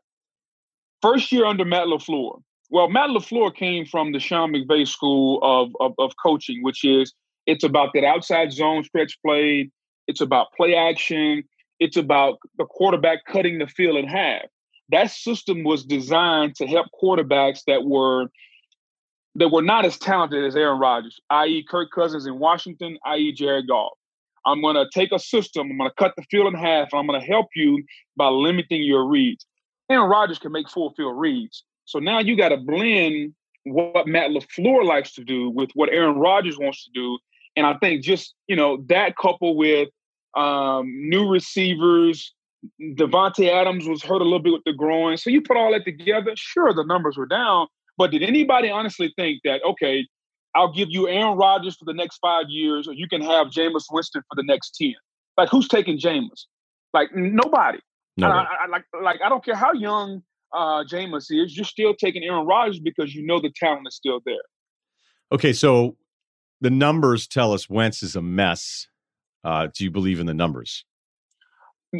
first 1.01 1.31
year 1.31 1.45
under 1.45 1.63
Matt 1.65 1.87
LaFleur, 1.87 2.41
well, 2.71 2.89
Matt 2.89 3.09
LaFleur 3.09 3.53
came 3.53 3.85
from 3.85 4.13
the 4.13 4.19
Sean 4.19 4.53
McVay 4.53 4.87
school 4.87 5.39
of, 5.43 5.75
of, 5.81 5.93
of 5.99 6.13
coaching, 6.23 6.63
which 6.63 6.85
is 6.85 7.13
it's 7.45 7.65
about 7.65 7.89
that 7.93 8.05
outside 8.05 8.53
zone 8.53 8.85
stretch 8.85 9.17
play, 9.25 9.69
it's 10.07 10.21
about 10.21 10.47
play 10.55 10.73
action, 10.73 11.43
it's 11.81 11.97
about 11.97 12.37
the 12.57 12.65
quarterback 12.65 13.25
cutting 13.25 13.59
the 13.59 13.67
field 13.67 13.97
in 13.97 14.07
half. 14.07 14.43
That 14.89 15.11
system 15.11 15.63
was 15.65 15.83
designed 15.83 16.55
to 16.55 16.67
help 16.67 16.87
quarterbacks 17.01 17.59
that 17.67 17.83
were 17.83 18.27
that 19.35 19.49
were 19.49 19.61
not 19.61 19.85
as 19.85 19.97
talented 19.97 20.43
as 20.45 20.55
Aaron 20.55 20.79
Rodgers, 20.79 21.19
i.e., 21.29 21.65
Kirk 21.69 21.89
Cousins 21.93 22.25
in 22.25 22.39
Washington, 22.39 22.97
i.e., 23.05 23.33
Jared 23.33 23.67
Goff. 23.67 23.93
I'm 24.45 24.61
going 24.61 24.75
to 24.75 24.87
take 24.93 25.11
a 25.11 25.19
system, 25.19 25.71
I'm 25.71 25.77
going 25.77 25.89
to 25.89 25.95
cut 25.95 26.13
the 26.17 26.23
field 26.29 26.47
in 26.47 26.59
half, 26.59 26.89
and 26.91 26.99
I'm 26.99 27.07
going 27.07 27.19
to 27.19 27.25
help 27.25 27.47
you 27.55 27.83
by 28.17 28.27
limiting 28.27 28.83
your 28.83 29.07
reads. 29.07 29.45
Aaron 29.89 30.09
Rodgers 30.09 30.39
can 30.39 30.51
make 30.51 30.69
full 30.69 30.93
field 30.95 31.17
reads. 31.17 31.63
So 31.91 31.99
now 31.99 32.19
you 32.19 32.37
got 32.37 32.49
to 32.49 32.57
blend 32.57 33.33
what 33.65 34.07
Matt 34.07 34.31
LaFleur 34.31 34.85
likes 34.85 35.13
to 35.13 35.23
do 35.23 35.49
with 35.49 35.69
what 35.73 35.89
Aaron 35.89 36.17
Rodgers 36.17 36.57
wants 36.57 36.85
to 36.85 36.91
do. 36.93 37.19
And 37.55 37.65
I 37.65 37.75
think 37.77 38.01
just, 38.01 38.33
you 38.47 38.55
know, 38.55 38.83
that 38.87 39.17
coupled 39.17 39.57
with 39.57 39.89
um, 40.35 40.87
new 40.87 41.29
receivers, 41.29 42.33
Davante 42.81 43.49
Adams 43.51 43.87
was 43.87 44.01
hurt 44.01 44.21
a 44.21 44.23
little 44.23 44.39
bit 44.39 44.53
with 44.53 44.63
the 44.65 44.73
groin. 44.73 45.17
So 45.17 45.29
you 45.29 45.41
put 45.41 45.57
all 45.57 45.71
that 45.73 45.83
together, 45.83 46.31
sure, 46.35 46.73
the 46.73 46.85
numbers 46.85 47.17
were 47.17 47.25
down. 47.25 47.67
But 47.97 48.11
did 48.11 48.23
anybody 48.23 48.69
honestly 48.69 49.13
think 49.17 49.41
that, 49.43 49.61
okay, 49.63 50.07
I'll 50.55 50.71
give 50.71 50.89
you 50.89 51.07
Aaron 51.07 51.37
Rodgers 51.37 51.75
for 51.75 51.85
the 51.85 51.93
next 51.93 52.17
five 52.19 52.45
years, 52.47 52.87
or 52.87 52.93
you 52.93 53.07
can 53.07 53.21
have 53.21 53.47
Jameis 53.47 53.85
Winston 53.91 54.21
for 54.29 54.35
the 54.35 54.43
next 54.43 54.75
10? 54.81 54.93
Like, 55.37 55.49
who's 55.49 55.67
taking 55.67 55.99
Jameis? 55.99 56.45
Like, 56.93 57.13
nobody. 57.13 57.79
No, 58.17 58.29
I, 58.29 58.45
I, 58.63 58.67
like, 58.67 58.83
like 59.01 59.21
I 59.23 59.29
don't 59.29 59.43
care 59.43 59.55
how 59.55 59.73
young 59.73 60.21
uh, 60.53 60.83
Jameis 60.83 61.27
is, 61.29 61.55
you're 61.55 61.65
still 61.65 61.93
taking 61.93 62.23
Aaron 62.23 62.45
Rodgers 62.45 62.79
because 62.79 63.13
you 63.15 63.25
know 63.25 63.39
the 63.39 63.51
talent 63.55 63.87
is 63.87 63.95
still 63.95 64.19
there. 64.25 64.35
Okay, 65.31 65.53
so 65.53 65.97
the 66.59 66.69
numbers 66.69 67.27
tell 67.27 67.53
us 67.53 67.69
Wentz 67.69 68.03
is 68.03 68.15
a 68.15 68.21
mess. 68.21 68.87
Uh, 69.43 69.67
do 69.73 69.83
you 69.83 69.91
believe 69.91 70.19
in 70.19 70.25
the 70.27 70.33
numbers? 70.33 70.85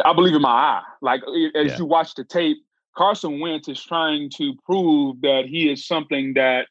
I 0.06 0.14
believe 0.14 0.36
in 0.36 0.42
my 0.42 0.50
eye. 0.50 0.84
Like 1.02 1.22
as 1.56 1.72
Yeah. 1.72 1.78
you 1.78 1.86
watch 1.86 2.14
the 2.16 2.24
tape, 2.24 2.58
Carson 2.96 3.40
Wentz 3.40 3.68
is 3.68 3.82
trying 3.84 4.30
to 4.38 4.54
prove 4.66 5.22
that 5.22 5.46
he 5.48 5.70
is 5.72 5.86
something 5.88 6.34
that 6.36 6.68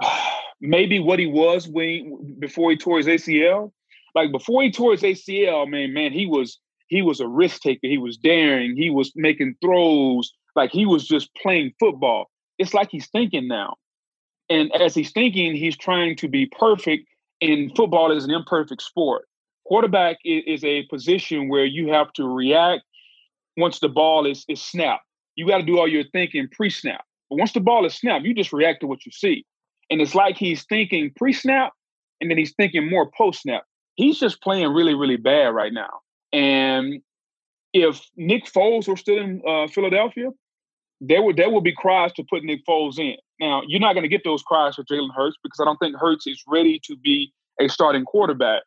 maybe 0.60 0.98
what 0.98 1.18
he 1.18 1.26
was 1.26 1.68
when 1.68 1.88
he, 1.88 2.12
before 2.38 2.70
he 2.70 2.76
tore 2.76 2.98
his 2.98 3.06
ACL. 3.06 3.72
Like 4.14 4.30
before 4.30 4.62
he 4.62 4.70
tore 4.70 4.92
his 4.92 5.02
ACL, 5.02 5.68
man, 5.68 5.92
man, 5.92 6.12
he 6.12 6.26
was 6.26 6.58
he 6.92 7.00
was 7.00 7.20
a 7.20 7.26
risk 7.26 7.62
taker. 7.62 7.86
He 7.86 7.96
was 7.96 8.18
daring. 8.18 8.76
He 8.76 8.90
was 8.90 9.12
making 9.16 9.56
throws. 9.62 10.30
Like 10.54 10.70
he 10.70 10.84
was 10.84 11.08
just 11.08 11.34
playing 11.34 11.72
football. 11.80 12.26
It's 12.58 12.74
like 12.74 12.90
he's 12.90 13.08
thinking 13.08 13.48
now. 13.48 13.76
And 14.50 14.70
as 14.74 14.94
he's 14.94 15.10
thinking, 15.10 15.56
he's 15.56 15.74
trying 15.74 16.16
to 16.16 16.28
be 16.28 16.44
perfect. 16.44 17.08
And 17.40 17.74
football 17.74 18.12
is 18.14 18.24
an 18.24 18.30
imperfect 18.30 18.82
sport. 18.82 19.24
Quarterback 19.64 20.18
is 20.22 20.62
a 20.64 20.82
position 20.88 21.48
where 21.48 21.64
you 21.64 21.90
have 21.90 22.12
to 22.12 22.28
react 22.28 22.82
once 23.56 23.80
the 23.80 23.88
ball 23.88 24.26
is, 24.26 24.44
is 24.46 24.60
snapped. 24.60 25.04
You 25.34 25.48
got 25.48 25.58
to 25.58 25.64
do 25.64 25.78
all 25.78 25.88
your 25.88 26.04
thinking 26.12 26.46
pre 26.52 26.68
snap. 26.68 27.06
But 27.30 27.36
once 27.38 27.52
the 27.52 27.60
ball 27.60 27.86
is 27.86 27.94
snapped, 27.94 28.26
you 28.26 28.34
just 28.34 28.52
react 28.52 28.82
to 28.82 28.86
what 28.86 29.06
you 29.06 29.12
see. 29.12 29.46
And 29.88 30.02
it's 30.02 30.14
like 30.14 30.36
he's 30.36 30.66
thinking 30.66 31.10
pre 31.16 31.32
snap 31.32 31.72
and 32.20 32.30
then 32.30 32.36
he's 32.36 32.52
thinking 32.54 32.90
more 32.90 33.10
post 33.16 33.40
snap. 33.40 33.64
He's 33.94 34.18
just 34.18 34.42
playing 34.42 34.74
really, 34.74 34.94
really 34.94 35.16
bad 35.16 35.54
right 35.54 35.72
now. 35.72 36.01
And 36.32 37.02
if 37.72 38.00
Nick 38.16 38.44
Foles 38.46 38.88
were 38.88 38.96
still 38.96 39.18
in 39.18 39.42
uh, 39.46 39.66
Philadelphia, 39.68 40.30
there 41.00 41.22
would 41.22 41.36
there 41.36 41.50
will 41.50 41.60
be 41.60 41.74
cries 41.74 42.12
to 42.14 42.24
put 42.28 42.44
Nick 42.44 42.60
Foles 42.68 42.98
in. 42.98 43.16
Now 43.40 43.62
you're 43.66 43.80
not 43.80 43.94
going 43.94 44.04
to 44.04 44.08
get 44.08 44.22
those 44.24 44.42
cries 44.42 44.76
for 44.76 44.84
Jalen 44.84 45.14
Hurts 45.14 45.36
because 45.42 45.58
I 45.60 45.64
don't 45.64 45.78
think 45.78 45.96
Hurts 45.96 46.26
is 46.26 46.42
ready 46.46 46.80
to 46.84 46.96
be 46.96 47.32
a 47.60 47.68
starting 47.68 48.04
quarterback. 48.04 48.62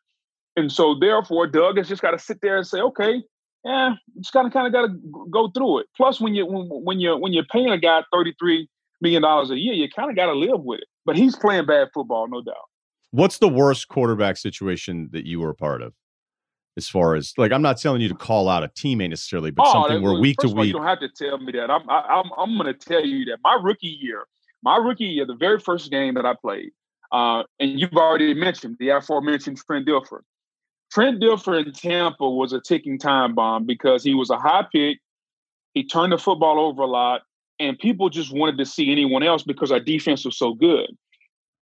And 0.56 0.70
so 0.72 0.94
therefore, 0.98 1.46
Doug 1.46 1.78
has 1.78 1.88
just 1.88 2.02
got 2.02 2.12
to 2.12 2.18
sit 2.18 2.38
there 2.40 2.56
and 2.56 2.66
say, 2.66 2.80
okay, 2.80 3.22
yeah, 3.64 3.94
just 4.18 4.32
kind 4.32 4.46
of 4.46 4.52
kind 4.52 4.66
of 4.66 4.72
got 4.72 4.86
to 4.86 5.28
go 5.30 5.50
through 5.50 5.80
it. 5.80 5.86
Plus, 5.96 6.20
when 6.20 6.34
you 6.34 6.46
when, 6.46 6.66
when 6.68 7.00
you 7.00 7.16
when 7.16 7.32
you're 7.32 7.46
paying 7.50 7.70
a 7.70 7.78
guy 7.78 8.02
thirty 8.12 8.34
three 8.38 8.68
million 9.00 9.22
dollars 9.22 9.50
a 9.50 9.58
year, 9.58 9.74
you 9.74 9.88
kind 9.88 10.10
of 10.10 10.16
got 10.16 10.26
to 10.26 10.34
live 10.34 10.60
with 10.60 10.80
it. 10.80 10.88
But 11.04 11.16
he's 11.16 11.36
playing 11.36 11.66
bad 11.66 11.88
football, 11.92 12.28
no 12.28 12.42
doubt. 12.42 12.54
What's 13.10 13.38
the 13.38 13.48
worst 13.48 13.88
quarterback 13.88 14.36
situation 14.36 15.08
that 15.12 15.26
you 15.26 15.40
were 15.40 15.50
a 15.50 15.54
part 15.54 15.82
of? 15.82 15.94
As 16.76 16.88
far 16.88 17.14
as 17.14 17.32
like, 17.38 17.52
I'm 17.52 17.62
not 17.62 17.78
telling 17.78 18.02
you 18.02 18.08
to 18.08 18.14
call 18.14 18.50
out 18.50 18.62
a 18.62 18.68
teammate 18.68 19.08
necessarily, 19.08 19.50
but 19.50 19.66
something 19.66 19.94
that- 19.96 20.02
where 20.02 20.20
week 20.20 20.36
to 20.38 20.42
first 20.42 20.52
of 20.52 20.58
all, 20.58 20.62
week. 20.62 20.68
You 20.68 20.72
don't 20.74 20.86
have 20.86 21.00
to 21.00 21.08
tell 21.08 21.38
me 21.38 21.52
that. 21.52 21.70
I'm 21.70 21.88
I, 21.88 22.00
I'm 22.00 22.30
I'm 22.36 22.58
going 22.58 22.66
to 22.66 22.74
tell 22.74 23.04
you 23.04 23.24
that 23.26 23.38
my 23.42 23.58
rookie 23.62 23.86
year, 23.86 24.26
my 24.62 24.76
rookie 24.76 25.06
year, 25.06 25.24
the 25.24 25.34
very 25.36 25.58
first 25.58 25.90
game 25.90 26.14
that 26.14 26.26
I 26.26 26.34
played, 26.34 26.72
uh, 27.12 27.44
and 27.60 27.80
you've 27.80 27.94
already 27.94 28.34
mentioned 28.34 28.76
the 28.78 28.90
aforementioned 28.90 29.58
Trent 29.66 29.86
Dilfer. 29.88 30.20
Trent 30.92 31.20
Dilfer 31.22 31.64
in 31.64 31.72
Tampa 31.72 32.28
was 32.28 32.52
a 32.52 32.60
ticking 32.60 32.98
time 32.98 33.34
bomb 33.34 33.64
because 33.64 34.04
he 34.04 34.14
was 34.14 34.28
a 34.28 34.36
high 34.38 34.66
pick. 34.70 34.98
He 35.72 35.82
turned 35.84 36.12
the 36.12 36.18
football 36.18 36.60
over 36.60 36.82
a 36.82 36.86
lot, 36.86 37.22
and 37.58 37.78
people 37.78 38.10
just 38.10 38.32
wanted 38.32 38.58
to 38.58 38.66
see 38.66 38.92
anyone 38.92 39.22
else 39.22 39.42
because 39.42 39.72
our 39.72 39.80
defense 39.80 40.26
was 40.26 40.36
so 40.38 40.52
good. 40.52 40.90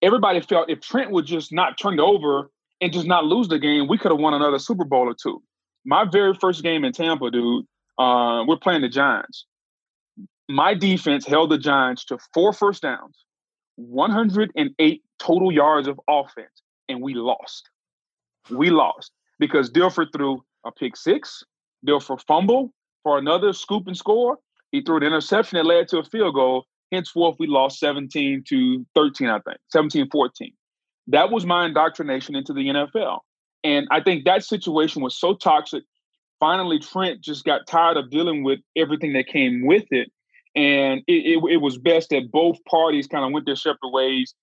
Everybody 0.01 0.39
felt 0.39 0.69
if 0.69 0.79
Trent 0.79 1.11
would 1.11 1.25
just 1.25 1.51
not 1.51 1.77
turn 1.77 1.95
it 1.95 1.99
over 1.99 2.49
and 2.81 2.91
just 2.91 3.05
not 3.05 3.25
lose 3.25 3.47
the 3.47 3.59
game, 3.59 3.87
we 3.87 3.97
could 3.97 4.11
have 4.11 4.19
won 4.19 4.33
another 4.33 4.59
Super 4.59 4.83
Bowl 4.83 5.07
or 5.07 5.15
two. 5.15 5.41
My 5.85 6.05
very 6.05 6.33
first 6.33 6.63
game 6.63 6.83
in 6.83 6.91
Tampa, 6.91 7.29
dude, 7.31 7.65
uh, 7.97 8.43
we're 8.47 8.57
playing 8.57 8.81
the 8.81 8.89
Giants. 8.89 9.45
My 10.49 10.73
defense 10.73 11.25
held 11.25 11.51
the 11.51 11.57
Giants 11.57 12.03
to 12.05 12.17
four 12.33 12.51
first 12.51 12.81
downs, 12.81 13.25
108 13.75 15.03
total 15.19 15.51
yards 15.51 15.87
of 15.87 15.99
offense, 16.09 16.61
and 16.89 17.01
we 17.01 17.13
lost. 17.13 17.69
We 18.49 18.69
lost 18.69 19.11
because 19.39 19.71
Dilfer 19.71 20.07
threw 20.11 20.43
a 20.65 20.71
pick 20.71 20.97
six, 20.97 21.43
Dilfer 21.87 22.19
fumble 22.27 22.73
for 23.03 23.17
another 23.17 23.53
scoop 23.53 23.87
and 23.87 23.95
score. 23.95 24.39
He 24.71 24.81
threw 24.81 24.97
an 24.97 25.03
interception 25.03 25.57
that 25.57 25.65
led 25.65 25.87
to 25.89 25.99
a 25.99 26.03
field 26.03 26.35
goal. 26.35 26.65
Henceforth, 26.91 27.37
we 27.39 27.47
lost 27.47 27.79
17 27.79 28.43
to 28.49 28.85
13, 28.95 29.29
I 29.29 29.39
think, 29.39 29.57
17 29.69 30.09
14. 30.09 30.53
That 31.07 31.31
was 31.31 31.45
my 31.45 31.65
indoctrination 31.65 32.35
into 32.35 32.53
the 32.53 32.67
NFL. 32.67 33.19
And 33.63 33.87
I 33.91 34.01
think 34.01 34.25
that 34.25 34.43
situation 34.43 35.01
was 35.01 35.17
so 35.17 35.35
toxic. 35.35 35.83
Finally, 36.39 36.79
Trent 36.79 37.21
just 37.21 37.45
got 37.45 37.67
tired 37.67 37.97
of 37.97 38.09
dealing 38.09 38.43
with 38.43 38.59
everything 38.75 39.13
that 39.13 39.27
came 39.27 39.65
with 39.65 39.85
it. 39.91 40.11
And 40.55 41.01
it, 41.07 41.37
it, 41.37 41.53
it 41.53 41.57
was 41.57 41.77
best 41.77 42.09
that 42.09 42.31
both 42.31 42.57
parties 42.65 43.07
kind 43.07 43.23
of 43.23 43.31
went 43.31 43.45
their 43.45 43.55
separate 43.55 43.91
ways. 43.91 44.33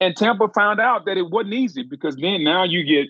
And 0.00 0.16
Tampa 0.16 0.48
found 0.54 0.80
out 0.80 1.04
that 1.06 1.18
it 1.18 1.28
wasn't 1.30 1.54
easy 1.54 1.82
because 1.82 2.16
then 2.16 2.44
now 2.44 2.64
you 2.64 2.84
get 2.84 3.08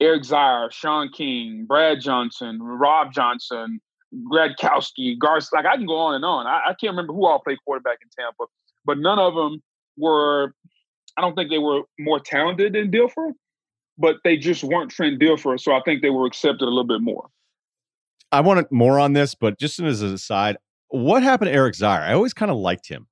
Eric 0.00 0.22
Zeier, 0.22 0.72
Shaun 0.72 1.10
King, 1.10 1.66
Brad 1.66 2.00
Johnson, 2.00 2.62
Rob 2.62 3.12
Johnson, 3.12 3.80
Gradkowski, 4.30 5.18
Garth. 5.18 5.48
Like 5.52 5.66
I 5.66 5.76
can 5.76 5.86
go 5.86 5.96
on 5.96 6.14
and 6.14 6.24
on. 6.24 6.46
I, 6.46 6.60
I 6.68 6.74
can't 6.74 6.92
remember 6.92 7.12
who 7.12 7.26
all 7.26 7.40
played 7.40 7.58
quarterback 7.64 7.98
in 8.02 8.08
Tampa, 8.16 8.44
but 8.84 8.98
none 8.98 9.18
of 9.18 9.34
them 9.34 9.62
were. 9.96 10.54
I 11.16 11.20
don't 11.20 11.34
think 11.34 11.50
they 11.50 11.58
were 11.58 11.82
more 11.98 12.20
talented 12.20 12.72
than 12.72 12.90
Dilfer, 12.90 13.32
but 13.98 14.16
they 14.24 14.36
just 14.36 14.64
weren't 14.64 14.90
Trent 14.90 15.20
Dilfer. 15.20 15.60
So 15.60 15.72
I 15.72 15.80
think 15.84 16.02
they 16.02 16.10
were 16.10 16.26
accepted 16.26 16.62
a 16.62 16.66
little 16.70 16.84
bit 16.84 17.00
more. 17.00 17.28
I 18.30 18.40
want 18.40 18.70
more 18.72 18.98
on 18.98 19.12
this, 19.12 19.34
but 19.34 19.58
just 19.58 19.78
as 19.78 20.00
an 20.00 20.14
aside, 20.14 20.56
what 20.88 21.22
happened 21.22 21.48
to 21.48 21.54
Eric 21.54 21.74
Zeier? 21.74 22.00
I 22.00 22.14
always 22.14 22.32
kind 22.32 22.50
of 22.50 22.56
liked 22.56 22.88
him. 22.88 23.06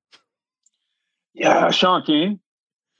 Yeah, 1.34 1.70
Shaun 1.70 2.02
King. 2.04 2.40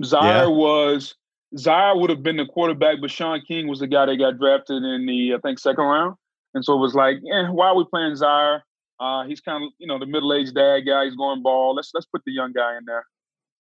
Zeier 0.03 0.23
Yeah. 0.23 0.47
was 0.47 1.15
Zeier 1.57 1.99
would 1.99 2.11
have 2.11 2.23
been 2.23 2.37
the 2.37 2.47
quarterback, 2.47 2.99
but 3.01 3.11
Shaun 3.11 3.41
King 3.47 3.69
was 3.69 3.81
the 3.81 3.87
guy 3.87 4.07
that 4.07 4.17
got 4.17 4.39
drafted 4.39 4.83
in 4.83 5.07
the 5.07 5.35
I 5.35 5.39
think 5.39 5.59
second 5.59 5.85
round, 5.85 6.17
and 6.55 6.65
so 6.65 6.75
it 6.75 6.79
was 6.79 6.95
like, 6.95 7.19
yeah, 7.23 7.51
why 7.51 7.69
are 7.69 7.77
we 7.77 7.85
playing 7.91 8.13
Zeier? 8.15 8.61
Uh, 9.01 9.25
he's 9.25 9.41
kind 9.41 9.65
of 9.65 9.71
you 9.79 9.87
know 9.87 9.99
the 9.99 10.07
middle 10.07 10.33
aged 10.33 10.55
dad 10.55 10.81
guy. 10.81 11.05
He's 11.07 11.17
going 11.17 11.43
ball. 11.43 11.75
Let's 11.75 11.91
let's 11.95 12.07
put 12.07 12.23
the 12.25 12.33
young 12.33 12.53
guy 12.53 12.77
in 12.77 12.85
there. 12.87 13.05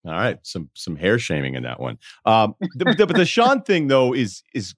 All 0.07 0.13
right, 0.13 0.39
some 0.43 0.71
some 0.75 0.97
hair 0.97 1.19
shaming 1.19 1.55
in 1.55 1.63
that 1.65 1.79
one. 1.79 1.99
Um, 2.25 2.55
the, 2.75 2.95
the, 2.97 3.07
but 3.07 3.17
the 3.17 3.27
Shaun 3.27 3.63
thing 3.63 3.89
though 3.89 4.15
is 4.15 4.43
is 4.55 4.75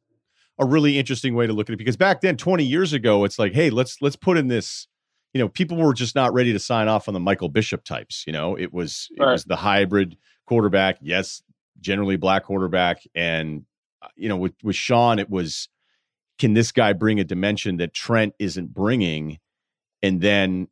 a 0.58 0.66
really 0.66 0.98
interesting 0.98 1.35
way 1.35 1.46
to 1.46 1.52
look 1.52 1.68
at 1.70 1.74
it 1.74 1.76
because 1.76 1.96
back 1.96 2.20
then, 2.22 2.37
twenty 2.37 2.64
years 2.64 2.92
ago, 2.92 3.24
it's 3.24 3.38
like, 3.38 3.52
hey, 3.52 3.70
let's 3.70 4.02
let's 4.02 4.16
put 4.16 4.37
in 4.37 4.48
this. 4.48 4.88
You 5.32 5.38
know, 5.38 5.48
people 5.48 5.76
were 5.78 5.94
just 5.94 6.14
not 6.14 6.35
ready 6.35 6.52
to 6.52 6.58
sign 6.58 6.88
off 6.88 7.08
on 7.08 7.14
the 7.14 7.20
Michael 7.20 7.48
Bishop 7.48 7.85
types. 7.85 8.24
You 8.26 8.32
know, 8.32 8.56
it 8.56 8.72
was 8.72 9.08
it 9.16 9.22
Right. 9.22 9.32
was 9.32 9.44
the 9.44 9.56
hybrid 9.56 10.16
quarterback. 10.46 10.98
Yes, 11.00 11.42
generally 11.80 12.16
black 12.16 12.44
quarterback, 12.44 13.02
and 13.14 13.64
uh, 14.02 14.08
you 14.16 14.28
know, 14.28 14.37
with 14.37 14.54
with 14.64 14.76
Shaun, 14.76 15.20
it 15.20 15.30
was 15.30 15.68
can 16.38 16.54
this 16.54 16.72
guy 16.72 16.92
bring 16.92 17.20
a 17.20 17.24
dimension 17.24 17.76
that 17.76 17.94
Trent 17.94 18.35
isn't 18.40 18.74
bringing? 18.74 19.38
And 20.02 20.20
then, 20.20 20.66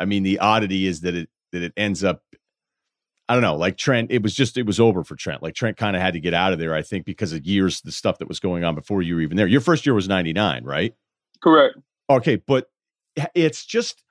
I 0.00 0.04
mean, 0.04 0.24
the 0.24 0.40
oddity 0.40 0.86
is 0.86 1.02
that 1.02 1.14
it 1.14 1.28
that 1.52 1.62
it 1.62 1.72
ends 1.76 2.02
up 2.02 2.24
I 3.28 3.34
don't 3.34 3.42
know, 3.42 3.56
like 3.56 3.76
Trent, 3.76 4.10
it 4.10 4.22
was 4.22 4.34
just 4.34 4.56
it 4.56 4.64
was 4.64 4.80
over 4.80 5.04
for 5.04 5.14
Trent. 5.14 5.42
Like 5.42 5.54
Trent 5.54 5.76
kind 5.76 5.94
of 5.94 6.00
had 6.02 6.14
to 6.14 6.20
get 6.20 6.32
out 6.32 6.52
of 6.52 6.58
there, 6.58 6.74
I 6.74 6.82
think, 6.82 7.04
because 7.04 7.32
of 7.32 7.44
years 7.44 7.80
the 7.82 7.92
stuff 7.92 8.18
that 8.18 8.28
was 8.28 8.40
going 8.40 8.64
on 8.64 8.74
before 8.74 9.02
you 9.02 9.16
were 9.16 9.20
even 9.20 9.36
there. 9.36 9.46
Your 9.46 9.60
first 9.60 9.84
year 9.84 9.94
was 9.94 10.08
99, 10.08 10.64
right? 10.64 10.94
Correct. 11.42 11.76
Okay, 12.08 12.36
but 12.36 12.70
it's 13.34 13.64
just 13.64 14.02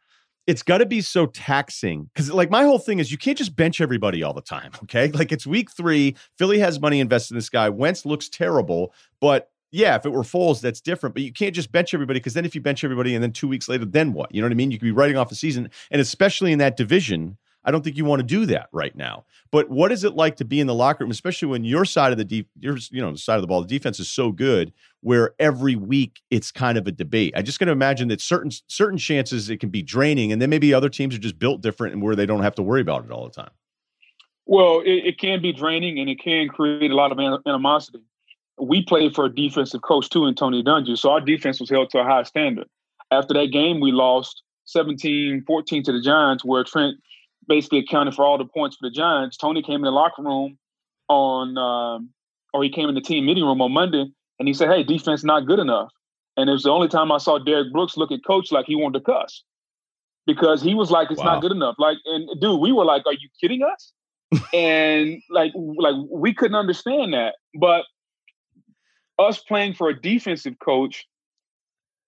it's 0.47 0.63
got 0.63 0.77
to 0.77 0.85
be 0.85 1.01
so 1.01 1.25
taxing 1.27 2.09
because 2.13 2.31
like 2.31 2.49
my 2.49 2.63
whole 2.63 2.79
thing 2.79 2.99
is 2.99 3.11
you 3.11 3.17
can't 3.17 3.37
just 3.37 3.55
bench 3.55 3.81
everybody 3.81 4.23
all 4.23 4.33
the 4.33 4.41
time 4.41 4.71
okay 4.83 5.09
like 5.11 5.31
it's 5.31 5.45
week 5.45 5.69
three 5.71 6.15
philly 6.37 6.59
has 6.59 6.79
money 6.79 6.99
invested 6.99 7.33
in 7.33 7.37
this 7.37 7.49
guy 7.49 7.69
wentz 7.69 8.05
looks 8.05 8.29
terrible 8.29 8.93
but 9.19 9.51
yeah 9.71 9.95
if 9.95 10.05
it 10.05 10.11
were 10.11 10.23
Foles, 10.23 10.61
that's 10.61 10.81
different 10.81 11.13
but 11.13 11.23
you 11.23 11.31
can't 11.31 11.53
just 11.53 11.71
bench 11.71 11.93
everybody 11.93 12.19
because 12.19 12.33
then 12.33 12.45
if 12.45 12.55
you 12.55 12.61
bench 12.61 12.83
everybody 12.83 13.13
and 13.13 13.23
then 13.23 13.31
two 13.31 13.47
weeks 13.47 13.69
later 13.69 13.85
then 13.85 14.13
what 14.13 14.33
you 14.33 14.41
know 14.41 14.45
what 14.45 14.53
i 14.53 14.55
mean 14.55 14.71
you 14.71 14.79
could 14.79 14.85
be 14.85 14.91
writing 14.91 15.17
off 15.17 15.31
a 15.31 15.35
season 15.35 15.69
and 15.91 16.01
especially 16.01 16.51
in 16.51 16.59
that 16.59 16.77
division 16.77 17.37
I 17.67 17.71
don't 17.71 17.83
think 17.83 17.97
you 17.97 18.05
want 18.05 18.21
to 18.21 18.25
do 18.25 18.45
that 18.45 18.69
right 18.71 18.95
now. 18.95 19.25
But 19.51 19.69
what 19.69 19.91
is 19.91 20.05
it 20.05 20.15
like 20.15 20.37
to 20.37 20.45
be 20.45 20.61
in 20.61 20.67
the 20.67 20.73
locker 20.73 21.03
room, 21.03 21.11
especially 21.11 21.49
when 21.49 21.65
your 21.65 21.83
side 21.83 22.13
of 22.13 22.17
the 22.17 22.23
deep, 22.23 22.49
your 22.59 22.77
you 22.91 23.01
know 23.01 23.13
side 23.15 23.35
of 23.35 23.41
the 23.41 23.47
ball, 23.47 23.61
the 23.61 23.67
defense 23.67 23.99
is 23.99 24.07
so 24.09 24.31
good, 24.31 24.71
where 25.01 25.35
every 25.37 25.75
week 25.75 26.21
it's 26.31 26.49
kind 26.49 26.77
of 26.77 26.87
a 26.87 26.93
debate. 26.93 27.33
I 27.35 27.41
just 27.41 27.59
going 27.59 27.67
to 27.67 27.73
imagine 27.73 28.07
that 28.07 28.21
certain 28.21 28.51
certain 28.67 28.97
chances 28.97 29.49
it 29.49 29.59
can 29.59 29.69
be 29.69 29.83
draining, 29.83 30.31
and 30.31 30.41
then 30.41 30.49
maybe 30.49 30.73
other 30.73 30.87
teams 30.87 31.13
are 31.13 31.19
just 31.19 31.37
built 31.37 31.61
different 31.61 31.93
and 31.93 32.01
where 32.01 32.15
they 32.15 32.25
don't 32.25 32.41
have 32.41 32.55
to 32.55 32.63
worry 32.63 32.79
about 32.79 33.03
it 33.03 33.11
all 33.11 33.25
the 33.25 33.33
time. 33.33 33.51
Well, 34.45 34.79
it, 34.79 35.05
it 35.05 35.19
can 35.19 35.41
be 35.41 35.51
draining, 35.51 35.99
and 35.99 36.09
it 36.09 36.21
can 36.21 36.47
create 36.47 36.89
a 36.89 36.95
lot 36.95 37.11
of 37.11 37.19
animosity. 37.45 37.99
We 38.57 38.85
played 38.85 39.13
for 39.13 39.25
a 39.25 39.29
defensive 39.33 39.81
coach 39.81 40.09
too 40.09 40.25
in 40.25 40.35
Tony 40.35 40.63
Dungy, 40.63 40.97
so 40.97 41.11
our 41.11 41.21
defense 41.21 41.59
was 41.59 41.69
held 41.69 41.89
to 41.89 41.99
a 41.99 42.05
high 42.05 42.23
standard. 42.23 42.67
After 43.11 43.33
that 43.33 43.51
game, 43.51 43.81
we 43.81 43.91
lost 43.91 44.41
17-14 44.73 45.83
to 45.83 45.91
the 45.91 46.01
Giants, 46.01 46.45
where 46.45 46.63
Trent 46.63 46.97
basically 47.47 47.79
accounted 47.79 48.13
for 48.13 48.25
all 48.25 48.37
the 48.37 48.45
points 48.45 48.77
for 48.77 48.89
the 48.89 48.93
Giants. 48.93 49.37
Tony 49.37 49.61
came 49.61 49.75
in 49.75 49.83
the 49.83 49.91
locker 49.91 50.21
room 50.21 50.57
on, 51.07 51.57
um, 51.57 52.09
or 52.53 52.63
he 52.63 52.69
came 52.69 52.89
in 52.89 52.95
the 52.95 53.01
team 53.01 53.25
meeting 53.25 53.43
room 53.43 53.61
on 53.61 53.71
Monday, 53.71 54.05
and 54.39 54.47
he 54.47 54.53
said, 54.53 54.69
"Hey, 54.69 54.83
defense 54.83 55.23
not 55.23 55.45
good 55.45 55.59
enough." 55.59 55.91
And 56.35 56.49
it 56.49 56.53
was 56.53 56.63
the 56.63 56.71
only 56.71 56.87
time 56.87 57.11
I 57.11 57.17
saw 57.17 57.39
Derrick 57.39 57.71
Brooks 57.71 57.97
look 57.97 58.11
at 58.11 58.23
coach 58.25 58.51
like 58.51 58.65
he 58.65 58.75
wanted 58.75 58.99
to 58.99 59.05
cuss 59.05 59.43
because 60.25 60.61
he 60.61 60.75
was 60.75 60.91
like, 60.91 61.09
"It's 61.09 61.19
wow. 61.19 61.33
not 61.33 61.41
good 61.41 61.51
enough." 61.51 61.75
Like, 61.77 61.97
and 62.05 62.29
dude, 62.39 62.59
we 62.59 62.71
were 62.71 62.85
like, 62.85 63.03
"Are 63.05 63.13
you 63.13 63.29
kidding 63.41 63.63
us?" 63.63 63.93
and 64.53 65.21
like, 65.29 65.53
like 65.55 65.95
we 66.09 66.33
couldn't 66.33 66.55
understand 66.55 67.13
that, 67.13 67.35
but 67.55 67.85
us 69.19 69.39
playing 69.39 69.73
for 69.73 69.89
a 69.89 69.99
defensive 69.99 70.59
coach 70.59 71.07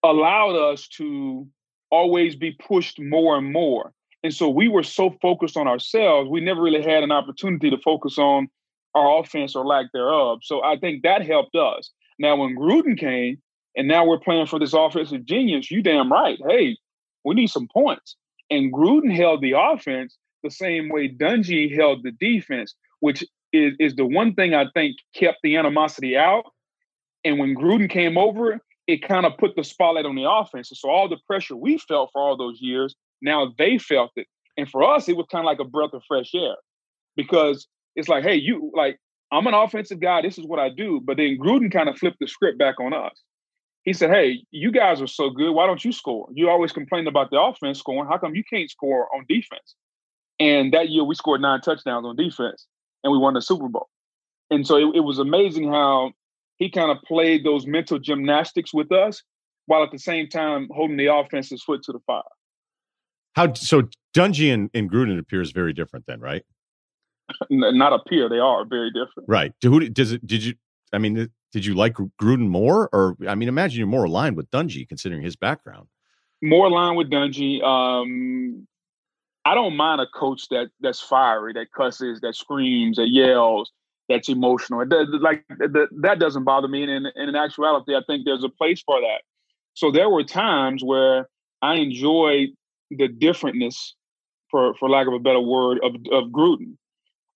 allowed 0.04 0.56
us 0.56 0.88
to 0.88 1.48
always 1.92 2.36
be 2.36 2.52
pushed 2.52 3.00
more 3.00 3.38
and 3.38 3.52
more. 3.52 3.94
And 4.24 4.34
so 4.34 4.50
we 4.50 4.68
were 4.68 4.84
so 4.84 5.16
focused 5.22 5.56
on 5.56 5.68
ourselves, 5.68 6.30
we 6.30 6.42
never 6.42 6.62
really 6.62 6.84
had 6.84 7.04
an 7.04 7.12
opportunity 7.12 7.70
to 7.70 7.78
focus 7.78 8.18
on 8.18 8.50
our 8.96 9.20
offense 9.20 9.56
or 9.56 9.66
lack 9.66 9.92
thereof. 9.94 10.40
So 10.44 10.64
I 10.64 10.78
think 10.78 11.04
that 11.04 11.26
helped 11.26 11.56
us. 11.56 11.92
Now, 12.18 12.36
when 12.36 12.56
Gruden 12.58 12.98
came, 13.00 13.42
and 13.76 13.88
now 13.88 14.06
we're 14.06 14.20
playing 14.20 14.48
for 14.48 14.60
this 14.60 14.74
offensive 14.74 15.26
genius, 15.26 15.72
you 15.72 15.82
damn 15.82 16.12
right. 16.12 16.38
Hey, 16.48 16.76
we 17.24 17.36
need 17.36 17.48
some 17.50 17.68
points. 17.72 18.16
And 18.50 18.74
Gruden 18.74 19.16
held 19.16 19.42
the 19.42 19.54
offense 19.58 20.18
the 20.44 20.50
same 20.50 20.90
way 20.90 21.08
Dungy 21.10 21.74
held 21.74 22.04
the 22.04 22.12
defense, 22.12 22.74
which 23.00 23.24
is, 23.54 23.74
is 23.80 23.96
the 23.96 24.06
one 24.06 24.34
thing 24.34 24.54
I 24.54 24.66
think 24.74 24.98
kept 25.16 25.40
the 25.44 25.56
animosity 25.56 26.18
out. 26.18 26.44
And 27.24 27.40
when 27.40 27.56
Gruden 27.56 27.90
came 27.90 28.18
over, 28.18 28.60
it 28.88 29.08
kind 29.08 29.26
of 29.26 29.38
put 29.38 29.56
the 29.56 29.64
spotlight 29.64 30.06
on 30.06 30.16
the 30.16 30.30
offense. 30.30 30.72
So 30.74 30.90
all 30.90 31.08
the 31.08 31.20
pressure 31.28 31.56
we 31.56 31.78
felt 31.78 32.10
for 32.12 32.22
all 32.22 32.36
those 32.36 32.60
years 32.60 32.96
now 33.22 33.54
they 33.58 33.78
felt 33.78 34.12
it. 34.16 34.28
And 34.58 34.70
for 34.70 34.84
us, 34.84 35.08
it 35.08 35.16
was 35.16 35.26
kind 35.32 35.42
of 35.42 35.46
like 35.46 35.60
a 35.60 35.70
breath 35.70 35.94
of 35.94 36.04
fresh 36.08 36.34
air 36.36 36.56
because 37.16 37.68
it's 37.96 38.10
like, 38.10 38.24
hey, 38.24 38.36
you 38.36 38.72
like, 38.76 38.98
I'm 39.32 39.48
an 39.48 39.54
offensive 39.54 40.00
guy. 40.00 40.22
This 40.22 40.38
is 40.38 40.46
what 40.46 40.60
I 40.60 40.70
do. 40.70 41.02
But 41.04 41.18
then 41.18 41.38
Gruden 41.38 41.72
kind 41.72 41.88
of 41.88 41.98
flipped 41.98 42.18
the 42.20 42.28
script 42.28 42.58
back 42.58 42.80
on 42.80 42.94
us. 42.94 43.22
He 43.84 43.94
said, 43.94 44.10
hey, 44.10 44.44
you 44.52 44.72
guys 44.72 45.02
are 45.02 45.08
so 45.08 45.30
good. 45.30 45.52
Why 45.52 45.66
don't 45.66 45.84
you 45.84 45.92
score? 45.92 46.28
You 46.34 46.50
always 46.50 46.72
complain 46.72 47.08
about 47.08 47.32
the 47.32 47.40
offense 47.40 47.80
scoring. 47.80 48.10
How 48.10 48.18
come 48.18 48.36
you 48.36 48.44
can't 48.44 48.70
score 48.70 49.08
on 49.16 49.26
defense? 49.30 49.76
And 50.40 50.74
that 50.74 50.90
year 50.90 51.04
we 51.04 51.16
scored 51.16 51.42
nine 51.42 51.62
touchdowns 51.62 52.06
on 52.06 52.16
defense 52.16 52.68
and 53.04 53.12
we 53.12 53.18
won 53.18 53.34
the 53.34 53.42
Super 53.42 53.68
Bowl. 53.68 53.88
And 54.50 54.66
so 54.66 54.78
it, 54.78 54.98
it 54.98 55.02
was 55.02 55.20
amazing 55.20 55.70
how 55.70 56.12
he 56.58 56.70
kind 56.70 56.92
of 56.92 57.02
played 57.04 57.46
those 57.46 57.66
mental 57.66 58.00
gymnastics 58.00 58.74
with 58.74 58.92
us 58.92 59.24
while 59.66 59.84
at 59.84 59.92
the 59.92 60.00
same 60.00 60.28
time 60.28 60.68
holding 60.72 60.98
the 60.98 61.14
offense's 61.14 61.64
foot 61.64 61.84
to 61.84 61.92
the 61.92 62.00
fire. 62.06 62.22
How 63.40 63.54
so? 63.54 63.84
Dungy 64.14 64.54
and, 64.54 64.70
and 64.74 64.92
Gruden 64.92 65.18
appears 65.18 65.52
very 65.52 65.72
different 65.72 66.06
then, 66.08 66.20
right? 66.20 66.44
Not 67.50 67.94
appear; 67.94 68.28
they 68.28 68.40
are 68.40 68.66
very 68.66 68.92
different. 68.92 69.30
Right. 69.30 69.54
Who 69.64 69.88
does 69.88 70.12
it? 70.12 70.28
Did 70.28 70.44
you? 70.44 70.56
I 70.92 70.98
mean, 70.98 71.30
did 71.54 71.66
you 71.66 71.74
like 71.74 71.94
Gruden 72.22 72.50
more, 72.50 72.90
or 72.92 73.16
I 73.30 73.36
mean, 73.36 73.48
imagine 73.48 73.78
you're 73.78 73.88
more 73.88 74.04
aligned 74.04 74.36
with 74.36 74.52
Dungy 74.52 74.86
considering 74.86 75.22
his 75.22 75.38
background. 75.38 75.88
More 76.42 76.66
aligned 76.66 76.98
with 76.98 77.10
Dungy. 77.10 77.64
Um, 77.64 78.68
I 79.46 79.56
don't 79.56 79.78
mind 79.78 80.02
a 80.02 80.08
coach 80.08 80.50
that 80.50 80.68
that's 80.82 81.00
fiery, 81.00 81.54
that 81.54 81.68
cusses, 81.72 82.20
that 82.20 82.36
screams, 82.36 82.98
that 82.98 83.08
yells, 83.08 83.72
that's 84.10 84.28
emotional. 84.28 84.82
It 84.82 84.90
does, 84.90 85.08
like 85.22 85.46
that 85.60 86.18
doesn't 86.20 86.44
bother 86.44 86.68
me. 86.68 86.84
And 86.84 87.08
in, 87.16 87.30
in 87.30 87.36
actuality, 87.38 87.96
I 87.96 88.02
think 88.06 88.26
there's 88.26 88.44
a 88.44 88.50
place 88.50 88.82
for 88.82 89.00
that. 89.00 89.22
So 89.76 89.92
there 89.92 90.10
were 90.10 90.26
times 90.26 90.84
where 90.84 91.30
I 91.62 91.76
enjoyed 91.76 92.50
the 92.90 93.08
differentness, 93.08 93.94
for 94.50 94.74
for 94.76 94.90
lack 94.90 95.08
of 95.08 95.14
a 95.14 95.20
better 95.20 95.40
word, 95.40 95.80
of 95.84 95.96
of 96.12 96.30
Gruden. 96.30 96.78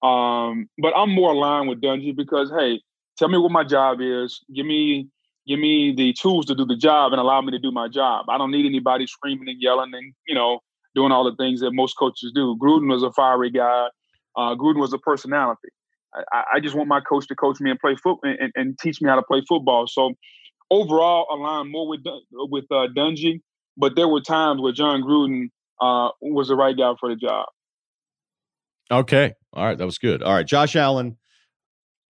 Um, 0.03 0.69
but 0.77 0.93
I'm 0.95 1.11
more 1.11 1.31
aligned 1.31 1.69
with 1.69 1.81
Dungy 1.81 2.15
because 2.15 2.51
hey, 2.51 2.81
tell 3.17 3.29
me 3.29 3.37
what 3.37 3.51
my 3.51 3.63
job 3.63 3.99
is. 4.01 4.39
Give 4.53 4.65
me 4.65 5.07
give 5.47 5.59
me 5.59 5.93
the 5.95 6.13
tools 6.13 6.45
to 6.45 6.55
do 6.55 6.65
the 6.65 6.75
job 6.75 7.11
and 7.11 7.19
allow 7.19 7.41
me 7.41 7.51
to 7.51 7.59
do 7.59 7.71
my 7.71 7.87
job. 7.87 8.25
I 8.29 8.37
don't 8.37 8.51
need 8.51 8.65
anybody 8.65 9.07
screaming 9.07 9.49
and 9.49 9.61
yelling 9.61 9.91
and 9.93 10.13
you 10.27 10.35
know 10.35 10.59
doing 10.95 11.11
all 11.11 11.23
the 11.23 11.35
things 11.35 11.61
that 11.61 11.71
most 11.71 11.93
coaches 11.93 12.31
do. 12.35 12.57
Gruden 12.61 12.89
was 12.89 13.03
a 13.03 13.11
fiery 13.11 13.49
guy. 13.49 13.87
Uh, 14.35 14.55
Gruden 14.55 14.79
was 14.79 14.93
a 14.93 14.97
personality. 14.99 15.69
I, 16.31 16.43
I, 16.55 16.59
just 16.59 16.75
want 16.75 16.87
my 16.87 17.01
coach 17.01 17.27
to 17.27 17.35
coach 17.35 17.59
me 17.59 17.71
and 17.71 17.79
play 17.79 17.95
football 17.95 18.19
and, 18.39 18.51
and, 18.55 18.77
teach 18.77 19.01
me 19.01 19.09
how 19.09 19.15
to 19.15 19.23
play 19.23 19.41
football. 19.47 19.87
So 19.87 20.13
overall, 20.69 21.25
aligned 21.31 21.71
more 21.71 21.87
with 21.87 22.01
with 22.33 22.65
uh, 22.69 22.87
Dungy 22.95 23.41
but 23.77 23.95
there 23.95 24.07
were 24.07 24.21
times 24.21 24.61
where 24.61 24.73
Jon 24.73 25.01
Gruden 25.01 25.49
uh, 25.81 26.09
was 26.21 26.47
the 26.47 26.55
right 26.55 26.77
guy 26.77 26.93
for 26.99 27.09
the 27.09 27.15
job. 27.15 27.47
Okay. 28.91 29.33
All 29.53 29.65
right. 29.65 29.77
That 29.77 29.85
was 29.85 29.97
good. 29.97 30.21
All 30.21 30.33
right. 30.33 30.45
Josh 30.45 30.75
Allen, 30.75 31.17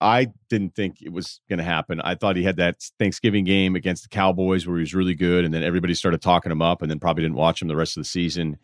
I 0.03 0.29
didn't 0.48 0.75
think 0.75 1.01
it 1.01 1.12
was 1.12 1.40
going 1.48 1.59
to 1.59 1.64
happen. 1.64 2.01
I 2.01 2.16
thought 2.16 2.37
he 2.37 2.42
had 2.42 2.57
that 2.57 2.83
Thanksgiving 2.98 3.44
game 3.44 3.77
against 3.77 4.03
the 4.03 4.09
Cowboys 4.09 4.66
where 4.66 4.77
he 4.77 4.83
was 4.83 4.94
really 4.94 5.14
good, 5.14 5.44
and 5.44 5.55
then 5.55 5.62
everybody 5.62 5.94
started 5.94 6.20
talking 6.20 6.51
him 6.51 6.61
up, 6.61 6.83
and 6.83 6.90
then 6.90 6.98
probably 6.98 7.22
didn't 7.22 7.37
watch 7.37 7.62
him 7.62 7.68
the 7.68 7.77
rest 7.77 7.96
of 7.96 8.03
the 8.03 8.09
season. 8.09 8.59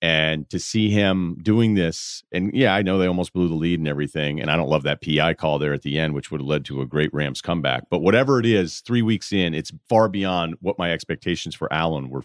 And 0.00 0.48
to 0.50 0.58
see 0.58 0.90
him 0.90 1.36
doing 1.42 1.74
this, 1.74 2.22
and 2.30 2.54
yeah, 2.54 2.74
I 2.74 2.82
know 2.82 2.98
they 2.98 3.06
almost 3.06 3.32
blew 3.32 3.48
the 3.48 3.54
lead 3.54 3.80
and 3.80 3.88
everything, 3.88 4.40
and 4.40 4.50
I 4.50 4.56
don't 4.56 4.68
love 4.68 4.84
that 4.84 5.02
PI 5.02 5.34
call 5.34 5.58
there 5.58 5.72
at 5.72 5.82
the 5.82 5.98
end, 5.98 6.14
which 6.14 6.30
would 6.30 6.40
have 6.40 6.46
led 6.46 6.64
to 6.66 6.80
a 6.80 6.86
great 6.86 7.12
Rams 7.12 7.40
comeback. 7.40 7.84
But 7.90 8.02
whatever 8.02 8.38
it 8.38 8.46
is, 8.46 8.80
three 8.80 9.02
weeks 9.02 9.32
in, 9.32 9.54
it's 9.54 9.72
far 9.88 10.08
beyond 10.08 10.56
what 10.60 10.78
my 10.78 10.92
expectations 10.92 11.54
for 11.54 11.72
Allen 11.72 12.08
were. 12.08 12.22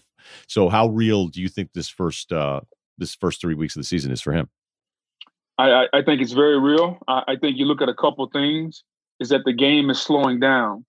So, 0.47 0.69
how 0.69 0.87
real 0.89 1.27
do 1.27 1.41
you 1.41 1.49
think 1.49 1.73
this 1.73 1.89
first 1.89 2.31
uh, 2.31 2.61
this 2.97 3.15
first 3.15 3.41
three 3.41 3.55
weeks 3.55 3.75
of 3.75 3.81
the 3.81 3.87
season 3.87 4.11
is 4.11 4.21
for 4.21 4.33
him? 4.33 4.49
I, 5.57 5.87
I 5.91 6.01
think 6.01 6.21
it's 6.21 6.31
very 6.31 6.57
real. 6.59 6.99
I, 7.07 7.23
I 7.27 7.35
think 7.35 7.57
you 7.57 7.65
look 7.65 7.81
at 7.81 7.89
a 7.89 7.93
couple 7.93 8.27
things. 8.31 8.83
Is 9.19 9.27
that 9.29 9.43
the 9.43 9.51
game 9.51 9.89
is 9.89 9.99
slowing 9.99 10.39
down. 10.39 10.85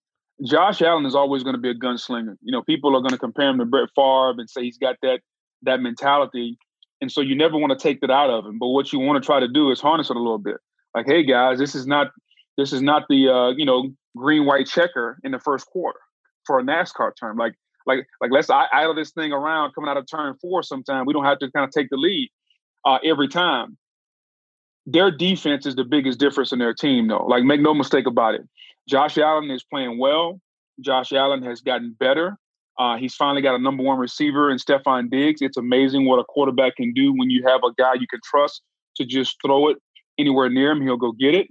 Josh 0.46 0.80
Allen 0.80 1.04
is 1.04 1.16
always 1.16 1.42
going 1.42 1.56
to 1.56 1.60
be 1.60 1.68
a 1.68 1.74
gunslinger. 1.74 2.36
You 2.42 2.52
know, 2.52 2.62
people 2.62 2.96
are 2.96 3.00
going 3.00 3.10
to 3.10 3.18
compare 3.18 3.48
him 3.48 3.58
to 3.58 3.64
Brett 3.64 3.88
Favre 3.96 4.38
and 4.38 4.48
say 4.48 4.62
he's 4.62 4.78
got 4.78 4.96
that 5.02 5.20
that 5.62 5.80
mentality. 5.80 6.56
And 7.00 7.10
so 7.10 7.20
you 7.20 7.34
never 7.34 7.58
want 7.58 7.76
to 7.76 7.78
take 7.78 8.00
that 8.02 8.10
out 8.10 8.30
of 8.30 8.46
him. 8.46 8.58
But 8.58 8.68
what 8.68 8.92
you 8.92 9.00
want 9.00 9.22
to 9.22 9.26
try 9.26 9.40
to 9.40 9.48
do 9.48 9.70
is 9.70 9.80
harness 9.80 10.10
it 10.10 10.16
a 10.16 10.20
little 10.20 10.38
bit. 10.38 10.58
Like, 10.94 11.06
hey 11.06 11.24
guys, 11.24 11.58
this 11.58 11.74
is 11.74 11.86
not 11.86 12.12
this 12.56 12.72
is 12.72 12.82
not 12.82 13.04
the 13.08 13.28
uh, 13.28 13.50
you 13.50 13.64
know 13.64 13.90
green 14.16 14.46
white 14.46 14.66
checker 14.66 15.18
in 15.24 15.32
the 15.32 15.38
first 15.38 15.66
quarter 15.66 15.98
for 16.46 16.58
a 16.58 16.62
NASCAR 16.62 17.12
term. 17.18 17.36
Like 17.36 17.54
like 17.96 18.06
like 18.20 18.30
let's 18.30 18.48
idle 18.50 18.94
this 18.94 19.10
thing 19.10 19.32
around 19.32 19.72
coming 19.74 19.90
out 19.90 19.96
of 19.96 20.06
turn 20.06 20.34
four. 20.40 20.62
Sometime 20.62 21.06
we 21.06 21.12
don't 21.12 21.24
have 21.24 21.38
to 21.40 21.50
kind 21.50 21.64
of 21.64 21.70
take 21.70 21.88
the 21.90 21.96
lead 21.96 22.30
uh, 22.84 22.98
every 23.04 23.28
time. 23.28 23.76
Their 24.86 25.10
defense 25.10 25.66
is 25.66 25.76
the 25.76 25.84
biggest 25.84 26.18
difference 26.18 26.52
in 26.52 26.58
their 26.58 26.74
team, 26.74 27.08
though. 27.08 27.26
Like 27.26 27.44
make 27.44 27.60
no 27.60 27.74
mistake 27.74 28.06
about 28.06 28.34
it. 28.34 28.42
Josh 28.88 29.18
Allen 29.18 29.50
is 29.50 29.62
playing 29.62 29.98
well. 29.98 30.40
Josh 30.80 31.12
Allen 31.12 31.42
has 31.42 31.60
gotten 31.60 31.94
better. 31.98 32.36
Uh, 32.78 32.96
he's 32.96 33.14
finally 33.14 33.42
got 33.42 33.54
a 33.54 33.58
number 33.58 33.82
one 33.82 33.98
receiver 33.98 34.50
in 34.50 34.56
Stefon 34.56 35.10
Diggs. 35.10 35.42
It's 35.42 35.58
amazing 35.58 36.06
what 36.06 36.18
a 36.18 36.24
quarterback 36.24 36.76
can 36.76 36.94
do 36.94 37.12
when 37.12 37.28
you 37.28 37.46
have 37.46 37.60
a 37.62 37.72
guy 37.76 37.94
you 37.94 38.06
can 38.06 38.20
trust 38.24 38.62
to 38.96 39.04
just 39.04 39.36
throw 39.44 39.68
it 39.68 39.76
anywhere 40.18 40.48
near 40.48 40.70
him. 40.70 40.80
He'll 40.80 40.96
go 40.96 41.12
get 41.12 41.34
it. 41.34 41.48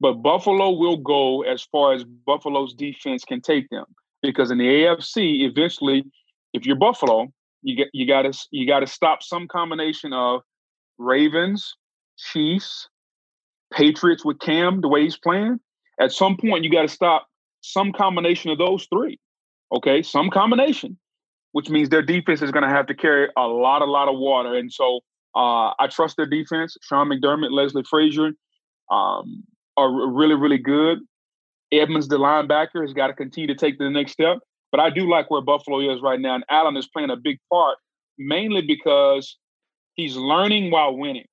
But 0.00 0.14
Buffalo 0.14 0.70
will 0.70 0.96
go 0.96 1.42
as 1.42 1.62
far 1.62 1.92
as 1.92 2.04
Buffalo's 2.04 2.74
defense 2.74 3.24
can 3.24 3.40
take 3.42 3.68
them 3.68 3.84
because 4.26 4.50
in 4.50 4.58
the 4.58 4.64
AFC, 4.64 5.48
eventually, 5.48 6.04
if 6.52 6.66
you're 6.66 6.76
Buffalo, 6.76 7.28
you 7.62 7.76
get 7.76 7.88
you 7.92 8.06
got 8.06 8.22
to 8.22 8.46
you 8.50 8.66
got 8.66 8.80
to 8.80 8.86
stop 8.86 9.22
some 9.22 9.48
combination 9.48 10.12
of 10.12 10.42
Ravens, 10.98 11.74
Chiefs, 12.18 12.88
Patriots 13.72 14.24
with 14.24 14.38
Cam, 14.38 14.80
the 14.80 14.88
way 14.88 15.02
he's 15.02 15.16
playing. 15.16 15.60
At 16.00 16.12
some 16.12 16.36
point, 16.36 16.64
you 16.64 16.70
got 16.70 16.82
to 16.82 16.88
stop 16.88 17.26
some 17.60 17.92
combination 17.92 18.50
of 18.50 18.58
those 18.58 18.86
three. 18.92 19.18
Okay, 19.74 20.02
some 20.02 20.30
combination, 20.30 20.98
which 21.52 21.68
means 21.68 21.88
their 21.88 22.02
defense 22.02 22.42
is 22.42 22.52
going 22.52 22.62
to 22.62 22.68
have 22.68 22.86
to 22.86 22.94
carry 22.94 23.28
a 23.36 23.46
lot, 23.46 23.82
a 23.82 23.86
lot 23.86 24.08
of 24.08 24.18
water. 24.18 24.54
And 24.54 24.72
so 24.72 25.00
uh, 25.34 25.72
I 25.78 25.88
trust 25.90 26.16
their 26.16 26.26
defense. 26.26 26.76
Sean 26.82 27.08
McDermott, 27.08 27.50
Leslie 27.50 27.82
Frazier 27.88 28.30
um, 28.90 29.42
are 29.76 29.90
really, 30.12 30.34
really 30.34 30.58
good. 30.58 30.98
Edmunds, 31.72 32.08
the 32.08 32.18
linebacker, 32.18 32.82
has 32.82 32.92
got 32.92 33.08
to 33.08 33.12
continue 33.12 33.48
to 33.48 33.54
take 33.54 33.78
the 33.78 33.90
next 33.90 34.12
step. 34.12 34.38
But 34.70 34.80
I 34.80 34.90
do 34.90 35.08
like 35.08 35.30
where 35.30 35.40
Buffalo 35.40 35.80
is 35.80 36.00
right 36.02 36.20
now. 36.20 36.34
And 36.34 36.44
Allen 36.50 36.76
is 36.76 36.86
playing 36.88 37.10
a 37.10 37.16
big 37.16 37.38
part, 37.52 37.78
mainly 38.18 38.62
because 38.62 39.36
he's 39.94 40.16
learning 40.16 40.70
while 40.70 40.96
winning. 40.96 41.26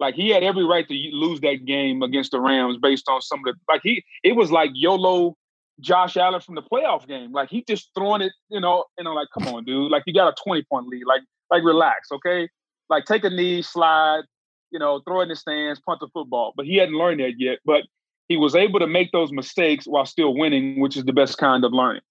Like 0.00 0.14
he 0.14 0.30
had 0.30 0.42
every 0.42 0.64
right 0.64 0.86
to 0.86 0.94
lose 1.12 1.40
that 1.40 1.64
game 1.66 2.02
against 2.02 2.30
the 2.30 2.40
Rams 2.40 2.78
based 2.80 3.08
on 3.08 3.20
some 3.20 3.40
of 3.40 3.44
the 3.46 3.54
like 3.68 3.80
he 3.82 4.04
it 4.22 4.36
was 4.36 4.52
like 4.52 4.70
YOLO 4.72 5.36
Josh 5.80 6.16
Allen 6.16 6.40
from 6.40 6.54
the 6.54 6.62
playoff 6.62 7.06
game. 7.06 7.32
Like 7.32 7.50
he 7.50 7.64
just 7.68 7.90
throwing 7.96 8.22
it, 8.22 8.32
you 8.48 8.60
know, 8.60 8.84
and 8.96 9.06
I'm 9.06 9.14
like, 9.14 9.28
come 9.32 9.48
on, 9.54 9.64
dude. 9.64 9.90
Like 9.90 10.04
you 10.06 10.14
got 10.14 10.28
a 10.28 10.34
20 10.42 10.64
point 10.70 10.86
lead. 10.88 11.04
Like, 11.06 11.22
like 11.50 11.64
relax, 11.64 12.10
okay? 12.12 12.48
Like 12.88 13.04
take 13.04 13.24
a 13.24 13.30
knee, 13.30 13.62
slide, 13.62 14.22
you 14.70 14.78
know, 14.78 15.00
throw 15.06 15.20
in 15.20 15.28
the 15.28 15.36
stands, 15.36 15.80
punt 15.80 16.00
the 16.00 16.08
football. 16.12 16.52
But 16.56 16.66
he 16.66 16.76
hadn't 16.76 16.96
learned 16.96 17.20
that 17.20 17.34
yet. 17.38 17.58
But 17.64 17.82
he 18.28 18.36
was 18.36 18.54
able 18.54 18.78
to 18.80 18.86
make 18.86 19.10
those 19.12 19.32
mistakes 19.32 19.86
while 19.86 20.04
still 20.04 20.34
winning, 20.34 20.80
which 20.80 20.96
is 20.96 21.04
the 21.04 21.12
best 21.12 21.38
kind 21.38 21.64
of 21.64 21.72
learning. 21.72 22.02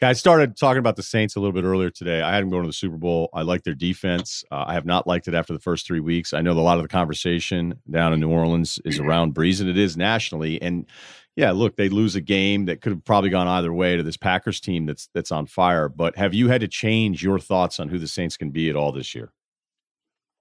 Okay, 0.00 0.08
I 0.08 0.12
started 0.12 0.56
talking 0.56 0.78
about 0.78 0.94
the 0.94 1.02
Saints 1.02 1.34
a 1.34 1.40
little 1.40 1.52
bit 1.52 1.64
earlier 1.64 1.90
today. 1.90 2.22
I 2.22 2.32
had 2.32 2.42
them 2.42 2.50
going 2.50 2.62
to 2.62 2.68
the 2.68 2.72
Super 2.72 2.96
Bowl. 2.96 3.30
I 3.34 3.42
like 3.42 3.64
their 3.64 3.74
defense. 3.74 4.44
Uh, 4.48 4.64
I 4.68 4.74
have 4.74 4.86
not 4.86 5.08
liked 5.08 5.26
it 5.26 5.34
after 5.34 5.52
the 5.52 5.58
first 5.58 5.88
three 5.88 5.98
weeks. 5.98 6.32
I 6.32 6.40
know 6.40 6.52
a 6.52 6.60
lot 6.60 6.78
of 6.78 6.84
the 6.84 6.88
conversation 6.88 7.80
down 7.90 8.12
in 8.12 8.20
New 8.20 8.30
Orleans 8.30 8.78
is 8.84 9.00
around 9.00 9.34
Brees, 9.34 9.60
and 9.60 9.68
it 9.68 9.76
is 9.76 9.96
nationally. 9.96 10.62
And 10.62 10.86
yeah, 11.34 11.50
look, 11.50 11.74
they 11.74 11.88
lose 11.88 12.14
a 12.14 12.20
game 12.20 12.66
that 12.66 12.80
could 12.80 12.92
have 12.92 13.04
probably 13.04 13.30
gone 13.30 13.48
either 13.48 13.72
way 13.72 13.96
to 13.96 14.04
this 14.04 14.16
Packers 14.16 14.60
team 14.60 14.86
that's 14.86 15.08
that's 15.14 15.32
on 15.32 15.46
fire. 15.46 15.88
But 15.88 16.16
have 16.16 16.32
you 16.32 16.48
had 16.48 16.60
to 16.60 16.68
change 16.68 17.20
your 17.22 17.40
thoughts 17.40 17.80
on 17.80 17.88
who 17.88 17.98
the 17.98 18.08
Saints 18.08 18.36
can 18.36 18.50
be 18.50 18.70
at 18.70 18.76
all 18.76 18.92
this 18.92 19.16
year? 19.16 19.32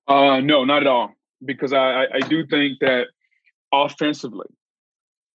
Uh, 0.08 0.40
no, 0.40 0.66
not 0.66 0.84
at 0.84 0.88
all. 0.88 1.14
Because 1.44 1.74
I, 1.74 2.06
I 2.14 2.20
do 2.30 2.46
think 2.46 2.80
that 2.82 3.08
offensively, 3.74 4.48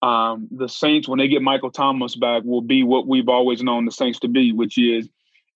um, 0.03 0.49
the 0.51 0.67
Saints, 0.67 1.07
when 1.07 1.17
they 1.17 1.29
get 1.29 1.41
Michael 1.41 1.71
Thomas 1.71 2.15
back, 2.15 2.43
will 2.43 2.61
be 2.61 2.83
what 2.83 3.07
we've 3.07 3.29
always 3.29 3.63
known 3.63 3.85
the 3.85 3.91
Saints 3.91 4.19
to 4.19 4.27
be, 4.27 4.51
which 4.51 4.77
is 4.77 5.07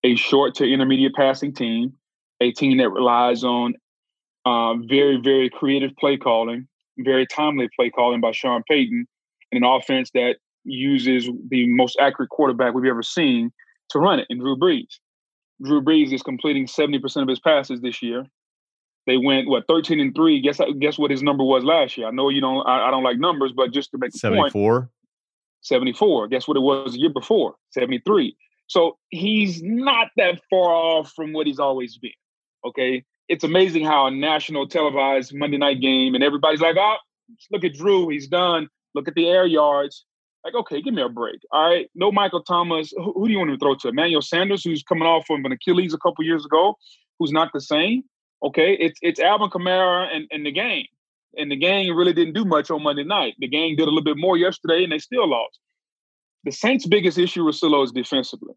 a 0.06 0.16
short 0.16 0.56
to 0.56 0.64
intermediate 0.64 1.14
passing 1.14 1.54
team, 1.54 1.94
a 2.40 2.54
team 2.54 2.78
that 2.78 2.90
relies 2.90 3.44
on 3.44 3.74
uh, 4.46 4.76
very, 4.76 5.20
very 5.22 5.50
creative 5.50 5.94
play 5.98 6.16
calling, 6.16 6.66
very 6.98 7.28
timely 7.28 7.68
play 7.76 7.90
calling 7.90 8.22
by 8.22 8.32
Sean 8.32 8.64
Payton, 8.70 9.06
and 9.52 9.66
an 9.66 9.70
offense 9.70 10.12
that 10.14 10.38
uses 10.64 11.30
the 11.50 11.68
most 11.68 11.98
accurate 12.00 12.30
quarterback 12.30 12.74
we've 12.74 12.90
ever 12.90 13.04
seen 13.04 13.52
to 13.90 14.00
run 14.00 14.20
it 14.20 14.28
in 14.30 14.40
Drew 14.40 14.56
Brees. 14.56 15.00
Drew 15.62 15.82
Brees 15.82 16.14
is 16.14 16.24
completing 16.24 16.68
70% 16.68 17.22
of 17.22 17.28
his 17.28 17.42
passes 17.42 17.82
this 17.82 18.02
year. 18.02 18.26
They 19.08 19.18
went 19.18 19.48
what 19.48 19.64
13 19.68 20.00
and 20.02 20.14
three. 20.14 20.42
Guess 20.42 20.60
guess 20.80 21.00
what 21.00 21.10
his 21.10 21.24
number 21.24 21.44
was 21.44 21.64
last 21.64 21.98
year. 21.98 22.08
I 22.08 22.12
know 22.12 22.30
you 22.30 22.42
don't. 22.42 22.68
I, 22.68 22.88
I 22.88 22.92
don't 22.92 23.04
like 23.04 23.18
numbers, 23.18 23.54
but 23.56 23.72
just 23.72 23.90
to 23.92 23.98
make 23.98 24.12
the 24.12 24.20
74. 24.20 24.82
Point, 24.82 24.92
74. 25.62 26.28
Guess 26.28 26.48
what 26.48 26.58
it 26.58 26.62
was 26.62 26.94
the 26.94 27.00
year 27.00 27.10
before? 27.10 27.56
73. 27.72 28.36
So 28.68 28.98
he's 29.10 29.64
not 29.64 30.10
that 30.18 30.42
far 30.50 30.74
off 30.74 31.14
from 31.16 31.32
what 31.32 31.48
he's 31.48 31.60
always 31.60 31.98
been. 31.98 32.12
Okay. 32.66 33.06
It's 33.30 33.46
amazing 33.46 33.86
how 33.86 34.08
a 34.08 34.12
national 34.12 34.68
televised 34.68 35.34
Monday 35.34 35.58
night 35.58 35.82
game 35.82 36.16
and 36.16 36.24
everybody's 36.24 36.62
like, 36.62 36.76
oh, 36.78 36.96
look 37.52 37.64
at 37.64 37.74
Drew. 37.74 38.10
He's 38.10 38.28
done. 38.28 38.68
Look 38.94 39.08
at 39.08 39.16
the 39.16 39.28
air 39.28 39.46
yards. 39.46 40.06
Like, 40.44 40.56
okay, 40.56 40.82
give 40.82 40.94
me 40.94 41.02
a 41.02 41.10
break. 41.10 41.40
All 41.52 41.70
right. 41.70 41.90
No 41.96 42.12
Michael 42.12 42.44
Thomas. 42.44 42.94
Who, 42.96 43.14
who 43.14 43.28
do 43.28 43.32
you 43.34 43.40
want 43.40 43.52
to 43.52 43.58
throw 43.58 43.76
to? 43.76 43.90
Emmanuel 43.90 44.22
Sanders, 44.22 44.64
who's 44.64 44.84
coming 44.84 45.08
off 45.08 45.30
of 45.30 45.40
an 45.44 45.52
Achilles 45.52 45.94
a 45.94 45.98
couple 45.98 46.24
years 46.24 46.46
ago, 46.46 46.76
who's 47.20 47.32
not 47.32 47.52
the 47.54 47.62
same. 47.62 48.04
Okay, 48.44 48.74
it's 48.80 49.00
it's 49.02 49.20
Alvin 49.20 49.50
Kamara 49.50 50.08
and, 50.16 50.28
and 50.32 50.46
the 50.46 50.52
gang. 50.52 50.86
And 51.38 51.52
the 51.52 51.56
gang 51.56 51.94
really 51.94 52.14
didn't 52.14 52.34
do 52.34 52.46
much 52.46 52.72
on 52.72 52.84
Monday 52.84 53.04
night. 53.04 53.36
The 53.40 53.48
gang 53.48 53.76
did 53.76 53.84
a 53.84 53.92
little 53.92 54.04
bit 54.04 54.18
more 54.18 54.38
yesterday 54.38 54.84
and 54.84 54.92
they 54.92 55.00
still 55.00 55.30
lost. 55.30 55.60
The 56.44 56.52
Saints' 56.52 56.88
biggest 56.88 57.18
issue 57.18 57.44
Russillo 57.44 57.84
is 57.84 57.92
defensively. 57.92 58.54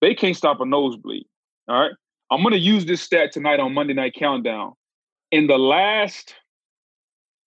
They 0.00 0.14
can't 0.14 0.36
stop 0.36 0.60
a 0.60 0.64
nosebleed. 0.64 1.26
All 1.68 1.80
right. 1.80 1.92
I'm 2.30 2.42
gonna 2.42 2.56
use 2.56 2.84
this 2.84 3.02
stat 3.02 3.32
tonight 3.32 3.60
on 3.60 3.74
Monday 3.74 3.94
Night 3.94 4.14
Countdown. 4.14 4.72
In 5.30 5.46
the 5.46 5.58
last 5.58 6.34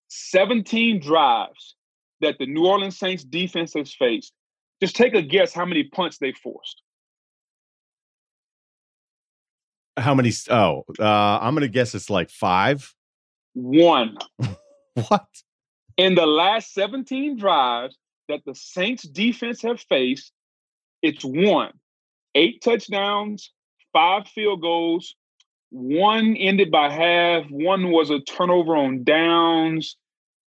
17 0.10 1.00
drives 1.00 1.76
that 2.22 2.36
the 2.40 2.46
New 2.46 2.66
Orleans 2.66 2.98
Saints 2.98 3.24
defense 3.24 3.74
has 3.74 3.94
faced, 3.94 4.34
just 4.82 4.96
take 4.96 5.14
a 5.14 5.22
guess 5.22 5.54
how 5.54 5.66
many 5.66 5.84
punts 5.84 6.18
they 6.18 6.34
forced. 6.34 6.82
How 9.98 10.14
many? 10.14 10.32
Oh, 10.50 10.84
uh, 11.00 11.40
I'm 11.42 11.54
gonna 11.54 11.68
guess 11.68 11.96
it's 11.96 12.10
like 12.10 12.30
five. 12.30 12.94
One. 13.54 14.18
what? 15.08 15.28
In 15.98 16.14
the 16.14 16.28
last 16.28 16.74
17 16.74 17.38
drives 17.38 17.98
that 18.30 18.42
the 18.46 18.54
Saints 18.54 19.04
defense 19.04 19.64
have 19.64 19.82
faced, 19.82 20.32
it's 21.02 21.24
one. 21.24 21.72
Eight 22.36 22.62
touchdowns, 22.62 23.52
five 23.94 24.28
field 24.28 24.62
goals, 24.62 25.16
one 25.70 26.36
ended 26.38 26.72
by 26.72 26.92
half, 26.92 27.46
one 27.50 27.92
was 27.92 28.12
a 28.12 28.20
turnover 28.20 28.76
on 28.76 29.04
downs, 29.04 29.98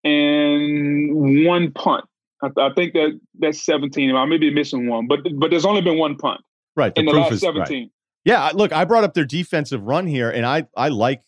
and 0.03 1.45
one 1.45 1.71
punt. 1.71 2.05
I, 2.41 2.49
I 2.57 2.73
think 2.73 2.93
that 2.93 3.19
that's 3.39 3.63
17. 3.63 4.15
I 4.15 4.25
may 4.25 4.37
be 4.37 4.53
missing 4.53 4.87
one, 4.87 5.07
but 5.07 5.19
but 5.37 5.51
there's 5.51 5.65
only 5.65 5.81
been 5.81 5.97
one 5.97 6.15
punt. 6.17 6.41
Right. 6.75 6.93
The 6.93 7.01
in 7.01 7.05
the 7.05 7.13
last 7.13 7.33
is, 7.33 7.41
17. 7.41 7.83
Right. 7.83 7.91
Yeah, 8.25 8.51
look, 8.53 8.73
I 8.73 8.85
brought 8.85 9.03
up 9.03 9.13
their 9.13 9.25
defensive 9.25 9.83
run 9.83 10.07
here, 10.07 10.29
and 10.29 10.45
I 10.45 10.67
I 10.75 10.89
like 10.89 11.21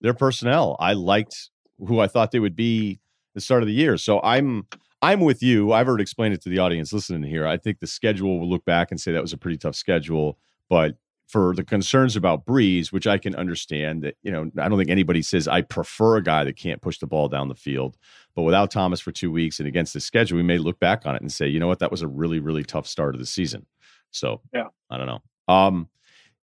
their 0.00 0.14
personnel. 0.14 0.76
I 0.78 0.92
liked 0.92 1.50
who 1.78 2.00
I 2.00 2.08
thought 2.08 2.32
they 2.32 2.40
would 2.40 2.56
be 2.56 3.00
the 3.34 3.40
start 3.40 3.62
of 3.62 3.68
the 3.68 3.74
year. 3.74 3.96
So 3.96 4.20
I'm 4.22 4.66
I'm 5.00 5.20
with 5.20 5.42
you. 5.42 5.72
I've 5.72 5.88
already 5.88 6.02
explained 6.02 6.34
it 6.34 6.42
to 6.42 6.48
the 6.48 6.58
audience 6.58 6.92
listening 6.92 7.22
here. 7.22 7.46
I 7.46 7.56
think 7.56 7.80
the 7.80 7.86
schedule 7.86 8.38
will 8.38 8.50
look 8.50 8.64
back 8.64 8.90
and 8.90 9.00
say 9.00 9.12
that 9.12 9.22
was 9.22 9.32
a 9.32 9.38
pretty 9.38 9.56
tough 9.56 9.76
schedule, 9.76 10.38
but 10.68 10.96
for 11.28 11.54
the 11.54 11.64
concerns 11.64 12.14
about 12.14 12.44
Brees, 12.44 12.92
which 12.92 13.06
I 13.06 13.16
can 13.16 13.34
understand 13.34 14.02
that, 14.02 14.16
you 14.22 14.30
know, 14.30 14.50
I 14.58 14.68
don't 14.68 14.76
think 14.76 14.90
anybody 14.90 15.22
says 15.22 15.48
I 15.48 15.62
prefer 15.62 16.18
a 16.18 16.22
guy 16.22 16.44
that 16.44 16.56
can't 16.56 16.82
push 16.82 16.98
the 16.98 17.06
ball 17.06 17.28
down 17.28 17.48
the 17.48 17.54
field. 17.54 17.96
But 18.36 18.42
without 18.42 18.70
Thomas 18.70 19.00
for 19.00 19.12
two 19.12 19.32
weeks 19.32 19.58
and 19.58 19.66
against 19.66 19.94
the 19.94 20.00
schedule, 20.00 20.36
we 20.36 20.42
may 20.42 20.58
look 20.58 20.78
back 20.78 21.06
on 21.06 21.14
it 21.14 21.22
and 21.22 21.32
say, 21.32 21.46
you 21.48 21.58
know 21.58 21.68
what, 21.68 21.78
that 21.78 21.90
was 21.90 22.02
a 22.02 22.06
really, 22.06 22.38
really 22.38 22.64
tough 22.64 22.86
start 22.86 23.14
of 23.14 23.18
the 23.18 23.26
season. 23.26 23.64
So 24.10 24.42
yeah, 24.52 24.66
I 24.90 24.98
don't 24.98 25.06
know. 25.06 25.22
Um, 25.48 25.88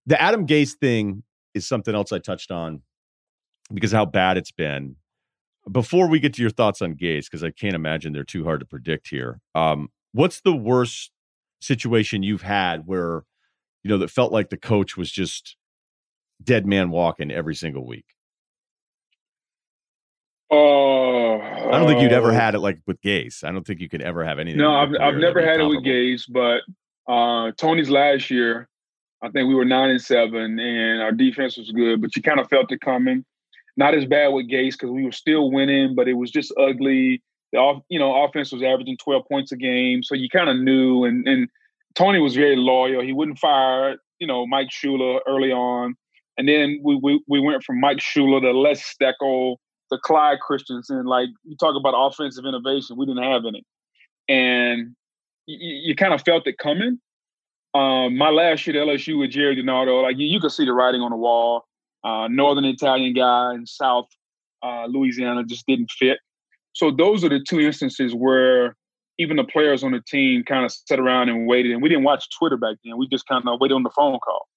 the 0.09 0.19
Adam 0.19 0.47
Gase 0.47 0.73
thing 0.73 1.21
is 1.53 1.67
something 1.67 1.93
else 1.93 2.11
I 2.11 2.17
touched 2.17 2.49
on 2.49 2.81
because 3.71 3.91
how 3.91 4.05
bad 4.05 4.37
it's 4.37 4.51
been. 4.51 4.95
Before 5.71 6.07
we 6.09 6.19
get 6.19 6.33
to 6.33 6.41
your 6.41 6.49
thoughts 6.49 6.81
on 6.81 6.95
Gase, 6.95 7.25
because 7.25 7.43
I 7.43 7.51
can't 7.51 7.75
imagine 7.75 8.11
they're 8.11 8.23
too 8.23 8.43
hard 8.43 8.59
to 8.61 8.65
predict 8.65 9.07
here. 9.09 9.39
Um, 9.53 9.89
what's 10.13 10.41
the 10.41 10.55
worst 10.55 11.11
situation 11.61 12.23
you've 12.23 12.41
had 12.41 12.87
where 12.87 13.21
you 13.83 13.89
know 13.91 13.99
that 13.99 14.09
felt 14.09 14.31
like 14.31 14.49
the 14.49 14.57
coach 14.57 14.97
was 14.97 15.11
just 15.11 15.55
dead 16.43 16.65
man 16.65 16.89
walking 16.89 17.29
every 17.29 17.53
single 17.53 17.85
week? 17.85 18.05
Oh, 20.49 21.39
I 21.39 21.77
don't 21.77 21.87
think 21.87 22.01
you'd 22.01 22.13
ever 22.13 22.33
had 22.33 22.55
it 22.55 22.59
like 22.59 22.79
with 22.87 22.99
Gase. 23.01 23.43
I 23.43 23.51
don't 23.51 23.65
think 23.67 23.79
you 23.79 23.89
could 23.89 24.01
ever 24.01 24.25
have 24.25 24.39
anything. 24.39 24.59
No, 24.59 24.71
I've, 24.71 24.89
I've 24.99 25.17
never 25.17 25.45
had 25.45 25.59
it 25.59 25.65
with 25.65 25.85
Gase, 25.85 26.23
but 26.27 26.61
uh, 27.07 27.51
Tony's 27.57 27.91
last 27.91 28.31
year, 28.31 28.67
I 29.21 29.29
think 29.29 29.47
we 29.47 29.55
were 29.55 29.65
nine 29.65 29.89
and 29.89 30.01
seven, 30.01 30.59
and 30.59 31.01
our 31.01 31.11
defense 31.11 31.57
was 31.57 31.71
good, 31.71 32.01
but 32.01 32.15
you 32.15 32.21
kind 32.21 32.39
of 32.39 32.49
felt 32.49 32.71
it 32.71 32.81
coming. 32.81 33.25
Not 33.75 33.93
as 33.93 34.05
bad 34.05 34.29
with 34.29 34.49
Gase 34.49 34.73
because 34.73 34.91
we 34.91 35.05
were 35.05 35.11
still 35.11 35.51
winning, 35.51 35.95
but 35.95 36.07
it 36.07 36.13
was 36.13 36.31
just 36.31 36.53
ugly. 36.57 37.21
The 37.51 37.59
off, 37.59 37.83
you 37.89 37.99
know, 37.99 38.23
offense 38.23 38.51
was 38.51 38.61
averaging 38.61 38.97
twelve 38.97 39.25
points 39.27 39.51
a 39.51 39.57
game, 39.57 40.03
so 40.03 40.15
you 40.15 40.29
kind 40.29 40.49
of 40.49 40.57
knew. 40.57 41.03
And 41.05 41.27
and 41.27 41.49
Tony 41.95 42.19
was 42.19 42.35
very 42.35 42.55
loyal. 42.55 43.01
He 43.01 43.13
wouldn't 43.13 43.39
fire, 43.39 43.97
you 44.19 44.27
know, 44.27 44.45
Mike 44.45 44.69
Shula 44.69 45.19
early 45.27 45.51
on, 45.51 45.95
and 46.37 46.47
then 46.47 46.79
we 46.83 46.95
we, 47.01 47.23
we 47.27 47.39
went 47.39 47.63
from 47.63 47.79
Mike 47.79 47.97
Shula 47.97 48.41
to 48.41 48.51
Les 48.51 48.81
Steckel 48.81 49.57
to 49.91 49.97
Clyde 50.03 50.39
Christensen. 50.39 51.05
Like 51.05 51.29
you 51.43 51.57
talk 51.57 51.75
about 51.75 51.93
offensive 51.95 52.45
innovation, 52.45 52.97
we 52.97 53.05
didn't 53.05 53.23
have 53.23 53.43
any, 53.45 53.65
and 54.27 54.95
you, 55.45 55.89
you 55.89 55.95
kind 55.95 56.13
of 56.13 56.21
felt 56.21 56.47
it 56.47 56.57
coming. 56.57 56.99
Um, 57.73 58.17
my 58.17 58.29
last 58.29 58.65
year 58.65 58.81
at 58.81 58.87
LSU 58.87 59.19
with 59.19 59.31
Jerry 59.31 59.55
DiNardo, 59.55 60.01
like 60.01 60.17
you, 60.17 60.25
you 60.27 60.39
could 60.39 60.51
see 60.51 60.65
the 60.65 60.73
writing 60.73 61.01
on 61.01 61.11
the 61.11 61.17
wall. 61.17 61.65
Uh, 62.03 62.27
Northern 62.27 62.65
Italian 62.65 63.13
guy 63.13 63.53
in 63.53 63.65
South 63.65 64.07
uh, 64.63 64.85
Louisiana 64.87 65.43
just 65.43 65.65
didn't 65.67 65.91
fit. 65.91 66.17
So 66.73 66.91
those 66.91 67.23
are 67.23 67.29
the 67.29 67.43
two 67.47 67.59
instances 67.59 68.13
where 68.13 68.75
even 69.17 69.37
the 69.37 69.43
players 69.43 69.83
on 69.83 69.91
the 69.91 70.01
team 70.07 70.43
kind 70.43 70.65
of 70.65 70.71
sat 70.71 70.99
around 70.99 71.29
and 71.29 71.45
waited. 71.45 71.73
And 71.73 71.81
we 71.81 71.89
didn't 71.89 72.05
watch 72.05 72.25
Twitter 72.37 72.57
back 72.57 72.77
then. 72.83 72.97
We 72.97 73.07
just 73.07 73.27
kind 73.27 73.43
of 73.47 73.59
waited 73.59 73.75
on 73.75 73.83
the 73.83 73.89
phone 73.91 74.17
call, 74.19 74.47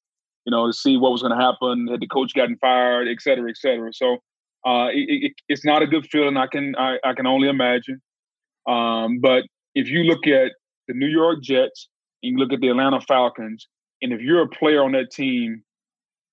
you 0.46 0.50
know, 0.50 0.66
to 0.66 0.72
see 0.72 0.96
what 0.96 1.12
was 1.12 1.22
going 1.22 1.36
to 1.36 1.44
happen. 1.44 1.88
Had 1.88 2.00
the 2.00 2.06
coach 2.06 2.32
gotten 2.34 2.56
fired, 2.58 3.08
et 3.08 3.20
cetera, 3.20 3.50
et 3.50 3.56
cetera. 3.56 3.92
So 3.92 4.18
Uh, 4.64 4.90
it, 4.94 5.06
it, 5.26 5.32
it's 5.48 5.64
not 5.64 5.82
a 5.82 5.86
good 5.86 6.06
feeling. 6.06 6.36
I 6.36 6.46
can 6.46 6.76
I, 6.76 6.96
I 7.02 7.14
can 7.14 7.26
only 7.26 7.48
imagine. 7.48 8.00
Um, 8.68 9.18
but 9.18 9.42
if 9.74 9.88
you 9.88 10.04
look 10.04 10.28
at 10.28 10.52
the 10.86 10.94
New 10.94 11.08
York 11.08 11.42
Jets, 11.42 11.88
you 12.22 12.38
look 12.38 12.52
at 12.52 12.60
the 12.60 12.68
Atlanta 12.68 13.00
Falcons, 13.00 13.68
and 14.00 14.12
if 14.12 14.20
you're 14.20 14.42
a 14.42 14.48
player 14.48 14.82
on 14.82 14.92
that 14.92 15.10
team, 15.10 15.62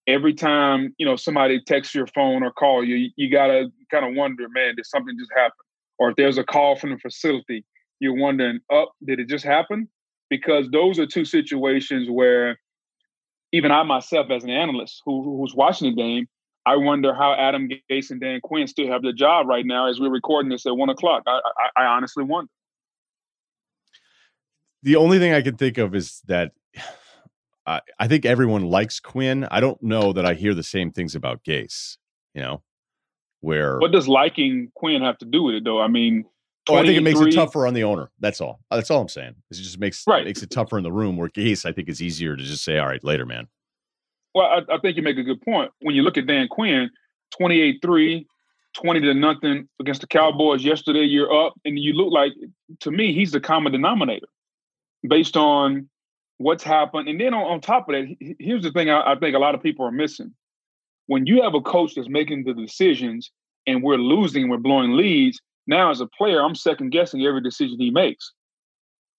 every 0.07 0.33
time 0.33 0.93
you 0.97 1.05
know 1.05 1.15
somebody 1.15 1.61
texts 1.65 1.93
your 1.93 2.07
phone 2.07 2.43
or 2.43 2.51
call 2.51 2.83
you, 2.83 3.09
you 3.15 3.31
gotta 3.31 3.69
kind 3.91 4.05
of 4.05 4.15
wonder, 4.15 4.47
man, 4.49 4.75
did 4.75 4.85
something 4.85 5.15
just 5.19 5.31
happen? 5.35 5.53
Or 5.97 6.09
if 6.09 6.15
there's 6.15 6.37
a 6.37 6.43
call 6.43 6.75
from 6.77 6.91
the 6.91 6.97
facility, 6.97 7.65
you're 7.99 8.15
wondering, 8.15 8.59
oh, 8.71 8.87
did 9.05 9.19
it 9.19 9.27
just 9.27 9.45
happen? 9.45 9.89
Because 10.29 10.69
those 10.71 10.99
are 10.99 11.05
two 11.05 11.25
situations 11.25 12.09
where 12.09 12.57
even 13.51 13.71
I 13.71 13.83
myself, 13.83 14.27
as 14.31 14.43
an 14.43 14.51
analyst 14.51 15.01
who, 15.05 15.23
who's 15.23 15.55
watching 15.55 15.89
the 15.89 16.01
game, 16.01 16.27
I 16.65 16.75
wonder 16.75 17.13
how 17.13 17.33
Adam 17.33 17.67
Gase 17.89 18.11
and 18.11 18.21
Dan 18.21 18.39
Quinn 18.41 18.67
still 18.67 18.87
have 18.87 19.01
their 19.01 19.13
job 19.13 19.47
right 19.47 19.65
now 19.65 19.89
as 19.89 19.99
we're 19.99 20.11
recording 20.11 20.51
this 20.51 20.65
at 20.65 20.77
one 20.77 20.89
o'clock. 20.89 21.23
I, 21.25 21.39
I, 21.75 21.83
I 21.83 21.85
honestly 21.85 22.23
wonder. 22.23 22.49
The 24.83 24.95
only 24.95 25.19
thing 25.19 25.33
I 25.33 25.41
can 25.41 25.57
think 25.57 25.77
of 25.77 25.95
is 25.95 26.21
that 26.27 26.51
I, 27.65 27.81
I 27.99 28.07
think 28.07 28.25
everyone 28.25 28.63
likes 28.63 28.99
Quinn. 28.99 29.47
I 29.51 29.59
don't 29.59 29.81
know 29.83 30.13
that 30.13 30.25
I 30.25 30.33
hear 30.33 30.53
the 30.53 30.63
same 30.63 30.91
things 30.91 31.15
about 31.15 31.43
Gase. 31.43 31.97
You 32.33 32.41
know, 32.41 32.63
where 33.41 33.79
what 33.79 33.91
does 33.91 34.07
liking 34.07 34.71
Quinn 34.75 35.01
have 35.01 35.17
to 35.19 35.25
do 35.25 35.43
with 35.43 35.55
it, 35.55 35.63
though? 35.63 35.81
I 35.81 35.87
mean, 35.87 36.25
oh, 36.67 36.75
I 36.75 36.83
think 36.83 36.97
it 36.97 37.01
makes 37.01 37.19
it 37.19 37.31
tougher 37.31 37.67
on 37.67 37.73
the 37.73 37.83
owner. 37.83 38.09
That's 38.19 38.41
all. 38.41 38.59
That's 38.71 38.89
all 38.89 39.01
I'm 39.01 39.07
saying. 39.07 39.35
It 39.51 39.55
just 39.55 39.79
makes 39.79 40.03
right. 40.07 40.25
makes 40.25 40.41
it 40.41 40.49
tougher 40.49 40.77
in 40.77 40.83
the 40.83 40.91
room. 40.91 41.15
Where 41.15 41.29
Gase, 41.29 41.65
I 41.65 41.71
think, 41.71 41.89
is 41.89 42.01
easier 42.01 42.35
to 42.35 42.43
just 42.43 42.63
say, 42.63 42.77
"All 42.77 42.87
right, 42.87 43.03
later, 43.03 43.25
man." 43.25 43.47
Well, 44.33 44.47
I, 44.47 44.75
I 44.75 44.77
think 44.79 44.97
you 44.97 45.03
make 45.03 45.17
a 45.17 45.23
good 45.23 45.41
point. 45.41 45.71
When 45.81 45.95
you 45.95 46.03
look 46.03 46.17
at 46.17 46.27
Dan 46.27 46.47
Quinn, 46.49 46.91
28-3, 47.41 48.27
20 48.75 48.99
to 49.01 49.13
nothing 49.15 49.67
against 49.79 50.01
the 50.01 50.07
Cowboys 50.07 50.63
yesterday, 50.63 51.03
you're 51.03 51.33
up, 51.33 51.53
and 51.65 51.79
you 51.79 51.93
look 51.93 52.11
like 52.13 52.33
to 52.81 52.91
me, 52.91 53.11
he's 53.11 53.31
the 53.31 53.39
common 53.39 53.71
denominator 53.71 54.27
based 55.07 55.37
on 55.37 55.89
what's 56.37 56.63
happened. 56.63 57.07
And 57.07 57.19
then 57.19 57.33
on, 57.33 57.43
on 57.43 57.61
top 57.61 57.89
of 57.89 57.95
that, 57.95 58.35
here's 58.39 58.63
the 58.63 58.71
thing 58.71 58.89
I, 58.89 59.13
I 59.13 59.15
think 59.15 59.35
a 59.35 59.39
lot 59.39 59.55
of 59.55 59.63
people 59.63 59.85
are 59.85 59.91
missing. 59.91 60.33
When 61.07 61.25
you 61.25 61.41
have 61.41 61.55
a 61.55 61.61
coach 61.61 61.95
that's 61.95 62.09
making 62.09 62.43
the 62.43 62.53
decisions 62.53 63.31
and 63.67 63.83
we're 63.83 63.97
losing, 63.97 64.49
we're 64.49 64.57
blowing 64.57 64.95
leads, 64.95 65.39
now 65.67 65.91
as 65.91 66.01
a 66.01 66.07
player, 66.07 66.41
I'm 66.41 66.55
second 66.55 66.89
guessing 66.91 67.25
every 67.25 67.41
decision 67.41 67.77
he 67.79 67.91
makes. 67.91 68.31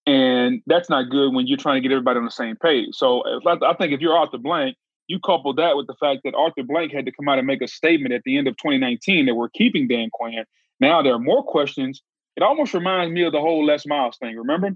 And 0.07 0.63
that's 0.67 0.89
not 0.89 1.11
good 1.11 1.35
when 1.35 1.47
you're 1.47 1.59
trying 1.59 1.81
to 1.83 1.89
get 1.89 1.93
everybody 1.93 2.19
on 2.19 2.25
the 2.25 2.31
same 2.31 2.57
page. 2.57 2.89
So 2.93 3.23
I 3.47 3.75
think 3.75 3.93
if 3.93 4.01
you're 4.01 4.17
Arthur 4.17 4.39
Blank, 4.39 4.77
you 5.07 5.21
couple 5.21 5.53
that 5.55 5.77
with 5.77 5.87
the 5.87 5.95
fact 6.01 6.21
that 6.25 6.35
Arthur 6.35 6.63
Blank 6.63 6.93
had 6.93 7.05
to 7.05 7.13
come 7.13 7.29
out 7.29 7.39
and 7.39 7.47
make 7.47 7.63
a 7.63 7.69
statement 7.69 8.15
at 8.15 8.23
the 8.25 8.39
end 8.39 8.49
of 8.49 8.57
2019 8.57 9.27
that 9.27 9.35
we're 9.35 9.49
keeping 9.51 9.89
Dan 9.89 10.09
Quinn. 10.13 10.45
Now 10.79 11.03
there 11.03 11.15
are 11.15 11.19
more 11.19 11.43
questions. 11.43 12.01
It 12.37 12.43
almost 12.43 12.75
reminds 12.75 13.13
me 13.13 13.25
of 13.25 13.33
the 13.33 13.41
whole 13.41 13.65
Les 13.67 13.87
Miles 13.87 14.17
thing. 14.19 14.37
Remember, 14.37 14.71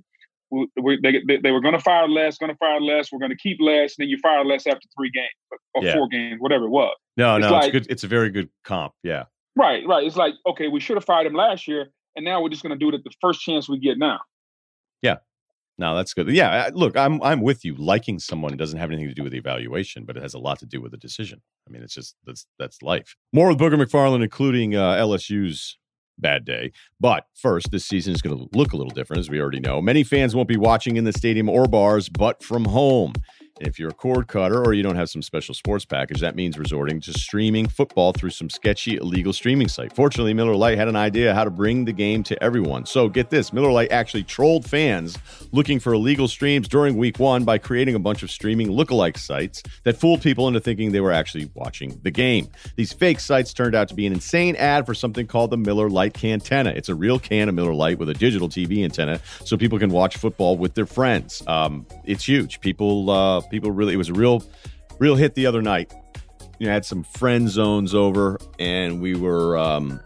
we, 0.51 0.69
we, 0.81 1.01
they, 1.03 1.21
they, 1.27 1.39
they, 1.43 1.51
were 1.51 1.61
going 1.61 1.75
to 1.75 1.81
fire 1.81 2.09
Les, 2.09 2.37
going 2.39 2.53
to 2.53 2.57
fire 2.59 2.81
Les. 2.81 3.11
We're 3.13 3.19
going 3.19 3.31
to 3.31 3.37
keep 3.37 3.59
Les. 3.61 3.83
and 3.83 3.95
then 3.99 4.09
you 4.09 4.19
fire 4.23 4.45
Les 4.45 4.67
after 4.67 4.87
three 4.97 5.11
games 5.11 5.61
or 5.75 5.85
yeah. 5.85 5.95
four 5.95 6.09
games, 6.09 6.37
whatever 6.39 6.65
it 6.65 6.71
was. 6.71 6.95
No, 7.17 7.37
it's 7.37 7.45
no, 7.45 7.53
like, 7.53 7.65
it's 7.65 7.73
good. 7.73 7.87
It's 7.91 8.05
a 8.05 8.09
very 8.09 8.31
good 8.31 8.49
comp. 8.65 8.93
Yeah. 9.03 9.25
Right, 9.57 9.87
right. 9.87 10.05
It's 10.05 10.17
like 10.17 10.35
okay, 10.47 10.69
we 10.69 10.81
should 10.81 10.97
have 10.97 11.05
fired 11.05 11.27
him 11.27 11.35
last 11.35 11.69
year, 11.69 11.87
and 12.17 12.25
now 12.25 12.43
we're 12.43 12.49
just 12.49 12.63
going 12.63 12.77
to 12.77 12.79
do 12.79 12.89
it 12.89 12.95
at 12.95 13.05
the 13.05 13.11
first 13.21 13.41
chance 13.41 13.69
we 13.69 13.79
get 13.79 13.99
now. 13.99 14.19
Yeah. 15.01 15.17
No, 15.77 15.97
that's 15.97 16.15
good. 16.15 16.29
Yeah, 16.29 16.71
look, 16.73 16.97
I'm 16.97 17.21
I'm 17.23 17.41
with 17.41 17.65
you. 17.65 17.75
Liking 17.75 18.21
someone 18.21 18.57
doesn't 18.57 18.79
have 18.79 18.91
anything 18.91 19.09
to 19.09 19.15
do 19.15 19.25
with 19.25 19.33
the 19.33 19.39
evaluation, 19.39 20.05
but 20.05 20.17
it 20.17 20.23
has 20.23 20.35
a 20.35 20.39
lot 20.39 20.61
to 20.61 20.67
do 20.67 20.81
with 20.81 20.93
the 20.93 20.97
decision. 20.97 21.41
I 21.69 21.73
mean, 21.73 21.83
it's 21.83 21.95
just 21.95 22.15
that's 22.25 22.47
that's 22.59 22.81
life. 22.83 23.17
More 23.33 23.49
with 23.49 23.59
Booger 23.59 23.81
McFarland, 23.81 24.23
including 24.23 24.77
uh, 24.77 24.95
LSU's 24.95 25.79
bad 26.19 26.45
day. 26.45 26.73
But 27.01 27.27
first, 27.35 27.71
this 27.71 27.85
season 27.85 28.15
is 28.15 28.23
going 28.23 28.37
to 28.37 28.49
look 28.57 28.73
a 28.73 28.77
little 28.77 28.93
different, 28.93 29.21
as 29.21 29.31
we 29.31 29.41
already 29.41 29.61
know. 29.61 29.81
Many 29.81 30.05
fans 30.05 30.35
won't 30.35 30.49
be 30.49 30.57
watching 30.57 30.97
in 30.97 31.05
the 31.05 31.13
stadium 31.13 31.49
or 31.49 31.67
bars, 31.67 32.09
but 32.09 32.43
from 32.43 32.67
home. 32.67 33.13
And 33.61 33.69
if 33.69 33.79
you're 33.79 33.91
a 33.91 33.95
cord 33.95 34.27
cutter 34.27 34.61
or 34.61 34.73
you 34.73 34.83
don't 34.83 34.97
have 34.97 35.09
some 35.09 35.23
special 35.23 35.55
sports 35.55 35.85
package, 35.85 36.21
that 36.21 36.35
means 36.35 36.59
resorting 36.59 37.01
to 37.03 37.13
streaming 37.13 37.69
football 37.69 38.13
through 38.13 38.31
some 38.31 38.51
sketchy 38.51 38.97
illegal 38.97 39.33
streaming 39.33 39.69
site. 39.69 39.95
Fortunately, 39.95 40.35
Miller 40.35 40.57
Lite 40.57 40.77
had 40.77 40.89
an 40.89 40.97
idea 40.97 41.33
how 41.35 41.45
to 41.45 41.51
bring 41.51 41.85
the 41.85 41.93
game 41.93 42.25
to 42.25 42.43
everyone. 42.43 42.85
So 42.85 43.09
get 43.09 43.31
this 43.31 43.53
Miller 43.53 43.71
Lite 43.71 43.93
actually 43.93 44.25
trolled 44.25 44.65
fans 44.69 45.17
looking 45.53 45.79
for 45.79 45.93
illegal 45.93 46.27
streams 46.27 46.67
during 46.67 46.97
week 46.97 47.21
one 47.21 47.45
by 47.45 47.59
creating 47.59 47.95
a 47.95 48.01
bunch 48.01 48.25
of 48.25 48.31
streaming 48.31 48.69
lookalike 48.69 49.17
sites 49.17 49.63
that 49.85 49.97
fooled 49.97 50.21
people 50.21 50.49
into 50.49 50.59
thinking 50.59 50.91
they 50.91 51.01
were 51.01 51.13
actually 51.13 51.49
watching 51.55 52.01
the 52.03 52.11
game. 52.11 52.49
These 52.75 52.93
fake 52.93 53.21
sites 53.21 53.55
turned 53.55 53.77
out 53.77 53.87
to 53.89 53.95
be 53.95 54.05
an 54.07 54.13
insane 54.13 54.57
ad 54.57 54.85
for 54.85 54.95
something 54.95 55.29
called 55.29 55.51
the 55.51 55.57
Miller 55.57 55.89
Lite 55.89 56.15
Cantenna. 56.15 56.75
It's 56.75 56.89
a 56.89 56.95
real 56.95 57.21
can 57.21 57.49
of 57.49 57.55
Miller 57.55 57.75
Lite 57.75 57.99
with 57.99 58.09
a 58.09 58.15
digital 58.15 58.49
TV 58.49 58.83
antenna 58.83 59.21
so 59.45 59.57
people 59.57 59.79
can 59.79 59.91
watch 59.91 60.17
football 60.17 60.57
with 60.57 60.75
their 60.75 60.87
friends. 60.87 61.43
Um, 61.47 61.87
it's 62.05 62.27
huge. 62.27 62.61
People, 62.61 63.11
uh, 63.11 63.43
people 63.51 63.71
really 63.71 63.95
it 63.95 63.99
was 63.99 64.09
a 64.09 64.15
real 64.15 64.43
real 64.99 65.17
hit 65.17 65.35
the 65.35 65.47
other 65.47 65.63
night. 65.63 65.93
You 66.59 66.67
know, 66.67 66.73
had 66.73 66.85
some 66.85 67.03
friend 67.03 67.49
zones 67.49 67.95
over 67.95 68.39
and 68.59 69.01
we 69.01 69.15
were 69.15 69.59
um, 69.59 70.01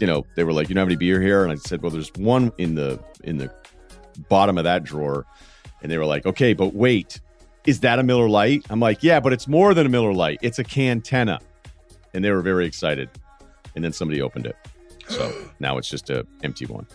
you 0.00 0.06
know, 0.06 0.26
they 0.34 0.44
were 0.44 0.52
like, 0.52 0.68
"You 0.68 0.74
don't 0.74 0.82
have 0.82 0.88
any 0.88 0.96
beer 0.96 1.20
here?" 1.20 1.42
And 1.44 1.52
I 1.52 1.56
said, 1.56 1.82
"Well, 1.82 1.90
there's 1.90 2.12
one 2.14 2.52
in 2.58 2.74
the 2.74 3.02
in 3.22 3.38
the 3.38 3.52
bottom 4.28 4.58
of 4.58 4.64
that 4.64 4.84
drawer." 4.84 5.26
And 5.82 5.90
they 5.90 5.98
were 5.98 6.06
like, 6.06 6.26
"Okay, 6.26 6.52
but 6.52 6.74
wait, 6.74 7.20
is 7.66 7.80
that 7.80 7.98
a 7.98 8.02
Miller 8.02 8.28
Lite?" 8.28 8.66
I'm 8.70 8.80
like, 8.80 9.02
"Yeah, 9.02 9.20
but 9.20 9.32
it's 9.32 9.48
more 9.48 9.74
than 9.74 9.86
a 9.86 9.88
Miller 9.88 10.12
Lite. 10.12 10.38
It's 10.42 10.58
a 10.58 10.64
Cantenna." 10.64 11.40
And 12.12 12.24
they 12.24 12.30
were 12.30 12.42
very 12.42 12.66
excited. 12.66 13.08
And 13.74 13.84
then 13.84 13.92
somebody 13.92 14.22
opened 14.22 14.46
it. 14.46 14.56
So 15.08 15.32
now 15.58 15.78
it's 15.78 15.88
just 15.88 16.10
a 16.10 16.26
empty 16.42 16.66
one. 16.66 16.86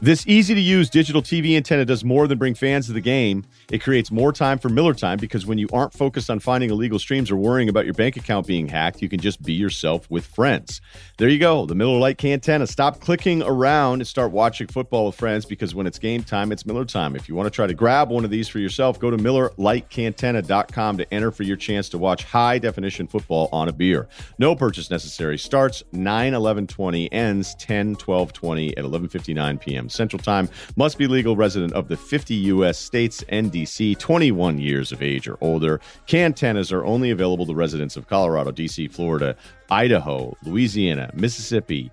This 0.00 0.26
easy 0.26 0.54
to 0.54 0.60
use 0.60 0.90
digital 0.90 1.22
TV 1.22 1.56
antenna 1.56 1.84
does 1.84 2.04
more 2.04 2.26
than 2.26 2.38
bring 2.38 2.54
fans 2.54 2.86
to 2.86 2.92
the 2.92 3.00
game. 3.00 3.44
It 3.70 3.78
creates 3.78 4.10
more 4.10 4.32
time 4.32 4.58
for 4.58 4.68
Miller 4.68 4.94
time 4.94 5.18
because 5.18 5.46
when 5.46 5.58
you 5.58 5.68
aren't 5.72 5.92
focused 5.92 6.30
on 6.30 6.40
finding 6.40 6.70
illegal 6.70 6.98
streams 6.98 7.30
or 7.30 7.36
worrying 7.36 7.68
about 7.68 7.84
your 7.84 7.94
bank 7.94 8.16
account 8.16 8.46
being 8.46 8.68
hacked, 8.68 9.02
you 9.02 9.08
can 9.08 9.20
just 9.20 9.42
be 9.42 9.52
yourself 9.52 10.10
with 10.10 10.26
friends. 10.26 10.80
There 11.18 11.28
you 11.28 11.38
go, 11.38 11.66
the 11.66 11.74
Miller 11.74 11.98
Lite 11.98 12.18
Cantenna. 12.18 12.68
Stop 12.68 13.00
clicking 13.00 13.42
around 13.42 14.00
and 14.00 14.06
start 14.06 14.32
watching 14.32 14.66
football 14.66 15.06
with 15.06 15.16
friends 15.16 15.44
because 15.44 15.74
when 15.74 15.86
it's 15.86 15.98
game 15.98 16.22
time, 16.22 16.52
it's 16.52 16.64
Miller 16.64 16.84
time. 16.84 17.16
If 17.16 17.28
you 17.28 17.34
want 17.34 17.46
to 17.46 17.50
try 17.50 17.66
to 17.66 17.74
grab 17.74 18.10
one 18.10 18.24
of 18.24 18.30
these 18.30 18.48
for 18.48 18.58
yourself, 18.58 18.98
go 18.98 19.10
to 19.10 19.16
MillerLiteCantenna.com 19.16 20.98
to 20.98 21.14
enter 21.14 21.30
for 21.30 21.42
your 21.42 21.56
chance 21.56 21.88
to 21.90 21.98
watch 21.98 22.24
high 22.24 22.58
definition 22.58 23.06
football 23.06 23.48
on 23.52 23.68
a 23.68 23.72
beer. 23.72 24.08
No 24.38 24.54
purchase 24.54 24.90
necessary. 24.90 25.38
Starts 25.38 25.82
9 25.92 26.34
11 26.34 26.66
20, 26.66 27.12
ends 27.12 27.54
10 27.56 27.96
12 27.96 28.32
20 28.32 28.76
at 28.76 28.84
11 28.84 29.08
59 29.08 29.57
p.m. 29.58 29.88
Central 29.88 30.20
Time. 30.20 30.48
Must 30.76 30.98
be 30.98 31.06
legal 31.06 31.36
resident 31.36 31.72
of 31.72 31.88
the 31.88 31.96
50 31.96 32.34
U.S. 32.34 32.78
states 32.78 33.24
and 33.28 33.50
D.C., 33.50 33.94
21 33.96 34.58
years 34.58 34.92
of 34.92 35.02
age 35.02 35.28
or 35.28 35.38
older. 35.40 35.80
Cantennas 36.06 36.72
are 36.72 36.84
only 36.84 37.10
available 37.10 37.46
to 37.46 37.54
residents 37.54 37.96
of 37.96 38.08
Colorado, 38.08 38.50
D.C., 38.50 38.88
Florida, 38.88 39.36
Idaho, 39.70 40.36
Louisiana, 40.44 41.10
Mississippi, 41.14 41.90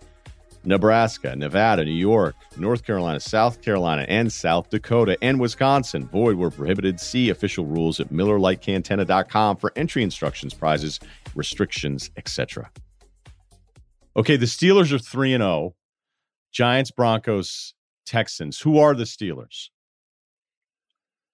Nebraska, 0.65 1.35
Nevada, 1.35 1.85
New 1.85 1.91
York, 1.91 2.35
North 2.57 2.83
Carolina, 2.83 3.19
South 3.19 3.61
Carolina, 3.61 4.05
and 4.07 4.31
South 4.31 4.69
Dakota, 4.69 5.17
and 5.21 5.39
Wisconsin. 5.39 6.07
Void 6.07 6.35
where 6.35 6.49
prohibited. 6.49 6.99
See 6.99 7.29
official 7.29 7.65
rules 7.65 7.99
at 7.99 8.09
MillerLiteCantenna.com 8.09 9.57
for 9.57 9.71
entry 9.75 10.03
instructions, 10.03 10.53
prizes, 10.53 10.99
restrictions, 11.35 12.09
etc. 12.17 12.69
Okay, 14.17 14.37
the 14.37 14.45
Steelers 14.45 14.91
are 14.91 14.99
3 14.99 15.33
and 15.33 15.41
0. 15.41 15.75
Giants, 16.55 16.89
Broncos, 16.89 17.73
Texans. 18.05 18.59
Who 18.61 18.79
are 18.79 18.95
the 18.95 19.03
Steelers? 19.03 19.69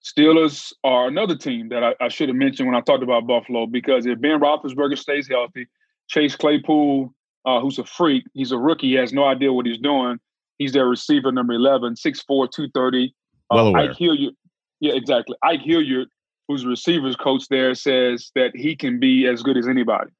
Steelers 0.02 0.72
are 0.82 1.06
another 1.06 1.36
team 1.36 1.68
that 1.68 1.84
I, 1.84 1.94
I, 2.00 2.08
should 2.08 2.28
have 2.28 2.34
mentioned 2.34 2.66
when 2.66 2.76
I 2.76 2.80
talked 2.80 3.04
about 3.04 3.28
Buffalo 3.28 3.66
because 3.66 4.04
if 4.04 4.20
Ben 4.20 4.40
Roethlisberger 4.40 4.98
stays 4.98 5.28
healthy, 5.28 5.68
Chase 6.08 6.34
Claypool, 6.34 7.14
uh, 7.46 7.60
who's 7.60 7.78
a 7.78 7.84
freak, 7.84 8.24
he's 8.34 8.50
a 8.50 8.58
rookie, 8.58 8.88
he 8.88 8.94
has 8.94 9.12
no 9.12 9.24
idea 9.24 9.52
what 9.52 9.64
he's 9.64 9.78
doing. 9.78 10.18
He's 10.58 10.72
their 10.72 10.86
receiver, 10.86 11.30
number 11.30 11.52
11, 11.52 11.94
6'4", 11.94 12.26
230. 12.26 13.14
Uh, 13.48 13.54
well 13.54 13.68
aware. 13.68 13.90
Ike 13.90 13.96
Hilliard, 13.96 14.34
yeah, 14.80 14.94
exactly. 14.94 15.36
Ike 15.44 15.62
Hilliard, 15.62 16.08
who's 16.48 16.64
a 16.64 16.68
receivers 16.68 17.14
coach 17.14 17.44
there, 17.48 17.76
says 17.76 18.32
that 18.34 18.50
he 18.56 18.74
can 18.74 18.98
be 18.98 19.28
as 19.28 19.44
good 19.44 19.56
as 19.56 19.68
anybody, 19.68 20.10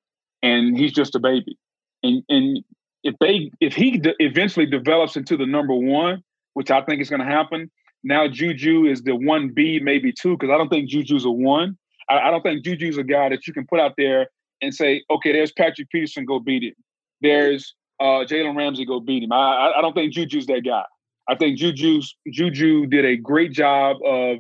and 0.45 0.79
he's 0.79 0.93
just 0.93 1.17
a 1.17 1.19
baby. 1.19 1.59
And 2.05 2.23
and 2.29 2.65
if 3.03 3.15
they 3.21 3.51
if 3.61 3.75
he 3.75 3.99
de- 3.99 4.15
eventually 4.19 4.67
develops 4.67 5.17
into 5.17 5.37
the 5.37 5.47
number 5.47 5.75
one, 5.75 6.23
which 6.55 6.71
I 6.71 6.83
think 6.83 7.01
is 7.01 7.11
going 7.11 7.21
to 7.21 7.27
happen, 7.27 7.71
now 8.05 8.29
Juju 8.29 8.85
is 8.85 9.03
the 9.03 9.15
one 9.15 9.51
B, 9.51 9.81
maybe 9.83 10.13
two, 10.13 10.37
because 10.37 10.53
I 10.53 10.59
don't 10.59 10.69
think 10.69 10.89
Juju's 10.89 11.25
a 11.25 11.31
one. 11.31 11.77
I, 12.09 12.19
I, 12.19 12.31
don't 12.31 12.43
think 12.43 12.65
Juju's 12.65 12.99
a 12.99 13.05
guy 13.05 13.29
that 13.29 13.47
you 13.47 13.53
can 13.53 13.67
put 13.67 13.81
out 13.81 13.95
there 13.97 14.29
and 14.61 14.75
say, 14.75 15.05
okay, 15.11 15.33
there's 15.33 15.53
Patrick 15.53 15.89
Peterson, 15.91 16.25
go 16.25 16.41
beat 16.41 16.65
him. 16.65 16.75
There's 17.21 17.75
uh, 18.01 18.25
Jalen 18.27 18.57
Ramsey, 18.57 18.85
go 18.85 19.01
beat 19.01 19.23
him. 19.23 19.33
I, 19.33 19.73
I 19.77 19.81
don't 19.81 19.95
think 19.95 20.13
Juju's 20.13 20.47
that 20.47 20.63
guy. 20.65 20.85
I 21.29 21.37
think 21.37 21.59
Juju's 21.59 22.17
Juju 22.31 22.87
did 22.87 23.05
a 23.05 23.17
great 23.17 23.53
job 23.53 23.99
of 24.05 24.39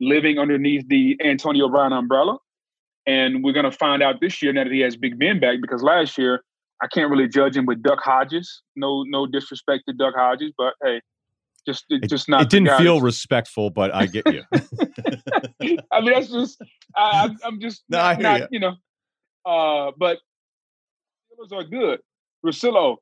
living 0.00 0.38
underneath 0.38 0.86
the 0.88 1.16
Antonio 1.24 1.68
Brown 1.68 1.92
umbrella. 1.92 2.38
And 3.06 3.42
we're 3.42 3.52
going 3.52 3.64
to 3.64 3.76
find 3.76 4.02
out 4.02 4.20
this 4.20 4.40
year 4.42 4.52
now 4.52 4.64
that 4.64 4.72
he 4.72 4.80
has 4.80 4.96
Big 4.96 5.18
Ben 5.18 5.40
back 5.40 5.58
because 5.60 5.82
last 5.82 6.16
year 6.16 6.44
I 6.82 6.88
can't 6.88 7.10
really 7.10 7.28
judge 7.28 7.56
him 7.56 7.64
with 7.66 7.82
Duck 7.82 8.00
Hodges. 8.02 8.62
No, 8.74 9.04
no 9.04 9.26
disrespect 9.26 9.84
to 9.88 9.94
Duck 9.94 10.14
Hodges, 10.16 10.52
but 10.58 10.74
hey, 10.82 11.00
just 11.66 11.84
it, 11.90 12.08
just 12.08 12.28
not. 12.28 12.42
It 12.42 12.50
didn't 12.50 12.76
feel 12.76 13.00
respectful, 13.00 13.70
but 13.70 13.94
I 13.94 14.06
get 14.06 14.26
you. 14.26 14.42
I 15.92 16.00
mean, 16.00 16.12
that's 16.12 16.28
just 16.28 16.60
I, 16.96 17.24
I'm, 17.24 17.38
I'm 17.44 17.60
just 17.60 17.84
No, 17.88 17.98
not, 17.98 18.20
not, 18.20 18.40
ya. 18.40 18.46
you 18.50 18.60
know. 18.60 18.74
Uh, 19.46 19.92
but 19.96 20.18
Steelers 21.32 21.56
are 21.56 21.64
good. 21.64 22.00
Russillo, 22.44 22.96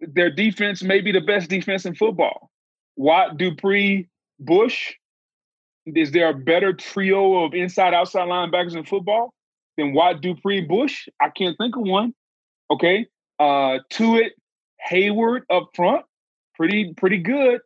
their 0.00 0.30
defense 0.30 0.82
may 0.82 1.00
be 1.00 1.12
the 1.12 1.20
best 1.20 1.50
defense 1.50 1.84
in 1.84 1.94
football. 1.94 2.50
Watt, 2.96 3.36
Dupree, 3.36 4.08
Bush. 4.40 4.94
Is 5.84 6.10
there 6.10 6.30
a 6.30 6.34
better 6.34 6.72
trio 6.72 7.44
of 7.44 7.54
inside 7.54 7.94
outside 7.94 8.28
linebackers 8.28 8.74
in 8.74 8.84
football 8.84 9.32
than 9.76 9.92
Watt, 9.92 10.20
Dupree, 10.20 10.62
Bush? 10.62 11.06
I 11.20 11.28
can't 11.28 11.56
think 11.58 11.76
of 11.76 11.82
one. 11.82 12.14
Okay, 12.70 13.06
uh, 13.38 13.78
to 13.90 14.16
it, 14.16 14.32
Heyward 14.90 15.42
up 15.50 15.70
front, 15.74 16.04
pretty 16.54 16.94
pretty 16.94 17.18
good. 17.18 17.60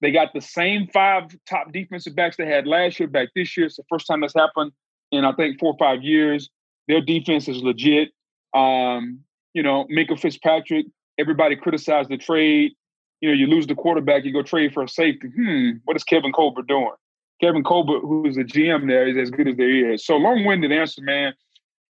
They 0.00 0.12
got 0.12 0.32
the 0.32 0.40
same 0.40 0.88
five 0.92 1.24
top 1.48 1.72
defensive 1.72 2.14
backs 2.14 2.36
they 2.36 2.46
had 2.46 2.66
last 2.66 3.00
year 3.00 3.08
back 3.08 3.28
this 3.34 3.56
year. 3.56 3.66
It's 3.66 3.76
the 3.76 3.84
first 3.88 4.06
time 4.06 4.20
that's 4.20 4.34
happened 4.34 4.72
in 5.10 5.24
I 5.24 5.32
think 5.32 5.58
four 5.58 5.72
or 5.72 5.78
five 5.78 6.02
years. 6.02 6.50
Their 6.86 7.00
defense 7.00 7.48
is 7.48 7.62
legit. 7.62 8.10
Um, 8.54 9.20
you 9.54 9.62
know, 9.62 9.86
Minkah 9.90 10.18
Fitzpatrick. 10.18 10.86
Everybody 11.18 11.56
criticized 11.56 12.10
the 12.10 12.16
trade. 12.16 12.72
You 13.20 13.30
know, 13.30 13.34
you 13.34 13.48
lose 13.48 13.66
the 13.66 13.74
quarterback, 13.74 14.24
you 14.24 14.32
go 14.32 14.42
trade 14.42 14.72
for 14.72 14.84
a 14.84 14.88
safety. 14.88 15.28
Hmm, 15.34 15.70
what 15.84 15.96
is 15.96 16.04
Kevin 16.04 16.32
Colbert 16.32 16.68
doing? 16.68 16.92
Kevin 17.40 17.64
Colbert, 17.64 18.00
who's 18.00 18.36
the 18.36 18.44
GM 18.44 18.86
there, 18.86 19.08
is 19.08 19.16
as 19.16 19.30
good 19.30 19.48
as 19.48 19.56
there 19.56 19.92
is. 19.92 20.04
So 20.04 20.16
long-winded 20.16 20.70
answer, 20.70 21.02
man. 21.02 21.34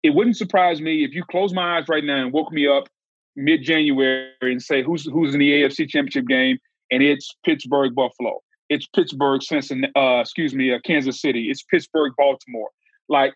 It 0.03 0.11
wouldn't 0.11 0.37
surprise 0.37 0.79
me 0.79 1.03
if 1.03 1.13
you 1.13 1.23
close 1.29 1.53
my 1.53 1.77
eyes 1.77 1.89
right 1.89 2.03
now 2.03 2.23
and 2.23 2.31
woke 2.31 2.51
me 2.51 2.67
up 2.67 2.87
mid-January 3.37 4.31
and 4.41 4.61
say 4.61 4.83
who's 4.83 5.05
who's 5.05 5.33
in 5.33 5.39
the 5.39 5.51
AFC 5.51 5.87
Championship 5.87 6.27
game, 6.27 6.57
and 6.91 7.01
it's 7.01 7.33
Pittsburgh 7.45 7.95
Buffalo. 7.95 8.39
It's 8.69 8.85
Pittsburgh 8.87 9.41
Cincinnati. 9.41 9.93
Uh, 9.95 10.19
excuse 10.19 10.53
me, 10.53 10.73
uh, 10.73 10.79
Kansas 10.83 11.21
City. 11.21 11.49
It's 11.49 11.63
Pittsburgh 11.63 12.11
Baltimore. 12.17 12.69
Like 13.07 13.33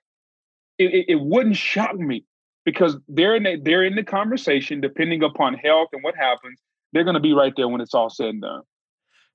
it, 0.78 0.94
it, 0.94 1.06
it 1.10 1.22
wouldn't 1.22 1.56
shock 1.56 1.96
me 1.96 2.26
because 2.66 2.98
they're 3.08 3.36
in 3.36 3.44
the, 3.44 3.62
they're 3.64 3.84
in 3.84 3.96
the 3.96 4.04
conversation. 4.04 4.82
Depending 4.82 5.24
upon 5.24 5.54
health 5.54 5.90
and 5.94 6.04
what 6.04 6.16
happens, 6.16 6.60
they're 6.92 7.06
going 7.06 7.14
to 7.16 7.22
be 7.22 7.34
right 7.34 7.54
there 7.56 7.68
when 7.68 7.80
it's 7.80 7.94
all 7.94 8.10
said 8.10 8.28
and 8.28 8.42
done. 8.42 8.62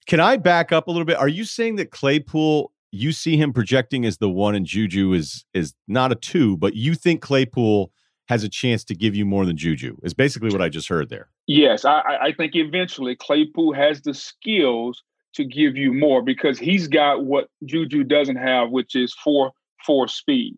Can 0.06 0.20
I 0.20 0.36
back 0.36 0.72
up 0.72 0.86
a 0.86 0.90
little 0.90 1.06
bit? 1.06 1.16
Are 1.16 1.28
you 1.28 1.44
saying 1.44 1.76
that 1.76 1.90
Claypool, 1.90 2.70
you 2.92 3.12
see 3.12 3.36
him 3.36 3.52
projecting 3.52 4.04
as 4.04 4.18
the 4.18 4.30
one, 4.30 4.54
and 4.54 4.66
Juju 4.66 5.12
is 5.12 5.44
is 5.54 5.74
not 5.88 6.12
a 6.12 6.14
two, 6.14 6.56
but 6.56 6.74
you 6.74 6.94
think 6.94 7.22
Claypool 7.22 7.90
has 8.28 8.42
a 8.44 8.48
chance 8.48 8.84
to 8.84 8.94
give 8.94 9.14
you 9.14 9.24
more 9.24 9.46
than 9.46 9.56
Juju? 9.56 9.96
Is 10.02 10.14
basically 10.14 10.50
what 10.50 10.62
I 10.62 10.68
just 10.68 10.88
heard 10.88 11.08
there. 11.08 11.28
Yes, 11.46 11.84
I, 11.84 12.00
I- 12.22 12.32
think 12.32 12.54
eventually 12.54 13.16
Claypool 13.16 13.72
has 13.74 14.02
the 14.02 14.14
skills 14.14 15.02
to 15.34 15.44
give 15.44 15.76
you 15.76 15.92
more 15.92 16.22
because 16.22 16.58
he's 16.58 16.88
got 16.88 17.24
what 17.24 17.48
Juju 17.64 18.04
doesn't 18.04 18.36
have, 18.36 18.70
which 18.70 18.94
is 18.94 19.14
four 19.22 19.52
four 19.84 20.08
speed, 20.08 20.56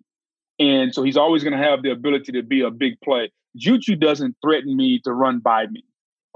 and 0.59 0.95
so 0.95 1.03
he's 1.03 1.17
always 1.17 1.45
going 1.45 1.57
to 1.57 1.63
have 1.63 1.83
the 1.83 1.91
ability 1.91 2.33
to 2.33 2.43
be 2.43 2.63
a 2.63 2.71
big 2.71 2.95
play. 3.03 3.31
Juju 3.57 3.97
doesn't 3.97 4.37
threaten 4.43 4.77
me 4.77 5.01
to 5.05 5.13
run 5.13 5.41
by 5.41 5.67
me. 5.67 5.85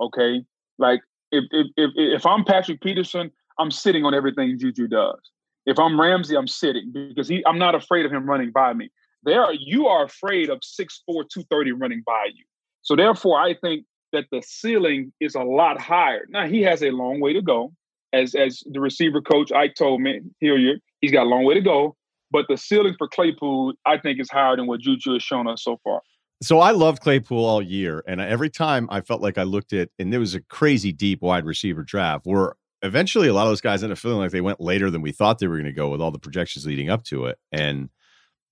Okay, 0.01 0.45
like 0.79 1.01
if 1.31 1.45
if 1.51 1.67
if, 1.77 1.91
if 1.97 2.27
I'm 2.27 2.45
Patrick 2.45 2.81
Peterson, 2.81 3.31
I'm 3.59 3.71
sitting 3.71 4.05
on 4.05 4.15
everything 4.15 4.59
Juju 4.59 4.89
does. 4.89 5.21
If 5.65 5.79
I'm 5.79 6.01
Ramsey, 6.01 6.37
I'm 6.37 6.49
sitting 6.49 6.93
because 6.93 7.29
he, 7.29 7.45
I'm 7.47 7.59
not 7.59 7.75
afraid 7.75 8.05
of 8.05 8.13
him 8.13 8.27
running 8.29 8.51
by 8.51 8.73
me. 8.75 8.91
There, 9.25 9.43
are, 9.43 9.55
you 9.55 9.87
are 9.87 10.05
afraid 10.05 10.51
of 10.51 10.61
6'4", 10.61 10.89
230 11.07 11.73
running 11.73 12.03
by 12.05 12.27
you. 12.35 12.45
So 12.83 12.97
therefore, 12.97 13.41
I 13.41 13.55
think 13.55 13.85
that 14.13 14.27
the 14.31 14.43
ceiling 14.43 15.13
is 15.21 15.35
a 15.35 15.43
lot 15.43 15.81
higher. 15.81 16.27
Now 16.29 16.47
he 16.47 16.63
has 16.63 16.83
a 16.83 16.91
long 16.91 17.21
way 17.21 17.33
to 17.33 17.43
go. 17.43 17.73
As 18.13 18.35
as 18.35 18.63
the 18.71 18.81
receiver 18.81 19.23
coach 19.23 19.53
Ike 19.53 19.75
told 19.75 20.03
me, 20.03 20.21
you 20.41 20.79
he's 21.01 21.13
got 21.13 21.23
a 21.23 21.29
long 21.31 21.45
way 21.45 21.55
to 21.55 21.63
go. 21.63 21.97
But 22.31 22.47
the 22.49 22.59
ceiling 22.59 22.95
for 22.99 23.09
Claypool, 23.09 23.75
I 23.87 23.99
think, 23.99 24.21
is 24.21 24.31
higher 24.31 24.57
than 24.57 24.67
what 24.67 24.81
Juju 24.81 25.15
has 25.15 25.23
shown 25.23 25.49
us 25.49 25.63
so 25.63 25.79
far. 25.83 26.01
So 26.43 26.59
I 26.59 26.73
loved 26.73 27.01
Claypool 27.01 27.45
all 27.45 27.63
year, 27.63 28.03
and 28.07 28.21
every 28.21 28.51
time 28.51 28.89
I 28.91 29.01
felt 29.01 29.23
like 29.23 29.39
I 29.39 29.45
looked 29.45 29.73
at, 29.73 29.91
and 29.99 30.13
there 30.13 30.19
was 30.21 30.35
a 30.35 30.41
crazy 30.41 30.93
deep 30.93 31.23
wide 31.23 31.47
receiver 31.47 31.85
draft 31.85 32.27
where 32.27 32.55
eventually 32.83 33.29
a 33.29 33.33
lot 33.35 33.43
of 33.43 33.51
those 33.51 33.61
guys 33.61 33.83
ended 33.83 33.97
up 33.97 34.01
feeling 34.01 34.19
like 34.19 34.33
they 34.33 34.41
went 34.41 34.61
later 34.61 34.91
than 34.91 35.03
we 35.03 35.13
thought 35.13 35.39
they 35.39 35.47
were 35.47 35.57
going 35.57 35.67
to 35.67 35.73
go 35.73 35.89
with 35.89 36.01
all 36.01 36.11
the 36.11 36.19
projections 36.19 36.67
leading 36.67 36.91
up 36.91 37.05
to 37.05 37.27
it. 37.27 37.39
And 37.53 37.91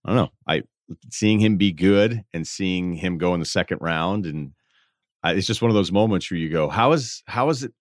I 0.05 0.09
don't 0.09 0.17
know, 0.17 0.31
I 0.47 0.63
seeing 1.11 1.41
him 1.41 1.57
be 1.57 1.73
good 1.73 2.25
and 2.33 2.47
seeing 2.47 2.95
him 2.95 3.19
go 3.19 3.35
in 3.35 3.41
the 3.41 3.47
second 3.47 3.79
round, 3.81 4.27
and 4.27 4.53
I, 5.23 5.33
it's 5.33 5.47
just 5.47 5.63
one 5.63 5.71
of 5.71 5.75
those 5.75 5.93
moments 5.93 6.31
where 6.31 6.39
you 6.39 6.49
go, 6.49 6.69
how 6.69 6.93
is 6.93 7.23
how 7.27 7.49
is 7.51 7.63
it 7.65 7.73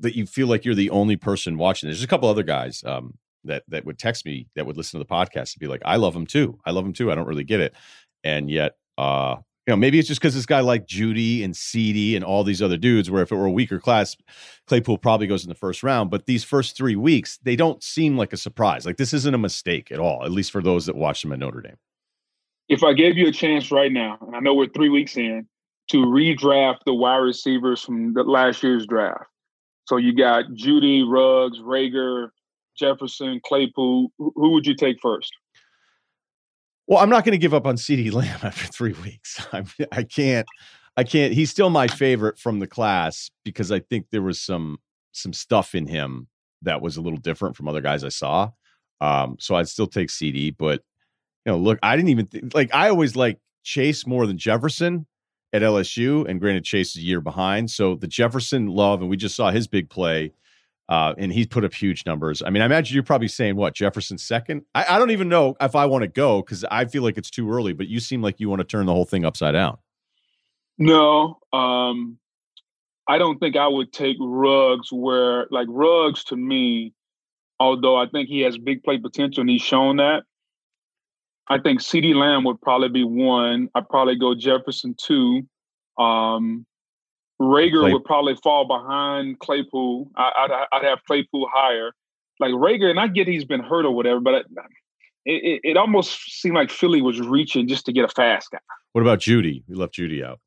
that 0.00 0.16
you 0.16 0.26
feel 0.26 0.48
like 0.48 0.64
you're 0.64 0.74
the 0.74 0.90
only 0.90 1.16
person 1.16 1.58
watching? 1.58 1.88
There's 1.88 2.02
a 2.02 2.08
couple 2.08 2.28
other 2.28 2.42
guys 2.42 2.82
um, 2.84 3.18
that 3.44 3.62
that 3.68 3.84
would 3.84 3.98
text 3.98 4.26
me 4.26 4.48
that 4.56 4.66
would 4.66 4.76
listen 4.76 4.98
to 4.98 5.04
the 5.04 5.14
podcast 5.14 5.54
and 5.54 5.60
be 5.60 5.68
like, 5.68 5.82
I 5.84 5.96
love 5.96 6.14
him 6.14 6.26
too, 6.26 6.58
I 6.66 6.72
love 6.72 6.84
him 6.84 6.92
too. 6.92 7.10
I 7.10 7.14
don't 7.14 7.28
really 7.28 7.44
get 7.44 7.60
it, 7.60 7.74
and 8.24 8.50
yet 8.50 8.72
uh 8.98 9.36
you 9.66 9.72
know 9.72 9.76
maybe 9.76 9.98
it's 9.98 10.08
just 10.08 10.20
because 10.20 10.34
this 10.34 10.46
guy 10.46 10.60
like 10.60 10.86
jeudy 10.86 11.44
and 11.44 11.54
CeeDee 11.54 12.16
and 12.16 12.24
all 12.24 12.44
these 12.44 12.62
other 12.62 12.76
dudes 12.76 13.10
where 13.10 13.22
if 13.22 13.32
it 13.32 13.36
were 13.36 13.46
a 13.46 13.50
weaker 13.50 13.78
class 13.78 14.16
claypool 14.66 14.98
probably 14.98 15.26
goes 15.26 15.44
in 15.44 15.48
the 15.48 15.54
first 15.54 15.82
round 15.82 16.10
but 16.10 16.26
these 16.26 16.44
first 16.44 16.76
three 16.76 16.96
weeks 16.96 17.38
they 17.42 17.56
don't 17.56 17.82
seem 17.82 18.16
like 18.16 18.32
a 18.32 18.36
surprise 18.36 18.84
like 18.86 18.96
this 18.96 19.12
isn't 19.12 19.34
a 19.34 19.38
mistake 19.38 19.92
at 19.92 19.98
all 19.98 20.24
at 20.24 20.30
least 20.30 20.50
for 20.50 20.62
those 20.62 20.86
that 20.86 20.96
watch 20.96 21.22
them 21.22 21.32
at 21.32 21.38
notre 21.38 21.60
dame 21.60 21.76
If 22.68 22.82
I 22.82 22.92
gave 22.94 23.16
you 23.16 23.28
a 23.28 23.32
chance 23.32 23.70
right 23.70 23.92
now, 23.92 24.18
and 24.20 24.34
I 24.34 24.40
know 24.40 24.54
we're 24.54 24.68
three 24.68 24.88
weeks 24.88 25.16
in, 25.16 25.46
to 25.90 25.98
redraft 25.98 26.78
the 26.86 26.94
wide 26.94 27.16
receivers 27.16 27.82
from 27.82 28.14
the 28.14 28.22
last 28.22 28.62
year's 28.62 28.86
draft. 28.86 29.24
So 29.88 29.96
you 29.96 30.14
got 30.14 30.44
Jeudy, 30.54 31.04
Ruggs, 31.06 31.58
Reagor, 31.58 32.28
Jefferson, 32.78 33.40
Claypool. 33.44 34.12
Who 34.18 34.52
would 34.52 34.66
you 34.66 34.74
take 34.74 34.96
first? 35.02 35.32
Well 36.86 36.98
i'm 36.98 37.10
not 37.10 37.24
going 37.24 37.32
to 37.32 37.38
give 37.38 37.54
up 37.54 37.66
on 37.66 37.76
CeeDee 37.76 38.12
lamb 38.12 38.40
after 38.42 38.66
three 38.66 38.92
weeks 38.92 39.44
I'm, 39.52 39.66
i 39.90 40.02
can't 40.02 40.46
i 40.96 41.04
can't 41.04 41.32
he's 41.32 41.50
still 41.50 41.70
my 41.70 41.88
favorite 41.88 42.38
from 42.38 42.58
the 42.58 42.66
class 42.66 43.30
because 43.44 43.70
i 43.72 43.80
think 43.80 44.06
there 44.10 44.22
was 44.22 44.40
some 44.40 44.78
some 45.12 45.32
stuff 45.32 45.74
in 45.74 45.86
him 45.86 46.28
that 46.62 46.80
was 46.80 46.96
a 46.96 47.00
little 47.00 47.18
different 47.18 47.56
from 47.56 47.68
other 47.68 47.80
guys 47.80 48.04
i 48.04 48.08
saw 48.08 48.50
um 49.00 49.36
so 49.38 49.54
i'd 49.54 49.68
still 49.68 49.86
take 49.86 50.08
CeeDee 50.08 50.54
but 50.56 50.82
you 51.44 51.52
know, 51.52 51.58
look, 51.58 51.78
I 51.82 51.96
didn't 51.96 52.10
even 52.10 52.26
think, 52.26 52.54
like 52.54 52.74
I 52.74 52.88
always 52.88 53.16
like 53.16 53.38
Chase 53.64 54.06
more 54.06 54.26
than 54.26 54.38
Jefferson 54.38 55.06
at 55.52 55.62
LSU, 55.62 56.28
and 56.28 56.40
granted, 56.40 56.64
Chase 56.64 56.96
is 56.96 57.02
a 57.02 57.06
year 57.06 57.20
behind. 57.20 57.70
So 57.70 57.94
the 57.94 58.06
Jefferson 58.06 58.66
love, 58.66 59.00
and 59.00 59.10
we 59.10 59.16
just 59.16 59.36
saw 59.36 59.50
his 59.50 59.66
big 59.66 59.90
play, 59.90 60.32
uh, 60.88 61.14
and 61.16 61.32
he 61.32 61.46
put 61.46 61.64
up 61.64 61.72
huge 61.72 62.04
numbers. 62.04 62.42
I 62.44 62.50
mean, 62.50 62.62
I 62.62 62.66
imagine 62.66 62.94
you're 62.94 63.02
probably 63.02 63.28
saying 63.28 63.56
what 63.56 63.74
Jefferson 63.74 64.18
second. 64.18 64.62
I, 64.74 64.96
I 64.96 64.98
don't 64.98 65.10
even 65.10 65.28
know 65.28 65.56
if 65.60 65.74
I 65.74 65.86
want 65.86 66.02
to 66.02 66.08
go 66.08 66.42
because 66.42 66.64
I 66.70 66.84
feel 66.84 67.02
like 67.02 67.16
it's 67.16 67.30
too 67.30 67.50
early. 67.50 67.72
But 67.72 67.88
you 67.88 68.00
seem 68.00 68.22
like 68.22 68.40
you 68.40 68.48
want 68.48 68.60
to 68.60 68.64
turn 68.64 68.86
the 68.86 68.92
whole 68.92 69.04
thing 69.04 69.24
upside 69.24 69.54
down. 69.54 69.78
No, 70.78 71.38
um, 71.52 72.18
I 73.08 73.18
don't 73.18 73.38
think 73.38 73.56
I 73.56 73.68
would 73.68 73.92
take 73.92 74.16
Ruggs 74.20 74.92
where 74.92 75.46
like 75.50 75.68
Ruggs 75.70 76.24
to 76.24 76.36
me, 76.36 76.94
although 77.60 77.96
I 77.96 78.06
think 78.08 78.28
he 78.28 78.40
has 78.40 78.58
big 78.58 78.82
play 78.82 78.98
potential 78.98 79.42
and 79.42 79.50
he's 79.50 79.62
shown 79.62 79.96
that. 79.96 80.24
I 81.48 81.58
think 81.58 81.80
CeeDee 81.80 82.14
Lamb 82.14 82.44
would 82.44 82.60
probably 82.60 82.88
be 82.88 83.04
one. 83.04 83.68
I'd 83.74 83.88
probably 83.88 84.16
go 84.16 84.34
Jefferson 84.34 84.94
two. 84.98 85.42
Um, 85.98 86.64
Reagor 87.42 87.80
Clay- 87.80 87.92
would 87.92 88.04
probably 88.04 88.36
fall 88.36 88.66
behind 88.66 89.38
Claypool. 89.40 90.10
I, 90.16 90.30
I'd, 90.36 90.66
I'd 90.72 90.84
have 90.84 91.00
Claypool 91.06 91.48
higher. 91.52 91.92
Like 92.40 92.52
Reagor, 92.52 92.90
and 92.90 92.98
I 92.98 93.08
get 93.08 93.28
he's 93.28 93.44
been 93.44 93.60
hurt 93.60 93.84
or 93.84 93.92
whatever, 93.92 94.20
but 94.20 94.34
it, 94.34 94.46
it, 95.24 95.60
it 95.62 95.76
almost 95.76 96.40
seemed 96.40 96.54
like 96.54 96.70
Philly 96.70 97.02
was 97.02 97.20
reaching 97.20 97.68
just 97.68 97.86
to 97.86 97.92
get 97.92 98.04
a 98.04 98.08
fast 98.08 98.50
guy. 98.50 98.58
What 98.92 99.02
about 99.02 99.20
Jeudy? 99.20 99.62
We 99.68 99.74
left 99.74 99.94
Jeudy 99.94 100.24
out. 100.24 100.40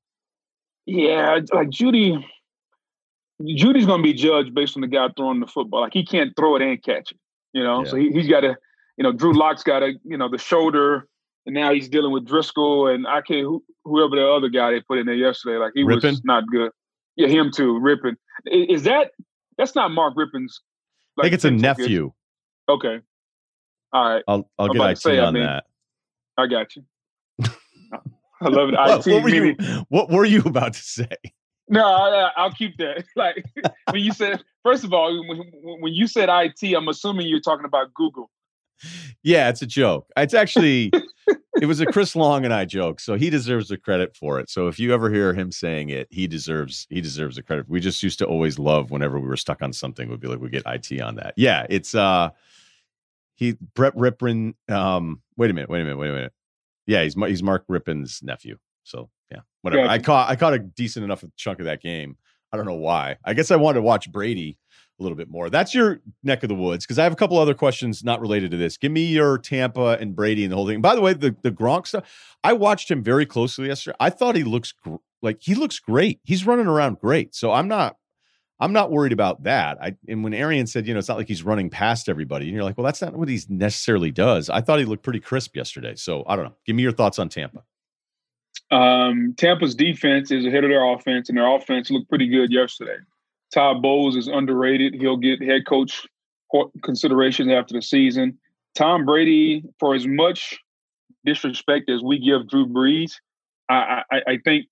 Yeah, 0.85 1.39
like 1.53 1.69
Jeudy, 1.69 2.23
Jeudy's 3.41 3.85
gonna 3.85 4.03
be 4.03 4.13
judged 4.13 4.53
based 4.53 4.75
on 4.77 4.81
the 4.81 4.87
guy 4.87 5.07
throwing 5.15 5.39
the 5.39 5.47
football. 5.47 5.81
Like 5.81 5.93
he 5.93 6.05
can't 6.05 6.33
throw 6.35 6.55
it 6.55 6.61
and 6.61 6.83
catch 6.83 7.11
it. 7.11 7.17
You 7.53 7.63
know, 7.63 7.85
so 7.85 7.95
he, 7.95 8.11
he's 8.11 8.27
got 8.27 8.41
to, 8.41 8.57
you 8.97 9.03
know, 9.03 9.13
Drew 9.13 9.33
Lock's 9.33 9.63
got 9.63 9.81
a, 9.81 9.93
you 10.03 10.17
know, 10.17 10.29
the 10.29 10.37
shoulder, 10.37 11.07
and 11.45 11.55
now 11.55 11.73
he's 11.73 11.87
dealing 11.87 12.11
with 12.11 12.25
Driskel 12.25 12.93
and 12.93 13.07
I 13.07 13.21
can't 13.21 13.41
who, 13.41 13.63
whoever 13.85 14.15
the 14.15 14.27
other 14.27 14.49
guy 14.49 14.71
they 14.71 14.81
put 14.81 14.97
in 14.97 15.05
there 15.05 15.15
yesterday. 15.15 15.57
Like 15.57 15.71
he 15.73 15.83
Rypien? 15.83 16.03
was 16.03 16.21
not 16.25 16.43
good. 16.51 16.71
Yeah, 17.15 17.27
him 17.27 17.51
too, 17.51 17.79
Rypien. 17.79 18.15
Is, 18.45 18.83
that 18.83 19.11
that's 19.57 19.75
not 19.75 19.91
Mark 19.91 20.15
Rypien's? 20.15 20.61
I 21.17 21.23
think 21.23 21.33
it's 21.33 21.45
a 21.45 21.51
nephew. 21.51 22.11
Okay, 22.67 22.99
all 23.93 24.09
right, 24.09 24.23
I'll 24.27 24.49
I'll 24.59 24.65
I'm 24.65 24.71
get 24.71 24.75
about 24.77 24.91
IT 24.91 24.95
to 24.95 25.01
say, 25.01 25.19
I 25.19 25.25
on 25.25 25.33
mean, 25.33 25.43
that. 25.43 25.65
I 26.37 26.47
got 26.47 26.75
you. 26.75 26.83
I 28.41 28.49
love 28.49 28.69
it. 28.69 28.75
What, 28.75 29.07
IT 29.07 29.13
what 29.13 29.23
were 29.23 29.29
you? 29.29 29.55
What 29.89 30.09
were 30.09 30.25
you 30.25 30.41
about 30.41 30.73
to 30.73 30.81
say? 30.81 31.15
No, 31.67 31.83
I, 31.85 32.29
I'll 32.37 32.51
keep 32.51 32.77
that. 32.77 33.05
Like 33.15 33.43
when 33.89 34.01
you 34.01 34.11
said, 34.11 34.43
first 34.63 34.83
of 34.83 34.93
all, 34.93 35.17
when, 35.27 35.39
when 35.81 35.93
you 35.93 36.07
said 36.07 36.29
IT, 36.29 36.75
I'm 36.75 36.87
assuming 36.87 37.27
you're 37.27 37.39
talking 37.39 37.65
about 37.65 37.93
Google. 37.93 38.29
Yeah, 39.23 39.49
it's 39.49 39.61
a 39.61 39.65
joke. 39.65 40.07
It's 40.17 40.33
actually 40.33 40.91
it 41.61 41.65
was 41.65 41.79
a 41.79 41.85
Chris 41.85 42.15
Long 42.15 42.45
and 42.45 42.53
I 42.53 42.65
joke, 42.65 42.99
so 42.99 43.15
he 43.15 43.29
deserves 43.29 43.69
the 43.69 43.77
credit 43.77 44.15
for 44.15 44.39
it. 44.39 44.49
So 44.49 44.67
if 44.67 44.79
you 44.79 44.93
ever 44.93 45.09
hear 45.09 45.33
him 45.33 45.51
saying 45.51 45.89
it, 45.89 46.07
he 46.09 46.27
deserves 46.27 46.87
he 46.89 47.01
deserves 47.01 47.35
the 47.35 47.43
credit. 47.43 47.69
We 47.69 47.79
just 47.79 48.03
used 48.03 48.19
to 48.19 48.25
always 48.25 48.59
love 48.59 48.91
whenever 48.91 49.19
we 49.19 49.27
were 49.27 49.37
stuck 49.37 49.61
on 49.61 49.73
something, 49.73 50.09
we'd 50.09 50.19
be 50.19 50.27
like, 50.27 50.39
we 50.39 50.49
get 50.49 50.63
IT 50.65 51.01
on 51.01 51.15
that. 51.15 51.33
Yeah, 51.37 51.65
it's 51.69 51.95
uh 51.95 52.29
he 53.35 53.57
Brett 53.73 53.95
Rypien. 53.95 54.55
Um, 54.69 55.21
wait 55.37 55.51
a 55.51 55.53
minute, 55.53 55.69
wait 55.69 55.81
a 55.81 55.83
minute, 55.83 55.97
wait 55.97 56.09
a 56.09 56.13
minute. 56.13 56.33
Yeah, 56.87 57.03
he's 57.03 57.15
he's 57.15 57.43
Mark 57.43 57.65
Rypien's 57.67 58.21
nephew. 58.23 58.57
So 58.83 59.09
yeah, 59.31 59.41
whatever. 59.61 59.83
Gotcha. 59.83 59.93
I 59.93 59.99
caught 59.99 60.29
I 60.29 60.35
caught 60.35 60.53
a 60.53 60.59
decent 60.59 61.03
enough 61.03 61.23
chunk 61.35 61.59
of 61.59 61.65
that 61.65 61.81
game. 61.81 62.17
I 62.51 62.57
don't 62.57 62.65
know 62.65 62.75
why. 62.75 63.17
I 63.25 63.33
guess 63.33 63.51
I 63.51 63.55
wanted 63.57 63.79
to 63.79 63.81
watch 63.81 64.11
Brady 64.11 64.57
a 64.99 65.03
little 65.03 65.17
bit 65.17 65.29
more. 65.29 65.49
That's 65.49 65.73
your 65.73 66.01
neck 66.23 66.43
of 66.43 66.49
the 66.49 66.55
woods 66.55 66.85
because 66.85 66.99
I 66.99 67.03
have 67.03 67.13
a 67.13 67.17
couple 67.17 67.37
other 67.37 67.53
questions 67.53 68.03
not 68.03 68.21
related 68.21 68.51
to 68.51 68.57
this. 68.57 68.77
Give 68.77 68.91
me 68.91 69.05
your 69.05 69.37
Tampa 69.37 69.97
and 69.99 70.15
Brady 70.15 70.43
and 70.43 70.51
the 70.51 70.55
whole 70.55 70.67
thing. 70.67 70.81
By 70.81 70.95
the 70.95 71.01
way, 71.01 71.13
the 71.13 71.35
the 71.41 71.51
Gronk 71.51 71.87
stuff. 71.87 72.37
I 72.43 72.53
watched 72.53 72.89
him 72.89 73.03
very 73.03 73.25
closely 73.25 73.67
yesterday. 73.67 73.97
I 73.99 74.09
thought 74.09 74.35
he 74.35 74.43
looks 74.43 74.71
gr- 74.71 74.95
like 75.21 75.39
he 75.41 75.55
looks 75.55 75.79
great. 75.79 76.19
He's 76.23 76.45
running 76.45 76.67
around 76.67 76.99
great. 76.99 77.35
So 77.35 77.51
I'm 77.51 77.67
not 77.67 77.97
I'm 78.59 78.71
not 78.71 78.91
worried 78.91 79.11
about 79.11 79.43
that. 79.43 79.77
I 79.81 79.95
and 80.07 80.23
when 80.23 80.33
Arian 80.33 80.67
said, 80.67 80.87
you 80.87 80.93
know, 80.93 80.99
it's 80.99 81.09
not 81.09 81.17
like 81.17 81.27
he's 81.27 81.43
running 81.43 81.69
past 81.69 82.07
everybody, 82.07 82.45
and 82.45 82.55
you're 82.55 82.63
like, 82.63 82.77
well, 82.77 82.85
that's 82.85 83.01
not 83.01 83.15
what 83.15 83.27
he 83.27 83.39
necessarily 83.49 84.11
does. 84.11 84.49
I 84.49 84.61
thought 84.61 84.79
he 84.79 84.85
looked 84.85 85.03
pretty 85.03 85.19
crisp 85.19 85.55
yesterday. 85.55 85.95
So 85.95 86.23
I 86.27 86.35
don't 86.35 86.45
know. 86.45 86.55
Give 86.65 86.75
me 86.75 86.83
your 86.83 86.93
thoughts 86.93 87.19
on 87.19 87.29
Tampa. 87.29 87.63
Um, 88.71 89.33
Tampa's 89.37 89.75
defense 89.75 90.31
is 90.31 90.45
ahead 90.45 90.63
of 90.63 90.69
their 90.69 90.85
offense, 90.85 91.29
and 91.29 91.37
their 91.37 91.53
offense 91.53 91.91
looked 91.91 92.09
pretty 92.09 92.27
good 92.27 92.51
yesterday. 92.51 92.97
Todd 93.55 93.81
Bowles 93.81 94.17
is 94.17 94.27
underrated. 94.27 94.95
He'll 94.95 95.15
get 95.15 95.41
head 95.41 95.65
coach 95.65 96.05
considerations 96.83 97.51
after 97.51 97.73
the 97.73 97.81
season. 97.81 98.37
Tom 98.75 99.05
Brady, 99.05 99.63
for 99.79 99.95
as 99.95 100.05
much 100.05 100.59
disrespect 101.23 101.89
as 101.89 102.03
we 102.03 102.19
give 102.19 102.49
Drew 102.49 102.67
Brees, 102.67 103.13
I, 103.69 104.03
I, 104.11 104.21
I 104.27 104.37
think 104.43 104.65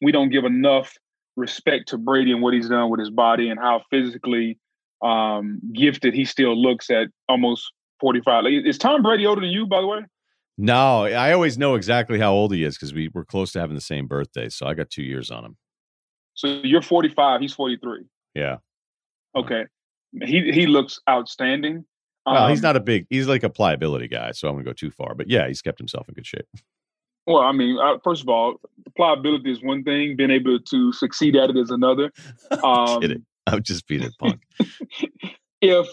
we 0.00 0.12
don't 0.12 0.30
give 0.30 0.44
enough 0.44 0.96
respect 1.36 1.88
to 1.88 1.98
Brady 1.98 2.30
and 2.30 2.40
what 2.40 2.54
he's 2.54 2.68
done 2.68 2.88
with 2.88 3.00
his 3.00 3.10
body 3.10 3.50
and 3.50 3.58
how 3.58 3.82
physically 3.90 4.58
um, 5.02 5.60
gifted 5.74 6.14
he 6.14 6.24
still 6.24 6.56
looks 6.56 6.88
at 6.88 7.08
almost 7.28 7.72
45. 7.98 8.44
Is 8.64 8.78
Tom 8.78 9.02
Brady 9.02 9.26
older 9.26 9.40
than 9.40 9.50
you, 9.50 9.66
by 9.66 9.80
the 9.80 9.88
way? 9.88 10.00
No, 10.56 11.04
I 11.04 11.32
always 11.32 11.58
know 11.58 11.74
exactly 11.74 12.20
how 12.20 12.32
old 12.32 12.54
he 12.54 12.62
is 12.62 12.76
because 12.76 12.94
we 12.94 13.10
were 13.12 13.24
close 13.24 13.50
to 13.52 13.60
having 13.60 13.74
the 13.74 13.80
same 13.80 14.06
birthday. 14.06 14.48
So 14.48 14.66
I 14.66 14.74
got 14.74 14.88
two 14.88 15.02
years 15.02 15.32
on 15.32 15.44
him. 15.44 15.56
So 16.34 16.60
you're 16.62 16.82
45, 16.82 17.40
he's 17.40 17.52
43. 17.52 18.04
Yeah. 18.34 18.56
Okay. 19.34 19.64
He 20.24 20.50
he 20.52 20.66
looks 20.66 21.00
outstanding. 21.08 21.84
Well, 22.26 22.48
he's 22.48 22.58
Um, 22.60 22.62
not 22.68 22.76
a 22.76 22.80
big. 22.80 23.06
He's 23.10 23.26
like 23.28 23.42
a 23.42 23.50
pliability 23.50 24.08
guy, 24.08 24.32
so 24.32 24.48
I'm 24.48 24.54
gonna 24.54 24.64
go 24.64 24.72
too 24.72 24.90
far. 24.90 25.14
But 25.14 25.28
yeah, 25.28 25.48
he's 25.48 25.62
kept 25.62 25.78
himself 25.78 26.08
in 26.08 26.14
good 26.14 26.26
shape. 26.26 26.46
Well, 27.26 27.38
I 27.38 27.52
mean, 27.52 27.78
uh, 27.78 27.98
first 28.02 28.22
of 28.22 28.28
all, 28.28 28.60
pliability 28.96 29.50
is 29.52 29.62
one 29.62 29.84
thing. 29.84 30.16
Being 30.16 30.30
able 30.30 30.58
to 30.58 30.92
succeed 30.92 31.36
at 31.36 31.50
it 31.50 31.56
is 31.56 31.70
another. 31.70 32.12
Um, 32.64 33.00
Kidding. 33.00 33.24
I'm 33.46 33.62
just 33.62 33.86
being 33.86 34.04
a 34.04 34.10
punk. 34.18 34.40
if 35.60 35.86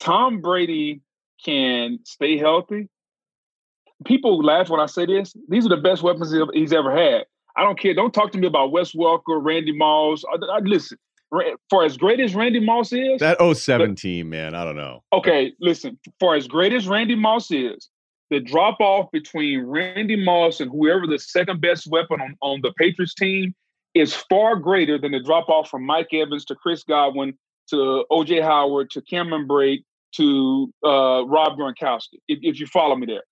Tom 0.00 0.40
Brady 0.40 1.00
can 1.44 1.98
stay 2.04 2.36
healthy, 2.38 2.88
people 4.04 4.42
laugh 4.42 4.68
when 4.68 4.80
I 4.80 4.86
say 4.86 5.06
this. 5.06 5.34
These 5.48 5.66
are 5.66 5.70
the 5.70 5.76
best 5.76 6.02
weapons 6.02 6.34
he's 6.54 6.72
ever 6.72 6.90
had. 6.94 7.24
I 7.56 7.62
don't 7.62 7.78
care. 7.78 7.94
Don't 7.94 8.12
talk 8.14 8.32
to 8.32 8.38
me 8.38 8.46
about 8.46 8.72
Wes 8.72 8.92
Welker, 8.94 9.42
Randy 9.42 9.72
Moss. 9.72 10.24
I, 10.24 10.36
I- 10.46 10.58
listen, 10.60 10.98
for 11.70 11.84
as 11.84 11.96
great 11.96 12.20
as 12.20 12.34
Randy 12.34 12.60
Moss 12.60 12.92
is, 12.92 13.20
That 13.20 13.38
07 13.40 13.96
team, 13.96 14.30
man, 14.30 14.54
I 14.54 14.64
don't 14.64 14.76
know. 14.76 15.02
okay, 15.12 15.52
listen, 15.60 15.98
for 16.20 16.34
as 16.34 16.46
great 16.48 16.72
as 16.72 16.88
Randy 16.88 17.14
Moss 17.14 17.50
is, 17.50 17.88
the 18.30 18.40
drop 18.40 18.78
off 18.80 19.10
between 19.10 19.60
Randy 19.62 20.16
Moss 20.16 20.60
and 20.60 20.70
whoever 20.70 21.06
the 21.06 21.18
second 21.18 21.60
best 21.60 21.86
weapon 21.90 22.20
on, 22.20 22.36
on 22.42 22.60
the 22.62 22.72
Patriots 22.78 23.14
team 23.14 23.54
is 23.94 24.14
far 24.14 24.56
greater 24.56 24.98
than 24.98 25.12
the 25.12 25.20
drop 25.22 25.48
off 25.48 25.70
from 25.70 25.84
Mike 25.84 26.08
Evans 26.12 26.44
to 26.46 26.54
Chris 26.54 26.84
Godwin 26.84 27.32
to 27.70 28.04
OJ 28.10 28.42
Howard 28.42 28.90
to 28.90 29.02
Cameron 29.02 29.46
Brate 29.48 29.82
to 30.16 30.72
uh, 30.84 31.24
Rob 31.26 31.58
Gronkowski. 31.58 32.18
If, 32.28 32.38
if 32.42 32.60
you 32.60 32.66
follow 32.66 32.96
me 32.96 33.06
there, 33.06 33.22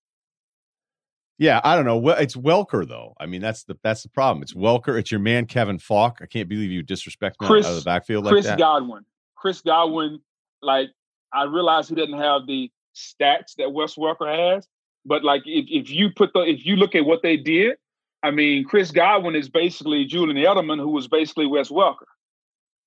Yeah, 1.39 1.61
I 1.63 1.77
don't 1.77 1.85
know. 1.85 2.09
It's 2.11 2.35
Welker 2.35 2.89
though. 2.89 3.15
I 3.21 3.27
mean, 3.27 3.43
that's 3.43 3.65
the 3.65 3.77
that's 3.83 4.03
the 4.03 4.09
problem. 4.09 4.43
It's 4.43 4.55
Welker. 4.55 4.99
It's 4.99 5.11
your 5.11 5.21
man 5.21 5.47
Kevin 5.47 5.79
Faulk. 5.79 6.21
I 6.23 6.27
can't 6.27 6.49
believe 6.49 6.71
you 6.71 6.83
disrespect 6.83 7.41
me 7.41 7.47
Chris- 7.47 7.67
out 7.67 7.71
of 7.71 7.77
the 7.77 7.85
backfield 7.85 8.25
like 8.25 8.33
Chris 8.33 8.47
that. 8.47 8.59
Godwin. 8.59 9.05
Chris 9.37 9.61
Godwin, 9.61 10.21
like 10.63 10.89
I 11.33 11.45
realize 11.45 11.89
he 11.89 11.95
doesn't 11.95 12.19
have 12.19 12.47
the 12.47 12.71
stats 12.95 13.55
that 13.59 13.73
Wes 13.73 13.97
Welker 13.97 14.55
has, 14.55 14.67
but 15.05 15.25
like 15.25 15.43
if, 15.45 15.67
if 15.69 15.91
you 15.91 16.11
put 16.11 16.33
the 16.33 16.41
if 16.41 16.65
you 16.65 16.77
look 16.77 16.95
at 16.95 17.05
what 17.05 17.23
they 17.23 17.37
did, 17.37 17.77
I 18.23 18.31
mean, 18.31 18.65
Chris 18.65 18.91
Godwin 18.91 19.37
is 19.37 19.51
basically 19.51 20.05
Julian 20.07 20.37
Edelman, 20.43 20.79
who 20.79 20.91
was 20.91 21.07
basically 21.07 21.47
Wes 21.47 21.69
Welker. 21.69 22.07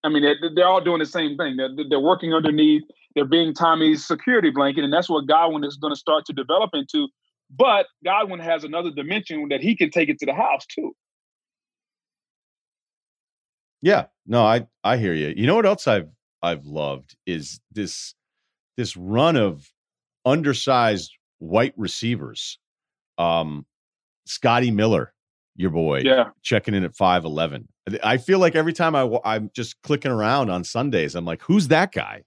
I 0.03 0.09
mean, 0.09 0.23
they're, 0.23 0.49
they're 0.55 0.67
all 0.67 0.81
doing 0.81 0.99
the 0.99 1.05
same 1.05 1.37
thing. 1.37 1.57
They're, 1.57 1.69
they're 1.89 1.99
working 1.99 2.33
underneath. 2.33 2.83
They're 3.15 3.25
being 3.25 3.53
Tommy's 3.53 4.05
security 4.05 4.49
blanket, 4.49 4.83
and 4.83 4.93
that's 4.93 5.09
what 5.09 5.27
Godwin 5.27 5.63
is 5.63 5.77
going 5.77 5.93
to 5.93 5.99
start 5.99 6.25
to 6.25 6.33
develop 6.33 6.71
into. 6.73 7.07
But 7.49 7.87
Godwin 8.05 8.39
has 8.39 8.63
another 8.63 8.91
dimension 8.91 9.47
that 9.49 9.61
he 9.61 9.75
can 9.75 9.89
take 9.89 10.09
it 10.09 10.19
to 10.19 10.25
the 10.25 10.33
house 10.33 10.65
too. 10.67 10.95
Yeah, 13.81 14.05
no, 14.27 14.43
I 14.45 14.67
I 14.83 14.97
hear 14.97 15.13
you. 15.13 15.33
You 15.35 15.47
know 15.47 15.55
what 15.55 15.65
else 15.65 15.87
I've 15.87 16.09
I've 16.41 16.65
loved 16.65 17.15
is 17.25 17.59
this 17.71 18.13
this 18.77 18.95
run 18.97 19.35
of 19.35 19.69
undersized 20.25 21.11
white 21.39 21.73
receivers. 21.77 22.59
Um, 23.17 23.65
Scotty 24.25 24.71
Miller, 24.71 25.13
your 25.55 25.69
boy, 25.71 26.01
Yeah. 26.05 26.29
checking 26.43 26.73
in 26.73 26.83
at 26.83 26.95
five 26.95 27.25
eleven. 27.25 27.67
I 28.03 28.17
feel 28.17 28.39
like 28.39 28.55
every 28.55 28.73
time 28.73 28.95
I 28.95 29.09
I'm 29.23 29.49
just 29.55 29.81
clicking 29.81 30.11
around 30.11 30.49
on 30.49 30.63
Sundays, 30.63 31.15
I'm 31.15 31.25
like, 31.25 31.41
who's 31.41 31.69
that 31.69 31.91
guy? 31.91 32.23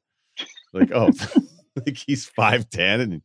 Like, 0.73 0.91
oh, 0.93 1.11
like 1.87 1.97
he's 1.97 2.27
five 2.27 2.68
ten, 2.70 3.01
and 3.01 3.23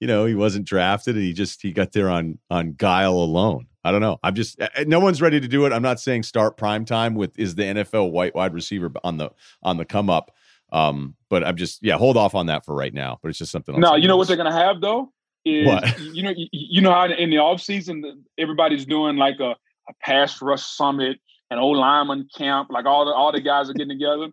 you 0.00 0.06
know 0.06 0.24
he 0.24 0.34
wasn't 0.34 0.66
drafted, 0.66 1.16
and 1.16 1.24
he 1.24 1.32
just 1.32 1.62
he 1.62 1.72
got 1.72 1.92
there 1.92 2.10
on 2.10 2.38
on 2.50 2.72
guile 2.72 3.14
alone. 3.14 3.66
I 3.84 3.92
don't 3.92 4.00
know. 4.00 4.18
I'm 4.22 4.34
just 4.34 4.60
uh, 4.60 4.68
no 4.86 5.00
one's 5.00 5.22
ready 5.22 5.40
to 5.40 5.48
do 5.48 5.66
it. 5.66 5.72
I'm 5.72 5.82
not 5.82 6.00
saying 6.00 6.22
start 6.24 6.56
prime 6.56 6.84
time 6.84 7.14
with 7.14 7.38
is 7.38 7.54
the 7.54 7.62
NFL 7.62 8.10
white 8.10 8.34
wide 8.34 8.54
receiver 8.54 8.90
on 9.04 9.16
the 9.16 9.30
on 9.62 9.76
the 9.76 9.84
come 9.84 10.10
up. 10.10 10.32
Um, 10.72 11.16
but 11.28 11.44
I'm 11.44 11.56
just 11.56 11.82
yeah, 11.82 11.96
hold 11.96 12.16
off 12.16 12.34
on 12.34 12.46
that 12.46 12.64
for 12.64 12.74
right 12.74 12.94
now. 12.94 13.18
But 13.22 13.30
it's 13.30 13.38
just 13.38 13.52
something. 13.52 13.74
else 13.74 13.82
No, 13.82 13.96
you 13.96 14.08
know 14.08 14.16
what 14.16 14.28
they're 14.28 14.36
gonna 14.36 14.52
have 14.52 14.80
though 14.80 15.12
is 15.44 15.66
What? 15.66 16.00
you 16.00 16.22
know 16.22 16.30
you, 16.36 16.46
you 16.52 16.80
know 16.80 16.92
how 16.92 17.06
in 17.06 17.30
the 17.30 17.38
off 17.38 17.60
season 17.60 18.24
everybody's 18.38 18.84
doing 18.84 19.16
like 19.16 19.40
a, 19.40 19.50
a 19.88 19.92
pass 20.02 20.40
rush 20.42 20.62
summit, 20.62 21.18
an 21.50 21.58
old 21.58 21.76
lineman 21.76 22.28
camp, 22.36 22.68
like 22.70 22.86
all 22.86 23.06
the 23.06 23.12
all 23.12 23.32
the 23.32 23.40
guys 23.40 23.70
are 23.70 23.74
getting 23.74 23.98
together. 23.98 24.28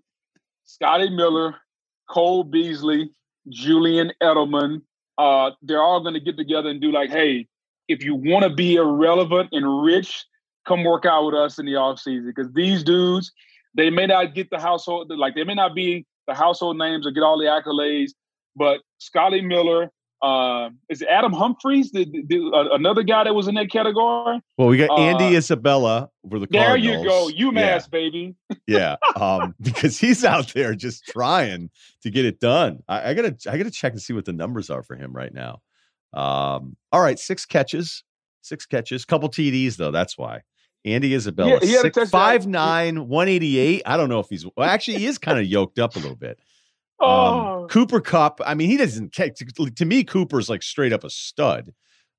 Scotty 0.66 1.10
Miller, 1.10 1.56
Cole 2.10 2.44
Beasley, 2.44 3.12
Julian 3.50 4.12
Edelman, 4.22 4.82
uh, 5.18 5.52
they're 5.62 5.82
all 5.82 6.04
gonna 6.04 6.20
get 6.20 6.38
together 6.38 6.70
and 6.70 6.82
do 6.82 6.92
like, 6.92 7.10
hey, 7.10 7.48
if 7.88 8.04
you 8.04 8.16
want 8.16 8.44
to 8.44 8.50
be 8.50 8.76
irrelevant 8.76 9.50
and 9.52 9.84
rich, 9.84 10.26
come 10.66 10.84
work 10.84 11.06
out 11.06 11.26
with 11.26 11.36
us 11.36 11.60
in 11.60 11.66
the 11.66 11.76
off 11.76 12.00
season 12.00 12.28
because 12.28 12.52
these 12.54 12.84
dudes 12.84 13.32
they 13.74 13.90
may 13.90 14.08
not 14.08 14.34
get 14.34 14.50
the 14.50 14.60
household 14.60 15.12
like 15.16 15.36
they 15.36 15.44
may 15.44 15.54
not 15.54 15.74
be 15.74 16.06
the 16.28 16.34
household 16.34 16.78
names 16.78 17.08
or 17.08 17.12
get 17.12 17.24
all 17.24 17.38
the 17.38 17.46
accolades, 17.46 18.12
but 18.56 18.82
Scotty 18.98 19.40
Miller, 19.42 19.92
uh, 20.22 20.70
is 20.90 21.02
it 21.02 21.08
Adam 21.10 21.32
Humphries, 21.34 21.92
the, 21.92 22.06
the, 22.06 22.52
uh, 22.54 22.76
another 22.76 23.04
guy 23.04 23.24
that 23.24 23.34
was 23.36 23.48
in 23.48 23.56
that 23.56 23.70
category. 23.72 24.40
Well, 24.58 24.68
we 24.68 24.78
got 24.78 24.90
uh, 24.90 24.96
Andy 25.02 25.36
Isabella 25.36 26.10
for 26.30 26.40
the 26.40 26.48
There 26.48 26.66
Cardinals. 26.78 27.32
you 27.32 27.42
go, 27.44 27.52
UMass 27.52 27.56
Yeah. 27.56 27.80
baby. 27.92 28.36
yeah 28.68 28.96
um 29.16 29.56
because 29.62 29.98
he's 29.98 30.26
out 30.26 30.54
there 30.54 30.76
just 30.76 31.06
trying 31.06 31.70
to 32.02 32.10
get 32.10 32.26
it 32.26 32.40
done 32.40 32.80
I, 32.90 33.12
I 33.12 33.14
gotta 33.14 33.36
i 33.50 33.58
gotta 33.58 33.72
check 33.72 33.94
and 33.94 34.02
see 34.02 34.12
what 34.14 34.26
the 34.26 34.34
numbers 34.34 34.70
are 34.70 34.84
for 34.84 34.96
him 34.96 35.14
right 35.14 35.34
now 35.34 35.62
um 36.14 36.76
all 36.92 37.02
right 37.02 37.18
six 37.18 37.46
catches 37.46 38.04
six 38.42 38.66
catches 38.66 39.06
couple 39.06 39.30
td's 39.30 39.78
though 39.78 39.92
that's 39.92 40.18
why 40.18 40.42
andy 40.84 41.14
isabella 41.14 41.52
Yeah, 41.52 41.60
he 41.66 41.72
had 41.74 41.80
a 41.80 41.94
six, 41.94 42.12
touchdown. 42.12 43.08
188 43.08 43.82
i 43.86 43.96
don't 43.98 44.10
know 44.10 44.20
if 44.20 44.28
he's 44.30 44.46
well 44.58 44.68
actually 44.68 44.98
he 45.00 45.06
is 45.06 45.18
kind 45.18 45.40
of 45.40 45.46
yoked 45.46 45.80
up 45.80 45.96
a 45.96 46.00
little 46.00 46.16
bit 46.18 46.38
um, 47.00 47.08
Oh, 47.10 47.68
Cooper 47.70 48.02
Kupp 48.02 48.40
i 48.46 48.54
mean 48.54 48.70
he 48.70 48.78
doesn't 48.78 49.14
to, 49.14 49.86
me 49.86 50.04
cooper's 50.04 50.50
like 50.50 50.64
straight 50.64 50.94
up 50.94 51.04
a 51.04 51.10
stud 51.10 51.74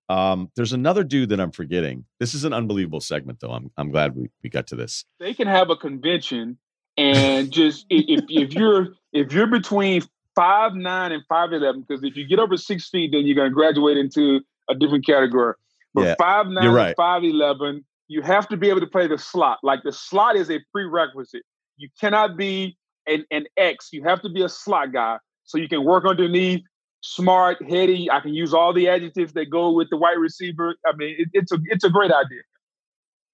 um 0.09 0.51
there's 0.57 0.73
another 0.73 1.05
dude 1.05 1.31
that 1.31 1.41
i'm 1.41 1.53
forgetting 1.53 2.05
this 2.21 2.35
is 2.35 2.45
an 2.45 2.53
unbelievable 2.53 3.01
segment 3.01 3.41
though 3.41 3.53
i'm, 3.53 3.71
I'm 3.77 3.91
glad 3.91 4.15
we, 4.15 4.29
we 4.43 4.51
got 4.51 4.67
to 4.69 4.77
this 4.77 5.05
they 5.21 5.35
can 5.35 5.49
have 5.49 5.71
a 5.71 5.77
convention 5.77 6.59
and 6.99 7.51
just 7.51 7.87
if 7.89 8.25
if 8.29 8.53
you're 8.53 8.89
if 9.13 9.33
you're 9.33 9.47
between 9.47 10.03
five 10.35 10.75
nine 10.75 11.13
and 11.13 11.25
five 11.29 11.53
eleven, 11.53 11.85
because 11.87 12.03
if 12.05 12.17
you 12.17 12.27
get 12.27 12.39
over 12.39 12.57
six 12.57 12.89
feet, 12.89 13.11
then 13.13 13.27
you're 13.27 13.37
gonna 13.37 13.51
graduate 13.51 13.97
into 13.97 14.41
a 14.69 14.75
different 14.75 15.05
category. 15.05 15.55
But 15.95 16.03
Yeah, 16.03 16.15
five 16.19 16.47
nine 16.47 16.73
right. 16.73 16.97
five 16.97 17.25
eleven, 17.25 17.85
you 18.07 18.23
have 18.23 18.49
to 18.49 18.57
be 18.57 18.69
able 18.69 18.81
to 18.81 18.87
play 18.87 19.07
the 19.07 19.19
slot. 19.19 19.59
Like 19.63 19.83
the 19.85 19.93
slot 19.93 20.37
is 20.37 20.51
a 20.51 20.61
prerequisite. 20.73 21.43
You 21.77 21.89
cannot 22.01 22.37
be 22.37 22.77
an, 23.09 23.25
an 23.31 23.47
X. 23.57 23.89
You 23.93 24.05
have 24.05 24.23
to 24.23 24.29
be 24.29 24.43
a 24.43 24.49
slot 24.49 24.93
guy 24.93 25.19
so 25.45 25.59
you 25.59 25.69
can 25.69 25.85
work 25.85 26.05
underneath 26.07 26.63
smart, 27.01 27.59
heady. 27.69 28.11
I 28.11 28.21
can 28.21 28.35
use 28.35 28.53
all 28.53 28.73
the 28.73 28.89
adjectives 28.89 29.33
that 29.35 29.47
go 29.47 29.73
with 29.73 29.89
the 29.91 29.97
wide 29.97 30.19
receiver. 30.19 30.77
I 30.87 30.93
mean, 30.97 31.17
it, 31.19 31.29
it's 31.33 31.53
a 31.53 31.59
it's 31.67 31.85
a 31.85 31.91
great 31.91 32.13
idea. 32.13 32.41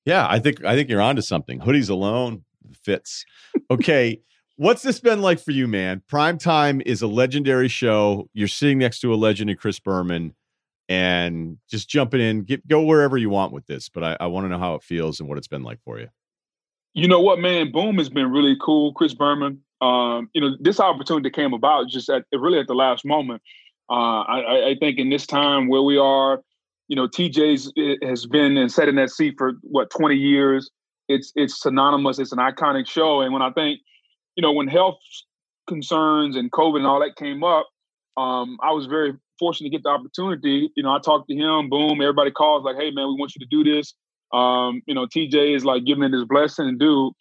Yeah, 0.05 0.27
I 0.29 0.39
think 0.39 0.64
I 0.64 0.75
think 0.75 0.89
you're 0.89 1.01
onto 1.01 1.22
something. 1.22 1.61
Hoodies 1.61 1.91
alone 1.91 2.45
fits. 2.83 3.25
Okay. 3.70 4.20
What's 4.57 4.83
this 4.83 5.01
been 5.01 5.20
like 5.20 5.41
for 5.41 5.51
you, 5.51 5.66
man? 5.66 6.03
Prime 6.07 6.39
Time 6.39 6.81
is 6.87 7.03
a 7.03 7.09
legendary 7.09 7.66
show. 7.66 8.29
You're 8.35 8.47
sitting 8.47 8.79
next 8.79 9.01
to 9.01 9.12
a 9.12 9.16
legend 9.16 9.51
in 9.51 9.57
Chris 9.57 9.81
Berman 9.81 10.33
and 10.89 11.59
just 11.68 11.89
jumping 11.89 12.20
in, 12.20 12.43
get, 12.45 12.66
go 12.68 12.83
wherever 12.83 13.16
you 13.16 13.31
want 13.31 13.53
with 13.53 13.66
this. 13.66 13.89
But 13.89 14.05
I, 14.05 14.16
I 14.20 14.27
want 14.27 14.45
to 14.45 14.49
know 14.49 14.59
how 14.59 14.77
it 14.77 14.85
feels 14.85 15.18
and 15.18 15.29
what 15.29 15.39
it's 15.39 15.49
been 15.49 15.64
like 15.64 15.81
for 15.83 15.99
you. 15.99 16.07
You 16.93 17.09
know 17.09 17.20
what, 17.20 17.41
man? 17.41 17.72
Boom 17.72 17.99
has 17.99 18.09
been 18.09 18.31
really 18.31 18.57
cool. 18.61 18.93
Chris 18.93 19.12
Berman. 19.12 19.61
Um, 19.81 20.29
you 20.35 20.41
know, 20.41 20.57
this 20.61 20.81
opportunity 20.81 21.31
came 21.31 21.53
about 21.53 21.89
just 21.89 22.09
at 22.09 22.25
really 22.33 22.59
at 22.59 22.66
the 22.66 22.75
last 22.75 23.05
moment. 23.05 23.43
Uh, 23.91 24.22
I, 24.22 24.68
I 24.70 24.77
think 24.81 24.99
in 24.99 25.11
this 25.11 25.27
time 25.27 25.68
where 25.68 25.83
we 25.83 25.99
are, 25.99 26.41
you 26.89 26.97
know, 26.97 27.07
TJ's 27.07 27.72
has 28.03 28.27
been 28.27 28.57
and 28.57 28.72
sat 28.72 28.89
in 28.89 28.97
that 28.97 29.11
seat 29.11 29.35
for 29.37 29.55
what 29.62 29.91
20 29.91 30.14
years. 30.14 30.70
It's 31.09 31.33
it's 31.35 31.61
synonymous. 31.61 32.18
It's 32.18 32.33
an 32.33 32.39
iconic 32.39 32.89
show. 32.89 33.20
And 33.20 33.33
when 33.33 33.43
I 33.43 33.51
think 33.51 33.81
you 34.37 34.43
know, 34.43 34.53
when 34.53 34.68
health 34.68 34.99
concerns 35.66 36.37
and 36.37 36.51
COVID 36.51 36.79
and 36.79 36.87
all 36.87 37.01
that 37.01 37.16
came 37.16 37.45
up, 37.45 37.66
um, 38.16 38.59
I 38.62 38.72
was 38.72 38.87
very 38.87 39.12
fortunate 39.39 39.70
to 39.70 39.77
get 39.77 39.83
the 39.83 39.91
opportunity. 39.91 40.70
You 40.77 40.83
know, 40.83 40.91
I 40.91 40.99
talked 41.01 41.29
to 41.29 41.35
him, 41.35 41.68
boom, 41.68 42.01
everybody 42.01 42.31
calls 42.31 42.64
like, 42.64 42.77
hey 42.77 42.91
man, 42.91 43.09
we 43.09 43.16
want 43.18 43.35
you 43.35 43.41
to 43.41 43.47
do 43.51 43.64
this. 43.64 43.95
Um, 44.33 44.83
you 44.87 44.95
know, 44.95 45.07
TJ 45.07 45.55
is 45.55 45.64
like 45.64 45.85
giving 45.85 46.05
it 46.05 46.12
his 46.12 46.25
blessing 46.25 46.68
and 46.68 46.79
dude. 46.79 47.12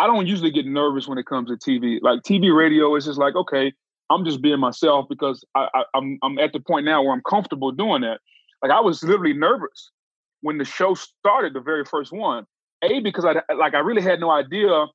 I 0.00 0.06
don't 0.06 0.26
usually 0.26 0.50
get 0.50 0.64
nervous 0.64 1.06
when 1.06 1.18
it 1.18 1.26
comes 1.26 1.50
to 1.50 1.56
TV. 1.56 1.98
Like 2.00 2.22
TV 2.22 2.56
radio 2.56 2.96
is 2.96 3.04
just 3.04 3.18
like, 3.18 3.34
okay, 3.36 3.70
I'm 4.08 4.24
just 4.24 4.40
being 4.40 4.58
myself 4.58 5.04
because 5.10 5.44
I, 5.54 5.68
I, 5.74 5.84
I'm 5.94 6.18
I'm 6.22 6.38
at 6.38 6.54
the 6.54 6.60
point 6.60 6.86
now 6.86 7.02
where 7.02 7.12
I'm 7.12 7.20
comfortable 7.28 7.70
doing 7.70 8.00
that. 8.00 8.20
Like 8.62 8.72
I 8.72 8.80
was 8.80 9.02
literally 9.02 9.34
nervous 9.34 9.90
when 10.40 10.56
the 10.56 10.64
show 10.64 10.94
started, 10.94 11.52
the 11.52 11.60
very 11.60 11.84
first 11.84 12.12
one. 12.12 12.46
A 12.82 13.00
because 13.00 13.26
I 13.26 13.42
like 13.54 13.74
I 13.74 13.80
really 13.80 14.00
had 14.00 14.20
no 14.20 14.30
idea 14.30 14.86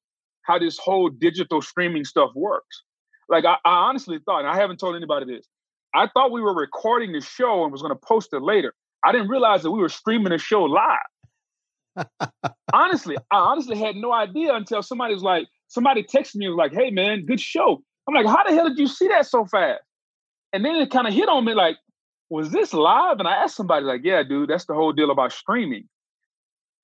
how 0.42 0.58
this 0.58 0.80
whole 0.80 1.10
digital 1.10 1.62
streaming 1.62 2.04
stuff 2.04 2.32
works. 2.34 2.82
Like 3.30 3.46
I, 3.46 3.58
I 3.64 3.88
honestly 3.88 4.18
thought, 4.26 4.40
and 4.40 4.48
I 4.48 4.56
haven't 4.56 4.80
told 4.80 4.96
anybody 4.96 5.28
this, 5.28 5.46
I 5.94 6.10
thought 6.16 6.32
we 6.32 6.42
were 6.42 6.56
recording 6.56 7.12
the 7.12 7.22
show 7.22 7.62
and 7.62 7.72
was 7.72 7.84
going 7.84 7.94
to 7.94 8.08
post 8.08 8.30
it 8.34 8.42
later. 8.42 8.74
I 9.04 9.12
didn't 9.12 9.28
realize 9.28 9.62
that 9.62 9.72
we 9.72 9.80
were 9.80 9.90
streaming 9.90 10.32
the 10.32 10.40
show 10.40 10.64
live. 10.64 10.98
Honestly, 12.74 13.18
I 13.32 13.38
honestly 13.38 13.78
had 13.78 13.96
no 13.96 14.12
idea 14.12 14.54
until 14.54 14.82
somebody 14.82 15.14
was 15.14 15.24
like, 15.24 15.48
somebody 15.68 16.04
texted 16.04 16.36
me 16.36 16.48
was 16.48 16.58
like, 16.58 16.74
"Hey 16.74 16.92
man, 16.92 17.26
good 17.26 17.40
show." 17.40 17.82
I'm 18.08 18.14
like, 18.14 18.26
"How 18.26 18.44
the 18.44 18.54
hell 18.54 18.70
did 18.70 18.78
you 18.78 18.88
see 18.88 19.08
that 19.08 19.26
so 19.26 19.46
fast?" 19.46 19.82
And 20.54 20.64
then 20.64 20.76
it 20.76 20.92
kind 20.92 21.08
of 21.08 21.14
hit 21.14 21.30
on 21.30 21.46
me 21.46 21.54
like, 21.54 21.78
"Was 22.30 22.52
this 22.52 22.74
live?" 22.74 23.20
And 23.20 23.28
I 23.28 23.36
asked 23.36 23.56
somebody 23.56 23.86
like, 23.86 24.02
"Yeah, 24.04 24.24
dude, 24.24 24.50
that's 24.50 24.66
the 24.66 24.74
whole 24.74 24.94
deal 24.94 25.12
about 25.12 25.32
streaming." 25.32 25.88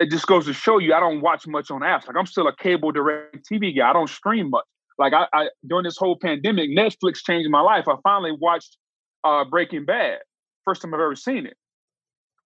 it 0.02 0.10
just 0.10 0.26
goes 0.26 0.46
to 0.48 0.54
show 0.54 0.80
you 0.80 0.94
I 0.94 1.00
don't 1.00 1.22
watch 1.22 1.46
much 1.46 1.70
on 1.70 1.82
apps. 1.82 2.08
Like 2.08 2.18
I'm 2.18 2.26
still 2.26 2.48
a 2.48 2.56
cable 2.56 2.92
direct 2.92 3.48
TV 3.50 3.78
guy. 3.78 3.92
I 3.92 3.94
don't 3.94 4.10
stream 4.10 4.50
much. 4.50 4.66
Like 4.98 5.14
I, 5.14 5.28
I 5.32 5.50
during 5.68 5.84
this 5.84 5.96
whole 5.96 6.18
pandemic, 6.18 6.72
Netflix 6.72 7.18
changed 7.24 7.50
my 7.50 7.62
life. 7.62 7.88
I 7.88 7.96
finally 8.04 8.36
watched 8.38 8.78
uh, 9.24 9.46
Breaking 9.46 9.86
Bad. 9.86 10.20
First 10.66 10.82
time 10.82 10.94
I've 10.94 11.00
ever 11.00 11.16
seen 11.16 11.46
it, 11.46 11.56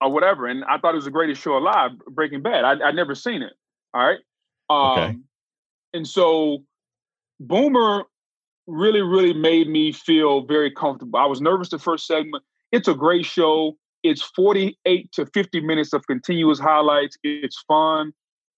or 0.06 0.12
whatever. 0.12 0.48
And 0.48 0.64
I 0.66 0.78
thought 0.78 0.94
it 0.94 0.98
was 0.98 1.06
the 1.06 1.12
greatest 1.12 1.42
show 1.42 1.58
alive, 1.58 1.92
Breaking 2.10 2.42
Bad. 2.42 2.64
I 2.64 2.76
would 2.76 2.96
never 2.96 3.16
seen 3.16 3.42
it. 3.42 3.54
All 3.94 4.06
right. 4.06 4.20
Um, 4.70 5.00
okay. 5.00 5.18
And 5.94 6.08
so 6.08 6.64
Boomer 7.40 8.04
really, 8.68 9.02
really 9.02 9.34
made 9.34 9.68
me 9.68 9.92
feel 9.92 10.42
very 10.46 10.72
comfortable. 10.72 11.20
I 11.20 11.26
was 11.26 11.42
nervous 11.42 11.70
the 11.70 11.80
first 11.80 12.06
segment. 12.06 12.44
It's 12.72 12.88
a 12.88 12.94
great 12.94 13.26
show. 13.26 13.78
It's 14.04 14.22
48 14.22 15.12
to 15.14 15.26
50 15.26 15.62
minutes 15.62 15.94
of 15.94 16.06
continuous 16.08 16.60
highlights. 16.60 17.18
It's 17.24 17.64
fun. 17.68 18.12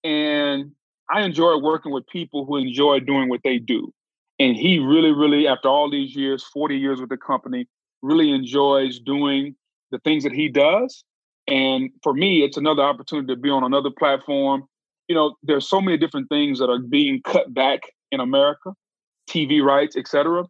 And 0.04 0.72
I 1.10 1.22
enjoy 1.22 1.58
working 1.58 1.92
with 1.92 2.06
people 2.08 2.46
who 2.46 2.58
enjoy 2.58 3.00
doing 3.00 3.30
what 3.30 3.42
they 3.44 3.58
do. 3.58 3.94
And 4.40 4.56
he 4.56 4.80
really, 4.80 5.12
really, 5.12 5.48
after 5.48 5.68
all 5.68 5.90
these 5.90 6.16
years, 6.16 6.44
40 6.44 6.78
years 6.78 7.00
with 7.00 7.10
the 7.10 7.18
company, 7.18 7.68
really 8.02 8.32
enjoys 8.32 9.00
doing 9.00 9.56
the 9.92 10.00
things 10.00 10.24
that 10.24 10.34
he 10.34 10.50
does. 10.50 11.04
And 11.48 11.90
for 12.04 12.14
me, 12.14 12.44
it's 12.44 12.58
another 12.58 12.84
opportunity 12.84 13.34
to 13.34 13.40
be 13.40 13.50
on 13.50 13.64
another 13.64 13.90
platform. 13.90 14.64
You 15.08 15.16
know, 15.16 15.36
there's 15.44 15.70
so 15.70 15.80
many 15.80 15.98
different 15.98 16.28
things 16.30 16.60
that 16.60 16.70
are 16.70 16.80
being 16.80 17.22
cut 17.24 17.54
back 17.54 17.82
in 18.12 18.20
America, 18.20 18.74
TV 19.30 19.64
rights, 19.64 19.96
etc. 19.96 20.44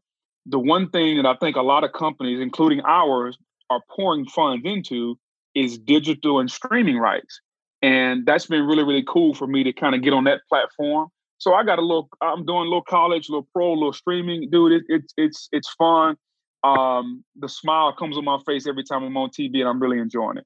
The 0.47 0.59
one 0.59 0.89
thing 0.89 1.17
that 1.17 1.25
I 1.25 1.35
think 1.35 1.55
a 1.55 1.61
lot 1.61 1.83
of 1.83 1.93
companies, 1.93 2.39
including 2.39 2.81
ours, 2.81 3.37
are 3.69 3.81
pouring 3.95 4.25
funds 4.25 4.65
into 4.65 5.17
is 5.53 5.77
digital 5.77 6.39
and 6.39 6.49
streaming 6.49 6.97
rights. 6.97 7.41
And 7.81 8.25
that's 8.25 8.47
been 8.47 8.65
really, 8.65 8.83
really 8.83 9.03
cool 9.07 9.35
for 9.35 9.45
me 9.45 9.63
to 9.63 9.73
kind 9.73 9.93
of 9.93 10.01
get 10.01 10.13
on 10.13 10.23
that 10.23 10.41
platform. 10.49 11.09
So 11.37 11.53
I 11.53 11.63
got 11.63 11.77
a 11.77 11.83
little, 11.83 12.09
I'm 12.21 12.45
doing 12.45 12.61
a 12.61 12.69
little 12.69 12.81
college, 12.81 13.29
a 13.29 13.31
little 13.31 13.47
pro, 13.53 13.69
a 13.69 13.73
little 13.73 13.93
streaming. 13.93 14.49
Dude, 14.49 14.71
it, 14.71 14.83
it, 14.87 15.13
it's 15.17 15.49
it's 15.51 15.71
fun. 15.77 16.17
Um, 16.63 17.23
the 17.35 17.47
smile 17.47 17.93
comes 17.93 18.17
on 18.17 18.25
my 18.25 18.39
face 18.47 18.65
every 18.65 18.83
time 18.83 19.03
I'm 19.03 19.15
on 19.15 19.29
TV 19.29 19.59
and 19.59 19.69
I'm 19.69 19.79
really 19.79 19.99
enjoying 19.99 20.37
it. 20.37 20.45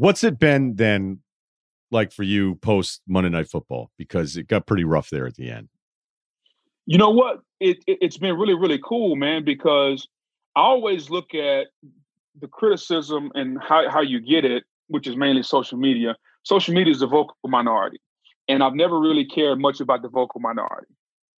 What's 0.00 0.24
it 0.24 0.38
been 0.38 0.76
then 0.76 1.20
like 1.90 2.10
for 2.10 2.22
you 2.22 2.54
post 2.54 3.02
Monday 3.06 3.28
Night 3.28 3.50
Football? 3.50 3.90
Because 3.98 4.38
it 4.38 4.48
got 4.48 4.66
pretty 4.66 4.84
rough 4.84 5.10
there 5.10 5.26
at 5.26 5.34
the 5.34 5.50
end. 5.50 5.68
You 6.86 6.96
know 6.96 7.10
what? 7.10 7.40
It, 7.60 7.84
it, 7.86 7.98
it's 8.00 8.16
been 8.16 8.38
really, 8.38 8.54
really 8.54 8.80
cool, 8.82 9.14
man, 9.14 9.44
because 9.44 10.08
I 10.56 10.62
always 10.62 11.10
look 11.10 11.34
at 11.34 11.66
the 12.40 12.48
criticism 12.48 13.30
and 13.34 13.58
how, 13.62 13.90
how 13.90 14.00
you 14.00 14.20
get 14.20 14.46
it, 14.46 14.64
which 14.88 15.06
is 15.06 15.16
mainly 15.16 15.42
social 15.42 15.76
media, 15.76 16.16
social 16.44 16.72
media 16.72 16.92
is 16.92 17.00
the 17.00 17.06
vocal 17.06 17.36
minority. 17.44 17.98
And 18.48 18.62
I've 18.62 18.72
never 18.72 18.98
really 18.98 19.26
cared 19.26 19.60
much 19.60 19.80
about 19.80 20.00
the 20.00 20.08
vocal 20.08 20.40
minority. 20.40 20.94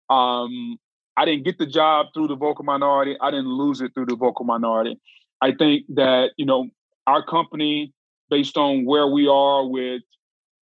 Um, 0.09 0.79
I 1.17 1.25
didn't 1.25 1.45
get 1.45 1.59
the 1.59 1.67
job 1.67 2.07
through 2.15 2.29
the 2.29 2.37
vocal 2.37 2.65
minority. 2.65 3.17
I 3.21 3.33
didn't 3.33 3.49
lose 3.51 3.81
it 3.81 3.91
through 3.93 4.07
the 4.07 4.15
vocal 4.15 4.45
minority. 4.45 5.01
I 5.41 5.51
think 5.51 5.87
that, 5.97 6.31
you 6.37 6.47
know, 6.47 6.69
our 7.09 7.25
company, 7.27 7.93
based 8.33 8.57
on 8.57 8.87
where 8.87 9.07
we 9.07 9.29
are 9.29 9.69
with 9.69 10.03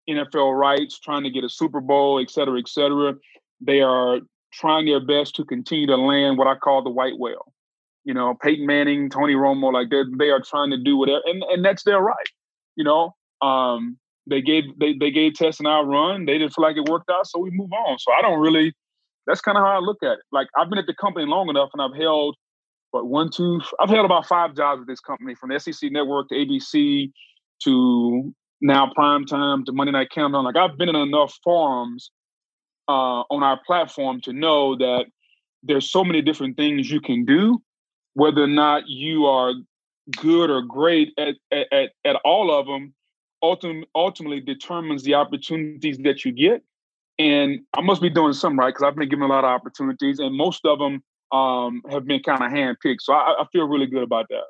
NFL 0.10 0.58
rights, 0.60 1.00
trying 1.00 1.24
to 1.24 1.30
get 1.30 1.44
a 1.44 1.50
Super 1.50 1.80
Bowl, 1.80 2.20
et 2.20 2.32
cetera, 2.32 2.58
et 2.60 2.68
cetera, 2.68 3.14
they 3.62 3.82
are 3.82 4.20
trying 4.52 4.88
their 4.88 5.00
best 5.00 5.36
to 5.36 5.46
continue 5.46 5.86
to 5.86 5.96
land 5.96 6.38
what 6.38 6.48
I 6.48 6.56
call 6.56 6.84
the 6.84 6.90
white 6.90 7.18
whale 7.18 7.54
you 8.04 8.14
know, 8.14 8.36
Peyton 8.42 8.66
Manning, 8.66 9.10
Tony 9.10 9.34
Romo, 9.34 9.72
like 9.72 9.90
they 9.90 10.04
they 10.18 10.30
are 10.30 10.42
trying 10.42 10.72
to 10.72 10.78
do 10.78 10.98
whatever, 10.98 11.22
and 11.26 11.44
and 11.44 11.64
that's 11.64 11.84
their 11.84 12.00
right. 12.00 12.30
You 12.76 12.84
know, 12.84 13.16
um, 13.42 13.98
they 14.28 14.42
gave 14.42 14.64
they 14.80 14.94
they 14.94 15.12
gave 15.12 15.36
Tess 15.36 15.60
and 15.60 15.68
I 15.68 15.82
run. 15.82 16.26
They 16.26 16.38
didn't 16.38 16.54
feel 16.54 16.64
like 16.64 16.78
it 16.78 16.90
worked 16.90 17.10
out, 17.12 17.28
so 17.28 17.40
we 17.40 17.52
move 17.52 17.72
on. 17.72 18.00
So 18.00 18.12
I 18.14 18.22
don't 18.22 18.40
really. 18.40 18.74
That's 19.28 19.42
kind 19.42 19.56
of 19.56 19.64
how 19.64 19.78
I 19.78 19.80
look 19.80 19.98
at 20.02 20.14
it. 20.14 20.20
Like 20.32 20.48
I've 20.58 20.70
been 20.70 20.80
at 20.80 20.88
the 20.88 20.96
company 20.96 21.28
long 21.28 21.50
enough, 21.50 21.70
and 21.74 21.82
I've 21.82 21.96
held, 21.96 22.36
what 22.90 23.08
one, 23.08 23.30
two, 23.30 23.62
I've 23.80 23.90
held 23.90 24.06
about 24.06 24.26
five 24.26 24.56
jobs 24.56 24.82
at 24.82 24.88
this 24.88 25.00
company, 25.00 25.36
from 25.36 25.50
the 25.50 25.60
SEC 25.60 25.92
Network 25.92 26.30
to 26.30 26.36
ABC 26.36 27.12
to 27.64 28.34
now 28.62 28.92
Prime 28.94 29.26
Time 29.26 29.66
to 29.66 29.72
Monday 29.72 29.92
Night 29.92 30.10
Countdown. 30.10 30.46
Like 30.46 30.56
I've 30.56 30.78
been 30.78 30.90
in 30.90 30.96
enough 30.96 31.38
forums 31.44 32.12
uh, 32.88 33.24
on 33.30 33.44
our 33.44 33.60
platform 33.66 34.22
to 34.22 34.34
know 34.34 34.76
that 34.78 35.06
there's 35.64 35.92
so 35.92 36.04
many 36.04 36.22
different 36.22 36.58
things 36.58 36.90
you 36.90 37.02
can 37.02 37.26
do 37.26 37.62
whether 38.14 38.44
or 38.44 38.48
not 38.48 38.84
you 38.88 39.26
are 39.26 39.54
good 40.22 40.50
or 40.50 40.62
great 40.62 41.14
at 41.18 41.36
at, 41.52 41.92
at 42.04 42.16
all 42.26 42.52
of 42.52 42.66
them 42.66 42.94
ultimately 43.42 43.88
ultimately 43.96 44.40
determines 44.40 45.04
the 45.04 45.14
opportunities 45.14 45.98
that 46.00 46.26
you 46.26 46.32
get 46.32 46.62
and 47.20 47.60
i 47.76 47.82
must 47.82 48.02
be 48.02 48.10
doing 48.10 48.34
something 48.34 48.58
right 48.58 48.74
because 48.74 48.84
i've 48.84 48.96
been 48.96 49.08
given 49.08 49.24
a 49.24 49.28
lot 49.28 49.44
of 49.44 49.50
opportunities 49.50 50.20
and 50.20 50.36
most 50.36 50.66
of 50.66 50.80
them 50.80 51.02
um, 51.32 51.82
have 51.90 52.06
been 52.06 52.22
kind 52.22 52.44
of 52.44 52.52
handpicked 52.52 53.00
so 53.00 53.14
I, 53.14 53.42
I 53.42 53.46
feel 53.54 53.66
really 53.66 53.86
good 53.86 54.04
about 54.04 54.28
that 54.30 54.44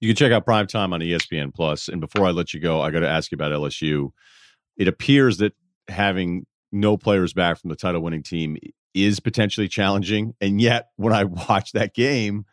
you 0.00 0.08
can 0.08 0.16
check 0.16 0.32
out 0.32 0.44
prime 0.44 0.66
time 0.66 0.92
on 0.92 1.00
espn 1.00 1.54
Plus. 1.54 1.88
and 1.88 2.00
before 2.00 2.26
i 2.26 2.30
let 2.30 2.54
you 2.54 2.60
go 2.60 2.80
i 2.80 2.90
got 2.90 3.00
to 3.00 3.08
ask 3.08 3.30
you 3.30 3.36
about 3.36 3.52
lsu 3.52 4.10
it 4.76 4.88
appears 4.88 5.38
that 5.38 5.52
having 5.88 6.46
no 6.72 6.96
players 6.96 7.32
back 7.32 7.58
from 7.58 7.70
the 7.70 7.76
title 7.76 8.02
winning 8.02 8.22
team 8.22 8.56
is 8.94 9.20
potentially 9.20 9.68
challenging 9.68 10.34
and 10.40 10.60
yet 10.60 10.88
when 10.96 11.12
i 11.12 11.24
watch 11.48 11.72
that 11.72 11.94
game 11.94 12.44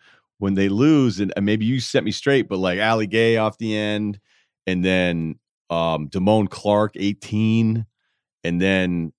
when 0.44 0.56
they 0.56 0.68
lose, 0.68 1.22
and, 1.22 1.32
maybe 1.42 1.66
you 1.66 1.80
set 1.80 2.04
me 2.04 2.12
straight, 2.12 2.50
but 2.50 2.60
like 2.60 2.78
Ali 2.78 3.08
Gaye 3.08 3.38
off 3.38 3.58
the 3.58 3.78
end, 3.78 4.20
and 4.68 4.84
then 4.84 5.40
um 5.70 6.10
Damone 6.10 6.50
Clark 6.50 6.94
18, 6.98 7.86
and 8.44 8.62
then 8.62 9.14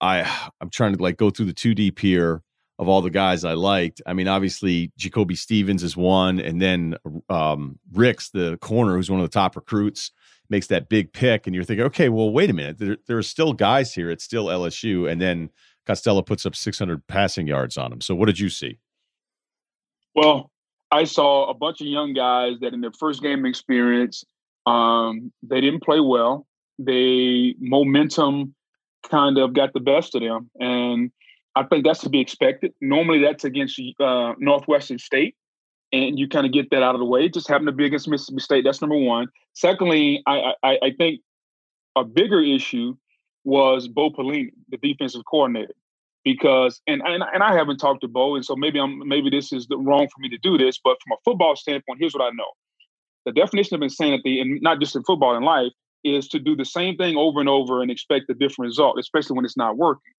I 0.00 0.50
I'm 0.60 0.70
trying 0.70 0.96
to 0.96 1.02
like 1.02 1.18
go 1.18 1.28
through 1.28 1.46
the 1.46 1.52
two 1.52 1.74
deep 1.74 1.98
here 1.98 2.42
of 2.80 2.88
all 2.88 3.02
the 3.02 3.10
guys 3.10 3.44
I 3.44 3.52
liked. 3.52 4.00
I 4.06 4.14
mean, 4.14 4.26
obviously 4.26 4.90
Jacoby 4.96 5.36
Stevens 5.36 5.82
is 5.82 5.96
one, 5.96 6.40
and 6.40 6.60
then 6.60 6.96
um 7.28 7.78
Ricks, 7.92 8.30
the 8.30 8.56
corner, 8.56 8.96
who's 8.96 9.10
one 9.10 9.20
of 9.20 9.30
the 9.30 9.32
top 9.32 9.54
recruits, 9.54 10.10
makes 10.48 10.66
that 10.68 10.88
big 10.88 11.12
pick, 11.12 11.46
and 11.46 11.54
you're 11.54 11.62
thinking, 11.62 11.86
okay, 11.86 12.08
well, 12.08 12.30
wait 12.30 12.50
a 12.50 12.54
minute, 12.54 12.78
there, 12.78 12.96
there 13.06 13.18
are 13.18 13.22
still 13.22 13.52
guys 13.52 13.94
here. 13.94 14.10
It's 14.10 14.24
still 14.24 14.46
LSU, 14.46 15.08
and 15.10 15.20
then 15.20 15.50
Costello 15.86 16.22
puts 16.22 16.46
up 16.46 16.56
600 16.56 17.06
passing 17.06 17.46
yards 17.46 17.76
on 17.76 17.92
him. 17.92 18.00
So, 18.00 18.14
what 18.14 18.26
did 18.26 18.38
you 18.38 18.48
see? 18.48 18.78
Well, 20.14 20.50
I 20.90 21.04
saw 21.04 21.50
a 21.50 21.54
bunch 21.54 21.80
of 21.82 21.86
young 21.86 22.14
guys 22.14 22.54
that 22.62 22.72
in 22.72 22.80
their 22.80 22.92
first 22.98 23.22
game 23.22 23.44
experience, 23.44 24.24
um, 24.66 25.32
they 25.42 25.60
didn't 25.60 25.82
play 25.82 26.00
well. 26.00 26.46
They 26.78 27.54
momentum 27.60 28.54
kind 29.08 29.38
of 29.38 29.52
got 29.52 29.72
the 29.74 29.80
best 29.80 30.14
of 30.14 30.22
them, 30.22 30.50
and 30.58 31.12
I 31.56 31.64
think 31.64 31.84
that's 31.84 32.00
to 32.00 32.08
be 32.08 32.20
expected. 32.20 32.72
Normally, 32.80 33.22
that's 33.22 33.44
against 33.44 33.80
uh, 33.98 34.34
Northwestern 34.38 34.98
State, 34.98 35.34
and 35.92 36.18
you 36.18 36.28
kind 36.28 36.46
of 36.46 36.52
get 36.52 36.70
that 36.70 36.82
out 36.82 36.94
of 36.94 37.00
the 37.00 37.04
way. 37.04 37.28
Just 37.28 37.48
happened 37.48 37.66
to 37.66 37.72
be 37.72 37.86
against 37.86 38.08
Mississippi 38.08 38.40
State. 38.40 38.64
That's 38.64 38.80
number 38.80 38.96
one. 38.96 39.28
Secondly, 39.54 40.22
I, 40.26 40.52
I, 40.62 40.78
I 40.82 40.90
think 40.96 41.20
a 41.96 42.04
bigger 42.04 42.40
issue 42.40 42.94
was 43.44 43.88
Bo 43.88 44.10
Pelini, 44.10 44.50
the 44.68 44.76
defensive 44.76 45.22
coordinator, 45.28 45.74
because 46.24 46.80
and, 46.86 47.02
and 47.04 47.24
and 47.34 47.42
I 47.42 47.54
haven't 47.54 47.78
talked 47.78 48.02
to 48.02 48.08
Bo, 48.08 48.36
and 48.36 48.44
so 48.44 48.54
maybe 48.54 48.78
I'm 48.78 49.06
maybe 49.08 49.30
this 49.30 49.52
is 49.52 49.66
the, 49.66 49.76
wrong 49.76 50.06
for 50.06 50.20
me 50.20 50.28
to 50.28 50.38
do 50.38 50.56
this, 50.56 50.78
but 50.82 50.98
from 51.02 51.12
a 51.12 51.20
football 51.24 51.56
standpoint, 51.56 51.98
here's 52.00 52.14
what 52.14 52.22
I 52.22 52.30
know: 52.30 52.50
the 53.26 53.32
definition 53.32 53.74
of 53.74 53.82
insanity, 53.82 54.40
and 54.40 54.60
not 54.62 54.78
just 54.78 54.94
in 54.94 55.02
football 55.02 55.36
in 55.36 55.42
life, 55.42 55.72
is 56.04 56.28
to 56.28 56.38
do 56.38 56.54
the 56.54 56.64
same 56.64 56.96
thing 56.96 57.16
over 57.16 57.40
and 57.40 57.48
over 57.48 57.82
and 57.82 57.90
expect 57.90 58.30
a 58.30 58.34
different 58.34 58.68
result, 58.68 58.98
especially 59.00 59.34
when 59.34 59.44
it's 59.44 59.56
not 59.56 59.76
working. 59.76 60.12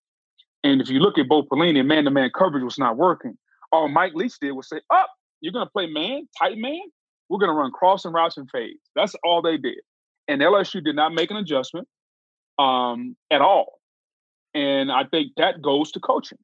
And 0.63 0.81
if 0.81 0.89
you 0.89 0.99
look 0.99 1.17
at 1.17 1.27
Bo 1.27 1.43
Pelini, 1.43 1.85
man-to-man 1.85 2.31
coverage 2.37 2.63
was 2.63 2.77
not 2.77 2.97
working. 2.97 3.37
All 3.71 3.87
Mike 3.87 4.13
Leach 4.13 4.39
did 4.39 4.51
was 4.51 4.69
say, 4.69 4.77
"Up, 4.77 4.83
oh, 4.91 5.05
you're 5.39 5.53
going 5.53 5.65
to 5.65 5.71
play 5.71 5.87
man, 5.87 6.27
tight 6.37 6.57
man. 6.57 6.81
We're 7.29 7.39
going 7.39 7.49
to 7.49 7.55
run 7.55 7.71
crossing 7.71 8.11
routes 8.11 8.37
and 8.37 8.49
fades." 8.51 8.79
That's 8.95 9.15
all 9.23 9.41
they 9.41 9.57
did. 9.57 9.79
And 10.27 10.41
LSU 10.41 10.83
did 10.83 10.95
not 10.95 11.13
make 11.13 11.31
an 11.31 11.37
adjustment 11.37 11.87
um, 12.59 13.15
at 13.31 13.41
all. 13.41 13.79
And 14.53 14.91
I 14.91 15.05
think 15.05 15.31
that 15.37 15.61
goes 15.61 15.91
to 15.93 15.99
coaching. 15.99 16.37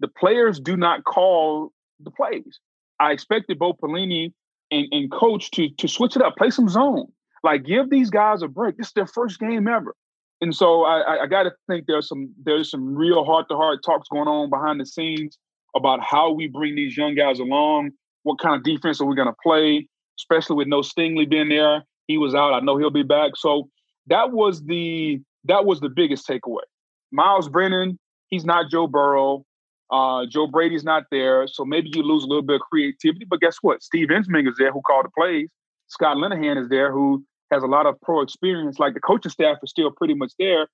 The 0.00 0.08
players 0.08 0.58
do 0.58 0.76
not 0.76 1.04
call 1.04 1.72
the 2.00 2.10
plays. 2.10 2.58
I 2.98 3.12
expected 3.12 3.58
Bo 3.58 3.72
Pelini 3.72 4.32
and, 4.70 4.88
and 4.90 5.10
coach 5.10 5.50
to 5.52 5.68
to 5.70 5.88
switch 5.88 6.16
it 6.16 6.22
up, 6.22 6.36
play 6.36 6.50
some 6.50 6.68
zone, 6.68 7.06
like 7.42 7.64
give 7.64 7.90
these 7.90 8.10
guys 8.10 8.42
a 8.42 8.48
break. 8.48 8.76
This 8.76 8.88
is 8.88 8.92
their 8.94 9.06
first 9.06 9.38
game 9.38 9.68
ever. 9.68 9.94
And 10.42 10.54
so 10.54 10.82
I, 10.82 11.22
I 11.22 11.26
got 11.28 11.44
to 11.44 11.52
think 11.68 11.86
there's 11.86 12.08
some 12.08 12.34
there's 12.42 12.68
some 12.68 12.96
real 12.96 13.24
heart 13.24 13.46
to 13.48 13.56
heart 13.56 13.78
talks 13.86 14.08
going 14.08 14.26
on 14.26 14.50
behind 14.50 14.80
the 14.80 14.86
scenes 14.86 15.38
about 15.76 16.02
how 16.02 16.32
we 16.32 16.48
bring 16.48 16.74
these 16.74 16.96
young 16.96 17.14
guys 17.14 17.38
along. 17.38 17.92
What 18.24 18.40
kind 18.40 18.56
of 18.56 18.64
defense 18.64 19.00
are 19.00 19.04
we 19.06 19.14
going 19.14 19.28
to 19.28 19.36
play, 19.40 19.88
especially 20.18 20.56
with 20.56 20.66
no 20.66 20.80
Stingley 20.80 21.30
being 21.30 21.48
there? 21.48 21.84
He 22.08 22.18
was 22.18 22.34
out. 22.34 22.52
I 22.52 22.60
know 22.60 22.76
he'll 22.76 22.90
be 22.90 23.04
back. 23.04 23.36
So 23.36 23.70
that 24.08 24.32
was 24.32 24.64
the 24.64 25.20
that 25.44 25.64
was 25.64 25.78
the 25.78 25.88
biggest 25.88 26.26
takeaway. 26.26 26.66
Myles 27.12 27.48
Brennan, 27.48 27.96
he's 28.26 28.44
not 28.44 28.68
Joe 28.68 28.88
Burrow. 28.88 29.44
Uh, 29.92 30.26
Joe 30.28 30.48
Brady's 30.48 30.84
not 30.84 31.04
there, 31.12 31.46
so 31.46 31.64
maybe 31.64 31.90
you 31.94 32.02
lose 32.02 32.24
a 32.24 32.26
little 32.26 32.42
bit 32.42 32.56
of 32.56 32.62
creativity. 32.62 33.26
But 33.26 33.40
guess 33.40 33.58
what? 33.62 33.80
Steve 33.80 34.08
Ensminger 34.08 34.48
is 34.48 34.56
there, 34.58 34.72
who 34.72 34.80
called 34.80 35.04
the 35.04 35.10
plays. 35.16 35.48
Scott 35.86 36.16
Linehan 36.16 36.60
is 36.60 36.68
there, 36.68 36.90
who 36.90 37.22
has 37.52 37.62
a 37.62 37.66
lot 37.66 37.86
of 37.86 38.00
pro 38.00 38.20
experience. 38.20 38.78
Like 38.78 38.94
the 38.94 39.00
coaching 39.00 39.30
staff 39.30 39.58
is 39.62 39.70
still 39.70 39.90
pretty 39.90 40.14
much 40.14 40.32
there. 40.38 40.68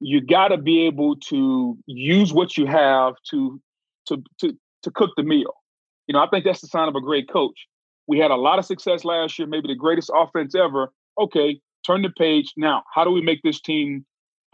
You 0.00 0.20
got 0.20 0.48
to 0.48 0.58
be 0.58 0.86
able 0.86 1.16
to 1.30 1.78
use 1.86 2.32
what 2.32 2.56
you 2.56 2.66
have 2.66 3.14
to 3.30 3.60
to 4.08 4.22
to 4.40 4.56
to 4.82 4.90
cook 4.90 5.10
the 5.16 5.22
meal. 5.22 5.54
You 6.06 6.12
know, 6.12 6.20
I 6.20 6.28
think 6.28 6.44
that's 6.44 6.60
the 6.60 6.68
sign 6.68 6.88
of 6.88 6.94
a 6.94 7.00
great 7.00 7.28
coach. 7.28 7.66
We 8.06 8.18
had 8.18 8.30
a 8.30 8.36
lot 8.36 8.58
of 8.58 8.64
success 8.64 9.04
last 9.04 9.38
year, 9.38 9.48
maybe 9.48 9.68
the 9.68 9.74
greatest 9.74 10.10
offense 10.14 10.54
ever. 10.54 10.92
Okay, 11.18 11.60
turn 11.84 12.02
the 12.02 12.10
page. 12.10 12.52
Now, 12.56 12.82
how 12.94 13.04
do 13.04 13.10
we 13.10 13.22
make 13.22 13.42
this 13.42 13.60
team 13.60 14.04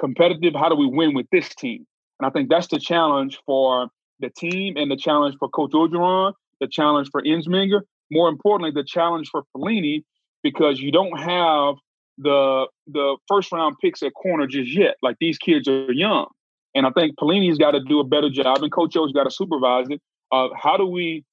competitive? 0.01 0.55
How 0.55 0.68
do 0.68 0.76
we 0.76 0.87
win 0.87 1.14
with 1.14 1.26
this 1.33 1.55
team? 1.55 1.87
And 2.18 2.26
I 2.26 2.30
think 2.30 2.49
that's 2.49 2.68
the 2.68 2.78
challenge 2.78 3.41
for 3.45 3.89
the 4.20 4.30
team 4.30 4.76
and 4.76 4.91
the 4.91 4.97
challenge 4.97 5.37
for 5.39 5.49
Coach 5.49 5.72
Orgeron, 5.72 6.33
the 6.61 6.68
challenge 6.68 7.09
for 7.11 7.20
Ensminger, 7.22 7.83
more 8.11 8.28
importantly, 8.28 8.70
the 8.70 8.85
challenge 8.87 9.28
for 9.30 9.43
Pelini, 9.55 10.05
because 10.43 10.80
you 10.80 10.93
don't 10.93 11.18
have 11.18 11.76
the 12.18 12.66
the 12.86 13.16
first 13.28 13.53
round 13.53 13.76
picks 13.80 14.03
at 14.03 14.12
corner 14.14 14.47
just 14.47 14.74
yet. 14.74 14.97
Like 15.03 15.16
these 15.20 15.38
kids 15.38 15.68
are 15.68 15.93
young. 15.93 16.26
And 16.74 16.86
I 16.86 16.90
think 16.90 17.16
Pelini's 17.18 17.59
got 17.59 17.72
to 17.72 17.80
do 17.80 18.01
a 18.01 18.05
better 18.05 18.30
job, 18.30 18.62
and 18.62 18.72
Coach 18.72 18.97
O's 18.97 19.12
got 19.12 19.24
to 19.24 19.30
supervise 19.30 19.86
it. 19.90 20.01
How 20.30 20.76
do 20.78 20.86
we 20.86 21.24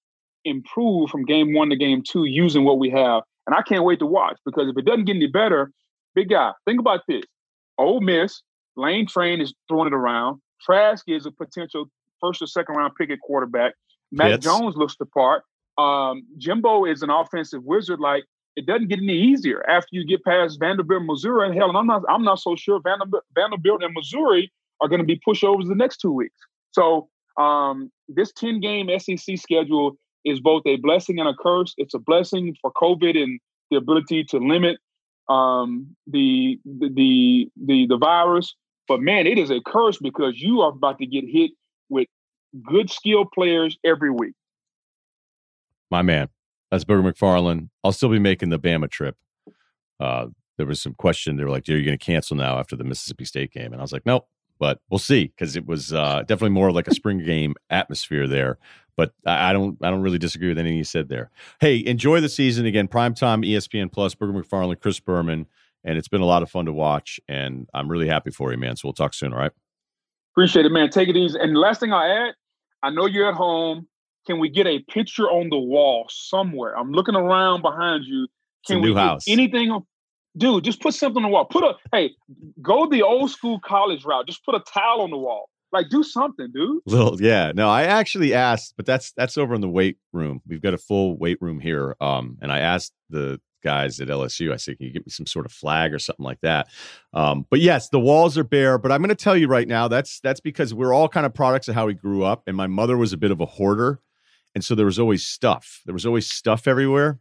improve 0.45 1.10
from 1.10 1.26
game 1.26 1.53
one 1.53 1.70
to 1.70 1.76
game 1.76 2.03
two 2.07 2.26
using 2.26 2.66
what 2.66 2.80
we 2.80 2.89
have? 2.89 3.24
And 3.47 3.55
I 3.55 3.62
can't 3.62 3.84
wait 3.84 3.99
to 3.99 4.05
watch 4.05 4.38
because 4.45 4.68
if 4.68 4.78
it 4.78 4.86
doesn't 4.86 5.05
get 5.05 5.16
any 5.16 5.28
better, 5.28 5.72
big 6.14 6.30
guy, 6.30 6.51
think 6.66 6.80
about 6.80 7.01
this: 7.07 7.24
Ole 7.78 8.01
Miss, 8.01 8.41
Lane 8.76 9.07
Train 9.07 9.41
is 9.41 9.53
throwing 9.68 9.88
it 9.88 9.93
around. 9.93 10.41
Trask 10.62 11.07
is 11.07 11.26
a 11.26 11.32
potential 11.32 11.86
first 12.20 12.41
or 12.41 12.47
second 12.47 12.76
round 12.76 12.93
pick 12.95 13.10
at 13.10 13.20
quarterback. 13.22 13.74
Mac. 14.12 14.41
Jones 14.41 14.76
looks 14.76 14.95
the 14.97 15.05
part. 15.05 15.43
Um, 15.78 16.24
Jimbo 16.38 16.86
is 16.86 17.01
an 17.01 17.10
offensive 17.10 17.64
wizard. 17.64 17.99
Like 17.99 18.26
it 18.60 18.66
doesn't 18.66 18.89
get 18.89 18.99
any 18.99 19.14
easier 19.14 19.66
after 19.70 19.88
you 19.91 20.05
get 20.05 20.22
past 20.26 20.60
Vanderbilt, 20.60 21.03
Missouri, 21.05 21.47
and 21.47 21.55
hell, 21.55 21.70
and 21.70 21.78
I'm 21.78 21.88
not 21.88 22.03
I'm 22.10 22.24
not 22.24 22.39
so 22.39 22.57
sure 22.57 22.82
Vanderbilt, 22.82 23.84
and 23.84 23.93
Missouri 23.93 24.51
are 24.82 24.89
going 24.89 24.99
to 24.99 25.05
be 25.05 25.18
pushovers 25.26 25.70
the 25.70 25.76
next 25.76 25.97
two 25.97 26.12
weeks. 26.12 26.36
So 26.72 27.07
um, 27.38 27.89
this 28.10 28.34
10 28.34 28.60
game 28.60 28.89
SEC 28.99 29.38
schedule 29.38 29.97
is 30.26 30.41
both 30.41 30.64
a 30.66 30.76
blessing 30.76 31.20
and 31.20 31.30
a 31.30 31.34
curse. 31.34 31.74
It's 31.78 31.93
a 31.93 31.99
blessing 31.99 32.53
for 32.62 32.72
COVID 32.74 33.18
and 33.18 33.39
the 33.72 33.78
ability 33.78 34.26
to 34.26 34.39
limit 34.39 34.78
um, 35.30 35.95
the, 36.05 36.60
the 36.66 36.89
the 36.89 37.51
the 37.66 37.88
the 37.88 37.97
virus, 37.97 38.53
but 38.89 38.99
man, 38.99 39.26
it 39.26 39.38
is 39.38 39.51
a 39.51 39.62
curse 39.66 39.97
because 39.99 40.38
you 40.38 40.60
are 40.62 40.72
about 40.72 40.99
to 40.99 41.05
get 41.05 41.24
hit 41.26 41.51
with 41.88 42.07
good 42.62 42.89
skill 42.89 43.24
players 43.34 43.78
every 43.86 44.10
week. 44.10 44.34
My 45.89 46.01
man, 46.01 46.28
that's 46.72 46.84
Booger 46.84 47.12
McFarland. 47.12 47.70
I'll 47.84 47.92
still 47.92 48.10
be 48.10 48.20
making 48.20 48.50
the 48.50 48.60
Bama 48.60 48.90
trip. 48.90 49.16
Uh, 50.00 50.28
there 50.58 50.66
was 50.66 50.82
some 50.82 50.94
question. 50.94 51.38
They 51.38 51.44
were 51.44 51.50
like, 51.50 51.68
"Are 51.70 51.78
you 51.78 51.86
going 51.86 51.98
to 51.98 52.04
cancel 52.04 52.36
now 52.36 52.60
after 52.60 52.76
the 52.76 52.84
Mississippi 52.84 53.26
State 53.26 53.52
game?" 53.52 53.72
And 53.72 53.78
I 53.78 53.82
was 53.82 53.94
like, 53.94 54.06
"Nope." 54.06 54.28
But 54.60 54.80
we'll 54.90 55.00
see 55.00 55.26
because 55.26 55.56
it 55.56 55.66
was 55.66 55.94
uh, 55.94 56.20
definitely 56.22 56.50
more 56.50 56.72
like 56.72 56.88
a 56.88 56.94
spring 56.94 57.24
game 57.24 57.56
atmosphere 57.70 58.28
there. 58.28 58.58
But 58.98 59.14
I, 59.26 59.52
I 59.52 59.54
don't, 59.54 59.78
I 59.82 59.90
don't 59.90 60.02
really 60.02 60.18
disagree 60.18 60.50
with 60.50 60.60
anything 60.60 60.78
you 60.78 60.84
said 60.84 61.08
there. 61.08 61.32
Hey, 61.62 61.82
enjoy 61.86 62.20
the 62.20 62.28
season 62.28 62.66
again. 62.66 62.90
Primetime 62.90 63.48
ESPN 63.48 63.90
Plus. 63.90 64.16
Booger 64.16 64.34
McFarland, 64.34 64.82
Chris 64.82 65.00
Berman 65.00 65.48
and 65.84 65.98
it's 65.98 66.08
been 66.08 66.22
a 66.22 66.26
lot 66.26 66.44
of 66.44 66.50
fun 66.50 66.66
to 66.66 66.74
watch. 66.74 67.20
And 67.28 67.68
I'm 67.74 67.90
really 67.90 68.08
happy 68.08 68.32
for 68.32 68.52
you, 68.52 68.58
man. 68.58 68.76
So 68.76 68.88
we'll 68.88 68.94
talk 68.94 69.14
soon. 69.14 69.34
All 69.34 69.40
right. 69.40 69.52
Appreciate 70.34 70.66
it, 70.66 70.72
man. 70.72 70.90
Take 70.90 71.10
it 71.10 71.18
easy. 71.18 71.38
And 71.40 71.56
the 71.56 71.60
last 71.60 71.80
thing 71.80 71.94
I'll 71.94 72.28
add, 72.28 72.34
I 72.84 72.90
know 72.90 73.06
you're 73.06 73.30
at 73.30 73.36
home. 73.36 73.88
Can 74.30 74.38
we 74.38 74.48
get 74.48 74.68
a 74.68 74.78
picture 74.78 75.24
on 75.24 75.50
the 75.50 75.58
wall 75.58 76.06
somewhere? 76.08 76.78
I'm 76.78 76.92
looking 76.92 77.16
around 77.16 77.64
behind 77.64 78.06
you. 78.06 78.28
Can 78.68 78.80
we 78.80 78.94
house. 78.94 79.24
anything 79.28 79.72
on? 79.72 79.88
Dude, 80.38 80.64
just 80.64 80.82
put 80.82 80.94
something 80.94 81.24
on 81.24 81.32
the 81.32 81.34
wall. 81.34 81.46
Put 81.46 81.64
a 81.64 81.74
hey, 81.92 82.12
go 82.62 82.88
the 82.88 83.02
old 83.02 83.32
school 83.32 83.60
college 83.60 84.06
route. 84.06 84.28
Just 84.28 84.46
put 84.46 84.54
a 84.54 84.60
towel 84.72 85.02
on 85.02 85.10
the 85.10 85.18
wall. 85.18 85.50
Like 85.72 85.90
do 85.90 86.04
something, 86.04 86.52
dude. 86.54 86.80
Little, 86.86 87.20
yeah. 87.20 87.54
No, 87.56 87.70
I 87.70 87.84
actually 87.84 88.36
asked, 88.36 88.76
but 88.78 88.86
that's 88.86 89.14
that's 89.14 89.36
over 89.36 89.56
in 89.56 89.62
the 89.62 89.70
weight 89.70 89.98
room. 90.14 90.42
We've 90.48 90.62
got 90.62 90.76
a 90.76 90.78
full 90.78 91.18
weight 91.18 91.40
room 91.42 91.60
here. 91.60 91.96
Um, 92.00 92.38
and 92.40 92.52
I 92.52 92.60
asked 92.60 92.94
the 93.10 93.42
guys 93.64 94.00
at 94.00 94.08
LSU. 94.08 94.54
I 94.54 94.58
said, 94.58 94.78
can 94.78 94.88
you 94.88 94.94
get 94.94 95.06
me 95.06 95.12
some 95.12 95.26
sort 95.26 95.46
of 95.46 95.52
flag 95.52 95.94
or 95.94 96.00
something 96.00 96.24
like 96.24 96.42
that? 96.42 96.68
Um, 97.14 97.46
but 97.50 97.60
yes, 97.60 97.90
the 97.90 98.00
walls 98.00 98.38
are 98.38 98.44
bare. 98.44 98.78
But 98.78 98.92
I'm 98.92 99.02
going 99.02 99.10
to 99.10 99.16
tell 99.16 99.36
you 99.36 99.48
right 99.48 99.68
now, 99.68 99.88
that's 99.88 100.20
that's 100.20 100.40
because 100.40 100.74
we're 100.74 100.94
all 100.94 101.10
kind 101.10 101.26
of 101.26 101.34
products 101.34 101.68
of 101.68 101.76
how 101.76 101.88
we 101.88 101.94
grew 101.94 102.24
up. 102.24 102.44
And 102.46 102.56
my 102.56 102.68
mother 102.68 102.98
was 102.98 103.14
a 103.14 103.18
bit 103.18 103.32
of 103.32 103.42
a 103.42 103.46
hoarder, 103.46 104.00
and 104.56 104.64
so 104.64 104.76
there 104.76 104.86
was 104.86 105.00
always 105.00 105.26
stuff. 105.26 105.82
There 105.86 105.93
was 105.93 106.06
always 106.06 106.30
stuff 106.30 106.68
everywhere. 106.68 107.20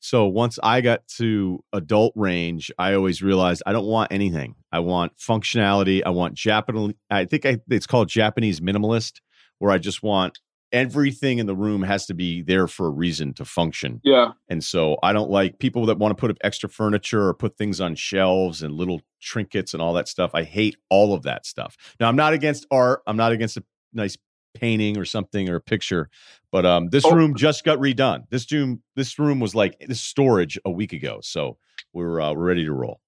So 0.00 0.26
once 0.26 0.58
I 0.62 0.82
got 0.82 1.08
to 1.16 1.64
adult 1.72 2.12
range, 2.14 2.70
I 2.78 2.92
always 2.92 3.22
realized 3.22 3.62
I 3.64 3.72
don't 3.72 3.86
want 3.86 4.12
anything. 4.12 4.54
I 4.70 4.80
want 4.80 5.16
functionality. 5.16 6.02
I 6.04 6.10
want 6.10 6.34
Japanese. 6.34 6.94
I 7.08 7.24
think 7.24 7.46
I, 7.46 7.58
it's 7.70 7.86
called 7.86 8.08
Japanese 8.08 8.60
minimalist, 8.60 9.20
where 9.60 9.72
I 9.72 9.78
just 9.78 10.02
want 10.02 10.40
everything 10.74 11.38
in 11.38 11.46
the 11.46 11.54
room 11.54 11.84
has 11.84 12.04
to 12.04 12.14
be 12.14 12.42
there 12.42 12.66
for 12.66 12.86
a 12.88 12.90
reason 12.90 13.32
to 13.32 13.44
function. 13.44 14.00
Yeah. 14.04 14.32
And 14.48 14.62
so 14.62 14.98
I 15.02 15.12
don't 15.12 15.30
like 15.30 15.60
people 15.60 15.86
that 15.86 15.98
want 15.98 16.10
to 16.10 16.20
put 16.20 16.32
up 16.32 16.36
extra 16.42 16.68
furniture 16.68 17.28
or 17.28 17.32
put 17.32 17.56
things 17.56 17.80
on 17.80 17.94
shelves 17.94 18.60
and 18.60 18.74
little 18.74 19.00
trinkets 19.22 19.72
and 19.72 19.80
all 19.80 19.94
that 19.94 20.08
stuff. 20.08 20.32
I 20.34 20.42
hate 20.42 20.76
all 20.90 21.14
of 21.14 21.22
that 21.22 21.46
stuff. 21.46 21.76
Now 22.00 22.08
I'm 22.08 22.16
not 22.16 22.34
against 22.34 22.66
art. 22.70 23.02
I'm 23.06 23.16
not 23.16 23.32
against 23.32 23.56
a 23.56 23.64
nice 23.92 24.18
painting 24.54 24.96
or 24.96 25.04
something 25.04 25.48
or 25.48 25.56
a 25.56 25.60
picture, 25.60 26.08
but 26.50 26.64
um 26.64 26.88
this 26.88 27.04
oh. 27.04 27.14
room 27.14 27.34
just 27.34 27.64
got 27.64 27.78
redone. 27.78 28.24
This 28.30 28.50
room 28.50 28.82
this 28.96 29.18
room 29.18 29.40
was 29.40 29.54
like 29.54 29.78
this 29.80 30.00
storage 30.00 30.58
a 30.64 30.70
week 30.70 30.92
ago. 30.92 31.20
So 31.22 31.58
we're 31.92 32.20
uh, 32.20 32.32
we're 32.32 32.44
ready 32.44 32.64
to 32.64 32.72
roll. 32.72 33.00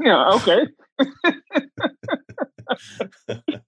yeah, 0.00 0.30
okay. 0.34 0.66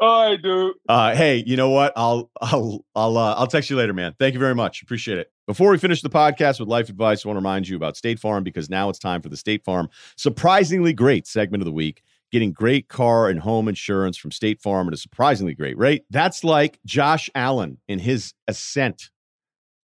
All 0.00 0.30
right, 0.30 0.40
dude. 0.40 0.74
Uh, 0.88 1.12
hey, 1.16 1.42
you 1.44 1.56
know 1.56 1.70
what? 1.70 1.92
I'll 1.96 2.30
I'll 2.40 2.84
I'll 2.94 3.18
uh, 3.18 3.34
I'll 3.34 3.48
text 3.48 3.68
you 3.68 3.76
later, 3.76 3.92
man. 3.92 4.14
Thank 4.18 4.34
you 4.34 4.40
very 4.40 4.54
much. 4.54 4.82
Appreciate 4.82 5.18
it. 5.18 5.32
Before 5.48 5.70
we 5.70 5.78
finish 5.78 6.02
the 6.02 6.10
podcast 6.10 6.60
with 6.60 6.68
life 6.68 6.88
advice, 6.88 7.24
I 7.24 7.28
want 7.28 7.36
to 7.36 7.40
remind 7.40 7.66
you 7.66 7.74
about 7.74 7.96
State 7.96 8.20
Farm 8.20 8.44
because 8.44 8.70
now 8.70 8.90
it's 8.90 8.98
time 9.00 9.22
for 9.22 9.28
the 9.28 9.36
State 9.36 9.64
Farm 9.64 9.88
surprisingly 10.16 10.92
great 10.92 11.26
segment 11.26 11.62
of 11.62 11.64
the 11.64 11.72
week. 11.72 12.02
Getting 12.30 12.52
great 12.52 12.88
car 12.88 13.28
and 13.28 13.40
home 13.40 13.68
insurance 13.68 14.16
from 14.16 14.30
State 14.30 14.60
Farm 14.60 14.88
at 14.88 14.94
a 14.94 14.98
surprisingly 14.98 15.54
great 15.54 15.78
rate. 15.78 16.04
That's 16.10 16.44
like 16.44 16.78
Josh 16.84 17.30
Allen 17.34 17.78
in 17.88 17.98
his 17.98 18.34
ascent 18.46 19.10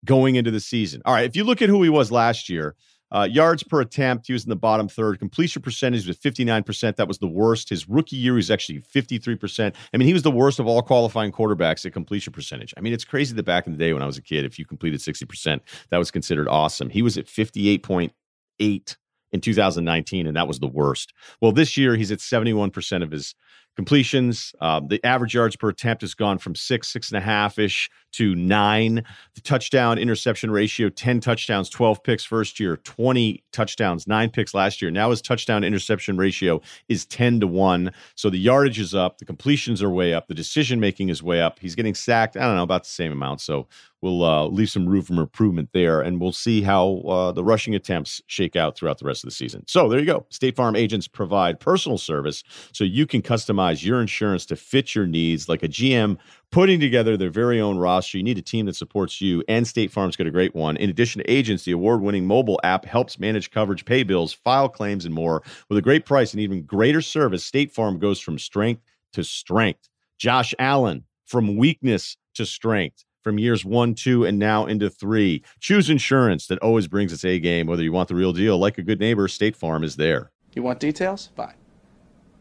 going 0.05 0.36
into 0.36 0.51
the 0.51 0.61
season. 0.61 1.03
All 1.05 1.14
right, 1.14 1.24
if 1.24 1.36
you 1.36 1.45
look 1.45 1.62
at 1.62 1.68
who 1.68 1.82
he 1.82 1.88
was 1.88 2.12
last 2.12 2.49
year, 2.49 2.74
uh, 3.14 3.28
yards 3.30 3.62
per 3.62 3.80
attempt, 3.80 4.26
he 4.26 4.32
was 4.32 4.42
in 4.42 4.51
the 4.51 4.57
bottom 4.57 4.88
third. 4.88 5.20
Completion 5.20 5.62
percentage 5.62 6.07
was 6.07 6.18
59%. 6.18 6.97
That 6.97 7.07
was 7.07 7.18
the 7.18 7.28
worst. 7.28 7.68
His 7.68 7.88
rookie 7.88 8.16
year, 8.16 8.32
he 8.32 8.36
was 8.36 8.51
actually 8.51 8.80
53%. 8.80 9.72
I 9.92 9.97
mean, 9.97 10.09
he 10.09 10.12
was 10.12 10.24
the 10.24 10.32
worst 10.32 10.59
of 10.59 10.66
all 10.66 10.82
qualifying 10.82 11.30
quarterbacks 11.30 11.86
at 11.86 11.92
completion 11.92 12.32
percentage. 12.32 12.74
I 12.76 12.80
mean, 12.80 12.92
it's 12.92 13.05
crazy 13.05 13.34
that 13.34 13.45
back 13.45 13.66
in 13.66 13.72
the 13.72 13.78
day 13.78 13.92
when 13.92 14.03
I 14.03 14.07
was 14.07 14.18
a 14.18 14.22
kid, 14.22 14.45
if 14.45 14.59
you 14.59 14.64
completed 14.64 15.01
60%, 15.01 15.61
that 15.90 15.99
was 15.99 16.11
considered 16.11 16.49
awesome. 16.49 16.90
He 16.90 17.03
was 17.03 17.16
at 17.16 17.26
58.8 17.26 18.97
in 19.35 19.41
2019, 19.41 20.28
and 20.28 20.37
that 20.37 20.47
was 20.47 20.61
the 20.61 20.68
worst. 20.68 21.12
Well, 21.43 21.51
this 21.51 21.76
year, 21.76 21.97
he's 21.97 22.12
at 22.12 22.20
71% 22.20 23.03
of 23.03 23.11
his 23.11 23.35
completions. 23.74 24.55
Um, 24.61 24.87
the 24.87 25.05
average 25.05 25.35
yards 25.35 25.57
per 25.57 25.68
attempt 25.68 26.03
has 26.03 26.14
gone 26.14 26.39
from 26.39 26.55
six, 26.55 26.89
six 26.89 27.11
and 27.11 27.18
a 27.18 27.20
half 27.20 27.59
ish 27.59 27.91
to 28.12 28.37
nine. 28.37 29.03
The 29.35 29.41
touchdown 29.41 29.99
interception 29.99 30.53
ratio 30.53 30.89
10 30.89 31.18
touchdowns, 31.18 31.68
12 31.68 32.05
picks 32.05 32.24
first 32.24 32.61
year, 32.61 32.76
20 32.76 33.43
touchdowns, 33.53 34.07
nine 34.07 34.30
picks 34.30 34.55
last 34.55 34.80
year. 34.80 34.93
Now 34.93 35.11
his 35.11 35.20
touchdown 35.20 35.64
interception 35.64 36.16
ratio 36.16 36.61
is 36.89 37.05
10 37.07 37.41
to 37.41 37.49
1. 37.49 37.93
So 38.14 38.30
the 38.30 38.39
yardage 38.39 38.78
is 38.78 38.95
up, 38.95 39.18
the 39.18 39.24
completions 39.24 39.82
are 39.82 39.91
way 39.91 40.14
up, 40.14 40.28
the 40.28 40.35
decision 40.35 40.78
making 40.78 41.09
is 41.09 41.22
way 41.22 41.41
up. 41.41 41.59
He's 41.59 41.74
getting 41.74 41.95
sacked, 41.97 42.37
I 42.37 42.43
don't 42.43 42.55
know, 42.55 42.62
about 42.62 42.85
the 42.85 42.91
same 42.91 43.11
amount. 43.11 43.41
So 43.41 43.66
we'll 44.05 44.22
uh, 44.22 44.46
leave 44.48 44.68
some 44.68 44.86
room 44.86 45.00
for 45.00 45.14
improvement 45.14 45.70
there, 45.72 46.02
and 46.02 46.20
we'll 46.20 46.30
see 46.30 46.61
how 46.61 46.98
uh, 47.09 47.32
the 47.32 47.42
rushing 47.42 47.74
attempts 47.74 48.20
shake 48.26 48.55
out 48.55 48.76
throughout 48.76 48.98
the 48.98 49.07
rest 49.07 49.24
of 49.24 49.28
the 49.28 49.34
season. 49.34 49.64
So 49.66 49.88
there 49.88 49.98
you 49.98 50.05
go. 50.05 50.26
State 50.28 50.57
Farm 50.57 50.76
agents 50.76 51.09
provide 51.09 51.59
personal 51.59 51.96
service 51.96 52.44
so 52.72 52.84
you 52.84 53.07
can 53.07 53.22
customize 53.22 53.82
your 53.82 54.02
insurance 54.02 54.44
to 54.46 54.57
fit 54.57 54.94
your 54.94 55.07
needs, 55.07 55.48
like 55.48 55.62
a 55.62 55.68
GM 55.68 56.18
putting 56.50 56.78
together 56.78 57.16
their 57.16 57.30
very 57.30 57.62
own 57.62 57.78
roster. 57.78 58.18
You 58.18 58.24
need 58.24 58.36
a 58.36 58.42
team 58.42 58.66
that 58.66 58.76
supports 58.76 59.22
you, 59.22 59.42
and 59.48 59.66
State 59.66 59.90
Farm's 59.90 60.16
got 60.16 60.26
a 60.26 60.30
great 60.30 60.55
one. 60.55 60.76
In 60.76 60.90
addition 60.90 61.22
to 61.22 61.30
agents, 61.30 61.64
the 61.64 61.72
award 61.72 62.02
winning 62.02 62.26
mobile 62.26 62.61
app 62.62 62.84
helps 62.84 63.18
manage 63.18 63.50
coverage, 63.50 63.86
pay 63.86 64.02
bills, 64.02 64.34
file 64.34 64.68
claims, 64.68 65.07
and 65.07 65.14
more. 65.14 65.42
With 65.70 65.78
a 65.78 65.82
great 65.82 66.05
price 66.05 66.34
and 66.34 66.42
even 66.42 66.64
greater 66.64 67.00
service, 67.00 67.42
State 67.42 67.72
Farm 67.72 67.98
goes 67.98 68.20
from 68.20 68.38
strength 68.38 68.82
to 69.14 69.24
strength. 69.24 69.88
Josh 70.18 70.55
Allen, 70.59 71.05
from 71.24 71.57
weakness 71.57 72.18
to 72.34 72.44
strength 72.44 73.02
from 73.25 73.39
years 73.39 73.64
one, 73.64 73.95
two, 73.95 74.25
and 74.25 74.39
now 74.39 74.66
into 74.66 74.89
three. 74.89 75.43
Choose 75.59 75.91
insurance 75.91 76.47
that 76.47 76.59
always 76.59 76.87
brings 76.87 77.12
its 77.12 77.25
A 77.25 77.41
game. 77.41 77.66
Whether 77.66 77.83
you 77.83 77.91
want 77.91 78.09
the 78.09 78.14
real 78.14 78.35
deal, 78.35 78.59
like 78.59 78.79
a 78.79 78.83
good 78.83 79.01
neighbor, 79.01 79.27
State 79.27 79.57
Farm 79.57 79.83
is 79.83 79.97
there. 79.97 80.31
You 80.53 80.62
want 80.62 80.79
details? 80.79 81.31
Fine. 81.35 81.55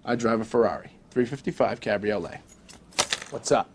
I 0.05 0.15
drive 0.15 0.41
a 0.41 0.45
Ferrari 0.45 0.91
355 1.11 1.79
Cabriolet. 1.79 2.39
What's 3.31 3.51
up? 3.51 3.69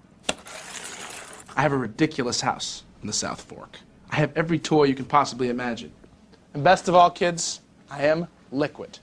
I 1.56 1.62
have 1.62 1.72
a 1.72 1.76
ridiculous 1.76 2.40
house 2.40 2.84
in 3.00 3.08
the 3.08 3.12
South 3.12 3.40
Fork. 3.40 3.78
I 4.10 4.16
have 4.16 4.36
every 4.36 4.58
toy 4.58 4.84
you 4.84 4.94
can 4.94 5.06
possibly 5.06 5.48
imagine. 5.48 5.90
And 6.54 6.62
best 6.62 6.88
of 6.88 6.94
all, 6.94 7.10
kids, 7.10 7.60
I 7.90 8.04
am 8.04 8.28
liquid. 8.52 8.98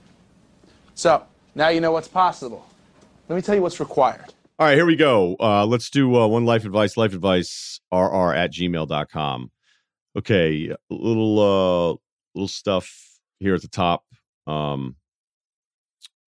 So, 0.94 1.24
now 1.54 1.68
you 1.68 1.80
know 1.80 1.92
what's 1.92 2.08
possible. 2.08 2.66
Let 3.28 3.36
me 3.36 3.42
tell 3.42 3.54
you 3.54 3.62
what's 3.62 3.80
required. 3.80 4.32
All 4.58 4.66
right, 4.66 4.74
here 4.74 4.86
we 4.86 4.96
go. 4.96 5.36
Uh, 5.38 5.66
let's 5.66 5.90
do 5.90 6.16
uh, 6.16 6.26
one 6.26 6.46
life 6.46 6.64
advice, 6.64 6.96
life 6.96 7.12
advice, 7.12 7.78
rr 7.92 8.32
at 8.32 8.50
gmail.com. 8.50 9.50
Okay, 10.16 10.74
little 10.88 11.38
uh 11.38 11.96
little 12.34 12.48
stuff 12.48 13.18
here 13.38 13.54
at 13.54 13.60
the 13.60 13.68
top. 13.68 14.04
Um 14.46 14.96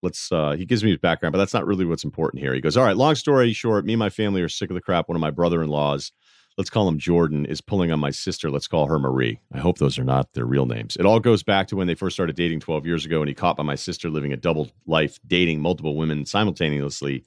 let's 0.03 0.30
uh 0.30 0.57
he 0.57 0.65
gives 0.65 0.84
me 0.84 0.89
his 0.89 0.99
background, 0.99 1.32
but 1.32 1.38
that's 1.38 1.53
not 1.53 1.65
really 1.65 1.86
what's 1.86 2.03
important 2.03 2.43
here. 2.43 2.53
He 2.53 2.59
goes, 2.59 2.75
All 2.75 2.84
right, 2.84 2.97
long 2.97 3.15
story 3.15 3.53
short, 3.53 3.86
me 3.86 3.93
and 3.93 3.99
my 3.99 4.09
family 4.09 4.41
are 4.41 4.49
sick 4.49 4.69
of 4.69 4.75
the 4.75 4.82
crap. 4.82 5.07
One 5.07 5.15
of 5.15 5.21
my 5.21 5.32
brother-in-laws, 5.32 6.11
let's 6.57 6.69
call 6.69 6.86
him 6.89 6.99
Jordan, 6.99 7.45
is 7.45 7.61
pulling 7.61 7.93
on 7.93 7.99
my 8.01 8.11
sister. 8.11 8.51
Let's 8.51 8.67
call 8.67 8.88
her 8.88 8.99
Marie. 8.99 9.39
I 9.53 9.59
hope 9.59 9.78
those 9.78 9.97
are 9.97 10.03
not 10.03 10.34
their 10.34 10.45
real 10.45 10.65
names. 10.65 10.97
It 10.97 11.05
all 11.05 11.21
goes 11.21 11.43
back 11.43 11.67
to 11.67 11.78
when 11.78 11.88
they 11.88 11.95
first 11.95 12.17
started 12.17 12.36
dating 12.36 12.59
12 12.59 12.86
years 12.86 13.05
ago, 13.05 13.21
and 13.21 13.30
he 13.30 13.36
caught 13.36 13.55
by 13.55 13.63
my 13.63 13.75
sister 13.75 14.09
living 14.09 14.34
a 14.34 14.38
double 14.38 14.69
life, 14.86 15.17
dating 15.25 15.61
multiple 15.61 15.95
women 15.95 16.25
simultaneously 16.25 17.23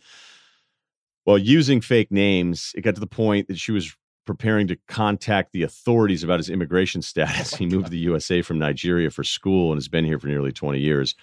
while 1.30 1.38
using 1.38 1.80
fake 1.80 2.10
names, 2.10 2.72
it 2.74 2.80
got 2.80 2.94
to 2.96 3.00
the 3.00 3.06
point 3.06 3.46
that 3.46 3.58
she 3.58 3.70
was 3.70 3.96
preparing 4.26 4.66
to 4.66 4.76
contact 4.88 5.52
the 5.52 5.62
authorities 5.62 6.24
about 6.24 6.40
his 6.40 6.50
immigration 6.50 7.02
status. 7.12 7.54
Oh 7.54 7.56
he 7.56 7.66
moved 7.66 7.84
God. 7.84 7.86
to 7.86 7.90
the 7.90 7.98
USA 7.98 8.42
from 8.42 8.58
Nigeria 8.58 9.10
for 9.10 9.22
school 9.22 9.70
and 9.70 9.76
has 9.76 9.88
been 9.88 10.04
here 10.04 10.18
for 10.18 10.26
nearly 10.26 10.50
20 10.50 10.80
years. 10.80 11.14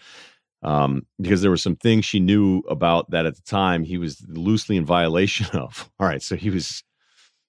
Um, 0.63 1.05
because 1.21 1.41
there 1.41 1.51
were 1.51 1.57
some 1.57 1.75
things 1.75 2.05
she 2.05 2.19
knew 2.19 2.59
about 2.69 3.11
that 3.11 3.25
at 3.25 3.35
the 3.35 3.41
time 3.41 3.83
he 3.83 3.97
was 3.97 4.25
loosely 4.27 4.77
in 4.77 4.85
violation 4.85 5.45
of. 5.53 5.91
All 5.99 6.07
right, 6.07 6.21
so 6.21 6.35
he 6.35 6.49
was 6.49 6.83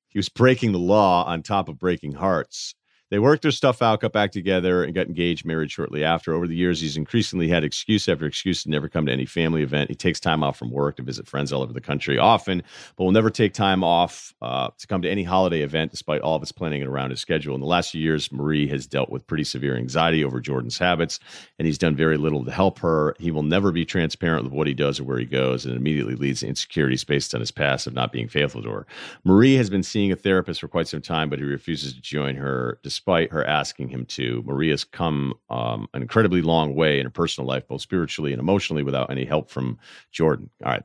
he 0.09 0.18
was 0.18 0.28
breaking 0.28 0.72
the 0.72 0.78
law 0.78 1.24
on 1.24 1.42
top 1.42 1.68
of 1.68 1.78
breaking 1.78 2.12
hearts. 2.12 2.74
They 3.11 3.18
worked 3.18 3.42
their 3.42 3.50
stuff 3.50 3.80
out, 3.80 4.00
got 4.00 4.12
back 4.12 4.32
together, 4.32 4.84
and 4.84 4.94
got 4.94 5.06
engaged, 5.06 5.46
married 5.46 5.70
shortly 5.70 6.04
after. 6.04 6.34
Over 6.34 6.46
the 6.46 6.54
years, 6.54 6.80
he's 6.80 6.96
increasingly 6.96 7.48
had 7.48 7.64
excuse 7.64 8.06
after 8.09 8.26
excuse 8.26 8.62
to 8.64 8.70
never 8.70 8.88
come 8.88 9.06
to 9.06 9.12
any 9.12 9.24
family 9.24 9.62
event. 9.62 9.88
He 9.88 9.96
takes 9.96 10.20
time 10.20 10.42
off 10.42 10.59
from 10.59 10.70
work 10.70 10.96
to 10.96 11.02
visit 11.02 11.26
friends 11.26 11.52
all 11.52 11.62
over 11.62 11.72
the 11.72 11.80
country 11.80 12.18
often, 12.18 12.62
but 12.96 13.04
will 13.04 13.12
never 13.12 13.30
take 13.30 13.54
time 13.54 13.82
off 13.82 14.34
uh, 14.42 14.68
to 14.76 14.86
come 14.86 15.00
to 15.02 15.11
any 15.11 15.22
holiday 15.22 15.62
event 15.62 15.90
despite 15.90 16.20
all 16.20 16.36
of 16.36 16.42
his 16.42 16.52
planning 16.52 16.82
and 16.82 16.90
around 16.90 17.11
his 17.11 17.20
schedule. 17.20 17.54
In 17.54 17.61
the 17.61 17.66
last 17.66 17.92
few 17.92 18.00
years, 18.02 18.30
Marie 18.30 18.68
has 18.68 18.86
dealt 18.86 19.09
with 19.09 19.26
pretty 19.26 19.44
severe 19.44 19.76
anxiety 19.76 20.22
over 20.22 20.40
Jordan's 20.40 20.78
habits, 20.78 21.18
and 21.59 21.66
he's 21.66 21.78
done 21.78 21.96
very 21.96 22.18
little 22.18 22.44
to 22.44 22.50
help 22.50 22.78
her. 22.80 23.16
He 23.18 23.30
will 23.30 23.42
never 23.42 23.72
be 23.72 23.86
transparent 23.86 24.44
with 24.44 24.52
what 24.52 24.66
he 24.66 24.74
does 24.74 25.00
or 25.00 25.04
where 25.04 25.18
he 25.18 25.24
goes, 25.24 25.64
and 25.64 25.74
immediately 25.74 26.14
leads 26.14 26.40
to 26.40 26.48
insecurities 26.48 27.04
based 27.04 27.34
on 27.34 27.40
his 27.40 27.50
past 27.50 27.86
of 27.86 27.94
not 27.94 28.12
being 28.12 28.28
faithful 28.28 28.62
to 28.62 28.70
her. 28.70 28.86
Marie 29.24 29.54
has 29.54 29.70
been 29.70 29.82
seeing 29.82 30.12
a 30.12 30.16
therapist 30.16 30.61
for 30.61 30.68
quite 30.68 30.88
some 30.88 31.00
time, 31.00 31.30
but 31.30 31.38
he 31.38 31.44
refuses 31.44 31.94
to 31.94 32.00
join 32.02 32.36
her 32.36 32.78
her 33.07 33.44
asking 33.44 33.88
him 33.88 34.05
to. 34.07 34.42
Maria's 34.46 34.84
come 34.84 35.34
um, 35.51 35.88
an 35.94 36.03
incredibly 36.03 36.42
long 36.42 36.74
way 36.74 36.99
in 36.99 37.07
her 37.07 37.11
personal 37.11 37.46
life, 37.46 37.66
both 37.68 37.80
spiritually 37.80 38.32
and 38.32 38.40
emotionally, 38.40 38.82
without 38.82 39.11
any 39.11 39.24
help 39.24 39.51
from 39.51 39.78
Jordan. 40.12 40.51
All 40.64 40.72
right, 40.72 40.84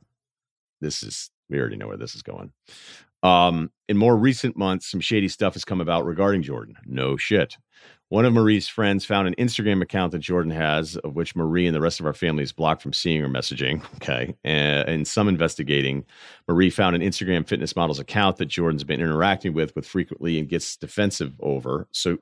this 0.82 1.04
is 1.04 1.30
we 1.50 1.60
already 1.60 1.76
know 1.76 1.88
where 1.88 1.98
this 1.98 2.16
is 2.16 2.24
going. 2.24 2.52
Um, 3.22 3.72
in 3.88 3.98
more 3.98 4.18
recent 4.18 4.58
months, 4.58 4.92
some 4.92 5.00
shady 5.00 5.30
stuff 5.30 5.54
has 5.54 5.64
come 5.64 5.82
about 5.82 6.06
regarding 6.06 6.42
Jordan. 6.42 6.76
No 6.86 7.16
shit. 7.16 7.58
One 8.14 8.26
of 8.26 8.34
Marie's 8.34 8.68
friends 8.68 9.06
found 9.06 9.28
an 9.28 9.34
Instagram 9.40 9.82
account 9.82 10.12
that 10.12 10.20
Jordan 10.20 10.52
has, 10.52 10.98
of 10.98 11.16
which 11.16 11.36
Marie 11.36 11.66
and 11.66 11.76
the 11.76 11.82
rest 11.82 12.00
of 12.00 12.06
our 12.06 12.14
family 12.14 12.44
is 12.44 12.52
blocked 12.52 12.84
from 12.84 12.94
seeing 12.94 13.24
or 13.24 13.28
messaging. 13.28 13.84
Okay. 13.96 14.36
And 14.44 15.08
some 15.08 15.28
investigating, 15.28 16.06
Marie 16.48 16.70
found 16.70 16.96
an 16.96 17.02
Instagram 17.02 17.48
fitness 17.48 17.76
model's 17.76 18.00
account 18.00 18.38
that 18.38 18.46
Jordan's 18.46 18.84
been 18.84 19.02
interacting 19.02 19.54
with, 19.54 19.76
with 19.76 19.88
frequently 19.88 20.38
and 20.38 20.48
gets 20.48 20.78
defensive 20.78 21.34
over. 21.40 21.88
So 21.92 22.20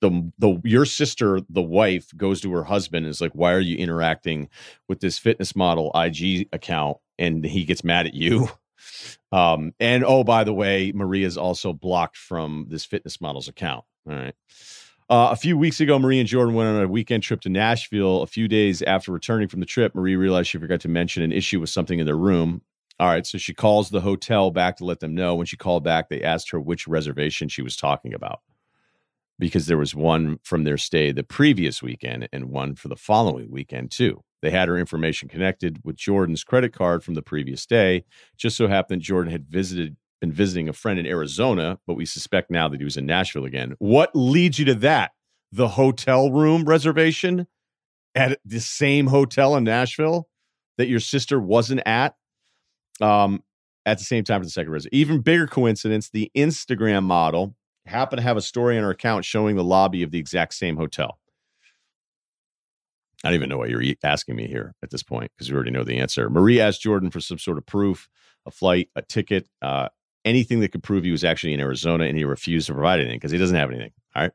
the, 0.00 0.30
the 0.38 0.60
your 0.62 0.84
sister, 0.84 1.40
the 1.48 1.62
wife, 1.62 2.16
goes 2.16 2.40
to 2.42 2.52
her 2.52 2.62
husband 2.62 3.06
and 3.06 3.10
is 3.10 3.20
like, 3.20 3.32
Why 3.32 3.52
are 3.52 3.60
you 3.60 3.76
interacting 3.78 4.48
with 4.88 5.00
this 5.00 5.18
fitness 5.18 5.56
model 5.56 5.90
IG 5.96 6.50
account? 6.52 6.98
And 7.18 7.44
he 7.44 7.64
gets 7.64 7.82
mad 7.82 8.06
at 8.06 8.14
you. 8.14 8.48
Um, 9.30 9.72
and 9.80 10.04
oh, 10.04 10.24
by 10.24 10.44
the 10.44 10.52
way, 10.52 10.92
Marie 10.92 11.24
is 11.24 11.38
also 11.38 11.72
blocked 11.72 12.18
from 12.18 12.66
this 12.68 12.84
fitness 12.84 13.18
model's 13.18 13.48
account. 13.48 13.84
All 14.06 14.14
right. 14.14 14.34
Uh, 15.10 15.28
a 15.30 15.36
few 15.36 15.58
weeks 15.58 15.80
ago, 15.80 15.98
Marie 15.98 16.20
and 16.20 16.28
Jordan 16.28 16.54
went 16.54 16.68
on 16.68 16.82
a 16.82 16.88
weekend 16.88 17.22
trip 17.22 17.40
to 17.42 17.48
Nashville. 17.48 18.22
A 18.22 18.26
few 18.26 18.48
days 18.48 18.82
after 18.82 19.12
returning 19.12 19.48
from 19.48 19.60
the 19.60 19.66
trip, 19.66 19.94
Marie 19.94 20.16
realized 20.16 20.48
she 20.48 20.58
forgot 20.58 20.80
to 20.80 20.88
mention 20.88 21.22
an 21.22 21.32
issue 21.32 21.60
with 21.60 21.70
something 21.70 21.98
in 21.98 22.06
their 22.06 22.16
room. 22.16 22.62
All 22.98 23.08
right, 23.08 23.26
so 23.26 23.36
she 23.36 23.52
calls 23.52 23.90
the 23.90 24.00
hotel 24.00 24.50
back 24.50 24.76
to 24.76 24.84
let 24.84 25.00
them 25.00 25.14
know. 25.14 25.34
When 25.34 25.46
she 25.46 25.56
called 25.56 25.82
back, 25.82 26.08
they 26.08 26.22
asked 26.22 26.50
her 26.50 26.60
which 26.60 26.86
reservation 26.86 27.48
she 27.48 27.62
was 27.62 27.76
talking 27.76 28.14
about 28.14 28.40
because 29.38 29.66
there 29.66 29.78
was 29.78 29.94
one 29.94 30.38
from 30.44 30.64
their 30.64 30.78
stay 30.78 31.10
the 31.10 31.24
previous 31.24 31.82
weekend 31.82 32.28
and 32.32 32.50
one 32.50 32.76
for 32.76 32.88
the 32.88 32.96
following 32.96 33.50
weekend, 33.50 33.90
too. 33.90 34.22
They 34.40 34.50
had 34.50 34.68
her 34.68 34.78
information 34.78 35.28
connected 35.28 35.80
with 35.84 35.96
Jordan's 35.96 36.44
credit 36.44 36.72
card 36.72 37.02
from 37.02 37.14
the 37.14 37.22
previous 37.22 37.66
day. 37.66 38.04
Just 38.36 38.56
so 38.56 38.68
happened 38.68 39.02
Jordan 39.02 39.32
had 39.32 39.46
visited 39.48 39.96
been 40.22 40.32
visiting 40.32 40.68
a 40.68 40.72
friend 40.72 41.00
in 41.00 41.04
Arizona, 41.04 41.80
but 41.84 41.94
we 41.94 42.06
suspect 42.06 42.48
now 42.48 42.68
that 42.68 42.78
he 42.78 42.84
was 42.84 42.96
in 42.96 43.04
Nashville 43.04 43.44
again. 43.44 43.74
What 43.80 44.12
leads 44.14 44.56
you 44.56 44.64
to 44.66 44.74
that? 44.76 45.10
The 45.50 45.66
hotel 45.66 46.30
room 46.30 46.64
reservation 46.64 47.48
at 48.14 48.38
the 48.44 48.60
same 48.60 49.08
hotel 49.08 49.56
in 49.56 49.64
Nashville 49.64 50.28
that 50.78 50.86
your 50.86 51.00
sister 51.00 51.40
wasn't 51.40 51.82
at 51.86 52.14
um, 53.00 53.42
at 53.84 53.98
the 53.98 54.04
same 54.04 54.22
time 54.22 54.40
for 54.40 54.44
the 54.44 54.50
second 54.50 54.72
reservation. 54.72 54.96
Even 54.96 55.20
bigger 55.22 55.48
coincidence, 55.48 56.08
the 56.08 56.30
Instagram 56.36 57.02
model 57.02 57.56
happened 57.84 58.18
to 58.18 58.22
have 58.22 58.36
a 58.36 58.42
story 58.42 58.78
on 58.78 58.84
her 58.84 58.90
account 58.90 59.24
showing 59.24 59.56
the 59.56 59.64
lobby 59.64 60.04
of 60.04 60.12
the 60.12 60.18
exact 60.18 60.54
same 60.54 60.76
hotel. 60.76 61.18
I 63.24 63.28
don't 63.28 63.34
even 63.34 63.48
know 63.48 63.58
why 63.58 63.66
you're 63.66 63.82
asking 64.04 64.36
me 64.36 64.46
here 64.46 64.74
at 64.84 64.90
this 64.90 65.02
point 65.02 65.32
because 65.34 65.48
you 65.48 65.56
already 65.56 65.72
know 65.72 65.82
the 65.82 65.98
answer. 65.98 66.30
Marie 66.30 66.60
asked 66.60 66.80
Jordan 66.80 67.10
for 67.10 67.20
some 67.20 67.38
sort 67.38 67.58
of 67.58 67.66
proof, 67.66 68.08
a 68.46 68.52
flight, 68.52 68.88
a 68.94 69.02
ticket. 69.02 69.48
Uh, 69.60 69.88
anything 70.24 70.60
that 70.60 70.72
could 70.72 70.82
prove 70.82 71.04
he 71.04 71.10
was 71.10 71.24
actually 71.24 71.52
in 71.52 71.60
Arizona, 71.60 72.04
and 72.04 72.16
he 72.16 72.24
refused 72.24 72.66
to 72.68 72.74
provide 72.74 73.00
anything 73.00 73.16
because 73.16 73.32
he 73.32 73.38
doesn't 73.38 73.56
have 73.56 73.70
anything. 73.70 73.92
All 74.14 74.22
right. 74.22 74.32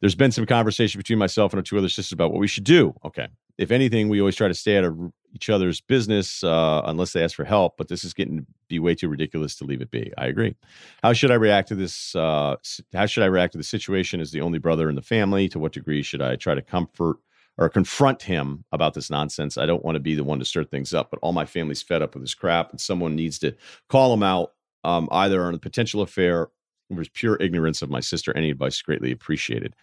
There's 0.00 0.14
been 0.16 0.32
some 0.32 0.46
conversation 0.46 0.98
between 0.98 1.18
myself 1.18 1.52
and 1.52 1.58
our 1.58 1.62
two 1.62 1.78
other 1.78 1.88
sisters 1.88 2.12
about 2.12 2.32
what 2.32 2.40
we 2.40 2.48
should 2.48 2.64
do. 2.64 2.94
Okay. 3.04 3.28
If 3.56 3.70
anything, 3.70 4.08
we 4.08 4.20
always 4.20 4.34
try 4.34 4.48
to 4.48 4.54
stay 4.54 4.78
out 4.78 4.84
of 4.84 4.98
each 5.32 5.48
other's 5.48 5.80
business 5.80 6.42
uh, 6.42 6.82
unless 6.86 7.12
they 7.12 7.22
ask 7.22 7.36
for 7.36 7.44
help. 7.44 7.76
But 7.76 7.88
this 7.88 8.02
is 8.02 8.12
getting 8.12 8.38
to 8.38 8.46
be 8.68 8.80
way 8.80 8.94
too 8.94 9.08
ridiculous 9.08 9.54
to 9.56 9.64
leave 9.64 9.80
it 9.80 9.90
be. 9.90 10.12
I 10.18 10.26
agree. 10.26 10.56
How 11.02 11.12
should 11.12 11.30
I 11.30 11.34
react 11.34 11.68
to 11.68 11.76
this? 11.76 12.16
Uh, 12.16 12.56
how 12.92 13.06
should 13.06 13.22
I 13.22 13.26
react 13.26 13.52
to 13.52 13.58
the 13.58 13.64
situation 13.64 14.20
as 14.20 14.32
the 14.32 14.40
only 14.40 14.58
brother 14.58 14.88
in 14.88 14.96
the 14.96 15.02
family? 15.02 15.48
To 15.50 15.58
what 15.58 15.72
degree 15.72 16.02
should 16.02 16.22
I 16.22 16.34
try 16.36 16.54
to 16.54 16.62
comfort 16.62 17.18
or 17.58 17.68
confront 17.68 18.22
him 18.22 18.64
about 18.72 18.94
this 18.94 19.10
nonsense? 19.10 19.56
I 19.56 19.66
don't 19.66 19.84
want 19.84 19.94
to 19.94 20.00
be 20.00 20.16
the 20.16 20.24
one 20.24 20.40
to 20.40 20.44
stir 20.44 20.64
things 20.64 20.92
up, 20.92 21.10
but 21.10 21.20
all 21.22 21.32
my 21.32 21.44
family's 21.44 21.82
fed 21.82 22.02
up 22.02 22.14
with 22.14 22.24
this 22.24 22.34
crap, 22.34 22.70
and 22.70 22.80
someone 22.80 23.14
needs 23.14 23.38
to 23.40 23.54
call 23.88 24.12
him 24.12 24.22
out 24.24 24.54
um, 24.84 25.08
either 25.12 25.44
on 25.44 25.54
a 25.54 25.58
potential 25.58 26.02
affair 26.02 26.48
or 26.90 26.98
his 26.98 27.08
pure 27.08 27.36
ignorance 27.40 27.82
of 27.82 27.90
my 27.90 28.00
sister. 28.00 28.36
Any 28.36 28.50
advice 28.50 28.80
greatly 28.82 29.12
appreciated. 29.12 29.74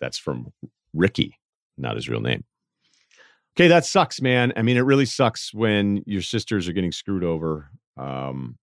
That's 0.00 0.18
from 0.18 0.52
Ricky, 0.94 1.38
not 1.78 1.96
his 1.96 2.08
real 2.08 2.20
name. 2.20 2.44
Okay, 3.56 3.68
that 3.68 3.84
sucks, 3.84 4.20
man. 4.20 4.52
I 4.56 4.62
mean, 4.62 4.76
it 4.76 4.80
really 4.80 5.04
sucks 5.04 5.52
when 5.52 6.02
your 6.06 6.22
sisters 6.22 6.68
are 6.68 6.72
getting 6.72 6.92
screwed 6.92 7.24
over. 7.24 7.68
Um, 7.96 8.56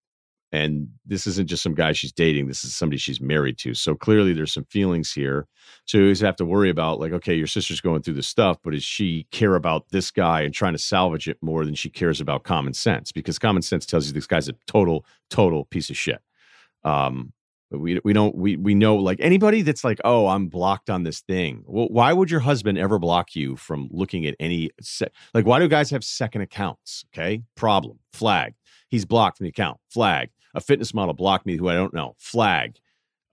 and 0.52 0.88
this 1.06 1.28
isn't 1.28 1.48
just 1.48 1.62
some 1.62 1.76
guy 1.76 1.92
she's 1.92 2.12
dating. 2.12 2.48
This 2.48 2.64
is 2.64 2.74
somebody 2.74 2.98
she's 2.98 3.22
married 3.22 3.58
to. 3.60 3.74
So 3.74 3.94
clearly 3.94 4.34
there's 4.34 4.54
some 4.54 4.66
feelings 4.66 5.12
here. 5.12 5.48
So 5.86 5.98
you 5.98 6.06
always 6.06 6.22
have 6.22 6.36
to 6.38 6.46
worry 6.46 6.70
about 6.70 7.00
like, 7.00 7.12
okay, 7.12 7.36
your 7.36 7.48
sister's 7.48 7.82
going 7.82 8.02
through 8.02 8.16
this 8.16 8.28
stuff, 8.28 8.58
but 8.64 8.74
does 8.74 8.84
she 8.84 9.28
care 9.32 9.56
about 9.56 9.90
this 9.90 10.10
guy 10.10 10.42
and 10.42 10.54
trying 10.54 10.74
to 10.74 10.80
salvage 10.80 11.28
it 11.28 11.38
more 11.42 11.66
than 11.66 11.76
she 11.76 11.90
cares 11.90 12.20
about 12.20 12.44
common 12.44 12.74
sense? 12.74 13.12
Because 13.12 13.38
common 13.38 13.62
sense 13.62 13.86
tells 13.86 14.08
you 14.08 14.14
this 14.14 14.28
guy's 14.28 14.50
a 14.50 14.56
total, 14.66 15.06
total 15.30 15.66
piece 15.66 15.90
of 15.92 15.98
shit. 15.98 16.22
Um, 16.84 17.34
we 17.72 18.00
we 18.04 18.14
don't 18.14 18.36
we 18.36 18.56
we 18.58 18.74
know 18.74 18.96
like 18.96 19.20
anybody 19.22 19.62
that's 19.62 19.84
like 19.84 20.00
oh 20.04 20.28
I'm 20.28 20.48
blocked 20.48 20.90
on 20.90 21.04
this 21.04 21.22
thing. 21.22 21.64
Well, 21.68 21.88
why 21.90 22.14
would 22.14 22.32
your 22.32 22.40
husband 22.40 22.80
ever 22.80 22.98
block 22.98 23.36
you 23.36 23.56
from 23.58 23.90
looking 23.92 24.26
at 24.26 24.36
any 24.40 24.72
se- 24.82 25.12
like 25.36 25.46
why 25.46 25.60
do 25.60 25.68
guys 25.68 25.92
have 25.92 26.04
second 26.04 26.42
accounts? 26.42 27.06
Okay, 27.14 27.44
problem 27.56 28.00
flag. 28.12 28.56
He's 28.90 29.06
blocked 29.06 29.38
from 29.38 29.46
the 29.46 29.50
account. 29.50 29.80
Flag. 29.90 30.30
A 30.56 30.62
fitness 30.62 30.94
model 30.94 31.14
blocked 31.14 31.46
me 31.46 31.58
who 31.58 31.70
I 31.70 31.76
don't 31.76 31.94
know. 31.94 32.16
Flag. 32.18 32.78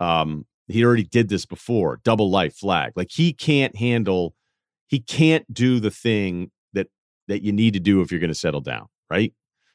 Um, 0.01 0.47
he 0.69 0.85
already 0.85 1.05
did 1.05 1.29
this 1.29 1.47
before. 1.47 2.01
Double 2.05 2.31
life 2.31 2.57
flag. 2.57 2.93
Like 2.97 3.11
he 3.11 3.33
can't 3.33 3.77
handle. 3.77 4.35
He 4.89 5.01
can't 5.01 5.53
do 5.53 5.81
the 5.81 5.91
thing 5.91 6.51
that 6.73 6.89
that 7.29 7.43
you 7.43 7.53
need 7.53 7.75
to 7.75 7.81
do 7.81 8.01
if 8.01 8.11
you're 8.11 8.21
going 8.21 8.29
to 8.29 8.35
settle 8.35 8.61
down, 8.61 8.87
right? 9.11 9.33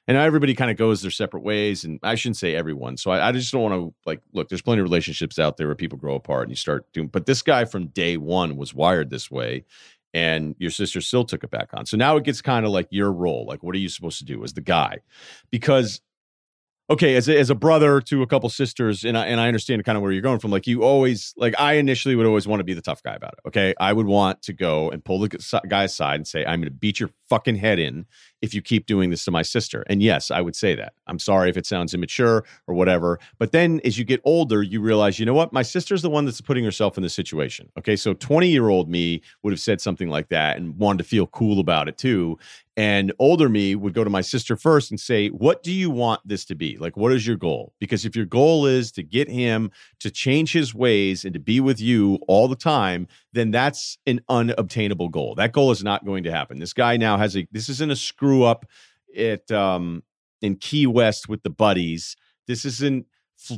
and 0.07 0.17
everybody 0.17 0.53
kind 0.53 0.71
of 0.71 0.77
goes 0.77 1.01
their 1.01 1.11
separate 1.11 1.43
ways 1.43 1.83
and 1.83 1.99
i 2.03 2.15
shouldn't 2.15 2.37
say 2.37 2.55
everyone 2.55 2.97
so 2.97 3.11
i, 3.11 3.29
I 3.29 3.31
just 3.31 3.51
don't 3.51 3.61
want 3.61 3.73
to 3.75 3.93
like 4.05 4.21
look 4.33 4.49
there's 4.49 4.61
plenty 4.61 4.81
of 4.81 4.83
relationships 4.83 5.39
out 5.39 5.57
there 5.57 5.67
where 5.67 5.75
people 5.75 5.97
grow 5.97 6.15
apart 6.15 6.43
and 6.43 6.51
you 6.51 6.55
start 6.55 6.91
doing 6.93 7.07
but 7.07 7.25
this 7.25 7.41
guy 7.41 7.65
from 7.65 7.87
day 7.87 8.17
one 8.17 8.57
was 8.57 8.73
wired 8.73 9.09
this 9.09 9.29
way 9.29 9.63
and 10.13 10.55
your 10.59 10.71
sister 10.71 10.99
still 10.99 11.23
took 11.23 11.43
it 11.43 11.51
back 11.51 11.69
on 11.73 11.85
so 11.85 11.97
now 11.97 12.17
it 12.17 12.23
gets 12.23 12.41
kind 12.41 12.65
of 12.65 12.71
like 12.71 12.87
your 12.89 13.11
role 13.11 13.45
like 13.45 13.63
what 13.63 13.75
are 13.75 13.79
you 13.79 13.89
supposed 13.89 14.17
to 14.17 14.25
do 14.25 14.43
as 14.43 14.53
the 14.53 14.61
guy 14.61 14.97
because 15.49 16.01
okay 16.91 17.15
as 17.15 17.29
a, 17.29 17.39
as 17.39 17.49
a 17.49 17.55
brother 17.55 18.01
to 18.01 18.21
a 18.21 18.27
couple 18.27 18.49
sisters 18.49 19.05
and 19.05 19.17
I, 19.17 19.25
and 19.27 19.39
I 19.39 19.47
understand 19.47 19.83
kind 19.85 19.95
of 19.95 20.01
where 20.01 20.11
you're 20.11 20.21
going 20.21 20.39
from 20.39 20.51
like 20.51 20.67
you 20.67 20.83
always 20.83 21.33
like 21.37 21.57
i 21.57 21.73
initially 21.73 22.15
would 22.15 22.25
always 22.25 22.47
want 22.47 22.59
to 22.59 22.65
be 22.65 22.73
the 22.73 22.81
tough 22.81 23.01
guy 23.01 23.15
about 23.15 23.33
it 23.33 23.47
okay? 23.47 23.73
I 23.79 23.93
would 23.93 24.05
want 24.05 24.41
to 24.43 24.53
go 24.53 24.91
and 24.91 25.03
pull 25.03 25.19
the 25.19 25.61
guy 25.67 25.83
aside 25.85 26.15
and 26.15 26.27
say 26.27 26.45
i'm 26.45 26.59
going 26.59 26.71
to 26.71 26.71
beat 26.71 26.99
your 26.99 27.09
fucking 27.29 27.55
head 27.55 27.79
in 27.79 28.05
if 28.41 28.53
you 28.53 28.61
keep 28.61 28.85
doing 28.85 29.09
this 29.09 29.23
to 29.25 29.31
my 29.31 29.41
sister. 29.41 29.83
And 29.87 30.01
yes 30.01 30.31
i 30.31 30.41
would 30.41 30.55
say 30.55 30.75
that. 30.75 30.93
I'm 31.07 31.19
sorry 31.19 31.49
if 31.49 31.57
it 31.57 31.65
sounds 31.65 31.93
immature 31.93 32.43
or 32.67 32.75
whatever 32.75 33.19
but 33.39 33.51
then 33.51 33.81
as 33.83 33.97
you 33.97 34.05
get 34.05 34.21
older 34.23 34.61
you 34.63 34.81
realize 34.81 35.19
you 35.19 35.25
know 35.25 35.33
what? 35.33 35.53
My 35.53 35.63
sister's 35.63 36.01
the 36.01 36.09
one 36.09 36.25
that's 36.25 36.41
putting 36.41 36.63
herself 36.63 36.97
in 36.97 37.03
this 37.03 37.13
situation 37.13 37.69
okay? 37.77 37.95
So 37.95 38.13
20 38.13 38.47
year 38.47 38.69
old 38.69 38.89
me 38.89 39.21
would 39.43 39.53
have 39.53 39.59
said 39.59 39.81
something 39.81 40.09
like 40.09 40.29
that 40.29 40.57
and 40.57 40.77
wanted 40.77 40.99
to 40.99 41.03
feel 41.03 41.27
cool 41.27 41.59
about 41.59 41.87
it 41.87 41.97
too. 41.97 42.37
And 42.77 43.11
older 43.19 43.49
me 43.49 43.75
would 43.75 43.93
go 43.93 44.03
to 44.03 44.09
my 44.09 44.21
sister 44.21 44.55
first 44.55 44.91
and 44.91 44.99
say, 44.99 45.27
What 45.27 45.61
do 45.61 45.71
you 45.71 45.89
want 45.89 46.21
this 46.25 46.45
to 46.45 46.55
be? 46.55 46.77
Like, 46.77 46.95
what 46.95 47.11
is 47.11 47.27
your 47.27 47.35
goal? 47.35 47.73
Because 47.79 48.05
if 48.05 48.15
your 48.15 48.25
goal 48.25 48.65
is 48.65 48.91
to 48.93 49.03
get 49.03 49.29
him 49.29 49.71
to 49.99 50.09
change 50.09 50.53
his 50.53 50.73
ways 50.73 51.25
and 51.25 51.33
to 51.33 51.39
be 51.39 51.59
with 51.59 51.81
you 51.81 52.19
all 52.27 52.47
the 52.47 52.55
time, 52.55 53.07
then 53.33 53.51
that's 53.51 53.97
an 54.05 54.21
unobtainable 54.29 55.09
goal. 55.09 55.35
That 55.35 55.53
goal 55.53 55.71
is 55.71 55.83
not 55.83 56.05
going 56.05 56.23
to 56.23 56.31
happen. 56.31 56.59
This 56.59 56.73
guy 56.73 56.97
now 56.97 57.17
has 57.17 57.35
a, 57.37 57.47
this 57.51 57.69
isn't 57.69 57.91
a 57.91 57.95
screw 57.95 58.43
up 58.43 58.65
at, 59.17 59.49
um, 59.51 60.03
in 60.41 60.55
Key 60.55 60.87
West 60.87 61.29
with 61.29 61.43
the 61.43 61.49
buddies. 61.49 62.15
This 62.47 62.65
isn't 62.65 63.05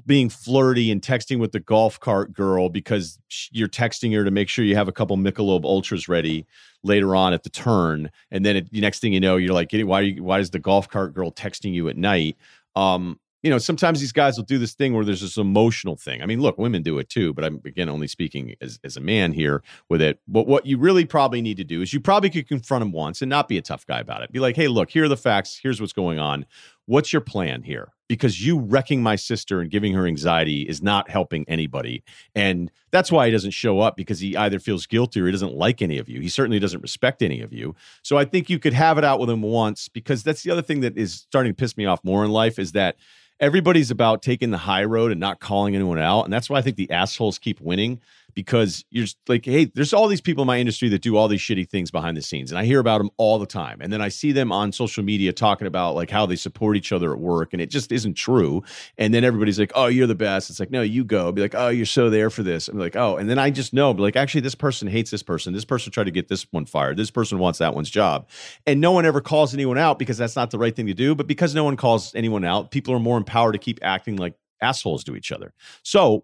being 0.06 0.30
flirty 0.30 0.92
and 0.92 1.02
texting 1.02 1.40
with 1.40 1.52
the 1.52 1.60
golf 1.60 2.00
cart 2.00 2.34
girl 2.34 2.70
because 2.70 3.20
you're 3.52 3.68
texting 3.68 4.16
her 4.16 4.24
to 4.24 4.32
make 4.32 4.48
sure 4.48 4.64
you 4.64 4.76
have 4.76 4.88
a 4.88 4.94
couple 4.94 5.18
Michelob 5.18 5.66
Ultras 5.66 6.08
ready 6.08 6.46
later 6.84 7.16
on 7.16 7.34
at 7.34 7.44
the 7.44 7.50
turn, 7.50 8.10
and 8.32 8.46
then 8.46 8.58
it, 8.58 8.72
the 8.72 8.82
next 8.82 9.00
thing 9.00 9.14
you 9.14 9.20
know, 9.20 9.36
you're 9.38 9.54
like, 9.54 9.70
"Getting- 9.70 9.88
why? 9.88 10.02
You, 10.02 10.24
why 10.24 10.40
is 10.40 10.52
the 10.52 10.60
golf 10.60 10.88
cart 10.88 11.14
girl 11.14 11.32
texting 11.32 11.74
you 11.74 11.90
at 11.90 11.98
night? 11.98 12.38
Um, 12.76 13.20
you 13.44 13.50
know, 13.50 13.58
sometimes 13.58 14.00
these 14.00 14.14
guys 14.14 14.38
will 14.38 14.46
do 14.46 14.58
this 14.58 14.74
thing 14.74 14.94
where 14.94 15.04
there's 15.04 15.22
this 15.22 15.36
emotional 15.36 15.98
thing. 15.98 16.24
I 16.24 16.26
mean, 16.26 16.40
look, 16.40 16.58
women 16.58 16.82
do 16.82 16.98
it 16.98 17.10
too, 17.10 17.34
but 17.34 17.44
I'm 17.44 17.62
again 17.66 17.90
only 17.90 18.08
speaking 18.08 18.56
as, 18.62 18.80
as 18.86 18.96
a 18.96 19.02
man 19.02 19.34
here 19.34 19.62
with 19.90 20.02
it. 20.02 20.20
But 20.28 20.48
what 20.48 20.66
you 20.66 20.78
really 20.78 21.04
probably 21.04 21.42
need 21.42 21.58
to 21.58 21.66
do 21.66 21.82
is 21.82 21.94
you 21.94 22.00
probably 22.00 22.30
could 22.30 22.48
confront 22.48 22.84
him 22.84 22.94
once 22.94 23.22
and 23.22 23.30
not 23.30 23.50
be 23.50 23.58
a 23.58 23.62
tough 23.62 23.86
guy 23.86 24.00
about 24.00 24.24
it. 24.24 24.32
Be 24.32 24.40
like, 24.40 24.56
hey, 24.56 24.70
look, 24.70 24.90
here 24.90 25.04
are 25.04 25.10
the 25.10 25.18
facts. 25.18 25.60
Here's 25.62 25.82
what's 25.82 25.94
going 25.94 26.20
on. 26.20 26.46
What's 26.86 27.12
your 27.12 27.22
plan 27.22 27.64
here? 27.64 27.90
Because 28.08 28.46
you 28.46 28.60
wrecking 28.60 29.04
my 29.04 29.16
sister 29.18 29.60
and 29.60 29.70
giving 29.70 29.94
her 29.94 30.06
anxiety 30.06 30.62
is 30.62 30.82
not 30.82 31.10
helping 31.10 31.46
anybody. 31.48 32.04
And 32.36 32.72
that's 32.92 33.12
why 33.12 33.26
he 33.26 33.32
doesn't 33.32 33.52
show 33.52 33.80
up 33.80 33.98
because 33.98 34.20
he 34.20 34.38
either 34.38 34.60
feels 34.60 34.86
guilty 34.86 35.20
or 35.20 35.26
he 35.26 35.32
doesn't 35.32 35.54
like 35.54 35.82
any 35.82 35.98
of 35.98 36.08
you. 36.08 36.22
He 36.22 36.30
certainly 36.30 36.60
doesn't 36.60 36.82
respect 36.82 37.22
any 37.22 37.42
of 37.42 37.52
you. 37.52 37.76
So 38.04 38.18
I 38.18 38.26
think 38.26 38.50
you 38.50 38.60
could 38.60 38.74
have 38.74 38.98
it 38.98 39.04
out 39.04 39.20
with 39.20 39.30
him 39.30 39.42
once 39.42 39.90
because 39.90 40.24
that's 40.24 40.44
the 40.44 40.52
other 40.52 40.62
thing 40.62 40.82
that 40.82 40.98
is 40.98 41.14
starting 41.14 41.52
to 41.52 41.56
piss 41.56 41.76
me 41.76 41.86
off 41.86 42.04
more 42.04 42.24
in 42.24 42.32
life 42.32 42.60
is 42.60 42.74
that 42.74 42.98
everybody's 43.40 43.92
about 43.92 44.22
taking 44.22 44.52
the 44.52 44.58
high 44.58 44.84
road 44.84 45.12
and 45.12 45.20
not 45.20 45.40
calling 45.40 45.76
anyone 45.76 46.00
out. 46.00 46.24
And 46.24 46.34
that's 46.34 46.50
why 46.50 46.58
I 46.58 46.62
think 46.62 46.78
the 46.78 46.92
assholes 46.92 47.38
keep 47.40 47.60
winning 47.60 48.02
because 48.34 48.84
you're 48.90 49.08
like, 49.28 49.46
hey, 49.46 49.66
there's 49.66 49.94
all 49.94 50.08
these 50.08 50.22
people 50.22 50.44
in 50.44 50.48
my 50.48 50.60
industry 50.60 50.90
that 50.90 51.02
do 51.02 51.16
all 51.16 51.28
these 51.28 51.42
shitty 51.42 51.70
things 51.70 51.92
behind 51.92 52.18
the 52.18 52.22
scenes. 52.22 52.52
And 52.52 52.60
I 52.60 52.66
hear 52.66 52.80
about 52.80 53.00
them 53.00 53.10
all 53.18 53.40
the 53.40 53.46
time. 53.46 53.80
And 53.82 53.92
then 53.92 54.02
I 54.02 54.10
see 54.10 54.32
them 54.32 54.52
on 54.52 54.72
social 54.72 55.04
media 55.04 55.34
talking 55.34 55.68
about 55.68 55.96
like 55.96 56.10
how 56.10 56.26
they 56.26 56.36
support 56.36 56.78
each 56.78 56.92
other 56.92 57.14
at 57.14 57.20
work. 57.20 57.54
And 57.54 57.62
it 57.62 57.70
just 57.70 57.92
isn't 57.92 58.16
true. 58.16 58.64
And 58.98 59.14
then 59.14 59.24
everybody's 59.24 59.60
like, 59.60 59.72
oh, 59.76 59.88
you're 59.88 60.08
the 60.08 60.16
best. 60.16 60.50
It's 60.50 60.60
like, 60.60 60.72
no, 60.72 60.82
you 60.82 61.04
go. 61.04 61.32
Be 61.32 61.42
like, 61.42 61.56
oh, 61.56 61.70
you're 61.70 61.86
so 61.86 62.10
there 62.10 62.30
for 62.30 62.44
this. 62.44 62.68
I'm 62.68 62.80
like, 62.80 62.96
oh. 62.96 63.18
And 63.18 63.30
then 63.30 63.40
I 63.40 63.50
just 63.50 63.74
know, 63.74 63.92
like, 63.92 64.16
actually, 64.16 64.42
this 64.42 64.56
person 64.56 64.88
hates 64.88 65.12
this 65.12 65.24
person. 65.24 65.54
This 65.54 65.66
person 65.66 65.92
tried 65.92 66.06
to 66.06 66.12
get 66.12 66.28
this 66.28 66.46
one 66.52 66.66
fired. 66.66 66.98
This 66.98 67.12
person 67.12 67.40
wants 67.40 67.60
that 67.60 67.76
one's 67.76 67.90
job. 67.90 68.28
And 68.66 68.82
no 68.82 68.92
one 68.92 69.06
ever 69.06 69.22
calls 69.22 69.54
anyone 69.54 69.78
out 69.78 70.00
because 70.00 70.18
that's 70.18 70.36
not 70.36 70.52
the 70.52 70.58
right 70.58 70.76
thing 70.76 70.88
to 70.88 70.94
do. 70.94 71.16
But 71.16 71.28
because 71.28 71.56
no 71.56 71.64
one 71.64 71.78
calls 71.78 72.14
anyone 72.16 72.44
out, 72.44 72.72
people 72.72 72.94
are 72.94 73.00
more 73.00 73.18
empowered 73.18 73.54
to 73.54 73.60
keep 73.60 73.80
acting 73.82 74.18
like 74.18 74.36
assholes 74.62 75.04
to 75.04 75.16
each 75.16 75.32
other. 75.32 75.54
So 75.84 76.24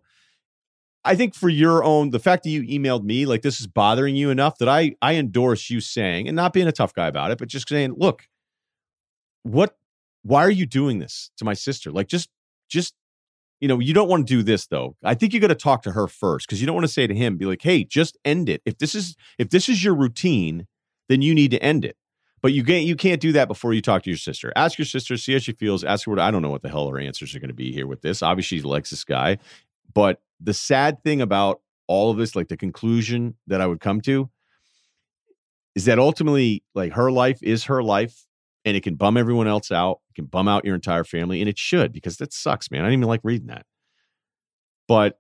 I 1.06 1.16
think 1.16 1.34
for 1.34 1.50
your 1.50 1.84
own, 1.84 2.10
the 2.10 2.20
fact 2.20 2.44
that 2.44 2.50
you 2.50 2.64
emailed 2.64 3.04
me, 3.04 3.26
like 3.26 3.42
this 3.42 3.60
is 3.60 3.68
bothering 3.68 4.16
you 4.16 4.30
enough 4.30 4.58
that 4.58 4.70
I 4.70 4.96
I 5.02 5.16
endorse 5.16 5.70
you 5.70 5.80
saying 5.80 6.28
and 6.28 6.36
not 6.36 6.54
being 6.54 6.68
a 6.68 6.74
tough 6.74 6.94
guy 6.94 7.08
about 7.08 7.32
it, 7.32 7.38
but 7.38 7.48
just 7.48 7.70
saying, 7.70 7.96
look, 7.98 8.28
what 9.44 9.76
why 10.24 10.44
are 10.44 10.52
you 10.52 10.66
doing 10.66 11.00
this 11.00 11.32
to 11.38 11.46
my 11.46 11.54
sister? 11.54 11.92
Like 11.92 12.08
just 12.08 12.30
just 12.70 12.94
you 13.60 13.68
know, 13.68 13.80
you 13.80 13.94
don't 13.94 14.08
want 14.08 14.26
to 14.28 14.34
do 14.34 14.42
this 14.42 14.68
though. 14.68 14.96
I 15.04 15.16
think 15.16 15.34
you 15.34 15.40
got 15.40 15.48
to 15.48 15.56
talk 15.56 15.84
to 15.84 15.92
her 15.92 16.08
first 16.08 16.48
because 16.48 16.62
you 16.62 16.68
don't 16.68 16.76
want 16.76 16.88
to 16.88 16.94
say 16.94 17.08
to 17.08 17.16
him, 17.16 17.38
be 17.38 17.46
like, 17.46 17.62
hey, 17.62 17.84
just 17.84 18.18
end 18.24 18.48
it. 18.50 18.62
If 18.66 18.78
this 18.78 18.96
is 18.96 19.16
if 19.38 19.50
this 19.50 19.70
is 19.70 19.84
your 19.84 19.96
routine, 19.96 20.68
then 21.08 21.22
you 21.22 21.34
need 21.34 21.52
to 21.52 21.64
end 21.64 21.86
it. 21.86 21.98
But 22.42 22.54
you 22.54 22.64
can't 22.64 22.86
you 22.86 22.96
can't 22.96 23.20
do 23.20 23.34
that 23.34 23.48
before 23.48 23.74
you 23.74 23.82
talk 23.82 24.04
to 24.04 24.10
your 24.10 24.18
sister. 24.18 24.54
Ask 24.56 24.78
your 24.78 24.86
sister, 24.86 25.18
see 25.18 25.34
how 25.34 25.40
she 25.40 25.52
feels. 25.52 25.84
Ask 25.84 26.06
her 26.06 26.12
what 26.12 26.20
I 26.20 26.32
don't 26.32 26.42
know 26.42 26.50
what 26.50 26.62
the 26.62 26.70
hell 26.70 26.90
her 26.90 27.00
answers 27.00 27.36
are 27.36 27.40
going 27.40 27.50
to 27.50 27.54
be 27.54 27.72
here 27.72 27.88
with 27.88 28.02
this. 28.02 28.24
Obviously, 28.24 28.60
she 28.60 28.64
likes 28.64 28.92
this 28.92 29.04
guy, 29.04 29.40
but 29.94 30.22
the 30.40 30.54
sad 30.54 31.04
thing 31.04 31.22
about 31.22 31.62
all 31.88 32.12
of 32.12 32.18
this, 32.18 32.36
like 32.36 32.48
the 32.48 32.58
conclusion 32.58 33.36
that 33.48 33.62
I 33.62 33.68
would 33.68 33.80
come 33.80 34.02
to, 34.02 34.30
is 35.76 35.86
that 35.86 36.00
ultimately, 36.00 36.64
like 36.76 36.94
her 36.94 37.12
life 37.12 37.40
is 37.42 37.66
her 37.66 37.82
life, 37.82 38.26
and 38.66 38.76
it 38.76 38.84
can 38.84 38.96
bum 38.96 39.18
everyone 39.18 39.48
else 39.48 39.72
out. 39.72 40.00
It 40.10 40.16
can 40.16 40.26
bum 40.26 40.48
out 40.48 40.66
your 40.66 40.76
entire 40.76 41.04
family, 41.04 41.42
and 41.42 41.50
it 41.50 41.58
should 41.58 41.92
because 41.92 42.18
that 42.18 42.34
sucks, 42.34 42.70
man. 42.70 42.82
I 42.82 42.86
didn't 42.86 43.00
even 43.00 43.08
like 43.08 43.22
reading 43.24 43.48
that. 43.48 43.66
But 44.88 45.20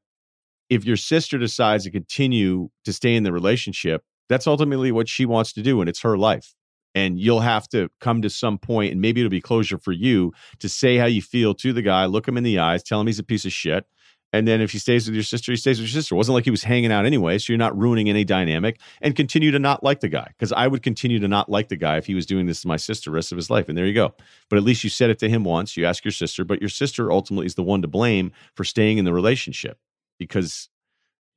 if 0.69 0.85
your 0.85 0.97
sister 0.97 1.37
decides 1.37 1.83
to 1.85 1.91
continue 1.91 2.69
to 2.85 2.93
stay 2.93 3.15
in 3.15 3.23
the 3.23 3.31
relationship, 3.31 4.03
that's 4.27 4.47
ultimately 4.47 4.91
what 4.91 5.09
she 5.09 5.25
wants 5.25 5.53
to 5.53 5.61
do, 5.61 5.79
and 5.81 5.89
it's 5.89 6.01
her 6.01 6.17
life. 6.17 6.53
And 6.95 7.19
you'll 7.19 7.41
have 7.41 7.67
to 7.69 7.89
come 7.99 8.21
to 8.21 8.29
some 8.29 8.57
point, 8.57 8.91
and 8.91 9.01
maybe 9.01 9.21
it'll 9.21 9.29
be 9.29 9.41
closure 9.41 9.77
for 9.77 9.91
you 9.91 10.33
to 10.59 10.69
say 10.69 10.97
how 10.97 11.05
you 11.05 11.21
feel 11.21 11.53
to 11.55 11.71
the 11.73 11.81
guy, 11.81 12.05
look 12.05 12.27
him 12.27 12.37
in 12.37 12.43
the 12.43 12.59
eyes, 12.59 12.83
tell 12.83 12.99
him 12.99 13.07
he's 13.07 13.19
a 13.19 13.23
piece 13.23 13.45
of 13.45 13.53
shit. 13.53 13.85
And 14.31 14.47
then 14.47 14.61
if 14.61 14.71
he 14.71 14.77
stays 14.77 15.07
with 15.07 15.15
your 15.15 15.23
sister, 15.23 15.51
he 15.51 15.55
stays 15.55 15.79
with 15.79 15.89
your 15.89 16.01
sister. 16.01 16.13
It 16.13 16.17
wasn't 16.17 16.35
like 16.35 16.45
he 16.45 16.51
was 16.51 16.63
hanging 16.63 16.91
out 16.91 17.05
anyway, 17.05 17.39
so 17.39 17.51
you're 17.51 17.57
not 17.57 17.77
ruining 17.77 18.09
any 18.09 18.23
dynamic 18.23 18.79
and 19.01 19.15
continue 19.15 19.49
to 19.51 19.59
not 19.59 19.83
like 19.83 20.01
the 20.01 20.07
guy. 20.07 20.27
Because 20.27 20.51
I 20.51 20.67
would 20.67 20.83
continue 20.83 21.19
to 21.19 21.27
not 21.27 21.49
like 21.49 21.69
the 21.69 21.75
guy 21.75 21.97
if 21.97 22.05
he 22.05 22.13
was 22.13 22.27
doing 22.27 22.45
this 22.45 22.61
to 22.61 22.67
my 22.67 22.77
sister 22.77 23.09
rest 23.09 23.31
of 23.31 23.37
his 23.37 23.49
life. 23.49 23.69
And 23.69 23.77
there 23.77 23.87
you 23.87 23.93
go. 23.93 24.13
But 24.49 24.57
at 24.57 24.63
least 24.63 24.83
you 24.83 24.89
said 24.89 25.09
it 25.09 25.19
to 25.19 25.29
him 25.29 25.43
once. 25.43 25.75
You 25.75 25.85
ask 25.85 26.05
your 26.05 26.11
sister, 26.11 26.43
but 26.43 26.61
your 26.61 26.69
sister 26.69 27.11
ultimately 27.11 27.47
is 27.47 27.55
the 27.55 27.63
one 27.63 27.81
to 27.81 27.87
blame 27.87 28.31
for 28.53 28.63
staying 28.63 28.99
in 28.99 29.05
the 29.05 29.13
relationship 29.13 29.79
because 30.19 30.69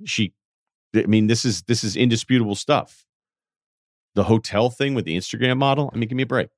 she 0.05 0.35
I 0.95 1.07
mean, 1.07 1.27
this 1.27 1.45
is 1.45 1.63
this 1.63 1.85
is 1.85 1.97
indisputable 1.97 2.55
stuff. 2.55 3.07
The 4.15 4.25
hotel 4.25 4.69
thing 4.69 4.95
with 4.95 5.07
the 5.07 5.17
Instagram 5.17 5.57
model. 5.57 5.91
I 5.93 5.97
mean, 5.97 6.09
give 6.09 6.17
me 6.17 6.25
a 6.25 6.27
break. 6.27 6.49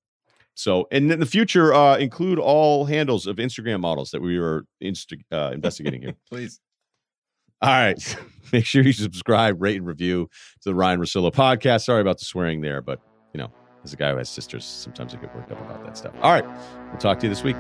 So, 0.54 0.86
and 0.90 1.10
in 1.10 1.20
the 1.20 1.26
future, 1.26 1.74
uh, 1.74 1.96
include 1.96 2.38
all 2.38 2.84
handles 2.84 3.26
of 3.26 3.36
Instagram 3.36 3.80
models 3.80 4.10
that 4.12 4.22
we 4.22 4.38
were 4.38 4.64
insta- 4.82 5.22
uh, 5.32 5.50
investigating 5.52 6.02
here. 6.02 6.14
Please. 6.30 6.60
All 7.60 7.70
right. 7.70 8.16
Make 8.52 8.66
sure 8.66 8.82
you 8.82 8.92
subscribe, 8.92 9.60
rate, 9.60 9.76
and 9.76 9.86
review 9.86 10.28
to 10.62 10.68
the 10.68 10.74
Ryen 10.74 11.00
Russillo 11.00 11.32
podcast. 11.32 11.84
Sorry 11.84 12.00
about 12.00 12.18
the 12.18 12.24
swearing 12.24 12.60
there, 12.60 12.82
but 12.82 13.00
you 13.32 13.38
know, 13.38 13.50
as 13.84 13.92
a 13.92 13.96
guy 13.96 14.10
who 14.12 14.18
has 14.18 14.28
sisters, 14.28 14.64
sometimes 14.64 15.14
I 15.14 15.18
get 15.18 15.34
worked 15.34 15.50
up 15.50 15.60
about 15.60 15.84
that 15.84 15.96
stuff. 15.96 16.14
All 16.22 16.32
right. 16.32 16.46
We'll 16.90 16.98
talk 16.98 17.18
to 17.20 17.26
you 17.26 17.30
this 17.30 17.42
week. 17.42 17.56